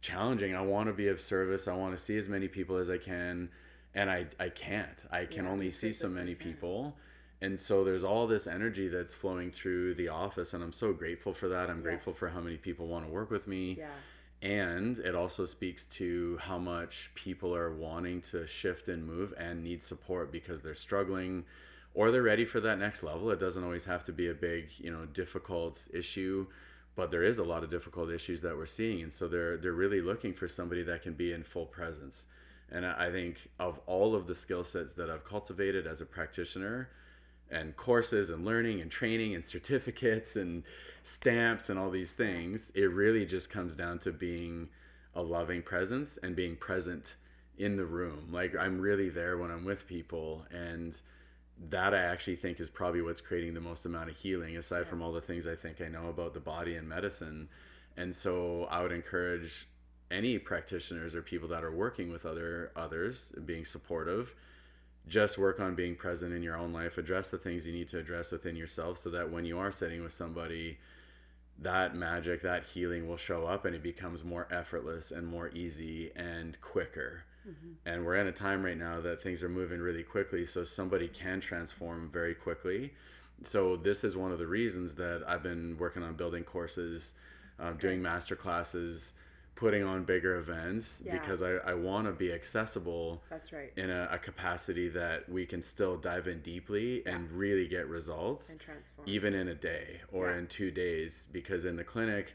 challenging. 0.00 0.54
I 0.54 0.62
want 0.62 0.88
to 0.88 0.92
be 0.92 1.08
of 1.08 1.20
service. 1.20 1.68
I 1.68 1.74
want 1.74 1.96
to 1.96 1.98
see 2.02 2.16
as 2.16 2.28
many 2.28 2.48
people 2.48 2.76
as 2.76 2.90
I 2.90 2.98
can. 2.98 3.50
And 3.94 4.10
I, 4.10 4.26
I 4.38 4.48
can't. 4.50 5.04
I 5.10 5.24
can 5.26 5.46
Yeah, 5.46 5.52
only 5.52 5.70
see 5.70 5.92
so 5.92 6.08
many 6.08 6.34
people. 6.34 6.96
And 7.40 7.58
so 7.58 7.84
there's 7.84 8.04
all 8.04 8.26
this 8.26 8.46
energy 8.46 8.88
that's 8.88 9.14
flowing 9.14 9.50
through 9.50 9.94
the 9.94 10.08
office. 10.08 10.54
And 10.54 10.62
I'm 10.62 10.72
so 10.72 10.92
grateful 10.92 11.32
for 11.32 11.48
that. 11.48 11.70
I'm 11.70 11.82
grateful 11.82 12.12
for 12.12 12.28
how 12.28 12.40
many 12.40 12.56
people 12.56 12.86
want 12.88 13.06
to 13.06 13.12
work 13.12 13.30
with 13.30 13.46
me 13.46 13.78
Yeah, 13.78 14.02
and 14.42 14.98
it 15.00 15.14
also 15.14 15.44
speaks 15.44 15.84
to 15.86 16.38
how 16.40 16.58
much 16.58 17.10
people 17.14 17.54
are 17.54 17.74
wanting 17.74 18.20
to 18.20 18.46
shift 18.46 18.88
and 18.88 19.04
move 19.04 19.34
and 19.36 19.62
need 19.64 19.82
support 19.82 20.30
because 20.30 20.60
they're 20.62 20.74
struggling 20.74 21.44
or 21.94 22.10
they're 22.10 22.22
ready 22.22 22.44
for 22.44 22.60
that 22.60 22.78
next 22.78 23.02
level 23.02 23.30
it 23.30 23.40
doesn't 23.40 23.64
always 23.64 23.84
have 23.84 24.04
to 24.04 24.12
be 24.12 24.28
a 24.28 24.34
big 24.34 24.68
you 24.78 24.90
know 24.92 25.04
difficult 25.06 25.88
issue 25.92 26.46
but 26.98 27.12
there 27.12 27.22
is 27.22 27.38
a 27.38 27.44
lot 27.44 27.62
of 27.62 27.70
difficult 27.70 28.10
issues 28.10 28.40
that 28.40 28.56
we're 28.56 28.66
seeing 28.66 29.02
and 29.02 29.12
so 29.12 29.28
they're 29.28 29.56
they're 29.56 29.72
really 29.84 30.00
looking 30.00 30.32
for 30.34 30.48
somebody 30.48 30.82
that 30.82 31.00
can 31.00 31.14
be 31.14 31.32
in 31.32 31.44
full 31.44 31.64
presence. 31.64 32.26
And 32.72 32.84
i 32.84 33.08
think 33.08 33.48
of 33.60 33.78
all 33.86 34.16
of 34.16 34.26
the 34.26 34.34
skill 34.34 34.64
sets 34.64 34.94
that 34.94 35.08
i've 35.08 35.24
cultivated 35.24 35.86
as 35.86 36.00
a 36.00 36.04
practitioner 36.04 36.90
and 37.52 37.76
courses 37.76 38.30
and 38.30 38.44
learning 38.44 38.80
and 38.80 38.90
training 38.90 39.36
and 39.36 39.44
certificates 39.44 40.34
and 40.34 40.64
stamps 41.04 41.70
and 41.70 41.78
all 41.78 41.88
these 41.88 42.14
things 42.14 42.72
it 42.74 42.90
really 42.90 43.24
just 43.24 43.48
comes 43.48 43.76
down 43.76 44.00
to 44.00 44.10
being 44.10 44.68
a 45.14 45.22
loving 45.22 45.62
presence 45.62 46.18
and 46.24 46.34
being 46.34 46.56
present 46.56 47.16
in 47.58 47.76
the 47.76 47.86
room. 47.86 48.28
Like 48.32 48.56
i'm 48.56 48.80
really 48.80 49.08
there 49.08 49.38
when 49.38 49.52
i'm 49.52 49.64
with 49.64 49.86
people 49.86 50.44
and 50.50 51.00
that 51.70 51.94
i 51.94 51.98
actually 51.98 52.36
think 52.36 52.60
is 52.60 52.70
probably 52.70 53.02
what's 53.02 53.20
creating 53.20 53.52
the 53.52 53.60
most 53.60 53.84
amount 53.84 54.08
of 54.08 54.16
healing 54.16 54.56
aside 54.56 54.86
from 54.86 55.02
all 55.02 55.12
the 55.12 55.20
things 55.20 55.46
i 55.46 55.54
think 55.54 55.80
i 55.80 55.88
know 55.88 56.08
about 56.08 56.34
the 56.34 56.40
body 56.40 56.76
and 56.76 56.88
medicine. 56.88 57.48
And 57.96 58.14
so 58.14 58.68
i 58.70 58.80
would 58.80 58.92
encourage 58.92 59.68
any 60.10 60.38
practitioners 60.38 61.14
or 61.14 61.22
people 61.22 61.48
that 61.48 61.64
are 61.64 61.74
working 61.74 62.10
with 62.10 62.24
other 62.24 62.70
others 62.76 63.32
being 63.44 63.64
supportive 63.64 64.34
just 65.08 65.38
work 65.38 65.58
on 65.58 65.74
being 65.74 65.96
present 65.96 66.34
in 66.34 66.42
your 66.42 66.56
own 66.56 66.72
life. 66.72 66.98
Address 66.98 67.30
the 67.30 67.38
things 67.38 67.66
you 67.66 67.72
need 67.72 67.88
to 67.88 67.98
address 67.98 68.30
within 68.30 68.54
yourself 68.54 68.98
so 68.98 69.08
that 69.10 69.30
when 69.30 69.44
you 69.44 69.58
are 69.58 69.72
sitting 69.72 70.02
with 70.02 70.12
somebody 70.12 70.78
that 71.60 71.96
magic 71.96 72.42
that 72.42 72.64
healing 72.64 73.08
will 73.08 73.16
show 73.16 73.44
up 73.44 73.64
and 73.64 73.74
it 73.74 73.82
becomes 73.82 74.22
more 74.22 74.46
effortless 74.50 75.10
and 75.10 75.26
more 75.26 75.48
easy 75.48 76.12
and 76.14 76.60
quicker 76.60 77.24
and 77.86 78.04
we're 78.04 78.16
in 78.16 78.26
a 78.28 78.32
time 78.32 78.62
right 78.64 78.76
now 78.78 79.00
that 79.00 79.20
things 79.20 79.42
are 79.42 79.48
moving 79.48 79.80
really 79.80 80.02
quickly 80.02 80.44
so 80.44 80.62
somebody 80.64 81.08
can 81.08 81.40
transform 81.40 82.08
very 82.12 82.34
quickly 82.34 82.92
so 83.42 83.76
this 83.76 84.04
is 84.04 84.16
one 84.16 84.32
of 84.32 84.38
the 84.38 84.46
reasons 84.46 84.94
that 84.94 85.22
i've 85.26 85.42
been 85.42 85.76
working 85.78 86.02
on 86.02 86.14
building 86.14 86.42
courses 86.44 87.14
um, 87.60 87.76
doing 87.78 88.00
master 88.02 88.36
classes 88.36 89.14
putting 89.54 89.82
on 89.82 90.04
bigger 90.04 90.36
events 90.36 91.02
Yeah. 91.04 91.12
because 91.18 91.42
i, 91.42 91.52
I 91.70 91.74
want 91.74 92.06
to 92.06 92.12
be 92.12 92.32
accessible 92.32 93.22
that's 93.30 93.52
right. 93.52 93.72
in 93.76 93.90
a, 93.90 94.08
a 94.12 94.18
capacity 94.18 94.88
that 94.90 95.28
we 95.28 95.44
can 95.46 95.60
still 95.62 95.96
dive 95.96 96.28
in 96.28 96.40
deeply 96.42 97.02
and 97.06 97.30
really 97.32 97.66
get 97.66 97.88
results 97.88 98.50
And 98.50 98.60
transform. 98.60 99.08
even 99.08 99.34
in 99.34 99.48
a 99.48 99.54
day 99.54 100.00
or 100.12 100.30
Yeah. 100.30 100.38
in 100.38 100.46
two 100.46 100.70
days 100.70 101.26
because 101.32 101.64
in 101.64 101.74
the 101.76 101.84
clinic 101.84 102.34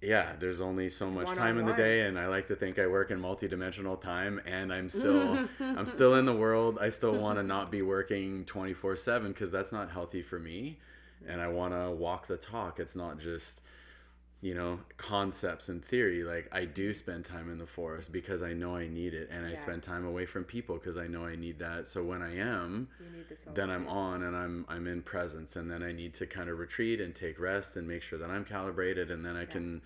yeah 0.00 0.32
there's 0.38 0.60
only 0.60 0.88
so 0.88 1.06
It's 1.06 1.14
much 1.14 1.36
time 1.36 1.58
in 1.58 1.66
the 1.66 1.74
day 1.74 2.02
and 2.06 2.18
i 2.18 2.26
like 2.26 2.46
to 2.46 2.54
think 2.54 2.78
i 2.78 2.86
work 2.86 3.10
in 3.10 3.20
multi-dimensional 3.20 3.96
time 3.96 4.40
and 4.46 4.72
i'm 4.72 4.88
still 5.00 5.46
i'm 5.60 5.86
still 5.86 6.14
in 6.14 6.24
the 6.24 6.32
world. 6.32 6.78
I 6.80 6.88
still 6.88 7.16
want 7.16 7.38
to 7.38 7.42
not 7.42 7.70
be 7.70 7.82
working 7.82 8.44
24 8.46 8.96
7 8.96 9.32
because 9.32 9.50
that's 9.50 9.72
not 9.72 9.90
healthy 9.90 10.22
for 10.22 10.38
me 10.38 10.78
and 11.28 11.40
i 11.40 11.48
want 11.48 11.74
to 11.74 11.90
walk 11.90 12.26
the 12.26 12.36
talk. 12.36 12.80
It's 12.80 12.96
not 12.96 13.18
just 13.18 13.62
you 14.42 14.54
know 14.54 14.78
concepts 14.96 15.68
and 15.68 15.84
theory 15.84 16.24
like 16.24 16.48
i 16.50 16.64
do 16.64 16.94
spend 16.94 17.24
time 17.24 17.50
in 17.50 17.58
the 17.58 17.66
forest 17.66 18.10
because 18.10 18.42
i 18.42 18.54
know 18.54 18.74
i 18.74 18.88
need 18.88 19.12
it 19.12 19.28
and 19.30 19.44
i 19.44 19.52
spend 19.52 19.82
time 19.82 20.06
away 20.06 20.24
from 20.24 20.44
people 20.44 20.76
because 20.76 20.96
i 20.96 21.06
know 21.06 21.26
i 21.26 21.36
need 21.36 21.58
that. 21.58 21.86
So 21.86 22.02
when 22.02 22.22
i 22.22 22.38
am 22.38 22.88
you 22.98 23.18
need 23.18 23.28
this 23.28 23.44
all 23.46 23.52
then 23.52 23.68
I'm 23.68 23.86
on 23.86 24.22
and 24.22 24.34
I'm 24.36 24.64
I'm 24.68 24.86
in 24.86 25.02
presence 25.02 25.56
and 25.56 25.70
then 25.70 25.82
I 25.82 25.92
need 25.92 26.14
to 26.14 26.26
kind 26.26 26.48
of 26.48 26.58
retreat 26.58 27.00
and 27.00 27.14
take 27.14 27.38
rest 27.38 27.76
and 27.76 27.86
make 27.86 28.02
sure 28.02 28.18
that 28.18 28.30
I'm 28.30 28.44
calibrated 28.44 29.10
and 29.10 29.24
then 29.24 29.36
I 29.36 29.44
can 29.44 29.82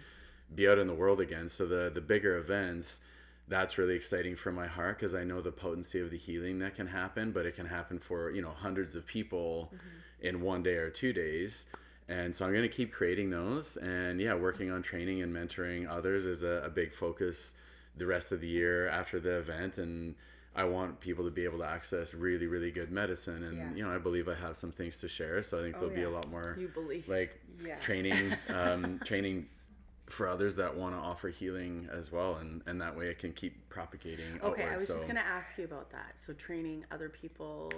be 0.54 0.68
out 0.68 0.78
in 0.78 0.86
the 0.86 0.94
world 0.94 1.20
again. 1.20 1.48
So 1.48 1.66
the 1.66 1.90
the 1.92 2.00
bigger 2.00 2.38
events 2.38 3.00
that's 3.48 3.76
really 3.76 3.94
exciting 3.94 4.34
for 4.34 4.52
my 4.52 4.66
heart 4.66 4.98
because 4.98 5.14
I 5.14 5.24
know 5.24 5.40
the 5.40 5.52
potency 5.52 6.00
of 6.00 6.10
the 6.10 6.16
healing 6.16 6.58
that 6.60 6.74
can 6.74 6.86
happen, 6.86 7.30
but 7.30 7.44
it 7.44 7.54
can 7.54 7.66
happen 7.66 7.98
for, 7.98 8.30
you 8.30 8.40
know, 8.40 8.52
hundreds 8.56 8.94
of 8.94 9.06
people 9.06 9.70
mm-hmm. 9.74 10.26
in 10.26 10.40
one 10.40 10.62
day 10.62 10.76
or 10.76 10.88
two 10.88 11.12
days. 11.12 11.66
And 12.08 12.34
so 12.34 12.44
I'm 12.44 12.52
going 12.52 12.62
to 12.62 12.68
keep 12.68 12.92
creating 12.92 13.30
those. 13.30 13.76
And 13.78 14.20
yeah, 14.20 14.34
working 14.34 14.70
on 14.70 14.82
training 14.82 15.22
and 15.22 15.34
mentoring 15.34 15.88
others 15.90 16.26
is 16.26 16.42
a, 16.42 16.62
a 16.64 16.70
big 16.70 16.92
focus 16.92 17.54
the 17.96 18.06
rest 18.06 18.32
of 18.32 18.40
the 18.40 18.48
year 18.48 18.88
after 18.88 19.18
the 19.20 19.38
event. 19.38 19.78
And 19.78 20.14
I 20.54 20.64
want 20.64 21.00
people 21.00 21.24
to 21.24 21.30
be 21.30 21.44
able 21.44 21.58
to 21.58 21.66
access 21.66 22.12
really, 22.12 22.46
really 22.46 22.70
good 22.70 22.90
medicine. 22.90 23.44
And, 23.44 23.56
Yeah. 23.56 23.74
you 23.74 23.84
know, 23.88 23.94
I 23.94 23.98
believe 23.98 24.28
I 24.28 24.34
have 24.34 24.56
some 24.56 24.70
things 24.72 24.98
to 24.98 25.08
share. 25.08 25.40
So 25.42 25.58
I 25.58 25.62
think 25.62 25.76
Oh, 25.76 25.80
there'll 25.80 25.94
be 25.94 26.02
a 26.04 26.10
lot 26.10 26.28
more 26.28 26.56
You 26.60 26.68
believe. 26.68 27.08
like 27.08 27.40
Yeah. 27.64 27.78
training, 27.80 28.36
um, 28.50 29.00
training 29.04 29.46
for 30.06 30.28
others 30.28 30.54
that 30.56 30.74
want 30.76 30.94
to 30.94 30.98
offer 30.98 31.28
healing 31.28 31.88
as 31.90 32.12
well. 32.12 32.36
And, 32.36 32.62
and 32.66 32.80
that 32.80 32.94
way 32.96 33.06
it 33.08 33.18
can 33.18 33.32
keep 33.32 33.68
propagating 33.70 34.38
Okay, 34.44 34.62
outward. 34.62 34.72
I 34.74 34.76
was 34.76 34.86
so 34.86 34.94
just 34.96 35.06
gonna 35.06 35.20
ask 35.20 35.56
you 35.56 35.64
about 35.64 35.90
that. 35.90 36.14
So 36.24 36.32
training 36.34 36.84
other 36.90 37.08
people 37.08 37.72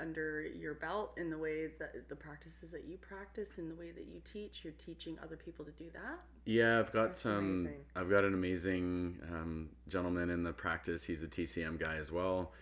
under 0.00 0.42
your 0.58 0.74
belt 0.74 1.12
in 1.16 1.30
the 1.30 1.38
way 1.38 1.68
that 1.78 2.08
the 2.08 2.16
practices 2.16 2.70
that 2.72 2.84
you 2.88 2.96
practice, 2.98 3.48
in 3.58 3.68
the 3.68 3.74
way 3.74 3.90
that 3.90 4.06
you 4.12 4.20
teach, 4.32 4.60
you're 4.64 4.72
teaching 4.84 5.18
other 5.22 5.36
people 5.36 5.64
to 5.64 5.70
do 5.72 5.86
that. 5.92 6.18
Yeah, 6.46 6.78
I've 6.78 6.92
got 6.92 7.08
That's 7.08 7.20
some. 7.20 7.38
amazing. 7.60 7.80
I've 7.96 8.10
got 8.10 8.24
an 8.24 8.34
amazing 8.34 9.18
um, 9.32 9.68
gentleman 9.88 10.30
in 10.30 10.42
the 10.42 10.52
practice. 10.52 11.02
He's 11.04 11.22
a 11.22 11.28
TCM 11.28 11.78
guy 11.78 11.96
as 11.96 12.10
well. 12.10 12.52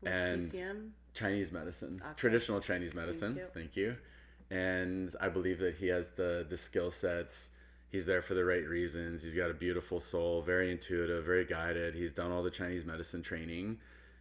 What's 0.00 0.14
And- 0.16 0.42
TCM? 0.52 0.90
Chinese 1.12 1.50
medicine, 1.50 2.00
Okay. 2.00 2.12
traditional 2.16 2.60
Chinese 2.60 2.94
medicine. 2.94 3.34
you. 3.34 3.46
Thank 3.52 3.76
you. 3.76 3.96
And 4.50 5.14
I 5.20 5.28
believe 5.28 5.58
that 5.58 5.74
he 5.74 5.88
has 5.88 6.10
the 6.12 6.46
the 6.48 6.56
skill 6.56 6.90
sets. 6.92 7.50
He's 7.88 8.06
there 8.06 8.22
for 8.22 8.34
the 8.34 8.44
right 8.44 8.64
reasons. 8.68 9.24
He's 9.24 9.34
got 9.34 9.50
a 9.50 9.54
beautiful 9.54 9.98
soul, 9.98 10.40
very 10.42 10.70
intuitive, 10.70 11.24
very 11.24 11.44
guided. 11.44 11.96
He's 11.96 12.12
done 12.12 12.30
all 12.30 12.44
the 12.44 12.50
Chinese 12.50 12.84
medicine 12.84 13.22
training. 13.22 13.80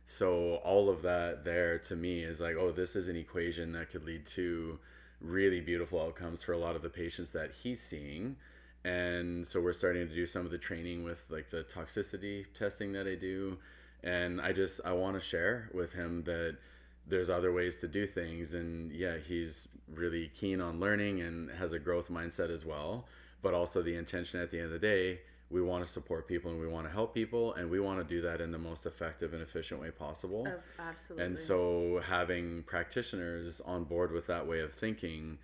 So 0.10 0.56
all 0.64 0.90
of 0.90 1.04
that 1.04 1.46
there 1.46 1.78
to 1.78 1.96
me 1.96 2.24
is 2.24 2.42
like, 2.42 2.56
oh, 2.56 2.72
this 2.72 2.96
is 2.96 3.10
an 3.10 3.16
equation 3.16 3.72
that 3.74 3.92
could 3.92 4.06
lead 4.06 4.26
to 4.26 4.80
really 5.22 5.62
beautiful 5.62 6.02
outcomes 6.02 6.42
for 6.42 6.54
a 6.54 6.58
lot 6.58 6.76
of 6.76 6.82
the 6.82 6.90
patients 6.90 7.30
that 7.30 7.52
he's 7.52 7.80
seeing. 7.80 8.36
And 8.84 9.46
so 9.46 9.62
we're 9.62 9.72
starting 9.72 10.10
to 10.10 10.16
do 10.16 10.26
some 10.26 10.48
of 10.48 10.52
the 10.52 10.58
training 10.58 11.04
with 11.04 11.24
like 11.30 11.52
the 11.52 11.64
toxicity 11.64 12.44
testing 12.56 12.92
that 12.94 13.06
I 13.08 13.14
do. 13.14 13.60
And 14.04 14.42
I 14.42 14.52
just 14.52 14.82
I 14.84 14.94
want 14.94 15.14
to 15.14 15.22
share 15.22 15.70
with 15.76 15.94
him 15.94 16.24
that 16.24 16.58
there's 17.06 17.30
other 17.30 17.54
ways 17.54 17.78
to 17.82 17.88
do 17.88 18.08
things 18.08 18.56
and 18.56 18.92
yeah 18.92 19.18
he's 19.18 19.68
really 19.94 20.32
keen 20.34 20.60
on 20.60 20.80
learning 20.80 21.22
and 21.22 21.52
has 21.52 21.74
a 21.74 21.80
growth 21.80 22.10
mindset 22.10 22.52
as 22.52 22.66
well 22.66 23.06
but 23.42 23.54
also 23.54 23.82
the 23.82 23.96
intention 23.96 24.40
at 24.40 24.52
the 24.52 24.58
end 24.58 24.68
of 24.68 24.72
the 24.72 24.80
day 24.80 25.20
we 25.52 25.62
want 25.62 25.84
to 25.84 25.92
support 25.92 26.28
people 26.28 26.52
and 26.52 26.60
we 26.60 26.68
want 26.68 26.86
to 26.86 26.92
help 26.94 27.14
people 27.14 27.54
and 27.56 27.70
we 27.70 27.80
want 27.80 27.98
to 28.00 28.04
do 28.04 28.22
that 28.22 28.40
in 28.40 28.52
the 28.52 28.58
most 28.58 28.86
effective 28.86 29.34
and 29.34 29.42
efficient 29.42 29.82
way 29.82 29.90
possible 29.92 30.46
Oh, 30.48 30.60
absolutely. 30.80 31.26
and 31.26 31.40
so 31.40 32.02
having 32.08 32.64
practitioners 32.64 33.60
on 33.62 33.84
board 33.84 34.12
with 34.12 34.28
that 34.28 34.46
way 34.46 34.60
of 34.60 34.72
thinking 34.74 35.38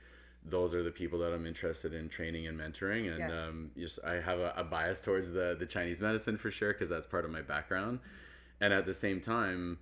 those 0.48 0.76
are 0.76 0.84
the 0.84 0.92
people 0.92 1.18
that 1.20 1.34
i'm 1.34 1.48
interested 1.48 1.94
in 1.96 2.08
training 2.08 2.46
and 2.48 2.58
mentoring 2.60 3.10
and 3.16 3.30
Yes. 3.30 3.32
um, 3.50 3.72
just 3.78 4.00
i 4.06 4.14
have 4.20 4.38
a, 4.40 4.54
a 4.56 4.64
bias 4.64 5.02
towards 5.02 5.32
the 5.32 5.56
the 5.60 5.66
chinese 5.66 6.00
medicine 6.02 6.38
for 6.38 6.52
sure 6.52 6.72
because 6.72 6.88
that's 6.90 7.08
part 7.08 7.26
of 7.26 7.32
my 7.32 7.42
background 7.42 8.00
and 8.62 8.72
at 8.72 8.86
the 8.86 8.94
same 8.94 9.20
time 9.20 9.80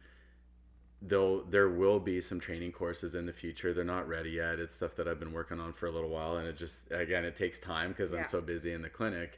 though 1.01 1.41
there 1.49 1.67
will 1.69 1.99
be 1.99 2.21
some 2.21 2.39
training 2.39 2.71
courses 2.71 3.15
in 3.15 3.25
the 3.25 3.33
future 3.33 3.73
they're 3.73 3.83
not 3.83 4.07
ready 4.07 4.29
yet 4.31 4.57
it's 4.57 4.73
stuff 4.73 4.95
that 4.95 5.05
i've 5.05 5.19
been 5.19 5.33
working 5.33 5.59
on 5.59 5.73
for 5.73 5.87
a 5.87 5.91
little 5.91 6.09
while 6.09 6.37
and 6.37 6.47
it 6.47 6.55
just 6.55 6.89
again 6.91 7.25
it 7.25 7.35
takes 7.35 7.59
time 7.59 7.89
because 7.89 8.13
Yeah. 8.13 8.19
i'm 8.19 8.25
so 8.25 8.39
busy 8.39 8.71
in 8.71 8.81
the 8.81 8.89
clinic 8.89 9.37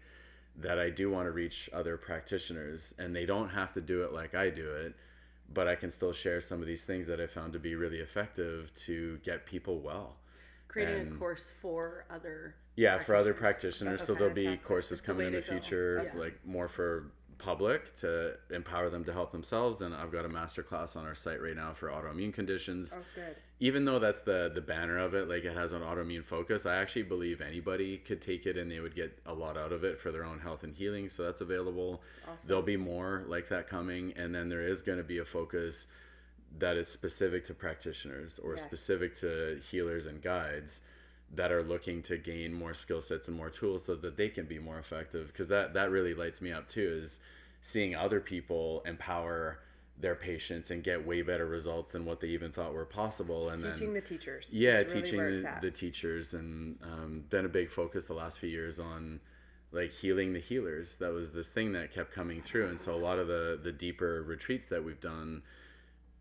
that 0.58 0.80
i 0.80 0.90
do 0.90 1.10
want 1.10 1.26
to 1.26 1.32
reach 1.32 1.70
other 1.74 1.98
practitioners 1.98 2.94
and 3.00 3.16
they 3.16 3.26
don't 3.26 3.50
have 3.50 3.74
to 3.74 3.82
do 3.82 4.04
it 4.04 4.14
like 4.14 4.36
i 4.36 4.50
do 4.50 4.70
it 4.72 4.96
but 5.54 5.68
i 5.68 5.76
can 5.76 5.90
still 5.90 6.14
share 6.14 6.40
some 6.42 6.62
of 6.62 6.68
these 6.68 6.86
things 6.86 7.06
that 7.08 7.20
i 7.20 7.28
found 7.28 7.54
to 7.54 7.60
be 7.60 7.76
really 7.76 8.00
effective 8.00 8.74
to 8.74 9.18
get 9.24 9.46
people 9.46 9.80
well. 9.80 10.16
Creating 10.68 11.14
a 11.14 11.16
course 11.18 11.54
for 11.62 12.06
other 12.10 12.56
yeah 12.76 13.00
for 13.00 13.16
other 13.16 13.34
Practitioners. 13.34 14.00
That's 14.00 14.08
so 14.08 14.14
there'll 14.14 14.34
be 14.34 14.58
courses 14.58 15.00
coming 15.00 15.28
in 15.28 15.34
the 15.34 15.42
future 15.42 15.98
That's- 15.98 16.16
like 16.16 16.38
more 16.46 16.68
for 16.68 17.12
public 17.38 17.94
to 17.96 18.34
empower 18.52 18.90
them 18.90 19.04
to 19.04 19.12
help 19.14 19.32
themselves 19.32 19.82
and 19.82 19.94
i've 19.96 20.12
got 20.12 20.26
a 20.26 20.30
master 20.30 20.64
class 20.64 20.96
on 20.96 21.06
our 21.06 21.16
site 21.16 21.42
right 21.42 21.56
now 21.56 21.74
for 21.74 21.90
autoimmune 21.90 22.34
conditions 22.34 22.96
Oh, 22.98 23.04
good. 23.14 23.36
even 23.60 23.84
though 23.86 24.00
that's 24.00 24.22
the 24.22 24.52
the 24.54 24.62
banner 24.62 24.98
of 24.98 25.14
it 25.14 25.28
like 25.28 25.44
it 25.44 25.54
has 25.54 25.74
an 25.74 25.82
autoimmune 25.82 26.24
focus 26.24 26.66
i 26.66 26.76
actually 26.76 27.04
believe 27.04 27.42
anybody 27.42 27.98
could 27.98 28.22
take 28.22 28.46
it 28.46 28.58
and 28.58 28.72
they 28.72 28.80
would 28.80 28.96
get 28.96 29.18
a 29.26 29.34
lot 29.34 29.58
out 29.58 29.72
of 29.74 29.84
it 29.84 30.00
for 30.00 30.12
their 30.12 30.24
own 30.26 30.40
health 30.40 30.64
and 30.64 30.74
healing 30.74 31.10
so 31.10 31.24
that's 31.24 31.42
available 31.42 32.02
Awesome. 32.24 32.48
there'll 32.48 32.64
be 32.64 32.78
more 32.78 33.24
like 33.28 33.48
that 33.50 33.68
coming 33.68 34.14
and 34.16 34.34
then 34.34 34.48
there 34.50 34.66
is 34.68 34.82
going 34.82 34.98
to 34.98 35.04
be 35.04 35.18
a 35.20 35.26
focus 35.26 35.88
that 36.58 36.78
is 36.78 36.88
specific 36.88 37.44
to 37.46 37.54
practitioners 37.54 38.40
or 38.40 38.52
Yes. 38.54 38.62
specific 38.62 39.14
to 39.16 39.60
healers 39.70 40.06
and 40.06 40.22
guides 40.22 40.82
that 41.34 41.52
are 41.52 41.64
looking 41.64 42.02
to 42.04 42.18
gain 42.18 42.54
more 42.54 42.74
skill 42.74 43.02
sets 43.02 43.28
and 43.28 43.36
more 43.36 43.50
tools 43.50 43.84
so 43.84 43.96
that 43.96 44.16
they 44.16 44.30
can 44.30 44.46
be 44.46 44.60
more 44.60 44.80
effective. 44.80 45.28
Because 45.28 45.48
that 45.50 45.74
that 45.74 45.92
really 45.92 46.14
lights 46.14 46.42
me 46.42 46.52
up 46.52 46.68
too 46.68 47.00
is 47.02 47.20
seeing 47.62 47.96
other 47.96 48.20
people 48.20 48.84
empower 48.86 49.60
their 49.98 50.16
patients 50.16 50.72
and 50.72 50.84
get 50.84 51.06
way 51.06 51.22
better 51.22 51.46
results 51.46 51.94
than 51.94 52.06
what 52.06 52.20
they 52.20 52.28
even 52.28 52.52
thought 52.52 52.74
were 52.74 52.86
possible. 52.86 53.50
And 53.50 53.62
Teaching 53.64 53.94
then 53.94 53.94
the 53.94 54.02
teachers. 54.02 54.50
yeah 54.52 54.84
teaching 54.84 55.20
it's 55.20 55.44
the, 55.44 55.58
the 55.62 55.72
teachers. 55.72 56.34
And 56.34 56.78
um, 56.84 57.24
been 57.30 57.46
a 57.46 57.50
big 57.50 57.70
focus 57.70 58.08
the 58.08 58.14
last 58.14 58.40
few 58.40 58.50
years 58.50 58.80
on 58.80 59.20
like 59.72 59.92
healing 59.92 60.34
the 60.34 60.40
healers. 60.40 60.98
That 60.98 61.12
was 61.12 61.34
this 61.34 61.50
thing 61.50 61.72
that 61.74 61.94
kept 61.94 62.12
coming 62.12 62.42
through. 62.42 62.68
And 62.68 62.80
so 62.80 62.94
a 62.94 62.98
lot 62.98 63.20
of 63.20 63.28
the 63.28 63.60
the 63.62 63.72
deeper 63.72 64.24
retreats 64.24 64.68
that 64.68 64.84
we've 64.84 65.02
done 65.02 65.42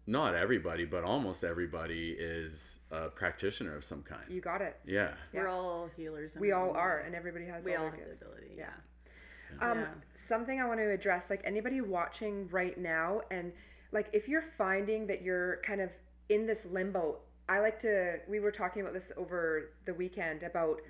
not 0.06 0.34
everybody 0.34 0.84
but 0.84 1.02
almost 1.04 1.44
everybody 1.44 2.14
is 2.18 2.78
a 2.90 3.08
practitioner 3.08 3.74
of 3.76 3.82
some 3.84 4.02
kind 4.02 4.22
You 4.28 4.40
got 4.40 4.60
it. 4.60 4.78
yeah 4.86 5.14
We're 5.32 5.48
all 5.48 5.88
healers. 5.96 6.34
in 6.34 6.40
We 6.40 6.52
all 6.52 6.70
own 6.70 6.76
are, 6.76 6.98
and 7.00 7.14
everybody 7.14 7.46
has 7.46 7.64
we 7.64 7.74
all 7.74 7.84
all 7.86 7.90
their 7.90 8.00
have 8.00 8.18
the 8.18 8.26
ability. 8.26 8.52
Yeah. 8.56 8.66
Yeah. 9.60 9.70
Um, 9.70 9.78
Yeah. 9.80 9.88
Something 10.26 10.60
I 10.60 10.64
want 10.66 10.80
to 10.80 10.90
address, 10.90 11.28
like 11.28 11.42
anybody 11.44 11.80
watching 11.82 12.48
right 12.48 12.76
now, 12.78 13.20
and 13.30 13.52
like 13.92 14.08
if 14.12 14.26
you're 14.28 14.42
finding 14.42 15.06
that 15.08 15.20
you're 15.22 15.58
kind 15.66 15.80
of 15.82 15.90
in 16.30 16.46
this 16.46 16.64
limbo, 16.70 17.18
I 17.48 17.60
like 17.60 17.78
to. 17.80 18.18
We 18.26 18.40
were 18.40 18.50
talking 18.50 18.80
about 18.80 18.94
this 18.94 19.12
over 19.18 19.70
the 19.84 19.92
weekend 19.92 20.42
about, 20.42 20.80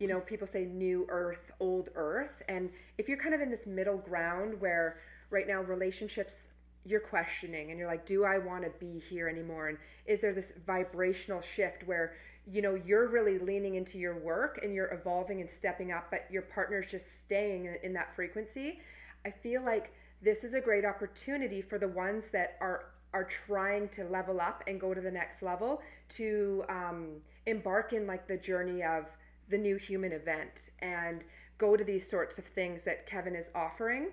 you 0.00 0.08
know, 0.08 0.18
people 0.18 0.48
say 0.48 0.64
new 0.64 1.06
earth, 1.08 1.52
old 1.60 1.90
earth, 1.94 2.42
and 2.48 2.70
if 2.98 3.08
you're 3.08 3.18
kind 3.18 3.34
of 3.36 3.40
in 3.40 3.50
this 3.50 3.66
middle 3.66 3.98
ground 3.98 4.60
where 4.60 4.98
right 5.30 5.46
now 5.46 5.62
relationships 5.62 6.48
you're 6.84 7.00
questioning 7.00 7.70
and 7.70 7.78
you're 7.78 7.88
like, 7.88 8.06
do 8.06 8.24
I 8.24 8.38
want 8.38 8.64
to 8.64 8.70
be 8.80 8.98
here 8.98 9.28
anymore? 9.28 9.68
And 9.68 9.78
is 10.06 10.20
there 10.20 10.32
this 10.32 10.52
vibrational 10.66 11.40
shift 11.40 11.86
where 11.86 12.14
you 12.50 12.60
know 12.60 12.74
you're 12.74 13.08
really 13.08 13.38
leaning 13.38 13.76
into 13.76 13.98
your 13.98 14.18
work 14.18 14.60
and 14.62 14.74
you're 14.74 14.92
evolving 14.92 15.40
and 15.40 15.48
stepping 15.48 15.92
up 15.92 16.08
but 16.10 16.26
your 16.30 16.42
partner's 16.42 16.90
just 16.90 17.04
staying 17.24 17.68
in, 17.82 17.92
that 17.92 18.14
frequency 18.14 18.80
i 19.24 19.30
feel 19.30 19.62
like 19.62 19.92
this 20.20 20.44
is 20.44 20.54
a 20.54 20.60
great 20.60 20.84
opportunity 20.84 21.62
for 21.62 21.78
the 21.78 21.88
ones 21.88 22.24
that 22.32 22.56
are 22.60 22.86
are 23.14 23.24
trying 23.24 23.88
to 23.90 24.04
level 24.04 24.40
up 24.40 24.64
and 24.66 24.80
go 24.80 24.94
to 24.94 25.00
the 25.00 25.10
next 25.10 25.42
level 25.42 25.82
to 26.08 26.64
um, 26.70 27.08
embark 27.44 27.92
in 27.92 28.06
like 28.06 28.26
the 28.26 28.38
journey 28.38 28.82
of 28.82 29.04
the 29.50 29.58
new 29.58 29.76
human 29.76 30.12
event 30.12 30.70
and 30.80 31.22
go 31.58 31.76
to 31.76 31.84
these 31.84 32.08
sorts 32.08 32.38
of 32.38 32.44
things 32.44 32.82
that 32.82 33.06
kevin 33.06 33.36
is 33.36 33.50
offering 33.54 34.08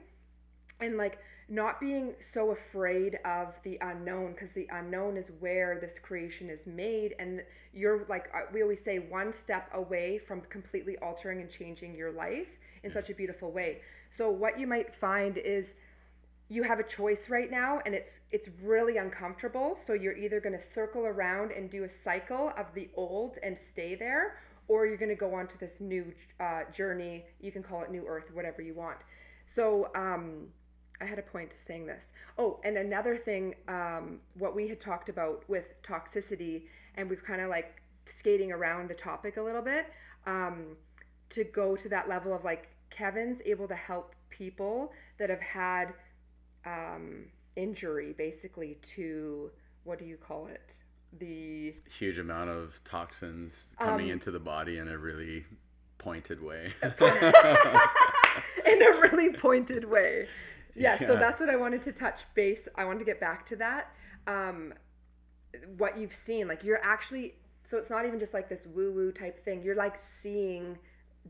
and 0.82 0.98
like 0.98 1.20
not 1.50 1.80
being 1.80 2.14
so 2.20 2.52
afraid 2.52 3.18
of 3.26 3.56
the 3.64 3.78
unknown 3.82 4.34
because 4.34 4.52
the 4.54 4.68
unknown 4.72 5.18
is 5.18 5.32
where 5.40 5.80
this 5.82 5.98
creation 5.98 6.50
is 6.50 6.66
made 6.68 7.16
and 7.18 7.42
you're 7.74 8.06
like 8.08 8.30
uh, 8.36 8.42
we 8.54 8.62
always 8.62 8.84
say 8.84 9.00
one 9.00 9.34
step 9.34 9.70
away 9.74 10.20
from 10.20 10.42
completely 10.42 10.98
altering 11.00 11.42
and 11.42 11.50
changing 11.50 11.96
your 11.96 12.12
life 12.12 12.48
in 12.84 12.92
such 12.92 13.10
a 13.10 13.14
beautiful 13.16 13.52
way. 13.52 13.82
So 14.12 14.30
what 14.30 14.60
you 14.60 14.68
might 14.68 14.94
find 14.94 15.38
is 15.38 15.74
you 16.50 16.64
have 16.64 16.80
a 16.80 16.84
choice 16.84 17.30
right 17.30 17.52
now 17.52 17.80
and 17.86 17.94
it's 17.94 18.20
it's 18.32 18.50
really 18.64 18.98
uncomfortable 18.98 19.78
so 19.86 19.94
you're 19.94 20.18
either 20.18 20.40
going 20.40 20.58
to 20.58 20.62
circle 20.62 21.06
around 21.06 21.52
and 21.52 21.70
do 21.70 21.84
a 21.84 21.90
cycle 21.90 22.52
of 22.58 22.66
the 22.74 22.90
old 22.96 23.38
and 23.44 23.58
stay 23.58 23.94
there 23.94 24.38
or 24.68 24.88
you're 24.88 24.98
going 24.98 25.10
to 25.10 25.16
go 25.16 25.34
on 25.36 25.48
to 25.48 25.58
this 25.60 25.80
new 25.80 26.12
uh, 26.40 26.62
journey 26.74 27.24
you 27.40 27.52
can 27.52 27.62
call 27.62 27.84
it 27.84 27.92
new 27.92 28.06
earth 28.08 28.26
whatever 28.34 28.62
you 28.62 28.74
want. 28.74 28.98
So 29.46 29.90
um, 29.96 30.48
i 31.02 31.06
had 31.06 31.20
a 31.20 31.22
point 31.22 31.50
to 31.52 31.60
saying 31.60 31.86
this. 31.86 32.12
Oh 32.38 32.60
and 32.64 32.78
another 32.78 33.16
thing 33.16 33.56
um, 33.68 34.20
what 34.38 34.56
we 34.56 34.68
had 34.68 34.80
talked 34.80 35.10
about 35.10 35.44
with 35.48 35.82
toxicity 35.84 36.64
and 36.96 37.10
we've 37.10 37.24
kind 37.24 37.42
of 37.42 37.50
like 37.50 37.82
skating 38.06 38.52
around 38.52 38.90
the 38.90 38.94
topic 38.96 39.38
a 39.38 39.42
little 39.42 39.62
bit 39.62 39.88
um, 40.26 40.76
to 41.30 41.44
go 41.44 41.76
to 41.76 41.90
that 41.90 42.10
level 42.10 42.34
of 42.34 42.44
like 42.44 42.70
kevin's 42.90 43.42
able 43.46 43.68
to 43.68 43.76
help 43.76 44.16
people 44.30 44.92
that 45.18 45.30
have 45.30 45.42
had 45.42 45.94
um, 46.66 47.26
injury 47.56 48.14
basically 48.18 48.78
to 48.82 49.52
what 49.84 50.00
do 50.00 50.06
you 50.06 50.18
call 50.18 50.48
it? 50.48 50.74
The 51.20 51.74
huge 51.90 52.20
amount 52.20 52.50
of 52.50 52.80
toxins 52.84 53.76
coming 53.80 54.08
Um, 54.08 54.12
into 54.12 54.32
the 54.32 54.40
body 54.40 54.78
in 54.78 54.88
a 54.88 54.98
really 54.98 55.46
pointed 55.98 56.42
way. 56.44 56.72
in 56.84 56.92
a 58.82 58.92
really 59.02 59.34
pointed 59.34 59.86
way 59.86 60.28
yeah, 61.00 61.08
so 61.08 61.16
that's 61.16 61.40
what 61.40 61.50
i 61.50 61.56
wanted 61.56 61.82
to 61.82 61.92
touch 61.92 62.22
base 62.34 62.68
i 62.76 62.86
wanted 62.86 63.00
to 63.00 63.06
get 63.06 63.20
back 63.20 63.46
to 63.46 63.56
that 63.56 63.94
um, 64.28 64.74
what 65.78 65.98
you've 65.98 66.14
seen 66.14 66.48
like 66.48 66.64
you're 66.64 66.84
actually 66.84 67.36
so 67.64 67.78
it's 67.78 67.90
not 67.90 68.06
even 68.06 68.20
just 68.20 68.34
like 68.34 68.48
this 68.50 68.66
woo 68.68 68.92
woo 68.92 69.12
type 69.12 69.44
thing 69.44 69.62
you're 69.62 69.76
like 69.76 69.98
seeing 70.00 70.78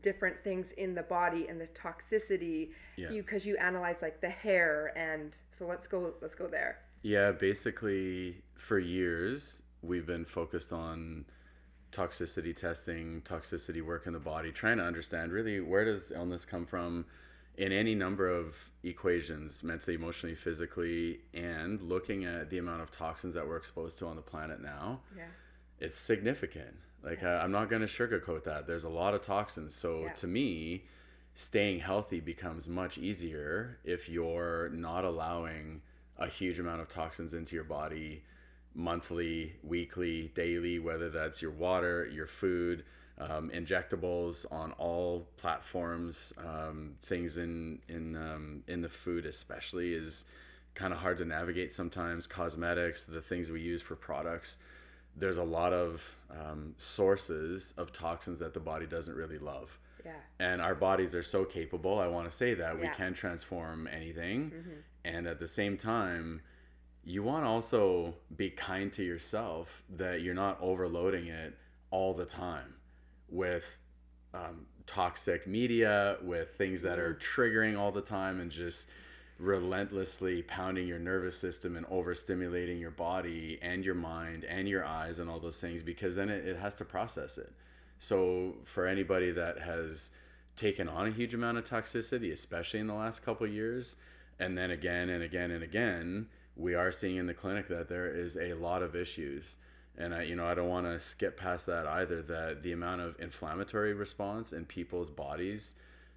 different 0.02 0.42
things 0.42 0.72
in 0.72 0.94
the 0.94 1.02
body 1.02 1.46
and 1.48 1.60
the 1.60 1.66
toxicity 1.68 2.70
Yeah. 2.96 3.10
you 3.10 3.22
because 3.22 3.44
you 3.44 3.56
analyze 3.56 3.96
like 4.02 4.20
the 4.20 4.30
hair 4.30 4.92
and 4.96 5.36
so 5.50 5.66
let's 5.66 5.86
go 5.86 6.14
let's 6.20 6.34
go 6.34 6.46
there. 6.46 6.78
Yeah, 7.02 7.32
basically, 7.32 8.42
for 8.54 8.78
years, 8.78 9.62
we've 9.82 10.06
been 10.06 10.26
focused 10.26 10.70
on 10.70 11.24
toxicity 11.92 12.54
testing, 12.54 13.22
toxicity 13.22 13.82
work 13.82 14.06
in 14.06 14.12
the 14.12 14.20
body, 14.20 14.52
trying 14.52 14.76
to 14.76 14.84
understand 14.84 15.32
really 15.32 15.60
where 15.60 15.84
does 15.84 16.12
illness 16.12 16.44
come 16.44 16.66
from 16.66 17.06
in 17.60 17.72
any 17.72 17.94
number 17.94 18.26
of 18.26 18.56
equations, 18.84 19.62
mentally, 19.62 19.94
emotionally, 19.94 20.34
physically, 20.34 21.20
and 21.34 21.80
looking 21.82 22.24
at 22.24 22.48
the 22.48 22.56
amount 22.56 22.80
of 22.80 22.90
toxins 22.90 23.34
that 23.34 23.46
we're 23.46 23.58
exposed 23.58 23.98
to 23.98 24.06
on 24.06 24.16
the 24.16 24.22
planet 24.32 24.62
now. 24.62 24.98
yeah 25.14 25.24
It's 25.78 25.98
significant. 25.98 26.74
Like, 27.02 27.22
I, 27.22 27.32
I'm 27.42 27.52
not 27.52 27.68
going 27.68 27.82
to 27.82 27.88
sugarcoat 27.88 28.44
that. 28.44 28.66
There's 28.66 28.84
a 28.84 28.88
lot 29.02 29.12
of 29.14 29.20
toxins. 29.20 29.74
So, 29.74 30.04
Yeah. 30.04 30.12
to 30.22 30.26
me, 30.26 30.84
staying 31.34 31.80
healthy 31.80 32.20
becomes 32.20 32.66
much 32.66 32.96
easier 32.96 33.78
if 33.84 34.08
you're 34.08 34.70
not 34.70 35.04
allowing 35.04 35.82
a 36.16 36.28
huge 36.28 36.58
amount 36.58 36.80
of 36.80 36.88
toxins 36.88 37.34
into 37.34 37.54
your 37.54 37.64
body 37.64 38.22
monthly, 38.74 39.52
weekly, 39.62 40.30
daily, 40.34 40.78
whether 40.78 41.10
that's 41.10 41.42
your 41.42 41.50
water, 41.50 42.08
your 42.12 42.26
food, 42.26 42.84
um, 43.20 43.50
injectables 43.50 44.46
on 44.50 44.72
all 44.72 45.26
platforms, 45.36 46.32
um, 46.38 46.94
things 47.02 47.38
in 47.38 47.78
in 47.88 48.16
um, 48.16 48.62
in 48.66 48.80
the 48.80 48.88
food 48.88 49.26
especially 49.26 49.94
is 49.94 50.24
kind 50.74 50.92
of 50.92 50.98
hard 50.98 51.18
to 51.18 51.24
navigate 51.24 51.72
sometimes. 51.72 52.26
Cosmetics, 52.26 53.04
the 53.04 53.20
things 53.20 53.50
we 53.50 53.60
use 53.60 53.82
for 53.82 53.96
products, 53.96 54.58
there's 55.16 55.38
a 55.38 55.44
lot 55.44 55.72
of 55.72 56.16
um, 56.30 56.74
sources 56.76 57.74
of 57.76 57.92
toxins 57.92 58.38
that 58.38 58.54
the 58.54 58.60
body 58.60 58.86
doesn't 58.86 59.14
really 59.14 59.38
love. 59.38 59.78
Yeah. 60.04 60.12
And 60.38 60.62
our 60.62 60.74
bodies 60.74 61.14
are 61.14 61.22
so 61.22 61.44
capable 61.44 61.98
i 61.98 62.06
want 62.06 62.24
to 62.30 62.34
say 62.34 62.54
that 62.54 62.78
we 62.78 62.88
can 62.88 63.12
transform 63.12 63.86
anything. 63.86 64.50
Mhm. 64.50 64.82
and 65.04 65.26
at 65.26 65.38
the 65.38 65.48
same 65.48 65.76
time 65.76 66.40
you 67.04 67.22
want 67.22 67.44
to 67.44 67.48
also 67.48 68.14
be 68.36 68.48
kind 68.50 68.90
to 68.92 69.02
yourself 69.02 69.82
that 69.96 70.22
you're 70.22 70.34
not 70.34 70.58
overloading 70.60 71.26
it 71.26 71.54
all 71.90 72.14
the 72.14 72.24
time 72.24 72.74
with 73.30 73.78
um, 74.34 74.66
toxic 74.86 75.46
media, 75.46 76.18
with 76.22 76.50
things 76.56 76.82
that 76.82 76.98
are 76.98 77.14
triggering 77.14 77.78
all 77.78 77.92
the 77.92 78.00
time 78.00 78.40
and 78.40 78.50
just 78.50 78.88
relentlessly 79.38 80.42
pounding 80.42 80.86
your 80.86 80.98
nervous 80.98 81.36
system 81.36 81.76
and 81.76 81.86
overstimulating 81.86 82.78
your 82.78 82.90
body 82.90 83.58
and 83.62 83.84
your 83.84 83.94
mind 83.94 84.44
and 84.44 84.68
your 84.68 84.84
eyes 84.84 85.18
and 85.18 85.30
all 85.30 85.40
those 85.40 85.60
things 85.60 85.82
because 85.82 86.14
then 86.14 86.28
it, 86.28 86.46
it 86.46 86.56
has 86.58 86.74
to 86.74 86.84
process 86.84 87.38
it. 87.38 87.52
So 87.98 88.54
for 88.64 88.86
anybody 88.86 89.30
that 89.32 89.58
has 89.58 90.10
taken 90.56 90.88
on 90.88 91.06
a 91.06 91.10
huge 91.10 91.32
amount 91.32 91.56
of 91.56 91.64
toxicity, 91.64 92.32
especially 92.32 92.80
in 92.80 92.86
the 92.86 92.94
last 92.94 93.24
couple 93.24 93.46
years, 93.46 93.96
and 94.40 94.56
then 94.56 94.72
again 94.72 95.10
and 95.10 95.22
again 95.22 95.50
and 95.52 95.62
again, 95.62 96.26
we 96.56 96.74
are 96.74 96.90
seeing 96.90 97.16
in 97.16 97.26
the 97.26 97.34
clinic 97.34 97.68
that 97.68 97.88
there 97.88 98.08
is 98.08 98.36
a 98.36 98.52
lot 98.54 98.82
of 98.82 98.94
issues. 98.94 99.58
And 100.00 100.14
I, 100.14 100.22
you 100.22 100.34
know, 100.34 100.46
I 100.46 100.54
don't 100.54 100.68
want 100.68 100.86
to 100.86 100.98
skip 100.98 101.36
past 101.36 101.66
that 101.66 101.86
either. 101.86 102.22
That 102.22 102.62
the 102.62 102.72
amount 102.72 103.02
of 103.02 103.20
inflammatory 103.20 103.92
response 103.92 104.52
in 104.52 104.64
people's 104.64 105.10
bodies, 105.10 105.74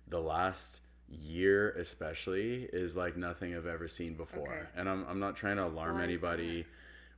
the 0.07 0.19
last 0.19 0.81
year 1.10 1.72
especially, 1.72 2.69
is 2.72 2.95
like 2.95 3.18
nothing 3.18 3.55
I've 3.55 3.68
ever 3.68 3.88
seen 3.88 4.14
before. 4.14 4.53
Okay. 4.53 4.68
And 4.77 4.89
I'm, 4.89 5.05
I'm 5.10 5.19
not 5.19 5.35
trying 5.35 5.57
to 5.57 5.65
alarm 5.65 5.97
Why 5.97 6.03
anybody. 6.03 6.65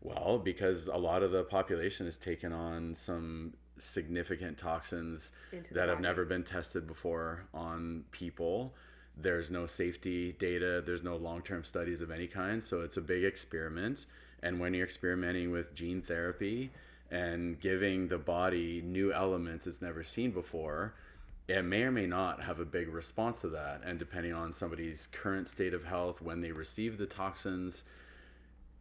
Well, 0.01 0.39
because 0.39 0.87
a 0.87 0.97
lot 0.97 1.23
of 1.23 1.31
the 1.31 1.43
population 1.43 2.05
has 2.05 2.17
taken 2.17 2.51
on 2.51 2.93
some 2.93 3.53
significant 3.77 4.57
toxins 4.57 5.31
Into 5.51 5.73
that 5.73 5.89
have 5.89 5.99
never 5.99 6.25
been 6.25 6.43
tested 6.43 6.87
before 6.87 7.45
on 7.53 8.03
people. 8.11 8.73
There's 9.17 9.49
no 9.49 9.65
safety 9.65 10.33
data, 10.33 10.81
there's 10.85 11.03
no 11.03 11.15
long 11.15 11.41
term 11.41 11.63
studies 11.63 12.01
of 12.01 12.11
any 12.11 12.27
kind. 12.27 12.63
So 12.63 12.81
it's 12.81 12.97
a 12.97 13.01
big 13.01 13.23
experiment. 13.23 14.07
And 14.45 14.59
when 14.59 14.75
you're 14.75 14.85
experimenting 14.85 15.49
with 15.51 15.73
gene 15.73 16.03
therapy 16.03 16.71
and 17.09 17.59
giving 17.59 18.07
the 18.07 18.19
body 18.19 18.81
new 18.85 19.11
elements 19.11 19.65
it's 19.65 19.81
never 19.81 20.03
seen 20.03 20.29
before, 20.29 20.93
it 21.47 21.63
may 21.63 21.81
or 21.81 21.91
may 21.91 22.05
not 22.05 22.41
have 22.43 22.59
a 22.59 22.65
big 22.65 22.89
response 22.89 23.41
to 23.41 23.49
that. 23.49 23.81
And 23.83 23.97
depending 23.97 24.33
on 24.33 24.51
somebody's 24.51 25.07
current 25.07 25.47
state 25.47 25.73
of 25.73 25.83
health, 25.83 26.21
when 26.21 26.41
they 26.41 26.51
receive 26.51 26.97
the 26.99 27.07
toxins, 27.07 27.85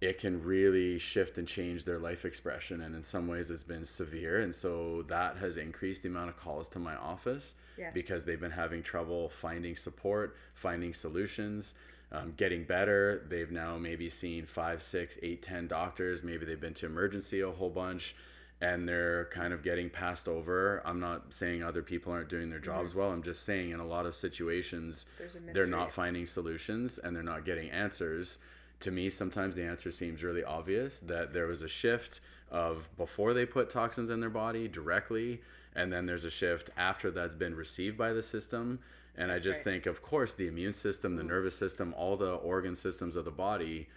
it 0.02 0.18
can 0.18 0.42
really 0.42 0.98
shift 0.98 1.38
and 1.38 1.48
change 1.48 1.86
their 1.86 1.98
life 1.98 2.26
expression 2.26 2.82
and 2.82 2.94
in 2.94 3.02
some 3.02 3.26
ways 3.26 3.50
it's 3.50 3.62
been 3.62 3.84
severe 3.84 4.40
and 4.40 4.54
so 4.54 5.02
that 5.08 5.36
has 5.38 5.56
increased 5.56 6.02
the 6.02 6.08
amount 6.10 6.28
of 6.28 6.36
calls 6.36 6.68
to 6.68 6.78
my 6.78 6.94
office 6.96 7.54
Yes. 7.78 7.92
because 7.94 8.24
they've 8.24 8.40
been 8.40 8.50
having 8.50 8.82
trouble 8.82 9.28
finding 9.30 9.74
support 9.76 10.36
finding 10.52 10.92
solutions 10.92 11.74
um, 12.14 12.32
getting 12.36 12.64
better. 12.64 13.24
They've 13.28 13.50
now 13.50 13.76
maybe 13.76 14.08
seen 14.08 14.46
five 14.46 14.82
six 14.82 15.18
eight 15.22 15.42
ten 15.42 15.66
doctors. 15.66 16.22
Maybe 16.22 16.46
they've 16.46 16.60
been 16.60 16.74
to 16.74 16.86
emergency 16.86 17.40
a 17.40 17.50
whole 17.50 17.70
bunch 17.70 18.14
and 18.60 18.88
they're 18.88 19.26
kind 19.26 19.52
of 19.52 19.62
getting 19.62 19.90
passed 19.90 20.28
over. 20.28 20.80
I'm 20.84 21.00
not 21.00 21.34
saying 21.34 21.62
other 21.62 21.82
people 21.82 22.12
aren't 22.12 22.28
doing 22.28 22.48
their 22.48 22.60
jobs 22.60 22.94
well. 22.94 23.10
I'm 23.10 23.22
just 23.22 23.44
saying 23.44 23.70
in 23.70 23.80
a 23.80 23.86
lot 23.86 24.06
of 24.06 24.14
situations 24.14 25.06
they're 25.52 25.66
not 25.66 25.92
finding 25.92 26.26
solutions 26.26 26.98
and 26.98 27.14
they're 27.14 27.22
not 27.22 27.44
getting 27.44 27.70
answers. 27.70 28.38
To 28.80 28.90
me, 28.90 29.10
sometimes 29.10 29.56
the 29.56 29.64
answer 29.64 29.90
seems 29.90 30.22
really 30.22 30.44
obvious 30.44 31.00
that 31.00 31.32
there 31.32 31.46
was 31.46 31.62
a 31.62 31.68
shift 31.68 32.20
of 32.50 32.88
before 32.96 33.34
they 33.34 33.44
put 33.44 33.70
toxins 33.70 34.10
in 34.10 34.20
their 34.20 34.30
body 34.30 34.68
directly, 34.68 35.40
and 35.74 35.92
then 35.92 36.06
there's 36.06 36.24
a 36.24 36.30
shift 36.30 36.70
after 36.76 37.10
that's 37.10 37.34
been 37.34 37.54
received 37.54 37.98
by 37.98 38.12
the 38.12 38.22
system. 38.22 38.78
And 39.16 39.30
I 39.30 39.38
just 39.38 39.58
right. 39.58 39.74
think, 39.74 39.86
of 39.86 40.02
course, 40.02 40.34
the 40.34 40.48
immune 40.48 40.72
system, 40.72 41.16
the 41.16 41.22
nervous 41.22 41.56
system, 41.56 41.94
all 41.96 42.16
the 42.16 42.34
organ 42.34 42.74
systems 42.74 43.16
of 43.16 43.24
the 43.24 43.30
body 43.30 43.88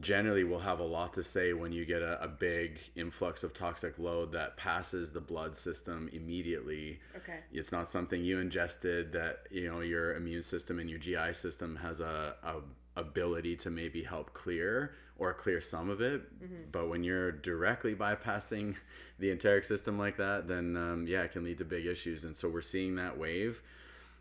generally 0.00 0.44
will 0.44 0.58
have 0.58 0.80
a 0.80 0.84
lot 0.84 1.14
to 1.14 1.22
say 1.22 1.52
when 1.52 1.72
you 1.72 1.84
get 1.84 2.02
a, 2.02 2.22
a 2.22 2.28
big 2.28 2.78
influx 2.96 3.44
of 3.44 3.54
toxic 3.54 3.98
load 3.98 4.32
that 4.32 4.56
passes 4.56 5.10
the 5.10 5.20
blood 5.20 5.56
system 5.56 6.10
immediately 6.12 6.98
Okay. 7.16 7.38
it's 7.52 7.70
not 7.72 7.88
something 7.88 8.22
you 8.22 8.40
ingested 8.40 9.12
that 9.12 9.46
you 9.50 9.70
know 9.70 9.80
your 9.80 10.16
immune 10.16 10.42
system 10.42 10.80
and 10.80 10.90
your 10.90 10.98
GI 10.98 11.32
system 11.32 11.76
has 11.76 12.00
a, 12.00 12.34
a 12.42 12.56
ability 12.96 13.54
to 13.56 13.70
maybe 13.70 14.02
help 14.02 14.32
clear 14.32 14.94
or 15.18 15.32
clear 15.32 15.60
some 15.60 15.88
of 15.90 16.00
it. 16.00 16.22
But 16.72 16.88
when 16.88 17.04
you're 17.04 17.32
directly 17.32 17.94
bypassing 17.94 18.74
the 19.18 19.30
enteric 19.30 19.64
system 19.64 19.98
like 19.98 20.16
that, 20.16 20.48
then 20.48 20.76
um, 20.76 21.06
yeah, 21.06 21.22
it 21.22 21.32
can 21.32 21.44
lead 21.44 21.58
to 21.58 21.64
big 21.64 21.86
issues. 21.86 22.24
And 22.24 22.34
so 22.34 22.48
we're 22.48 22.62
seeing 22.62 22.96
that 22.96 23.16
wave. 23.16 23.62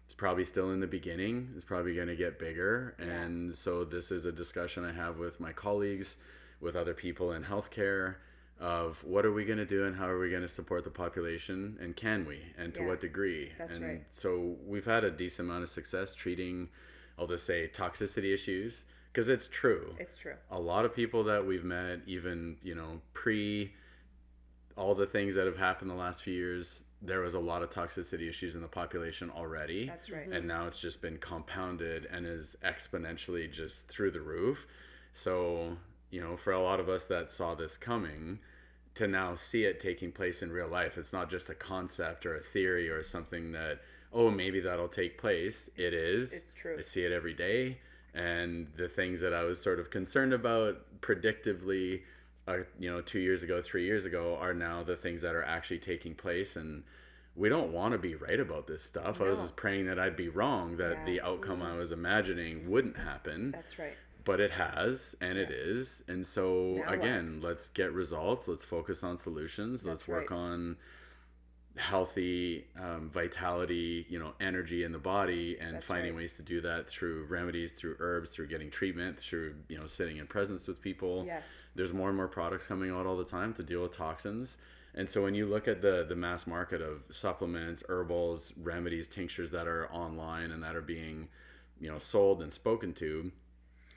It's 0.06 0.16
probably 0.16 0.44
still 0.44 0.72
in 0.72 0.80
the 0.80 0.88
beginning. 0.88 1.50
It's 1.56 1.64
probably 1.64 1.96
going 1.96 2.08
to 2.08 2.16
get 2.16 2.38
bigger. 2.40 2.96
And 3.00 3.54
so 3.56 3.84
this 3.84 4.12
is 4.12 4.26
a 4.26 4.32
discussion 4.32 4.86
I 4.86 4.94
have 4.94 5.18
with 5.18 5.40
my 5.40 5.52
colleagues, 5.52 6.18
with 6.62 6.76
other 6.76 6.94
people 6.94 7.32
in 7.34 7.44
healthcare 7.44 8.16
of 8.60 9.04
what 9.04 9.26
are 9.26 9.34
we 9.34 9.44
going 9.44 9.58
to 9.58 9.66
do 9.66 9.86
and 9.86 9.96
how 9.96 10.08
are 10.08 10.18
we 10.20 10.30
going 10.30 10.42
to 10.42 10.48
support 10.48 10.84
the 10.86 10.90
population 10.90 11.78
and 11.82 11.94
can 11.96 12.26
we 12.26 12.40
and 12.58 12.74
to 12.74 12.82
Yeah, 12.82 12.88
what 12.88 13.02
degree 13.02 13.52
that's 13.58 13.76
and 13.76 13.84
right. 13.84 14.04
so 14.10 14.56
we've 14.66 14.86
had 14.86 15.04
a 15.04 15.12
decent 15.12 15.50
amount 15.50 15.64
of 15.64 15.70
success 15.70 16.14
treating 16.14 16.70
i'll 17.20 17.28
just 17.28 17.46
say 17.46 17.68
toxicity 17.68 18.34
issues 18.34 18.86
because 19.12 19.28
it's 19.28 19.48
true 19.48 19.94
It's 20.00 20.16
true. 20.18 20.36
a 20.52 20.58
lot 20.58 20.86
of 20.86 20.96
people 20.96 21.26
that 21.26 21.46
we've 21.46 21.66
met 21.66 22.00
even 22.08 22.56
you 22.64 22.76
know 22.76 23.02
pre 23.14 23.74
all 24.78 24.94
the 24.94 25.06
things 25.06 25.36
that 25.36 25.46
have 25.46 25.58
happened 25.58 25.90
the 25.90 25.96
last 25.96 26.24
few 26.24 26.34
years 26.34 26.84
there 27.02 27.22
was 27.22 27.36
a 27.36 27.40
lot 27.40 27.62
of 27.62 27.70
toxicity 27.70 28.28
issues 28.28 28.56
in 28.56 28.62
the 28.62 28.68
population 28.68 29.30
already. 29.30 29.86
That's 29.86 30.10
right. 30.10 30.28
and 30.28 30.48
now 30.48 30.66
it's 30.66 30.80
just 30.80 31.02
been 31.02 31.18
compounded 31.18 32.08
and 32.12 32.26
is 32.26 32.56
exponentially 32.66 33.52
just 33.52 33.88
through 33.88 34.12
the 34.12 34.22
roof. 34.22 34.66
So 35.14 35.78
you 36.12 36.22
know 36.22 36.38
for 36.38 36.54
a 36.54 36.62
lot 36.62 36.80
of 36.80 36.90
us 36.90 37.06
that 37.08 37.30
saw 37.30 37.56
this 37.56 37.78
coming 37.78 38.40
to 38.94 39.08
now 39.08 39.36
see 39.36 39.66
it 39.66 39.80
taking 39.80 40.12
place 40.12 40.42
in 40.42 40.52
real 40.52 40.70
life 40.70 40.98
it's 40.98 41.12
not 41.12 41.30
just 41.30 41.50
a 41.50 41.56
concept 41.56 42.26
or 42.26 42.38
a 42.38 42.42
theory 42.42 42.88
or 42.90 43.04
something 43.04 43.52
that 43.52 43.82
oh 44.14 44.32
maybe 44.32 44.62
that'll 44.62 44.88
take 44.88 45.18
place. 45.18 45.70
It 45.76 45.94
is. 45.94 46.34
it's 46.34 46.54
true. 46.56 46.76
i 46.78 46.82
see 46.82 47.04
it 47.04 47.12
every 47.12 47.34
day. 47.34 47.80
And 48.14 48.68
the 48.78 48.88
things 48.88 49.20
that 49.22 49.34
i 49.34 49.44
was 49.44 49.62
sort 49.62 49.80
of 49.80 49.90
concerned 49.90 50.34
about 50.34 50.78
predictively 51.02 52.02
uh, 52.48 52.58
you 52.80 52.92
know 52.92 53.02
two 53.02 53.20
years 53.20 53.44
ago 53.44 53.62
three 53.62 53.86
years 53.86 54.06
ago 54.06 54.38
are 54.40 54.54
now 54.54 54.84
the 54.84 54.96
things 54.96 55.22
that 55.22 55.36
are 55.36 55.44
actually 55.44 55.80
taking 55.80 56.14
place 56.14 56.56
and 56.56 56.84
we 57.36 57.50
don't 57.50 57.74
want 57.74 57.92
to 57.92 57.98
be 57.98 58.16
right 58.16 58.40
about 58.40 58.66
this 58.66 58.82
stuff. 58.82 59.20
I 59.20 59.26
was 59.26 59.40
just 59.40 59.56
praying 59.58 59.88
that 59.88 60.00
i'd 60.00 60.16
be 60.16 60.30
wrong 60.30 60.78
that 60.78 60.94
Yeah. 61.00 61.06
the 61.06 61.22
outcome 61.22 61.62
i 61.62 61.76
was 61.76 61.92
imagining 61.92 62.70
wouldn't 62.70 62.96
happen. 62.98 63.52
That's 63.52 63.78
right. 63.80 63.94
but 64.24 64.40
it 64.40 64.52
has 64.52 65.16
and 65.22 65.38
it 65.38 65.52
is. 65.52 66.04
And 66.08 66.26
so 66.26 66.82
Now 66.86 66.94
again 66.94 67.40
let's 67.42 67.68
get 67.70 67.92
results 67.94 68.48
let's 68.48 68.64
focus 68.64 69.04
on 69.04 69.18
solutions 69.18 69.86
let's 69.86 70.08
work 70.08 70.32
right. 70.32 70.38
on 70.40 70.78
healthy 71.78 72.66
um, 72.80 73.10
vitality 73.10 74.06
you 74.10 74.18
know 74.18 74.34
energy 74.40 74.84
in 74.84 74.92
the 74.94 74.98
body 75.00 75.58
and 75.60 75.76
That's 75.76 75.86
finding 75.86 76.14
right. 76.14 76.22
ways 76.22 76.36
to 76.38 76.42
do 76.42 76.62
that 76.62 76.88
through 76.88 77.26
remedies 77.26 77.74
through 77.74 77.98
herbs 78.00 78.32
through 78.34 78.48
getting 78.48 78.70
treatment 78.70 79.18
through 79.20 79.56
you 79.68 79.78
know 79.78 79.86
sitting 79.86 80.18
in 80.18 80.28
presence 80.28 80.68
with 80.68 80.82
people 80.82 81.26
Yes. 81.26 81.44
there's 81.76 81.92
more 81.94 82.08
and 82.08 82.18
more 82.18 82.28
products 82.30 82.68
coming 82.68 82.92
out 82.92 83.06
all 83.06 83.18
the 83.18 83.26
time 83.26 83.54
to 83.56 83.64
deal 83.64 83.82
with 83.82 83.92
toxins 83.92 84.58
and 84.96 85.10
so 85.10 85.22
when 85.22 85.36
you 85.36 85.46
look 85.48 85.68
at 85.68 85.82
the 85.82 86.06
the 86.08 86.16
mass 86.16 86.48
market 86.48 86.82
of 86.82 87.04
supplements 87.10 87.84
herbals 87.90 88.54
remedies 88.62 89.08
tinctures 89.08 89.52
that 89.52 89.68
are 89.68 89.90
online 89.92 90.52
and 90.52 90.64
that 90.64 90.76
are 90.78 90.82
being 90.82 91.28
you 91.82 91.90
know 91.92 92.00
sold 92.00 92.42
and 92.42 92.52
spoken 92.54 92.94
to 92.94 93.30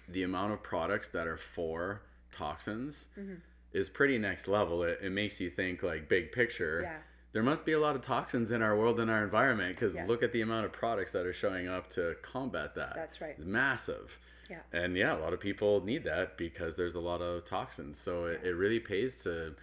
the 0.08 0.24
amount 0.24 0.52
of 0.52 0.60
products 0.64 1.10
that 1.10 1.28
are 1.28 1.36
for 1.36 2.02
toxins 2.32 3.08
Mm-hmm. 3.18 3.34
is 3.72 3.88
pretty 3.88 4.18
next 4.18 4.48
level 4.48 4.82
it, 4.82 4.98
it 5.00 5.10
makes 5.12 5.40
you 5.40 5.48
think 5.48 5.84
like 5.84 6.08
big 6.08 6.32
picture 6.32 6.80
Yeah. 6.82 6.96
There 7.38 7.44
must 7.44 7.64
be 7.64 7.74
a 7.74 7.78
lot 7.78 7.94
of 7.94 8.02
toxins 8.02 8.50
in 8.50 8.62
our 8.62 8.76
world 8.76 8.98
and 8.98 9.08
our 9.08 9.22
environment 9.22 9.72
because 9.72 9.94
Yes. 9.94 10.08
look 10.08 10.24
at 10.24 10.32
the 10.32 10.40
amount 10.40 10.66
of 10.66 10.72
products 10.72 11.12
that 11.12 11.24
are 11.24 11.32
showing 11.32 11.68
up 11.68 11.88
to 11.90 12.16
combat 12.20 12.74
that. 12.74 12.94
That's 12.96 13.20
right. 13.20 13.36
it's 13.38 13.46
massive. 13.46 14.18
Yeah. 14.50 14.58
and 14.72 14.96
yeah 14.96 15.16
a 15.16 15.20
lot 15.20 15.32
of 15.32 15.38
people 15.38 15.84
need 15.84 16.02
that 16.02 16.36
because 16.36 16.74
there's 16.74 16.96
a 16.96 17.00
lot 17.00 17.22
of 17.22 17.44
toxins. 17.44 17.96
So 17.96 18.24
it, 18.24 18.40
it 18.42 18.56
really 18.56 18.80
pays 18.80 19.22
to 19.22 19.54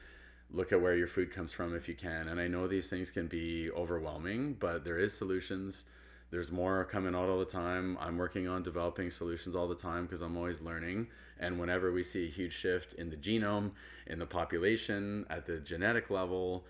look 0.51 0.71
at 0.71 0.79
where 0.81 0.95
your 0.95 1.07
food 1.07 1.33
comes 1.33 1.51
from 1.51 1.75
if 1.75 1.89
you 1.89 1.95
can. 1.95 2.29
And 2.29 2.39
i 2.39 2.47
know 2.47 2.65
these 2.65 2.89
things 2.89 3.11
can 3.11 3.27
be 3.27 3.69
overwhelming 3.71 4.53
but 4.53 4.85
there 4.85 4.97
is 4.97 5.11
solutions. 5.11 5.83
There's 6.31 6.53
more 6.53 6.85
coming 6.85 7.13
out 7.13 7.27
all 7.27 7.39
the 7.39 7.43
time. 7.43 7.97
I'm 7.99 8.17
working 8.17 8.47
on 8.47 8.63
developing 8.63 9.09
solutions 9.11 9.53
all 9.53 9.67
the 9.67 9.75
time 9.75 10.05
because 10.05 10.21
i'm 10.21 10.37
always 10.37 10.61
learning. 10.61 11.07
And 11.41 11.59
whenever 11.59 11.91
we 11.91 12.03
see 12.03 12.27
a 12.27 12.31
huge 12.31 12.53
shift 12.53 12.93
in 12.93 13.09
the 13.09 13.17
genome 13.17 13.71
in 14.07 14.17
the 14.17 14.25
population 14.25 15.25
at 15.29 15.45
the 15.45 15.57
genetic 15.59 16.09
level 16.09 16.65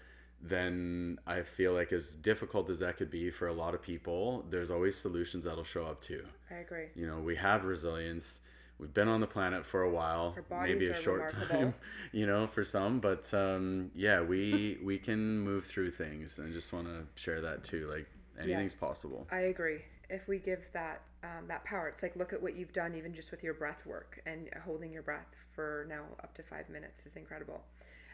then 0.47 1.19
i 1.27 1.41
feel 1.41 1.73
like 1.73 1.91
as 1.91 2.15
difficult 2.15 2.69
as 2.69 2.79
that 2.79 2.97
could 2.97 3.09
be 3.09 3.29
for 3.31 3.47
a 3.47 3.53
lot 3.53 3.73
of 3.73 3.81
people 3.81 4.45
there's 4.49 4.71
always 4.71 4.95
solutions 4.95 5.43
that'll 5.43 5.63
show 5.63 5.85
up 5.85 6.01
too 6.01 6.23
I 6.51 6.55
agree. 6.55 6.85
you 6.95 7.07
know 7.07 7.19
we 7.19 7.35
have 7.35 7.65
resilience 7.65 8.41
we've 8.79 8.93
been 8.93 9.07
on 9.07 9.21
the 9.21 9.27
planet 9.27 9.65
for 9.65 9.83
a 9.83 9.89
while 9.89 10.35
maybe 10.61 10.87
a 10.87 10.93
short 10.93 11.29
remarkable. 11.33 11.47
time 11.47 11.73
you 12.11 12.25
know 12.27 12.45
for 12.47 12.63
some 12.63 12.99
but 12.99 13.33
um, 13.33 13.89
yeah 13.95 14.21
we 14.21 14.77
we 14.83 14.97
can 14.97 15.39
move 15.39 15.65
through 15.65 15.91
things 15.91 16.39
and 16.39 16.51
just 16.53 16.73
want 16.73 16.85
to 16.87 17.05
share 17.21 17.41
that 17.41 17.63
too 17.63 17.89
like 17.89 18.05
anything's 18.39 18.73
Yes. 18.73 18.79
possible 18.81 19.25
I 19.31 19.39
agree. 19.41 19.81
If 20.09 20.27
we 20.27 20.37
give 20.37 20.59
that 20.73 21.01
um, 21.23 21.47
that 21.47 21.63
power, 21.65 21.87
it's 21.87 22.03
like 22.03 22.15
look 22.15 22.31
at 22.33 22.41
what 22.41 22.55
you've 22.55 22.73
done, 22.73 22.93
even 22.95 23.13
just 23.13 23.31
with 23.31 23.41
your 23.43 23.55
breath 23.55 23.85
work 23.87 24.21
and 24.27 24.47
holding 24.63 24.91
your 24.91 25.01
breath 25.01 25.25
for 25.55 25.85
now 25.89 26.03
up 26.23 26.35
to 26.35 26.43
five 26.43 26.69
minutes 26.69 27.05
is 27.07 27.15
incredible. 27.15 27.61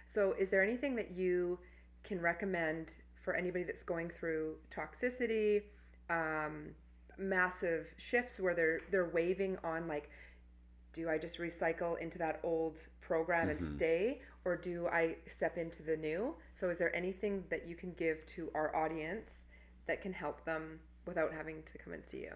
So, 0.08 0.32
is 0.34 0.49
there 0.49 0.64
anything 0.64 0.95
that 0.95 1.12
you 1.12 1.60
can 2.03 2.19
recommend 2.22 2.98
for 3.22 3.36
anybody 3.36 3.64
that's 3.64 3.84
going 3.84 4.10
through 4.10 4.56
toxicity, 4.69 5.64
um, 6.10 6.72
massive 7.18 7.88
shifts 7.98 8.40
where 8.40 8.56
they're 8.56 8.82
they're 8.90 9.10
waving 9.10 9.57
on 9.64 9.88
like, 9.88 10.10
do 10.94 11.10
I 11.10 11.18
just 11.18 11.40
recycle 11.40 11.98
into 11.99 12.18
that 12.18 12.40
old 12.44 12.80
program 12.99 13.49
and 13.49 13.61
stay, 13.72 14.22
or 14.45 14.56
do 14.57 14.88
I 14.88 15.15
step 15.28 15.57
into 15.57 15.84
the 15.84 15.95
new? 15.95 16.36
So, 16.53 16.69
is 16.69 16.78
there 16.78 16.95
anything 16.95 17.44
that 17.49 17.68
you 17.68 17.76
can 17.76 17.94
give 17.94 18.26
to 18.28 18.52
our 18.56 18.76
audience 18.76 19.48
that 19.88 20.02
can 20.02 20.14
help 20.14 20.44
them 20.45 20.80
without 21.06 21.34
having 21.34 21.64
to 21.64 21.78
come 21.78 21.94
and 21.94 22.03
see 22.06 22.19
you? 22.19 22.34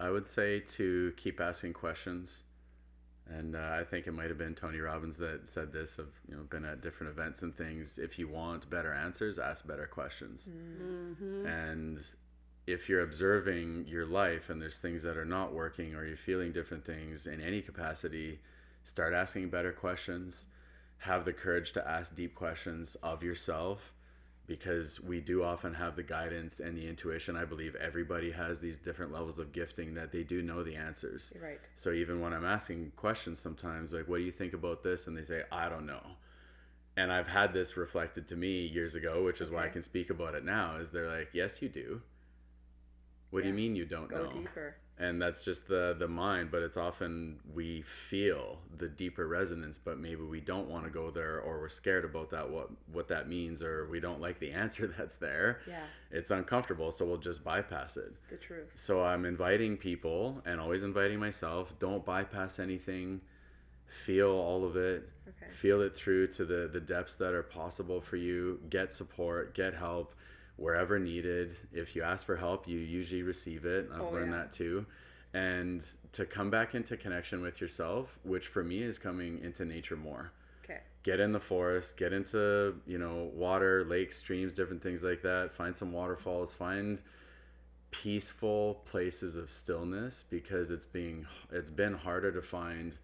I 0.00 0.10
would 0.10 0.26
say 0.26 0.60
to 0.60 1.12
keep 1.16 1.40
asking 1.40 1.72
questions. 1.72 2.42
And 3.30 3.56
uh, 3.56 3.76
I 3.80 3.84
think 3.84 4.06
it 4.06 4.12
might 4.12 4.28
have 4.28 4.36
been 4.36 4.54
Tony 4.54 4.80
Robbins 4.80 5.16
that 5.16 5.48
said 5.48 5.72
this. 5.72 5.98
Of 5.98 6.08
you 6.28 6.36
know, 6.36 6.42
been 6.42 6.64
at 6.64 6.82
different 6.82 7.10
events 7.10 7.42
and 7.42 7.56
things. 7.56 7.98
If 7.98 8.18
you 8.18 8.28
want 8.28 8.68
better 8.68 8.92
answers, 8.92 9.38
ask 9.38 9.66
better 9.66 9.86
questions. 9.86 10.50
Mm-hmm. 10.52 11.46
And 11.46 12.04
if 12.66 12.88
you're 12.88 13.02
observing 13.02 13.86
your 13.88 14.06
life 14.06 14.50
and 14.50 14.60
there's 14.60 14.78
things 14.78 15.02
that 15.02 15.16
are 15.16 15.24
not 15.24 15.52
working, 15.52 15.94
or 15.94 16.04
you're 16.04 16.16
feeling 16.16 16.52
different 16.52 16.84
things 16.84 17.26
in 17.26 17.40
any 17.40 17.62
capacity, 17.62 18.40
start 18.84 19.14
asking 19.14 19.48
better 19.48 19.72
questions. 19.72 20.46
Have 20.98 21.24
the 21.24 21.32
courage 21.32 21.72
to 21.72 21.86
ask 21.88 22.14
deep 22.14 22.34
questions 22.34 22.96
of 23.02 23.22
yourself, 23.22 23.92
because 24.46 25.00
we 25.00 25.20
do 25.20 25.42
often 25.42 25.72
have 25.72 25.96
the 25.96 26.02
guidance 26.02 26.60
and 26.60 26.76
the 26.76 26.86
intuition. 26.86 27.36
I 27.36 27.44
believe 27.44 27.74
everybody 27.76 28.30
has 28.30 28.60
these 28.60 28.78
different 28.78 29.12
levels 29.12 29.38
of 29.38 29.52
gifting 29.52 29.94
that 29.94 30.12
they 30.12 30.22
do 30.22 30.42
know 30.42 30.62
the 30.62 30.76
answers. 30.76 31.32
Right. 31.42 31.60
So 31.74 31.92
even 31.92 32.20
when 32.20 32.34
I'm 32.34 32.44
asking 32.44 32.92
questions 32.96 33.38
sometimes, 33.38 33.92
like, 33.94 34.06
what 34.06 34.18
do 34.18 34.22
you 34.22 34.32
think 34.32 34.52
about 34.52 34.82
this? 34.82 35.06
And 35.06 35.16
they 35.16 35.22
say, 35.22 35.44
I 35.50 35.68
don't 35.68 35.86
know. 35.86 36.02
And 36.96 37.10
I've 37.10 37.26
had 37.26 37.52
this 37.52 37.76
reflected 37.76 38.26
to 38.28 38.36
me 38.36 38.66
years 38.66 38.94
ago, 38.94 39.24
which 39.24 39.40
is 39.40 39.50
why 39.50 39.64
I 39.64 39.68
can 39.68 39.82
speak 39.82 40.10
about 40.10 40.34
it 40.34 40.44
now, 40.44 40.76
is 40.76 40.90
they're 40.90 41.10
like, 41.10 41.30
yes, 41.32 41.60
you 41.60 41.68
do. 41.68 42.00
What 43.30 43.42
do 43.42 43.48
you 43.48 43.54
mean 43.54 43.74
you 43.74 43.84
don't 43.84 44.10
know? 44.10 44.18
Go 44.18 44.24
know? 44.24 44.30
deeper. 44.30 44.76
And 44.96 45.20
that's 45.20 45.44
just 45.44 45.66
the 45.66 45.96
the 45.98 46.06
mind, 46.06 46.52
but 46.52 46.62
it's 46.62 46.76
often 46.76 47.40
we 47.52 47.82
feel 47.82 48.58
the 48.78 48.86
deeper 48.86 49.26
resonance, 49.26 49.76
but 49.76 49.98
maybe 49.98 50.22
we 50.22 50.40
don't 50.40 50.68
want 50.68 50.84
to 50.84 50.90
go 50.90 51.10
there 51.10 51.40
or 51.40 51.58
we're 51.58 51.68
scared 51.68 52.04
about 52.04 52.30
that 52.30 52.48
what 52.48 52.68
what 52.92 53.08
that 53.08 53.28
means 53.28 53.60
or 53.60 53.88
we 53.90 53.98
don't 53.98 54.20
like 54.20 54.38
the 54.38 54.52
answer 54.62 54.86
that's 54.86 55.16
there. 55.16 55.58
Yeah, 55.68 55.82
It's 56.12 56.30
uncomfortable, 56.30 56.92
so 56.92 57.04
we'll 57.04 57.16
just 57.16 57.42
bypass 57.42 57.96
it. 57.96 58.12
the 58.30 58.36
truth. 58.36 58.70
So 58.76 59.02
I'm 59.02 59.24
inviting 59.24 59.76
people 59.76 60.40
and 60.46 60.60
always 60.60 60.84
inviting 60.84 61.18
myself, 61.18 61.74
don't 61.80 62.04
bypass 62.04 62.60
anything. 62.60 63.20
Feel 63.86 64.30
all 64.30 64.64
of 64.64 64.76
it. 64.76 65.08
Okay. 65.28 65.50
Feel 65.52 65.82
it 65.82 65.94
through 65.96 66.28
to 66.28 66.44
the 66.44 66.68
the 66.72 66.80
depths 66.80 67.14
that 67.16 67.34
are 67.34 67.42
possible 67.42 68.00
for 68.00 68.16
you. 68.16 68.60
Get 68.70 68.92
support, 68.92 69.54
get 69.54 69.74
help 69.74 70.14
wherever 70.56 70.98
needed. 70.98 71.52
If 71.72 71.96
you 71.96 72.02
ask 72.02 72.24
for 72.26 72.36
help, 72.36 72.68
you 72.68 72.78
usually 72.78 73.22
receive 73.22 73.64
it. 73.64 73.90
I've 73.92 74.00
Oh, 74.02 74.10
learned 74.10 74.32
yeah. 74.32 74.38
that 74.38 74.52
too. 74.52 74.86
And 75.32 75.84
to 76.12 76.24
come 76.26 76.50
back 76.50 76.74
into 76.74 76.96
connection 76.96 77.42
with 77.42 77.60
yourself, 77.60 78.18
which 78.22 78.48
for 78.48 78.62
me 78.62 78.82
is 78.82 78.98
coming 78.98 79.40
into 79.42 79.64
nature 79.64 79.96
more 79.96 80.32
Okay. 80.64 80.80
get 81.02 81.20
in 81.20 81.32
the 81.32 81.40
forest, 81.40 81.96
get 81.96 82.12
into, 82.12 82.74
you 82.86 82.98
know, 82.98 83.30
water, 83.34 83.84
lakes, 83.84 84.16
streams, 84.16 84.54
different 84.54 84.82
things 84.82 85.04
like 85.04 85.20
that. 85.22 85.52
Find 85.52 85.76
some 85.76 85.92
waterfalls, 85.92 86.54
find 86.54 87.02
peaceful 87.90 88.82
places 88.86 89.36
of 89.36 89.48
stillness 89.50 90.24
because 90.28 90.70
it's 90.70 90.86
being 90.86 91.26
it's 91.52 91.70
been 91.70 91.94
harder 91.94 92.32
to 92.32 92.42
find 92.42 92.98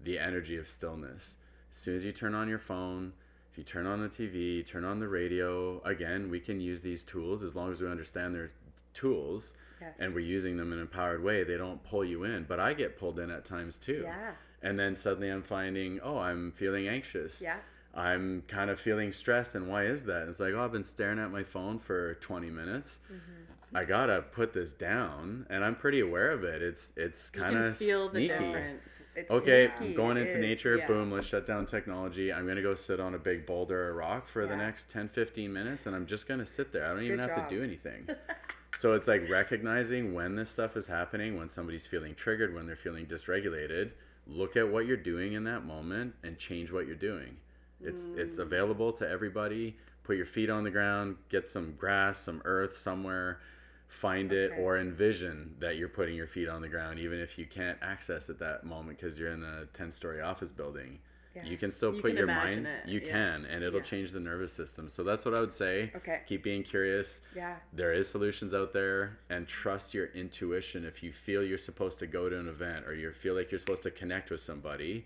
the 0.00 0.18
energy 0.18 0.56
of 0.56 0.68
stillness. 0.68 1.36
As 1.70 1.76
soon 1.76 1.94
as 1.94 2.04
you 2.04 2.12
turn 2.12 2.34
on 2.34 2.48
your 2.48 2.58
phone, 2.58 3.12
if 3.56 3.58
you 3.60 3.64
turn 3.64 3.86
on 3.86 4.02
the 4.02 4.08
TV, 4.08 4.66
turn 4.66 4.84
on 4.84 5.00
the 5.00 5.08
radio, 5.08 5.80
again, 5.84 6.28
we 6.28 6.38
can 6.38 6.60
use 6.60 6.82
these 6.82 7.02
tools 7.02 7.42
as 7.42 7.56
long 7.56 7.72
as 7.72 7.80
we 7.80 7.88
understand 7.88 8.34
they're 8.34 8.50
tools 8.92 9.54
Yes. 9.80 9.94
and 9.98 10.14
we're 10.14 10.20
using 10.20 10.58
them 10.58 10.72
in 10.72 10.78
an 10.78 10.82
empowered 10.82 11.22
way. 11.24 11.42
They 11.42 11.56
don't 11.56 11.82
pull 11.82 12.04
you 12.04 12.24
in, 12.24 12.44
but 12.44 12.60
I 12.60 12.74
get 12.74 12.98
pulled 12.98 13.18
in 13.18 13.30
at 13.30 13.46
times 13.46 13.78
too. 13.78 14.02
yeah. 14.04 14.32
And 14.62 14.78
then 14.78 14.94
suddenly 14.94 15.30
I'm 15.30 15.42
finding, 15.42 16.00
oh, 16.02 16.18
I'm 16.18 16.52
feeling 16.52 16.86
anxious. 16.88 17.40
Yeah. 17.42 17.56
I'm 17.94 18.42
kind 18.46 18.68
of 18.68 18.78
feeling 18.78 19.10
stressed, 19.10 19.54
and 19.54 19.68
why 19.68 19.84
is 19.84 20.04
that? 20.04 20.28
It's 20.28 20.38
like, 20.40 20.52
oh, 20.52 20.62
I've 20.62 20.72
been 20.72 20.84
staring 20.84 21.18
at 21.18 21.30
my 21.30 21.42
phone 21.42 21.78
for 21.78 22.14
20 22.16 22.50
minutes. 22.50 23.00
Mm-hmm. 23.10 23.76
I 23.76 23.84
gotta 23.86 24.20
put 24.20 24.52
this 24.52 24.74
down, 24.74 25.46
and 25.48 25.64
I'm 25.64 25.74
pretty 25.76 26.00
aware 26.00 26.30
of 26.30 26.44
it. 26.44 26.60
It's 26.62 26.92
it's 26.96 27.30
kind 27.30 27.56
of 27.56 27.76
feel 27.76 28.08
sneaky. 28.10 28.28
the 28.28 28.34
difference. 28.34 28.82
It's 29.16 29.30
Okay, 29.30 29.72
I'm 29.80 29.94
going 29.94 30.18
into 30.18 30.34
is. 30.34 30.40
nature. 30.40 30.76
yeah. 30.76 30.86
Boom, 30.86 31.10
let's 31.10 31.26
shut 31.26 31.46
down 31.46 31.64
technology. 31.64 32.30
I'm 32.32 32.46
gonna 32.46 32.62
go 32.62 32.74
sit 32.74 33.00
on 33.00 33.14
a 33.14 33.18
big 33.18 33.46
boulder 33.46 33.88
or 33.88 33.94
rock 33.94 34.26
for 34.28 34.46
the 34.46 34.54
next 34.54 34.90
10, 34.90 35.08
15 35.08 35.50
minutes, 35.50 35.86
and 35.86 35.96
I'm 35.96 36.04
just 36.04 36.28
gonna 36.28 36.44
sit 36.44 36.70
there. 36.70 36.84
I 36.84 36.88
don't 36.90 37.02
even 37.02 37.16
Good 37.16 37.30
have 37.30 37.48
to 37.48 37.54
do 37.54 37.64
anything. 37.64 38.06
so 38.74 38.92
it's 38.92 39.08
like 39.08 39.28
recognizing 39.30 40.12
when 40.12 40.36
this 40.36 40.50
stuff 40.50 40.76
is 40.76 40.86
happening, 40.86 41.38
when 41.38 41.48
somebody's 41.48 41.86
feeling 41.86 42.14
triggered, 42.14 42.54
when 42.54 42.66
they're 42.66 42.76
feeling 42.76 43.06
dysregulated. 43.06 43.94
Look 44.26 44.56
at 44.56 44.68
what 44.68 44.86
you're 44.86 44.96
doing 44.98 45.32
in 45.32 45.44
that 45.44 45.64
moment 45.64 46.14
and 46.22 46.36
change 46.36 46.70
what 46.70 46.86
you're 46.86 46.94
doing. 46.94 47.36
It's 47.80 48.08
it's 48.16 48.36
mm. 48.36 48.42
available 48.42 48.92
to 48.92 49.08
everybody. 49.08 49.76
Put 50.02 50.16
your 50.16 50.26
feet 50.26 50.50
on 50.50 50.62
the 50.62 50.70
ground, 50.70 51.16
get 51.30 51.46
some 51.46 51.74
grass, 51.78 52.18
some 52.18 52.42
earth 52.44 52.76
somewhere, 52.76 53.40
find 53.88 54.32
it 54.32 54.52
or 54.58 54.78
envision 54.78 55.54
that 55.60 55.76
you're 55.76 55.88
putting 55.88 56.14
your 56.16 56.26
feet 56.26 56.48
on 56.48 56.60
the 56.60 56.68
ground 56.68 56.98
even 56.98 57.20
if 57.20 57.38
you 57.38 57.46
can't 57.46 57.78
access 57.82 58.28
at 58.28 58.38
that 58.38 58.64
moment 58.64 58.98
because 58.98 59.18
you're 59.18 59.32
in 59.32 59.42
a 59.44 59.66
10 59.72 59.90
story 59.90 60.20
office 60.20 60.50
building. 60.50 60.98
Yeah. 61.34 61.44
You 61.44 61.56
can 61.58 61.70
still 61.70 61.94
You 61.94 62.00
put 62.00 62.08
can 62.08 62.16
your 62.16 62.26
mind 62.26 62.66
it, 62.66 62.88
you 62.88 63.00
yeah. 63.04 63.10
can 63.12 63.44
and 63.44 63.62
it'll 63.62 63.78
Yeah. 63.80 63.84
change 63.84 64.10
the 64.12 64.20
nervous 64.20 64.52
system. 64.52 64.88
So 64.88 65.04
that's 65.04 65.24
what 65.24 65.34
I 65.34 65.40
would 65.40 65.52
say. 65.52 65.92
Okay. 65.94 66.22
Keep 66.26 66.42
being 66.42 66.62
curious 66.62 67.20
Yeah. 67.34 67.56
there 67.74 67.92
is 67.92 68.08
solutions 68.08 68.54
out 68.54 68.72
there 68.72 69.18
and 69.30 69.46
trust 69.46 69.92
your 69.94 70.06
intuition 70.14 70.84
if 70.84 71.02
you 71.02 71.12
feel 71.12 71.44
you're 71.44 71.58
supposed 71.58 71.98
to 72.00 72.06
go 72.06 72.28
to 72.28 72.38
an 72.38 72.48
event 72.48 72.86
or 72.86 72.94
you 72.94 73.12
feel 73.12 73.34
like 73.34 73.50
you're 73.52 73.58
supposed 73.58 73.82
to 73.84 73.90
connect 73.90 74.30
with 74.30 74.40
somebody 74.40 75.04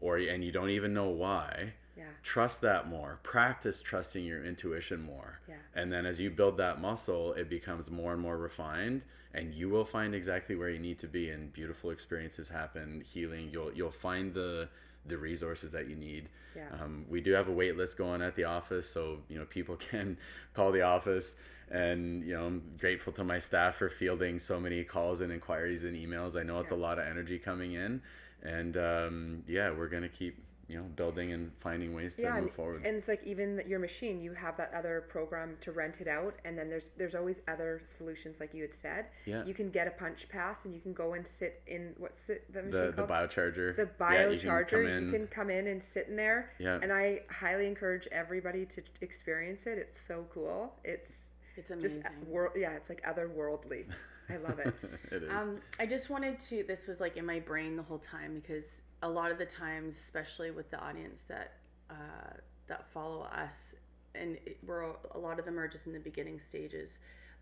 or 0.00 0.18
and 0.18 0.44
you 0.44 0.52
don't 0.52 0.70
even 0.70 0.92
know 0.92 1.08
why 1.08 1.72
Yeah. 1.96 2.04
trust 2.22 2.60
that 2.62 2.88
more 2.88 3.18
practice 3.22 3.82
trusting 3.82 4.24
your 4.24 4.44
intuition 4.44 5.02
more 5.02 5.40
Yeah. 5.48 5.56
and 5.74 5.92
then 5.92 6.06
as 6.06 6.18
you 6.18 6.30
build 6.30 6.56
that 6.56 6.80
muscle 6.80 7.32
it 7.34 7.48
becomes 7.50 7.90
more 7.90 8.12
and 8.14 8.22
more 8.22 8.38
refined 8.38 9.04
and 9.34 9.52
you 9.54 9.68
will 9.68 9.84
find 9.84 10.14
exactly 10.14 10.56
where 10.56 10.70
you 10.70 10.78
need 10.78 10.98
to 11.00 11.06
be 11.06 11.30
and 11.30 11.52
beautiful 11.52 11.90
experiences 11.90 12.48
happen 12.48 13.02
healing 13.04 13.50
you'll 13.52 13.72
you'll 13.74 13.90
find 13.90 14.32
the 14.32 14.68
the 15.06 15.18
resources 15.18 15.72
that 15.72 15.88
you 15.88 15.96
need 15.96 16.28
Yeah. 16.56 16.68
um, 16.80 17.04
we 17.10 17.20
do 17.20 17.32
have 17.32 17.48
a 17.48 17.52
wait 17.52 17.76
list 17.76 17.98
going 17.98 18.22
at 18.22 18.34
the 18.36 18.44
office, 18.44 18.88
so 18.88 19.18
you 19.28 19.38
know 19.38 19.44
people 19.46 19.76
can 19.90 20.16
call 20.54 20.70
the 20.70 20.82
office, 20.82 21.34
and 21.70 22.22
you 22.24 22.34
know 22.34 22.46
I'm 22.46 22.62
grateful 22.78 23.12
to 23.14 23.24
my 23.24 23.38
staff 23.38 23.74
for 23.76 23.88
fielding 23.88 24.38
so 24.38 24.60
many 24.60 24.84
calls 24.84 25.20
and 25.22 25.32
inquiries 25.32 25.82
and 25.84 25.96
emails. 25.96 26.38
I 26.38 26.44
know 26.44 26.60
it's 26.60 26.70
a 26.70 26.76
lot 26.76 26.98
of 27.00 27.06
energy 27.06 27.38
coming 27.38 27.72
in, 27.72 28.00
and 28.44 28.76
um, 28.76 29.42
yeah, 29.48 29.70
we're 29.72 29.88
gonna 29.88 30.08
keep 30.08 30.38
you 30.68 30.76
know 30.78 30.84
building 30.96 31.32
and 31.32 31.50
finding 31.60 31.94
ways 31.94 32.14
to 32.16 32.22
yeah, 32.22 32.40
move 32.40 32.52
forward. 32.54 32.86
and 32.86 32.96
it's 32.96 33.08
like 33.08 33.22
even 33.24 33.62
your 33.66 33.78
machine, 33.78 34.20
you 34.20 34.32
have 34.32 34.56
that 34.56 34.72
other 34.74 35.04
program 35.08 35.56
to 35.60 35.72
rent 35.72 35.96
it 36.00 36.08
out, 36.08 36.34
and 36.44 36.56
then 36.56 36.68
there's 36.68 36.90
there's 36.96 37.14
always 37.14 37.40
other 37.48 37.82
solutions, 37.84 38.38
like 38.40 38.54
you 38.54 38.62
had 38.62 38.74
said. 38.74 39.06
Yeah. 39.26 39.44
You 39.44 39.54
can 39.54 39.70
get 39.70 39.86
a 39.86 39.90
punch 39.90 40.28
pass, 40.28 40.58
and 40.64 40.72
you 40.74 40.80
can 40.80 40.92
go 40.92 41.14
and 41.14 41.26
sit 41.26 41.62
in 41.66 41.94
what's 41.98 42.20
the, 42.22 42.40
the 42.52 42.62
machine 42.62 42.72
the 42.80 42.86
the 42.92 42.92
called? 42.92 43.08
biocharger. 43.10 43.76
the 43.76 43.86
biocharger 44.00 44.12
Yeah, 44.12 44.28
you 44.28 44.38
can 44.38 44.48
biocharger. 44.50 44.68
come 44.70 44.82
you, 44.82 44.88
in. 44.88 45.10
can 45.10 45.26
come 45.28 45.50
in 45.50 45.66
and 45.66 45.82
sit 45.82 46.06
in 46.08 46.16
there. 46.16 46.50
Yeah. 46.58 46.78
And 46.82 46.92
I 46.92 47.20
highly 47.30 47.66
encourage 47.66 48.06
everybody 48.12 48.66
to 48.66 48.82
experience 49.00 49.66
it. 49.66 49.78
It's 49.78 50.00
so 50.00 50.24
cool. 50.32 50.74
It's 50.84 51.10
It's 51.56 51.68
just 51.68 51.96
amazing. 51.96 52.04
world. 52.28 52.52
Yeah, 52.56 52.72
it's 52.72 52.88
like 52.88 53.02
otherworldly. 53.04 53.86
I 54.30 54.36
love 54.36 54.58
it. 54.60 54.72
it 55.10 55.22
is. 55.24 55.30
Um, 55.30 55.60
I 55.80 55.86
just 55.86 56.08
wanted 56.08 56.38
to. 56.40 56.62
This 56.66 56.86
was 56.86 57.00
like 57.00 57.16
in 57.16 57.26
my 57.26 57.40
brain 57.40 57.76
the 57.76 57.82
whole 57.82 57.98
time 57.98 58.34
because 58.40 58.81
a 59.02 59.08
lot 59.08 59.30
of 59.30 59.38
the 59.38 59.46
times, 59.46 59.96
especially 59.98 60.50
with 60.50 60.70
the 60.70 60.78
audience 60.78 61.22
that 61.28 61.54
uh, 61.90 62.34
that 62.68 62.86
follow 62.92 63.22
us, 63.22 63.74
and 64.14 64.36
it, 64.46 64.58
we're 64.66 64.92
a 65.14 65.18
lot 65.18 65.38
of 65.38 65.44
them 65.44 65.58
are 65.58 65.68
just 65.68 65.86
in 65.86 65.92
the 65.92 65.98
beginning 65.98 66.40
stages, 66.40 66.98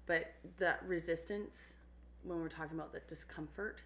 but 0.06 0.32
that 0.58 0.82
resistance 0.86 1.56
when 2.22 2.40
we're 2.40 2.48
talking 2.48 2.78
about 2.78 2.92
the 2.92 3.00
discomfort, 3.08 3.82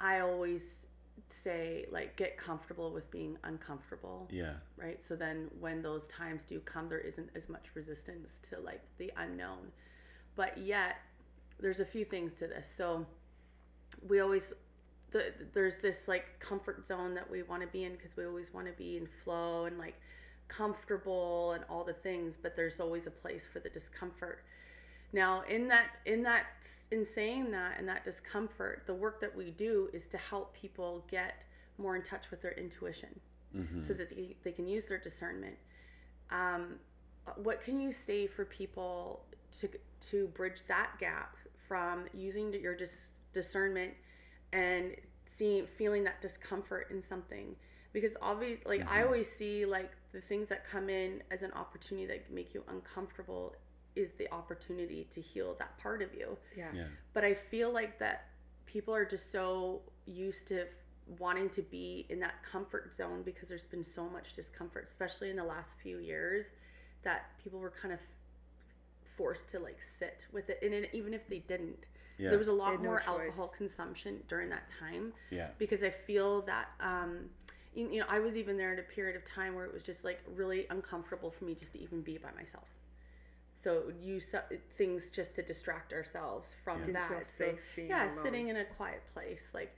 I 0.00 0.20
always 0.20 0.86
say 1.30 1.86
like 1.90 2.16
get 2.16 2.36
comfortable 2.38 2.92
with 2.92 3.10
being 3.10 3.36
uncomfortable 3.44 4.28
yeah. 4.30 4.54
right? 4.76 4.98
So 5.06 5.16
then 5.16 5.50
when 5.58 5.82
those 5.82 6.06
times 6.06 6.44
do 6.44 6.60
come, 6.60 6.88
there 6.88 7.00
isn't 7.00 7.30
as 7.34 7.48
much 7.48 7.66
resistance 7.74 8.30
to 8.50 8.60
like 8.60 8.80
the 8.98 9.12
unknown. 9.16 9.72
But 10.36 10.58
yet, 10.58 10.96
there's 11.58 11.80
a 11.80 11.84
few 11.84 12.04
things 12.04 12.34
to 12.34 12.46
this. 12.46 12.72
So 12.74 13.04
we 14.06 14.20
always 14.20 14.52
the, 15.10 15.32
there's 15.54 15.78
this 15.78 16.08
like 16.08 16.38
comfort 16.40 16.86
zone 16.86 17.14
that 17.14 17.28
we 17.30 17.42
want 17.42 17.62
to 17.62 17.68
be 17.68 17.84
in 17.84 17.92
because 17.92 18.16
we 18.16 18.24
always 18.26 18.52
want 18.52 18.66
to 18.66 18.72
be 18.72 18.96
in 18.96 19.08
flow 19.24 19.64
and 19.64 19.78
like 19.78 19.98
comfortable 20.48 21.52
and 21.52 21.64
all 21.68 21.84
the 21.84 21.92
things 21.92 22.38
but 22.40 22.56
there's 22.56 22.80
always 22.80 23.06
a 23.06 23.10
place 23.10 23.46
for 23.50 23.60
the 23.60 23.68
discomfort 23.68 24.42
now 25.12 25.42
in 25.48 25.68
that 25.68 25.86
in 26.06 26.22
that 26.22 26.46
in 26.90 27.04
saying 27.04 27.50
that 27.50 27.74
and 27.78 27.86
that 27.86 28.02
discomfort 28.04 28.82
the 28.86 28.94
work 28.94 29.20
that 29.20 29.34
we 29.36 29.50
do 29.50 29.88
is 29.92 30.06
to 30.06 30.16
help 30.16 30.54
people 30.54 31.04
get 31.10 31.42
more 31.76 31.96
in 31.96 32.02
touch 32.02 32.30
with 32.30 32.40
their 32.40 32.52
intuition 32.52 33.08
Mm-hmm. 33.56 33.82
so 33.82 33.94
that 33.94 34.10
they, 34.10 34.36
they 34.44 34.52
can 34.52 34.68
use 34.68 34.84
their 34.84 34.98
discernment. 34.98 35.56
Um, 36.30 36.74
what 37.36 37.62
can 37.62 37.80
you 37.80 37.92
say 37.92 38.26
for 38.26 38.44
people 38.44 39.24
to 39.60 39.70
to 40.10 40.26
bridge 40.28 40.60
that 40.68 40.90
gap 41.00 41.34
from 41.66 42.04
using 42.12 42.52
your 42.52 42.74
dis- 42.74 43.12
discernment 43.32 43.94
and 44.52 44.94
seeing 45.26 45.66
feeling 45.66 46.04
that 46.04 46.20
discomfort 46.20 46.88
in 46.90 47.02
something 47.02 47.54
because 47.92 48.16
obviously 48.22 48.78
like 48.78 48.90
i 48.90 49.00
Mhm. 49.02 49.06
always 49.06 49.30
see 49.30 49.64
like 49.64 49.90
the 50.12 50.20
things 50.20 50.48
that 50.48 50.64
come 50.64 50.88
in 50.88 51.22
as 51.30 51.42
an 51.42 51.52
opportunity 51.52 52.06
that 52.06 52.30
make 52.30 52.54
you 52.54 52.64
uncomfortable 52.68 53.54
is 53.94 54.12
the 54.14 54.30
opportunity 54.32 55.04
to 55.12 55.20
heal 55.20 55.54
that 55.58 55.76
part 55.78 56.02
of 56.02 56.14
you 56.14 56.36
Yeah. 56.56 56.72
Yeah. 56.72 56.88
but 57.12 57.24
i 57.24 57.34
feel 57.34 57.70
like 57.70 57.98
that 57.98 58.30
people 58.66 58.94
are 58.94 59.04
just 59.04 59.30
so 59.30 59.82
used 60.06 60.46
to 60.48 60.66
wanting 61.18 61.48
to 61.50 61.62
be 61.62 62.04
in 62.10 62.20
that 62.20 62.42
comfort 62.42 62.92
zone 62.94 63.22
because 63.22 63.48
there's 63.48 63.66
been 63.66 63.84
so 63.84 64.08
much 64.08 64.34
discomfort 64.34 64.84
especially 64.86 65.30
in 65.30 65.36
the 65.36 65.44
last 65.44 65.76
few 65.78 65.98
years 65.98 66.46
that 67.02 67.30
people 67.42 67.58
were 67.58 67.70
kind 67.70 67.94
of 67.94 68.00
forced 69.16 69.48
to 69.48 69.58
like 69.58 69.80
sit 69.82 70.26
with 70.32 70.48
it 70.50 70.58
and 70.62 70.86
even 70.92 71.12
if 71.14 71.26
they 71.28 71.38
didn't 71.40 71.86
Yeah. 72.18 72.30
there 72.30 72.38
was 72.38 72.48
a 72.48 72.52
lot 72.52 72.72
had 72.72 72.80
no 72.80 72.86
more 72.88 72.98
choice. 72.98 73.08
alcohol 73.08 73.52
consumption 73.56 74.22
during 74.28 74.48
that 74.50 74.68
time 74.80 75.12
yeah. 75.30 75.48
because 75.58 75.84
I 75.84 75.90
feel 75.90 76.42
that 76.42 76.70
um, 76.80 77.30
you, 77.74 77.88
you 77.90 78.00
know 78.00 78.06
I 78.08 78.18
was 78.18 78.36
even 78.36 78.56
there 78.56 78.72
at 78.72 78.78
a 78.78 78.82
period 78.82 79.16
of 79.16 79.24
time 79.24 79.54
where 79.54 79.64
it 79.64 79.72
was 79.72 79.84
just 79.84 80.04
like 80.04 80.20
really 80.34 80.66
uncomfortable 80.70 81.30
for 81.30 81.44
me 81.44 81.54
just 81.54 81.72
to 81.74 81.80
even 81.80 82.02
be 82.02 82.18
by 82.18 82.30
myself. 82.36 82.66
So 83.62 83.84
use 84.00 84.34
things 84.76 85.10
just 85.10 85.34
to 85.36 85.42
distract 85.42 85.92
ourselves 85.92 86.54
from 86.64 86.80
Yeah. 86.80 86.92
That. 86.92 87.26
feel 87.26 87.48
So, 87.52 87.58
being 87.76 87.88
yeah, 87.88 88.10
alone. 88.12 88.24
sitting 88.24 88.48
in 88.48 88.56
a 88.56 88.64
quiet 88.64 89.02
place 89.14 89.50
like 89.54 89.74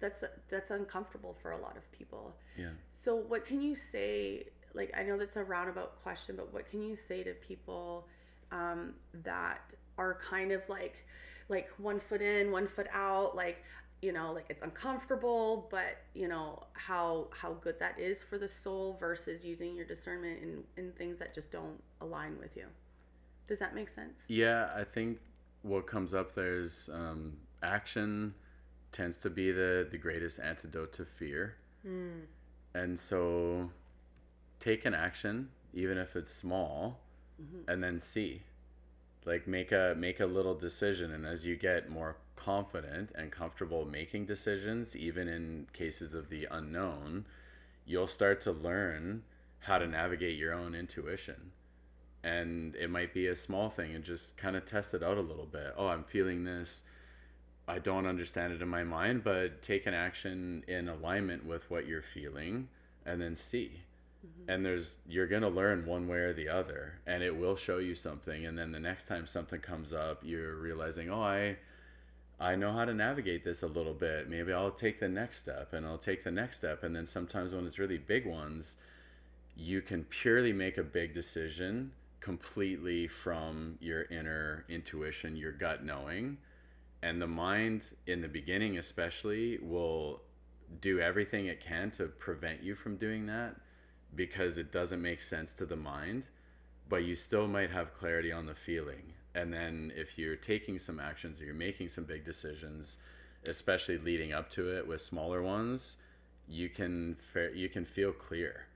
that's 0.00 0.24
that's 0.48 0.70
uncomfortable 0.70 1.36
for 1.40 1.52
a 1.52 1.58
lot 1.58 1.76
of 1.76 1.90
people. 1.92 2.34
Yeah. 2.56 2.70
So 3.00 3.16
what 3.16 3.44
can 3.44 3.60
you 3.60 3.74
say? 3.74 4.46
Like 4.74 4.92
I 4.96 5.02
know 5.04 5.16
that's 5.16 5.36
a 5.36 5.44
roundabout 5.44 6.02
question, 6.02 6.34
but 6.36 6.52
what 6.52 6.68
can 6.68 6.82
you 6.82 6.96
say 6.96 7.22
to 7.22 7.34
people 7.34 8.06
um, 8.50 8.94
that 9.22 9.60
are 9.96 10.18
kind 10.28 10.50
of 10.52 10.62
like 10.68 10.96
like 11.48 11.68
one 11.78 12.00
foot 12.00 12.22
in, 12.22 12.50
one 12.50 12.66
foot 12.66 12.88
out, 12.92 13.36
like 13.36 13.62
you 14.02 14.12
know, 14.12 14.32
like 14.32 14.46
it's 14.50 14.62
uncomfortable, 14.62 15.66
but 15.70 15.98
you 16.14 16.28
know 16.28 16.62
how 16.74 17.28
how 17.30 17.54
good 17.54 17.78
that 17.78 17.98
is 17.98 18.22
for 18.22 18.36
the 18.38 18.48
soul 18.48 18.96
versus 19.00 19.44
using 19.44 19.74
your 19.74 19.86
discernment 19.86 20.42
in 20.42 20.64
in 20.76 20.92
things 20.92 21.18
that 21.18 21.34
just 21.34 21.50
don't 21.50 21.82
align 22.00 22.36
with 22.38 22.56
you. 22.56 22.66
Does 23.46 23.58
that 23.58 23.74
make 23.74 23.88
sense? 23.88 24.20
Yeah, 24.28 24.70
I 24.76 24.84
think 24.84 25.18
what 25.62 25.86
comes 25.86 26.14
up 26.14 26.34
there 26.34 26.58
is 26.58 26.90
um, 26.92 27.36
action 27.62 28.34
tends 28.92 29.18
to 29.18 29.30
be 29.30 29.50
the, 29.50 29.86
the 29.90 29.98
greatest 29.98 30.38
antidote 30.38 30.92
to 30.94 31.04
fear. 31.04 31.56
Mm. 31.86 32.20
And 32.74 32.98
so 32.98 33.70
take 34.60 34.84
an 34.84 34.94
action, 34.94 35.48
even 35.72 35.98
if 35.98 36.16
it's 36.16 36.30
small, 36.30 37.00
Mhm. 37.42 37.64
and 37.68 37.82
then 37.82 37.98
see. 37.98 38.42
Like 39.24 39.46
make 39.46 39.72
a 39.72 39.94
make 39.96 40.20
a 40.20 40.26
little 40.26 40.54
decision 40.54 41.12
and 41.12 41.26
as 41.26 41.46
you 41.46 41.56
get 41.56 41.88
more 41.88 42.16
confident 42.36 43.10
and 43.14 43.30
comfortable 43.32 43.84
making 43.84 44.26
decisions, 44.26 44.94
even 44.96 45.28
in 45.28 45.66
cases 45.72 46.14
of 46.14 46.28
the 46.28 46.46
unknown, 46.50 47.24
you'll 47.86 48.06
start 48.06 48.40
to 48.42 48.52
learn 48.52 49.22
how 49.60 49.78
to 49.78 49.86
navigate 49.86 50.36
your 50.36 50.52
own 50.52 50.74
intuition. 50.74 51.52
And 52.22 52.74
it 52.76 52.90
might 52.90 53.14
be 53.14 53.28
a 53.28 53.36
small 53.36 53.70
thing 53.70 53.94
and 53.94 54.04
just 54.04 54.36
kind 54.36 54.56
of 54.56 54.64
test 54.64 54.94
it 54.94 55.02
out 55.02 55.18
a 55.18 55.22
little 55.22 55.46
bit. 55.46 55.74
Oh, 55.76 55.88
I'm 55.88 56.04
feeling 56.04 56.44
this. 56.44 56.84
I 57.66 57.78
don't 57.78 58.06
understand 58.06 58.52
it 58.52 58.62
in 58.62 58.68
my 58.68 58.84
mind, 58.84 59.24
but 59.24 59.62
take 59.62 59.86
an 59.86 59.94
action 59.94 60.64
in 60.68 60.88
alignment 60.88 61.46
with 61.46 61.70
what 61.70 61.86
you're 61.86 62.02
feeling 62.02 62.68
and 63.06 63.20
then 63.20 63.36
see. 63.36 63.80
Mm-hmm. 64.24 64.50
And 64.50 64.64
there's 64.64 64.98
you're 65.06 65.26
going 65.26 65.42
to 65.42 65.48
learn 65.48 65.86
one 65.86 66.08
way 66.08 66.18
or 66.18 66.32
the 66.32 66.48
other 66.48 66.94
and 67.06 67.22
it 67.22 67.36
will 67.36 67.56
show 67.56 67.78
you 67.78 67.94
something 67.94 68.46
and 68.46 68.58
then 68.58 68.72
the 68.72 68.80
next 68.80 69.06
time 69.06 69.26
something 69.26 69.60
comes 69.60 69.92
up, 69.92 70.20
you're 70.22 70.54
realizing, 70.56 71.10
"Oh, 71.10 71.22
I 71.22 71.56
I 72.40 72.56
know 72.56 72.72
how 72.72 72.84
to 72.84 72.94
navigate 72.94 73.44
this 73.44 73.62
a 73.62 73.66
little 73.66 73.94
bit. 73.94 74.28
Maybe 74.28 74.52
I'll 74.52 74.70
take 74.70 74.98
the 74.98 75.08
next 75.08 75.38
step 75.38 75.72
and 75.72 75.86
I'll 75.86 75.98
take 75.98 76.24
the 76.24 76.30
next 76.30 76.56
step 76.56 76.84
and 76.84 76.94
then 76.94 77.06
sometimes 77.06 77.54
when 77.54 77.66
it's 77.66 77.78
really 77.78 77.98
big 77.98 78.26
ones, 78.26 78.76
you 79.56 79.82
can 79.82 80.04
purely 80.04 80.52
make 80.52 80.78
a 80.78 80.82
big 80.82 81.14
decision 81.14 81.92
completely 82.20 83.06
from 83.06 83.76
your 83.80 84.04
inner 84.04 84.64
intuition, 84.68 85.36
your 85.36 85.52
gut 85.52 85.84
knowing. 85.84 86.38
And 87.02 87.20
the 87.20 87.26
mind, 87.26 87.90
in 88.06 88.22
the 88.22 88.28
beginning 88.28 88.78
especially, 88.78 89.58
will 89.58 90.22
do 90.80 91.00
everything 91.00 91.46
it 91.46 91.60
can 91.60 91.90
to 91.92 92.06
prevent 92.06 92.62
you 92.62 92.74
from 92.74 92.96
doing 92.96 93.26
that 93.26 93.54
because 94.16 94.58
it 94.58 94.72
doesn't 94.72 95.02
make 95.02 95.22
sense 95.22 95.52
to 95.54 95.66
the 95.66 95.76
mind. 95.76 96.24
But 96.88 97.04
you 97.04 97.14
still 97.14 97.46
might 97.48 97.70
have 97.70 97.94
clarity 97.94 98.32
on 98.32 98.46
the 98.46 98.54
feeling. 98.54 99.12
And 99.34 99.52
then 99.52 99.92
if 99.96 100.18
you're 100.18 100.36
taking 100.36 100.78
some 100.78 101.00
actions 101.00 101.40
or 101.40 101.44
you're 101.44 101.54
making 101.54 101.88
some 101.88 102.04
big 102.04 102.24
decisions, 102.24 102.98
especially 103.48 103.98
leading 103.98 104.32
up 104.32 104.50
to 104.50 104.76
it 104.76 104.86
with 104.86 105.00
smaller 105.00 105.42
ones, 105.42 105.96
you 106.48 106.68
can 106.68 107.16
fa- 107.16 107.50
you 107.54 107.68
can 107.68 107.84
feel 107.84 108.12
clear 108.12 108.66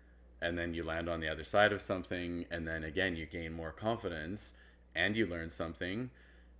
and 0.41 0.57
then 0.57 0.73
you 0.73 0.83
land 0.83 1.09
on 1.09 1.21
the 1.21 1.29
other 1.29 1.45
side 1.45 1.73
of 1.73 1.83
something 1.83 2.45
and 2.51 2.67
then 2.67 2.85
again 2.85 3.17
you 3.17 3.27
gain 3.27 3.53
more 3.53 3.73
confidence 3.73 4.55
and 4.95 5.17
you 5.17 5.27
learn 5.27 5.51
something 5.51 6.11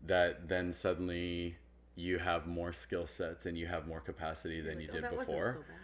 that 0.07 0.49
then 0.49 0.73
suddenly 0.73 1.57
you 1.97 2.19
have 2.19 2.47
more 2.47 2.73
skill 2.73 3.07
sets 3.07 3.47
and 3.47 3.57
you 3.57 3.67
have 3.67 3.87
more 3.87 4.01
capacity 4.01 4.61
than 4.61 4.81
you 4.81 4.89
"Oh, 4.91 4.95
did 4.95 5.11
before 5.11 5.55
so 5.55 5.61
bad." 5.63 5.78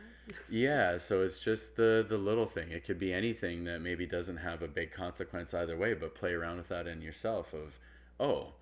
Yeah 0.49 0.97
so 0.97 1.23
it's 1.23 1.39
just 1.39 1.77
the 1.77 2.05
the 2.09 2.17
little 2.17 2.47
thing. 2.47 2.71
It 2.71 2.85
could 2.85 2.99
be 2.99 3.13
anything 3.13 3.65
that 3.65 3.81
maybe 3.81 4.07
doesn't 4.07 4.39
have 4.39 4.63
a 4.63 4.69
big 4.69 4.93
consequence 4.93 5.55
either 5.55 5.77
way 5.77 5.95
but 5.95 6.15
play 6.15 6.33
around 6.33 6.59
with 6.59 6.69
that 6.69 6.87
in 6.87 7.03
yourself 7.03 7.53
of 7.53 7.79
oh 8.21 8.53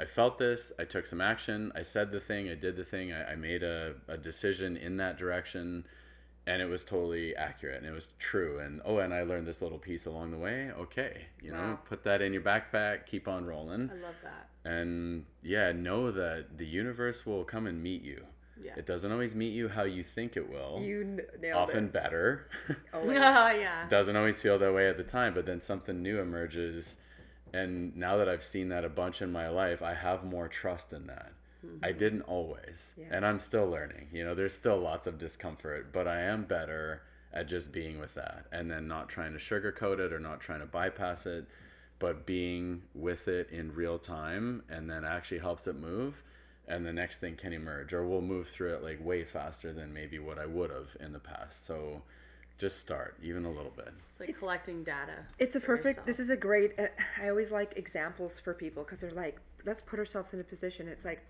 i 0.00 0.04
felt 0.04 0.38
this 0.38 0.72
i 0.78 0.84
took 0.84 1.06
some 1.06 1.20
action 1.20 1.70
i 1.76 1.82
said 1.82 2.10
the 2.10 2.20
thing 2.20 2.48
i 2.48 2.54
did 2.54 2.74
the 2.74 2.84
thing 2.84 3.12
i, 3.12 3.32
I 3.32 3.36
made 3.36 3.62
a, 3.62 3.94
a 4.08 4.16
decision 4.16 4.76
in 4.76 4.96
that 4.96 5.18
direction 5.18 5.84
and 6.46 6.60
it 6.60 6.66
was 6.66 6.84
totally 6.84 7.34
accurate 7.36 7.78
and 7.78 7.86
it 7.86 7.92
was 7.92 8.08
true 8.18 8.58
and 8.60 8.80
oh 8.84 8.98
and 8.98 9.14
i 9.14 9.22
learned 9.22 9.46
this 9.46 9.62
little 9.62 9.78
piece 9.78 10.06
along 10.06 10.30
the 10.30 10.38
way 10.38 10.70
okay 10.78 11.26
you 11.42 11.52
know 11.52 11.78
put 11.84 12.02
that 12.04 12.22
in 12.22 12.32
your 12.32 12.42
backpack 12.42 13.06
keep 13.06 13.28
on 13.28 13.44
rolling. 13.46 13.90
I 13.90 14.02
love 14.02 14.14
that. 14.22 14.48
and 14.70 15.24
yeah 15.42 15.72
know 15.72 16.10
that 16.10 16.58
the 16.58 16.66
universe 16.66 17.24
will 17.24 17.44
come 17.44 17.66
and 17.66 17.82
meet 17.82 18.02
you 18.02 18.24
Yeah. 18.62 18.72
it 18.76 18.86
doesn't 18.86 19.10
always 19.10 19.34
meet 19.34 19.52
you 19.52 19.68
how 19.68 19.82
you 19.84 20.02
think 20.02 20.36
it 20.36 20.48
will 20.48 20.80
You 20.82 21.00
n- 21.00 21.20
nailed 21.40 21.56
often 21.68 21.86
it. 21.86 21.92
better 21.92 22.48
Oh 22.92 23.10
yeah. 23.10 23.86
doesn't 23.88 24.16
always 24.16 24.40
feel 24.40 24.58
that 24.58 24.72
way 24.72 24.88
at 24.88 24.96
the 24.96 25.02
time 25.04 25.34
but 25.34 25.44
then 25.46 25.60
something 25.60 26.02
new 26.02 26.20
emerges 26.20 26.98
and 27.52 27.94
now 27.96 28.16
that 28.16 28.28
i've 28.28 28.44
seen 28.44 28.68
that 28.68 28.84
a 28.84 28.88
bunch 28.88 29.22
in 29.22 29.30
my 29.32 29.48
life 29.48 29.82
i 29.82 29.94
have 29.94 30.24
more 30.24 30.48
trust 30.48 30.92
in 30.92 31.06
that 31.06 31.32
i 31.82 31.88
mm-hmm. 31.88 31.98
didn't 31.98 32.22
always 32.22 32.92
Yeah. 32.96 33.06
and 33.10 33.26
i'm 33.26 33.40
still 33.40 33.68
learning 33.68 34.08
you 34.12 34.24
know 34.24 34.34
there's 34.34 34.54
still 34.54 34.78
lots 34.78 35.06
of 35.06 35.18
discomfort 35.18 35.92
but 35.92 36.06
i 36.08 36.20
am 36.20 36.44
better 36.44 37.02
at 37.32 37.48
just 37.48 37.72
being 37.72 37.98
with 37.98 38.14
that 38.14 38.46
and 38.52 38.70
then 38.70 38.86
not 38.86 39.08
trying 39.08 39.32
to 39.32 39.38
sugarcoat 39.38 39.98
it 39.98 40.12
or 40.12 40.20
not 40.20 40.40
trying 40.40 40.60
to 40.60 40.66
bypass 40.66 41.26
it 41.26 41.46
but 41.98 42.26
being 42.26 42.82
with 42.94 43.28
it 43.28 43.48
in 43.50 43.72
real 43.74 43.98
time 43.98 44.62
and 44.68 44.88
then 44.90 45.04
actually 45.04 45.38
helps 45.38 45.66
it 45.66 45.76
move 45.76 46.22
and 46.68 46.84
the 46.84 46.92
next 46.92 47.18
thing 47.18 47.36
can 47.36 47.52
emerge 47.52 47.92
or 47.92 48.06
we'll 48.06 48.20
move 48.20 48.48
through 48.48 48.74
it 48.74 48.82
like 48.82 49.04
way 49.04 49.24
faster 49.24 49.72
than 49.72 49.92
maybe 49.92 50.18
what 50.18 50.38
i 50.38 50.46
would 50.46 50.70
have 50.70 50.96
in 51.00 51.12
the 51.12 51.18
past 51.18 51.66
so 51.66 52.00
just 52.58 52.78
start 52.78 53.16
even 53.22 53.44
a 53.44 53.50
little 53.50 53.72
bit 53.76 53.92
It's 54.20 54.28
like 54.28 54.38
collecting 54.38 54.84
data. 54.84 55.14
It's 55.38 55.56
a 55.56 55.60
for 55.60 55.76
perfect. 55.76 56.06
This 56.06 56.20
is 56.20 56.30
a 56.30 56.36
great. 56.36 56.78
Uh, 56.78 56.86
I 57.20 57.28
always 57.28 57.50
like 57.50 57.72
examples 57.76 58.38
for 58.38 58.54
people 58.54 58.84
because 58.84 59.00
they're 59.00 59.10
like, 59.10 59.38
let's 59.66 59.82
put 59.82 59.98
ourselves 59.98 60.32
in 60.34 60.40
a 60.40 60.44
position. 60.44 60.86
It's 60.86 61.04
like, 61.04 61.20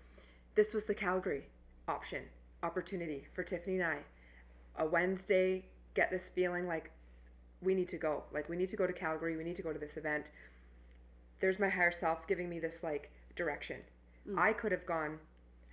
this 0.53 0.73
was 0.73 0.83
the 0.85 0.93
Calgary 0.93 1.45
option, 1.87 2.23
opportunity 2.61 3.25
for 3.33 3.43
Tiffany 3.43 3.77
and 3.77 3.85
I. 3.85 3.97
A 4.77 4.85
Wednesday, 4.85 5.65
get 5.95 6.11
this 6.11 6.29
feeling 6.29 6.67
like 6.67 6.91
we 7.61 7.73
need 7.73 7.89
to 7.89 7.97
go. 7.97 8.23
Like 8.31 8.47
we 8.47 8.55
need 8.55 8.69
to 8.69 8.75
go 8.75 8.85
to 8.85 8.93
Calgary. 8.93 9.35
We 9.35 9.43
need 9.43 9.55
to 9.55 9.63
go 9.63 9.73
to 9.73 9.79
this 9.79 9.97
event. 9.97 10.29
There's 11.39 11.59
my 11.59 11.69
higher 11.69 11.91
self 11.91 12.27
giving 12.27 12.49
me 12.49 12.59
this 12.59 12.83
like 12.83 13.11
direction. 13.35 13.77
I 14.37 14.53
could 14.53 14.71
have 14.71 14.85
gone, 14.85 15.19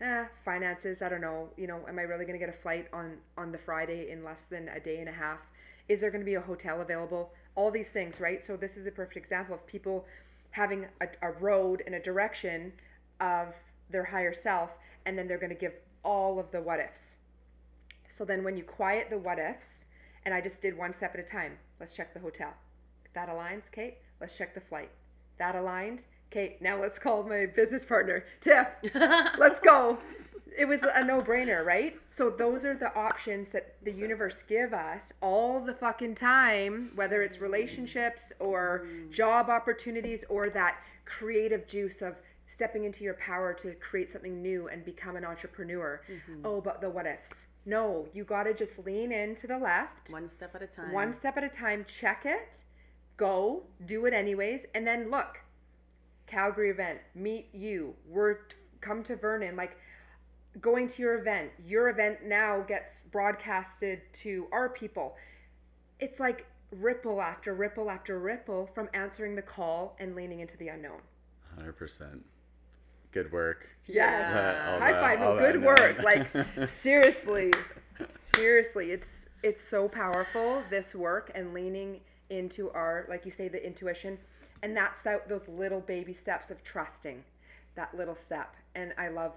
eh, 0.00 0.26
finances. 0.44 1.02
I 1.02 1.08
don't 1.08 1.20
know. 1.20 1.48
You 1.56 1.66
know, 1.66 1.80
am 1.88 1.98
I 1.98 2.02
really 2.02 2.24
going 2.24 2.38
to 2.38 2.44
get 2.44 2.54
a 2.54 2.58
flight 2.58 2.88
on 2.92 3.18
on 3.36 3.52
the 3.52 3.58
Friday 3.58 4.10
in 4.10 4.24
less 4.24 4.42
than 4.42 4.68
a 4.68 4.80
day 4.80 4.98
and 4.98 5.08
a 5.08 5.12
half? 5.12 5.40
Is 5.88 6.00
there 6.00 6.10
going 6.10 6.20
to 6.20 6.26
be 6.26 6.34
a 6.34 6.40
hotel 6.40 6.80
available? 6.80 7.32
All 7.54 7.70
these 7.70 7.88
things, 7.88 8.20
right? 8.20 8.42
So 8.42 8.56
this 8.56 8.76
is 8.76 8.86
a 8.86 8.90
perfect 8.90 9.16
example 9.16 9.54
of 9.54 9.66
people 9.66 10.06
having 10.50 10.86
a, 11.00 11.08
a 11.22 11.32
road 11.32 11.82
and 11.86 11.94
a 11.94 12.00
direction 12.00 12.72
of 13.20 13.54
their 13.90 14.04
higher 14.04 14.34
self, 14.34 14.70
and 15.06 15.18
then 15.18 15.26
they're 15.26 15.38
going 15.38 15.50
to 15.50 15.58
give 15.58 15.74
all 16.02 16.38
of 16.38 16.50
the 16.50 16.60
what 16.60 16.80
ifs. 16.80 17.16
So 18.08 18.24
then 18.24 18.44
when 18.44 18.56
you 18.56 18.64
quiet 18.64 19.08
the 19.10 19.18
what 19.18 19.38
ifs, 19.38 19.86
and 20.24 20.34
I 20.34 20.40
just 20.40 20.62
did 20.62 20.76
one 20.76 20.92
step 20.92 21.14
at 21.14 21.20
a 21.20 21.24
time. 21.24 21.58
Let's 21.80 21.92
check 21.92 22.14
the 22.14 22.20
hotel. 22.20 22.52
That 23.14 23.28
aligns, 23.28 23.70
Kate. 23.70 23.98
Let's 24.20 24.36
check 24.36 24.54
the 24.54 24.60
flight. 24.60 24.90
That 25.38 25.56
aligned. 25.56 26.04
Kate, 26.32 26.62
now 26.62 26.80
let's 26.80 26.98
call 26.98 27.22
my 27.24 27.44
business 27.44 27.84
partner, 27.84 28.24
Tiff. 28.40 28.66
Let's 29.38 29.60
go. 29.60 29.98
it 30.58 30.64
was 30.64 30.82
a 30.82 31.04
no-brainer, 31.04 31.62
right? 31.62 31.94
So 32.08 32.30
those 32.30 32.64
are 32.64 32.74
the 32.74 32.94
options 32.96 33.52
that 33.52 33.76
the 33.84 33.92
universe 33.92 34.42
give 34.48 34.72
us 34.72 35.12
all 35.20 35.60
the 35.60 35.74
fucking 35.74 36.14
time, 36.14 36.92
whether 36.94 37.20
it's 37.20 37.38
relationships 37.40 38.32
or 38.38 38.86
job 39.10 39.50
opportunities 39.50 40.24
or 40.30 40.48
that 40.50 40.78
creative 41.04 41.66
juice 41.68 42.00
of 42.00 42.16
stepping 42.46 42.84
into 42.84 43.04
your 43.04 43.14
power 43.14 43.52
to 43.54 43.74
create 43.74 44.08
something 44.08 44.40
new 44.40 44.68
and 44.68 44.86
become 44.86 45.16
an 45.16 45.24
entrepreneur. 45.26 46.00
Mm-hmm. 46.10 46.46
Oh, 46.46 46.62
but 46.62 46.80
the 46.80 46.88
what 46.88 47.06
ifs. 47.06 47.46
No, 47.66 48.08
you 48.14 48.24
got 48.24 48.44
to 48.44 48.54
just 48.54 48.78
lean 48.86 49.12
in 49.12 49.34
to 49.36 49.46
the 49.46 49.58
left. 49.58 50.10
One 50.10 50.30
step 50.30 50.54
at 50.54 50.62
a 50.62 50.66
time. 50.66 50.92
One 50.92 51.12
step 51.12 51.36
at 51.36 51.44
a 51.44 51.48
time, 51.50 51.84
check 51.86 52.22
it, 52.24 52.62
go, 53.18 53.64
do 53.84 54.06
it 54.06 54.14
anyways, 54.14 54.64
and 54.74 54.86
then 54.86 55.10
look. 55.10 55.38
Calgary 56.32 56.70
event, 56.70 56.98
meet 57.14 57.48
you. 57.52 57.94
We're 58.08 58.38
come 58.80 59.02
to 59.04 59.16
Vernon, 59.16 59.54
like 59.54 59.76
going 60.62 60.88
to 60.88 61.02
your 61.02 61.18
event. 61.18 61.50
Your 61.66 61.90
event 61.90 62.24
now 62.24 62.60
gets 62.62 63.02
broadcasted 63.02 64.00
to 64.14 64.46
our 64.50 64.70
people. 64.70 65.14
It's 66.00 66.18
like 66.20 66.46
ripple 66.80 67.20
after 67.20 67.54
ripple 67.54 67.90
after 67.90 68.18
ripple 68.18 68.66
from 68.74 68.88
answering 68.94 69.36
the 69.36 69.42
call 69.42 69.94
and 70.00 70.16
leaning 70.16 70.40
into 70.40 70.56
the 70.56 70.68
unknown. 70.68 71.00
100%. 71.60 72.20
Good 73.12 73.30
work. 73.30 73.68
Yes. 73.86 74.66
All 74.72 74.80
High 74.80 74.92
that- 74.92 75.02
five. 75.02 75.20
No, 75.20 75.38
good 75.38 75.62
work. 75.62 76.02
Like 76.02 76.26
seriously. 76.70 77.52
seriously. 78.34 78.90
It's 78.92 79.28
it's 79.42 79.62
so 79.62 79.86
powerful, 79.86 80.62
this 80.70 80.94
work 80.94 81.30
and 81.34 81.52
leaning 81.52 82.00
into 82.30 82.70
our, 82.70 83.04
like 83.10 83.26
you 83.26 83.32
say, 83.32 83.48
the 83.48 83.62
intuition. 83.64 84.16
And 84.62 84.76
that's 84.76 85.02
that 85.02 85.28
those 85.28 85.46
little 85.48 85.80
baby 85.80 86.12
steps 86.12 86.50
of 86.50 86.62
trusting. 86.64 87.24
That 87.74 87.94
little 87.96 88.16
step. 88.16 88.54
And 88.74 88.92
I 88.98 89.08
love 89.08 89.32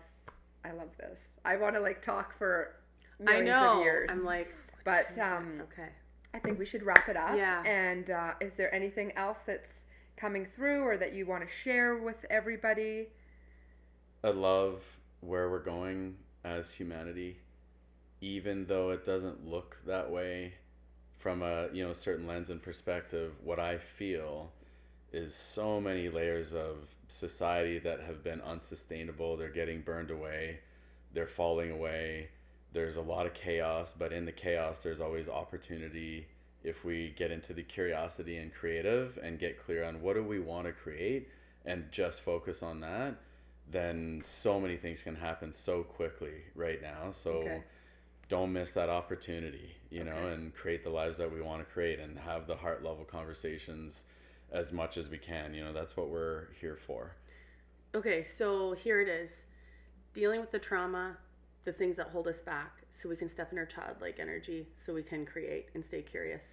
I 0.64 0.72
love 0.72 0.90
this. 0.98 1.20
I 1.44 1.56
want 1.58 1.76
to 1.76 1.82
like 1.82 2.02
talk 2.02 2.38
for 2.38 2.76
I 3.22 3.24
millions 3.24 3.48
know. 3.50 3.80
of 3.80 3.84
years. 3.84 4.10
I'm 4.12 4.24
like, 4.24 4.54
but 4.84 5.18
um 5.20 5.62
okay. 5.64 5.90
I 6.34 6.40
think 6.40 6.60
we 6.60 6.66
should 6.66 6.84
wrap 6.84 7.08
it 7.08 7.16
up. 7.16 7.38
Yeah. 7.38 7.64
And 7.66 8.12
uh, 8.12 8.34
is 8.42 8.58
there 8.58 8.74
anything 8.76 9.14
else 9.16 9.40
that's 9.46 9.86
coming 10.18 10.46
through 10.54 10.82
or 10.82 10.98
that 10.98 11.14
you 11.14 11.26
want 11.26 11.48
to 11.48 11.50
share 11.50 11.96
with 11.96 12.26
everybody? 12.30 13.08
I 14.22 14.30
love 14.30 14.84
where 15.22 15.50
we're 15.50 15.64
going 15.64 16.18
as 16.44 16.70
humanity, 16.70 17.38
even 18.20 18.66
though 18.66 18.90
it 18.90 19.06
doesn't 19.06 19.48
look 19.48 19.78
that 19.86 20.10
way 20.10 20.54
from 21.18 21.42
a 21.42 21.70
you 21.72 21.86
know 21.86 21.94
certain 21.94 22.28
lens 22.28 22.50
and 22.50 22.62
perspective. 22.62 23.34
What 23.42 23.60
I 23.60 23.78
feel 23.78 24.52
is 25.16 25.34
so 25.34 25.80
many 25.80 26.10
layers 26.10 26.54
of 26.54 26.94
society 27.08 27.80
that 27.80 28.02
have 28.02 28.24
been 28.24 28.42
unsustainable. 28.42 29.38
They're 29.38 29.50
getting 29.50 29.82
burned 29.82 30.12
away. 30.12 30.60
They're 31.14 31.28
falling 31.28 31.72
away. 31.72 32.30
There's 32.74 32.98
a 32.98 33.02
lot 33.02 33.26
of 33.26 33.34
chaos, 33.34 33.94
but 33.98 34.12
in 34.12 34.26
the 34.26 34.32
chaos, 34.32 34.84
there's 34.84 35.02
always 35.02 35.30
opportunity 35.30 36.28
if 36.64 36.84
we 36.84 37.14
get 37.16 37.32
into 37.32 37.54
the 37.54 37.64
curiosity 37.64 38.38
and 38.38 38.54
creative 38.54 39.18
and 39.24 39.40
get 39.40 39.64
clear 39.64 39.84
on 39.86 40.02
what 40.02 40.16
do 40.16 40.24
we 40.24 40.40
want 40.40 40.68
to 40.68 40.74
create 40.74 41.30
and 41.66 41.90
just 41.92 42.22
focus 42.22 42.62
on 42.64 42.80
that 42.82 43.16
then 43.70 44.22
so 44.24 44.60
many 44.60 44.78
things 44.78 45.02
can 45.02 45.16
happen 45.16 45.52
so 45.52 45.84
quickly 45.84 46.44
right 46.56 46.82
now. 46.82 47.12
So 47.12 47.32
Okay. 47.40 47.64
don't 48.28 48.54
miss 48.54 48.72
that 48.74 48.90
opportunity, 48.90 49.76
you 49.90 50.04
know, 50.04 50.28
and 50.28 50.54
create 50.54 50.84
the 50.84 50.90
lives 50.90 51.18
that 51.18 51.32
we 51.32 51.42
want 51.42 51.66
to 51.68 51.74
create 51.74 52.00
and 52.00 52.18
have 52.18 52.48
the 52.48 52.56
heart 52.56 52.84
level 52.84 53.06
conversations 53.06 54.06
as 54.52 54.72
much 54.72 54.98
as 54.98 55.10
we 55.10 55.18
can. 55.18 55.54
You 55.54 55.64
know, 55.64 55.74
that's 55.74 55.96
what 55.98 56.10
we're 56.10 56.48
here 56.60 56.76
for. 56.76 57.16
Okay, 57.94 58.24
so 58.24 58.74
here 58.74 59.02
it 59.02 59.08
is. 59.08 59.32
Dealing 60.14 60.40
with 60.42 60.52
the 60.52 60.60
trauma, 60.60 61.18
the 61.64 61.74
things 61.74 61.98
that 61.98 62.08
hold 62.08 62.28
us 62.28 62.42
back, 62.42 62.84
so 62.90 63.10
we 63.10 63.16
can 63.16 63.28
step 63.30 63.52
in 63.52 63.58
our 63.58 63.66
childlike 63.66 64.20
energy, 64.20 64.68
so 64.76 64.94
we 64.94 65.04
can 65.04 65.26
create 65.26 65.70
and 65.74 65.84
stay 65.84 66.02
curious 66.02 66.44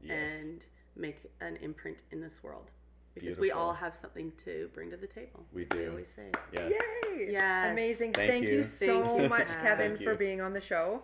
Yes. 0.00 0.44
and 0.46 0.64
make 0.96 1.18
an 1.40 1.56
imprint 1.62 2.02
in 2.10 2.20
this 2.20 2.42
world. 2.42 2.70
Because 3.14 3.36
we 3.38 3.50
all 3.52 3.74
have 3.74 3.94
something 3.94 4.32
to 4.44 4.70
bring 4.72 4.90
to 4.90 4.96
the 4.96 5.06
table. 5.06 5.44
We 5.52 5.62
I 5.70 5.74
do. 5.74 5.90
always 5.90 6.08
say. 6.16 6.30
Yes. 6.54 6.72
Yay! 7.10 7.28
Yes. 7.32 7.70
Amazing. 7.70 8.14
Thank 8.14 8.30
Thank, 8.30 8.44
you. 8.46 8.54
you. 8.56 8.64
so 8.64 9.02
Thank 9.04 9.22
you. 9.22 9.28
much, 9.28 9.48
Kevin, 9.60 9.98
for 9.98 10.14
being 10.14 10.40
on 10.40 10.54
the 10.54 10.60
show. 10.62 11.02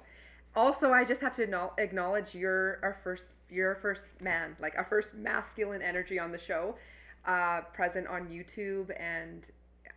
Also, 0.57 0.91
I 0.91 1.05
just 1.05 1.21
have 1.21 1.35
to 1.37 1.71
acknowledge 1.79 2.35
you're 2.35 2.79
our 2.83 2.97
first, 3.05 3.29
you're 3.51 3.69
our 3.69 3.75
first 3.75 4.07
man, 4.21 4.57
like 4.61 4.77
our 4.77 4.85
first 4.85 5.15
masculine 5.15 5.83
energy 5.83 6.19
on 6.19 6.33
the 6.33 6.39
show, 6.39 6.77
uh, 7.27 7.63
present 7.73 8.07
on 8.07 8.29
YouTube, 8.29 8.91
and 9.01 9.47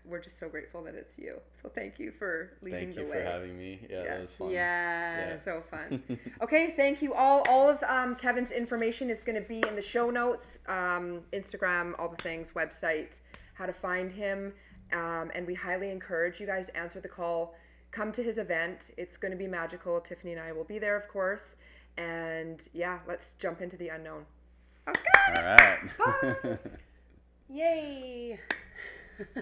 we're 0.06 0.20
just 0.20 0.40
so 0.40 0.50
grateful 0.50 0.84
that 0.84 0.96
it's 0.96 1.18
you. 1.18 1.36
So 1.62 1.70
thank 1.70 2.00
you 2.00 2.12
for 2.12 2.54
leading 2.62 2.86
Thank 2.86 2.96
the 2.96 3.02
you 3.02 3.08
for 3.12 3.22
having 3.22 3.58
me. 3.58 3.80
Yeah, 3.90 4.04
Yes. 4.04 4.08
that 4.08 4.22
was 4.22 4.34
fun. 4.34 4.52
Yes. 4.52 5.44
So 5.44 5.64
fun. 5.70 6.20
okay, 6.42 6.74
thank 6.76 7.02
you 7.02 7.14
all. 7.14 7.44
All 7.48 7.70
of 7.70 7.82
um, 7.84 8.16
Kevin's 8.16 8.52
information 8.52 9.10
is 9.10 9.22
going 9.22 9.42
to 9.42 9.48
be 9.48 9.64
in 9.68 9.76
the 9.76 9.82
show 9.82 10.10
notes, 10.10 10.58
um, 10.68 11.22
Instagram, 11.34 11.94
all 12.00 12.10
the 12.10 12.22
things, 12.24 12.54
website, 12.54 13.10
how 13.54 13.66
to 13.66 13.74
find 13.74 14.12
him. 14.12 14.54
Um, 14.94 15.32
and 15.36 15.46
we 15.46 15.54
highly 15.54 15.92
encourage 15.92 16.40
you 16.40 16.48
guys 16.48 16.68
to 16.68 16.78
answer 16.78 17.00
the 17.00 17.08
call. 17.08 17.54
Come 17.92 18.12
to 18.14 18.24
his 18.24 18.38
event. 18.38 18.92
It's 18.98 19.18
going 19.18 19.32
to 19.32 19.38
be 19.38 19.48
magical. 19.48 20.00
Tiffany 20.02 20.32
and 20.32 20.42
I 20.42 20.52
will 20.52 20.64
be 20.64 20.80
there, 20.80 20.98
of 20.98 21.08
course. 21.08 21.56
And 21.98 22.62
yeah, 22.74 23.00
let's 23.08 23.34
jump 23.40 23.62
into 23.62 23.78
the 23.78 23.90
unknown. 23.90 24.26
Okay. 24.88 25.00
All 25.36 25.44
right. 25.44 26.60
Yay. 27.50 28.40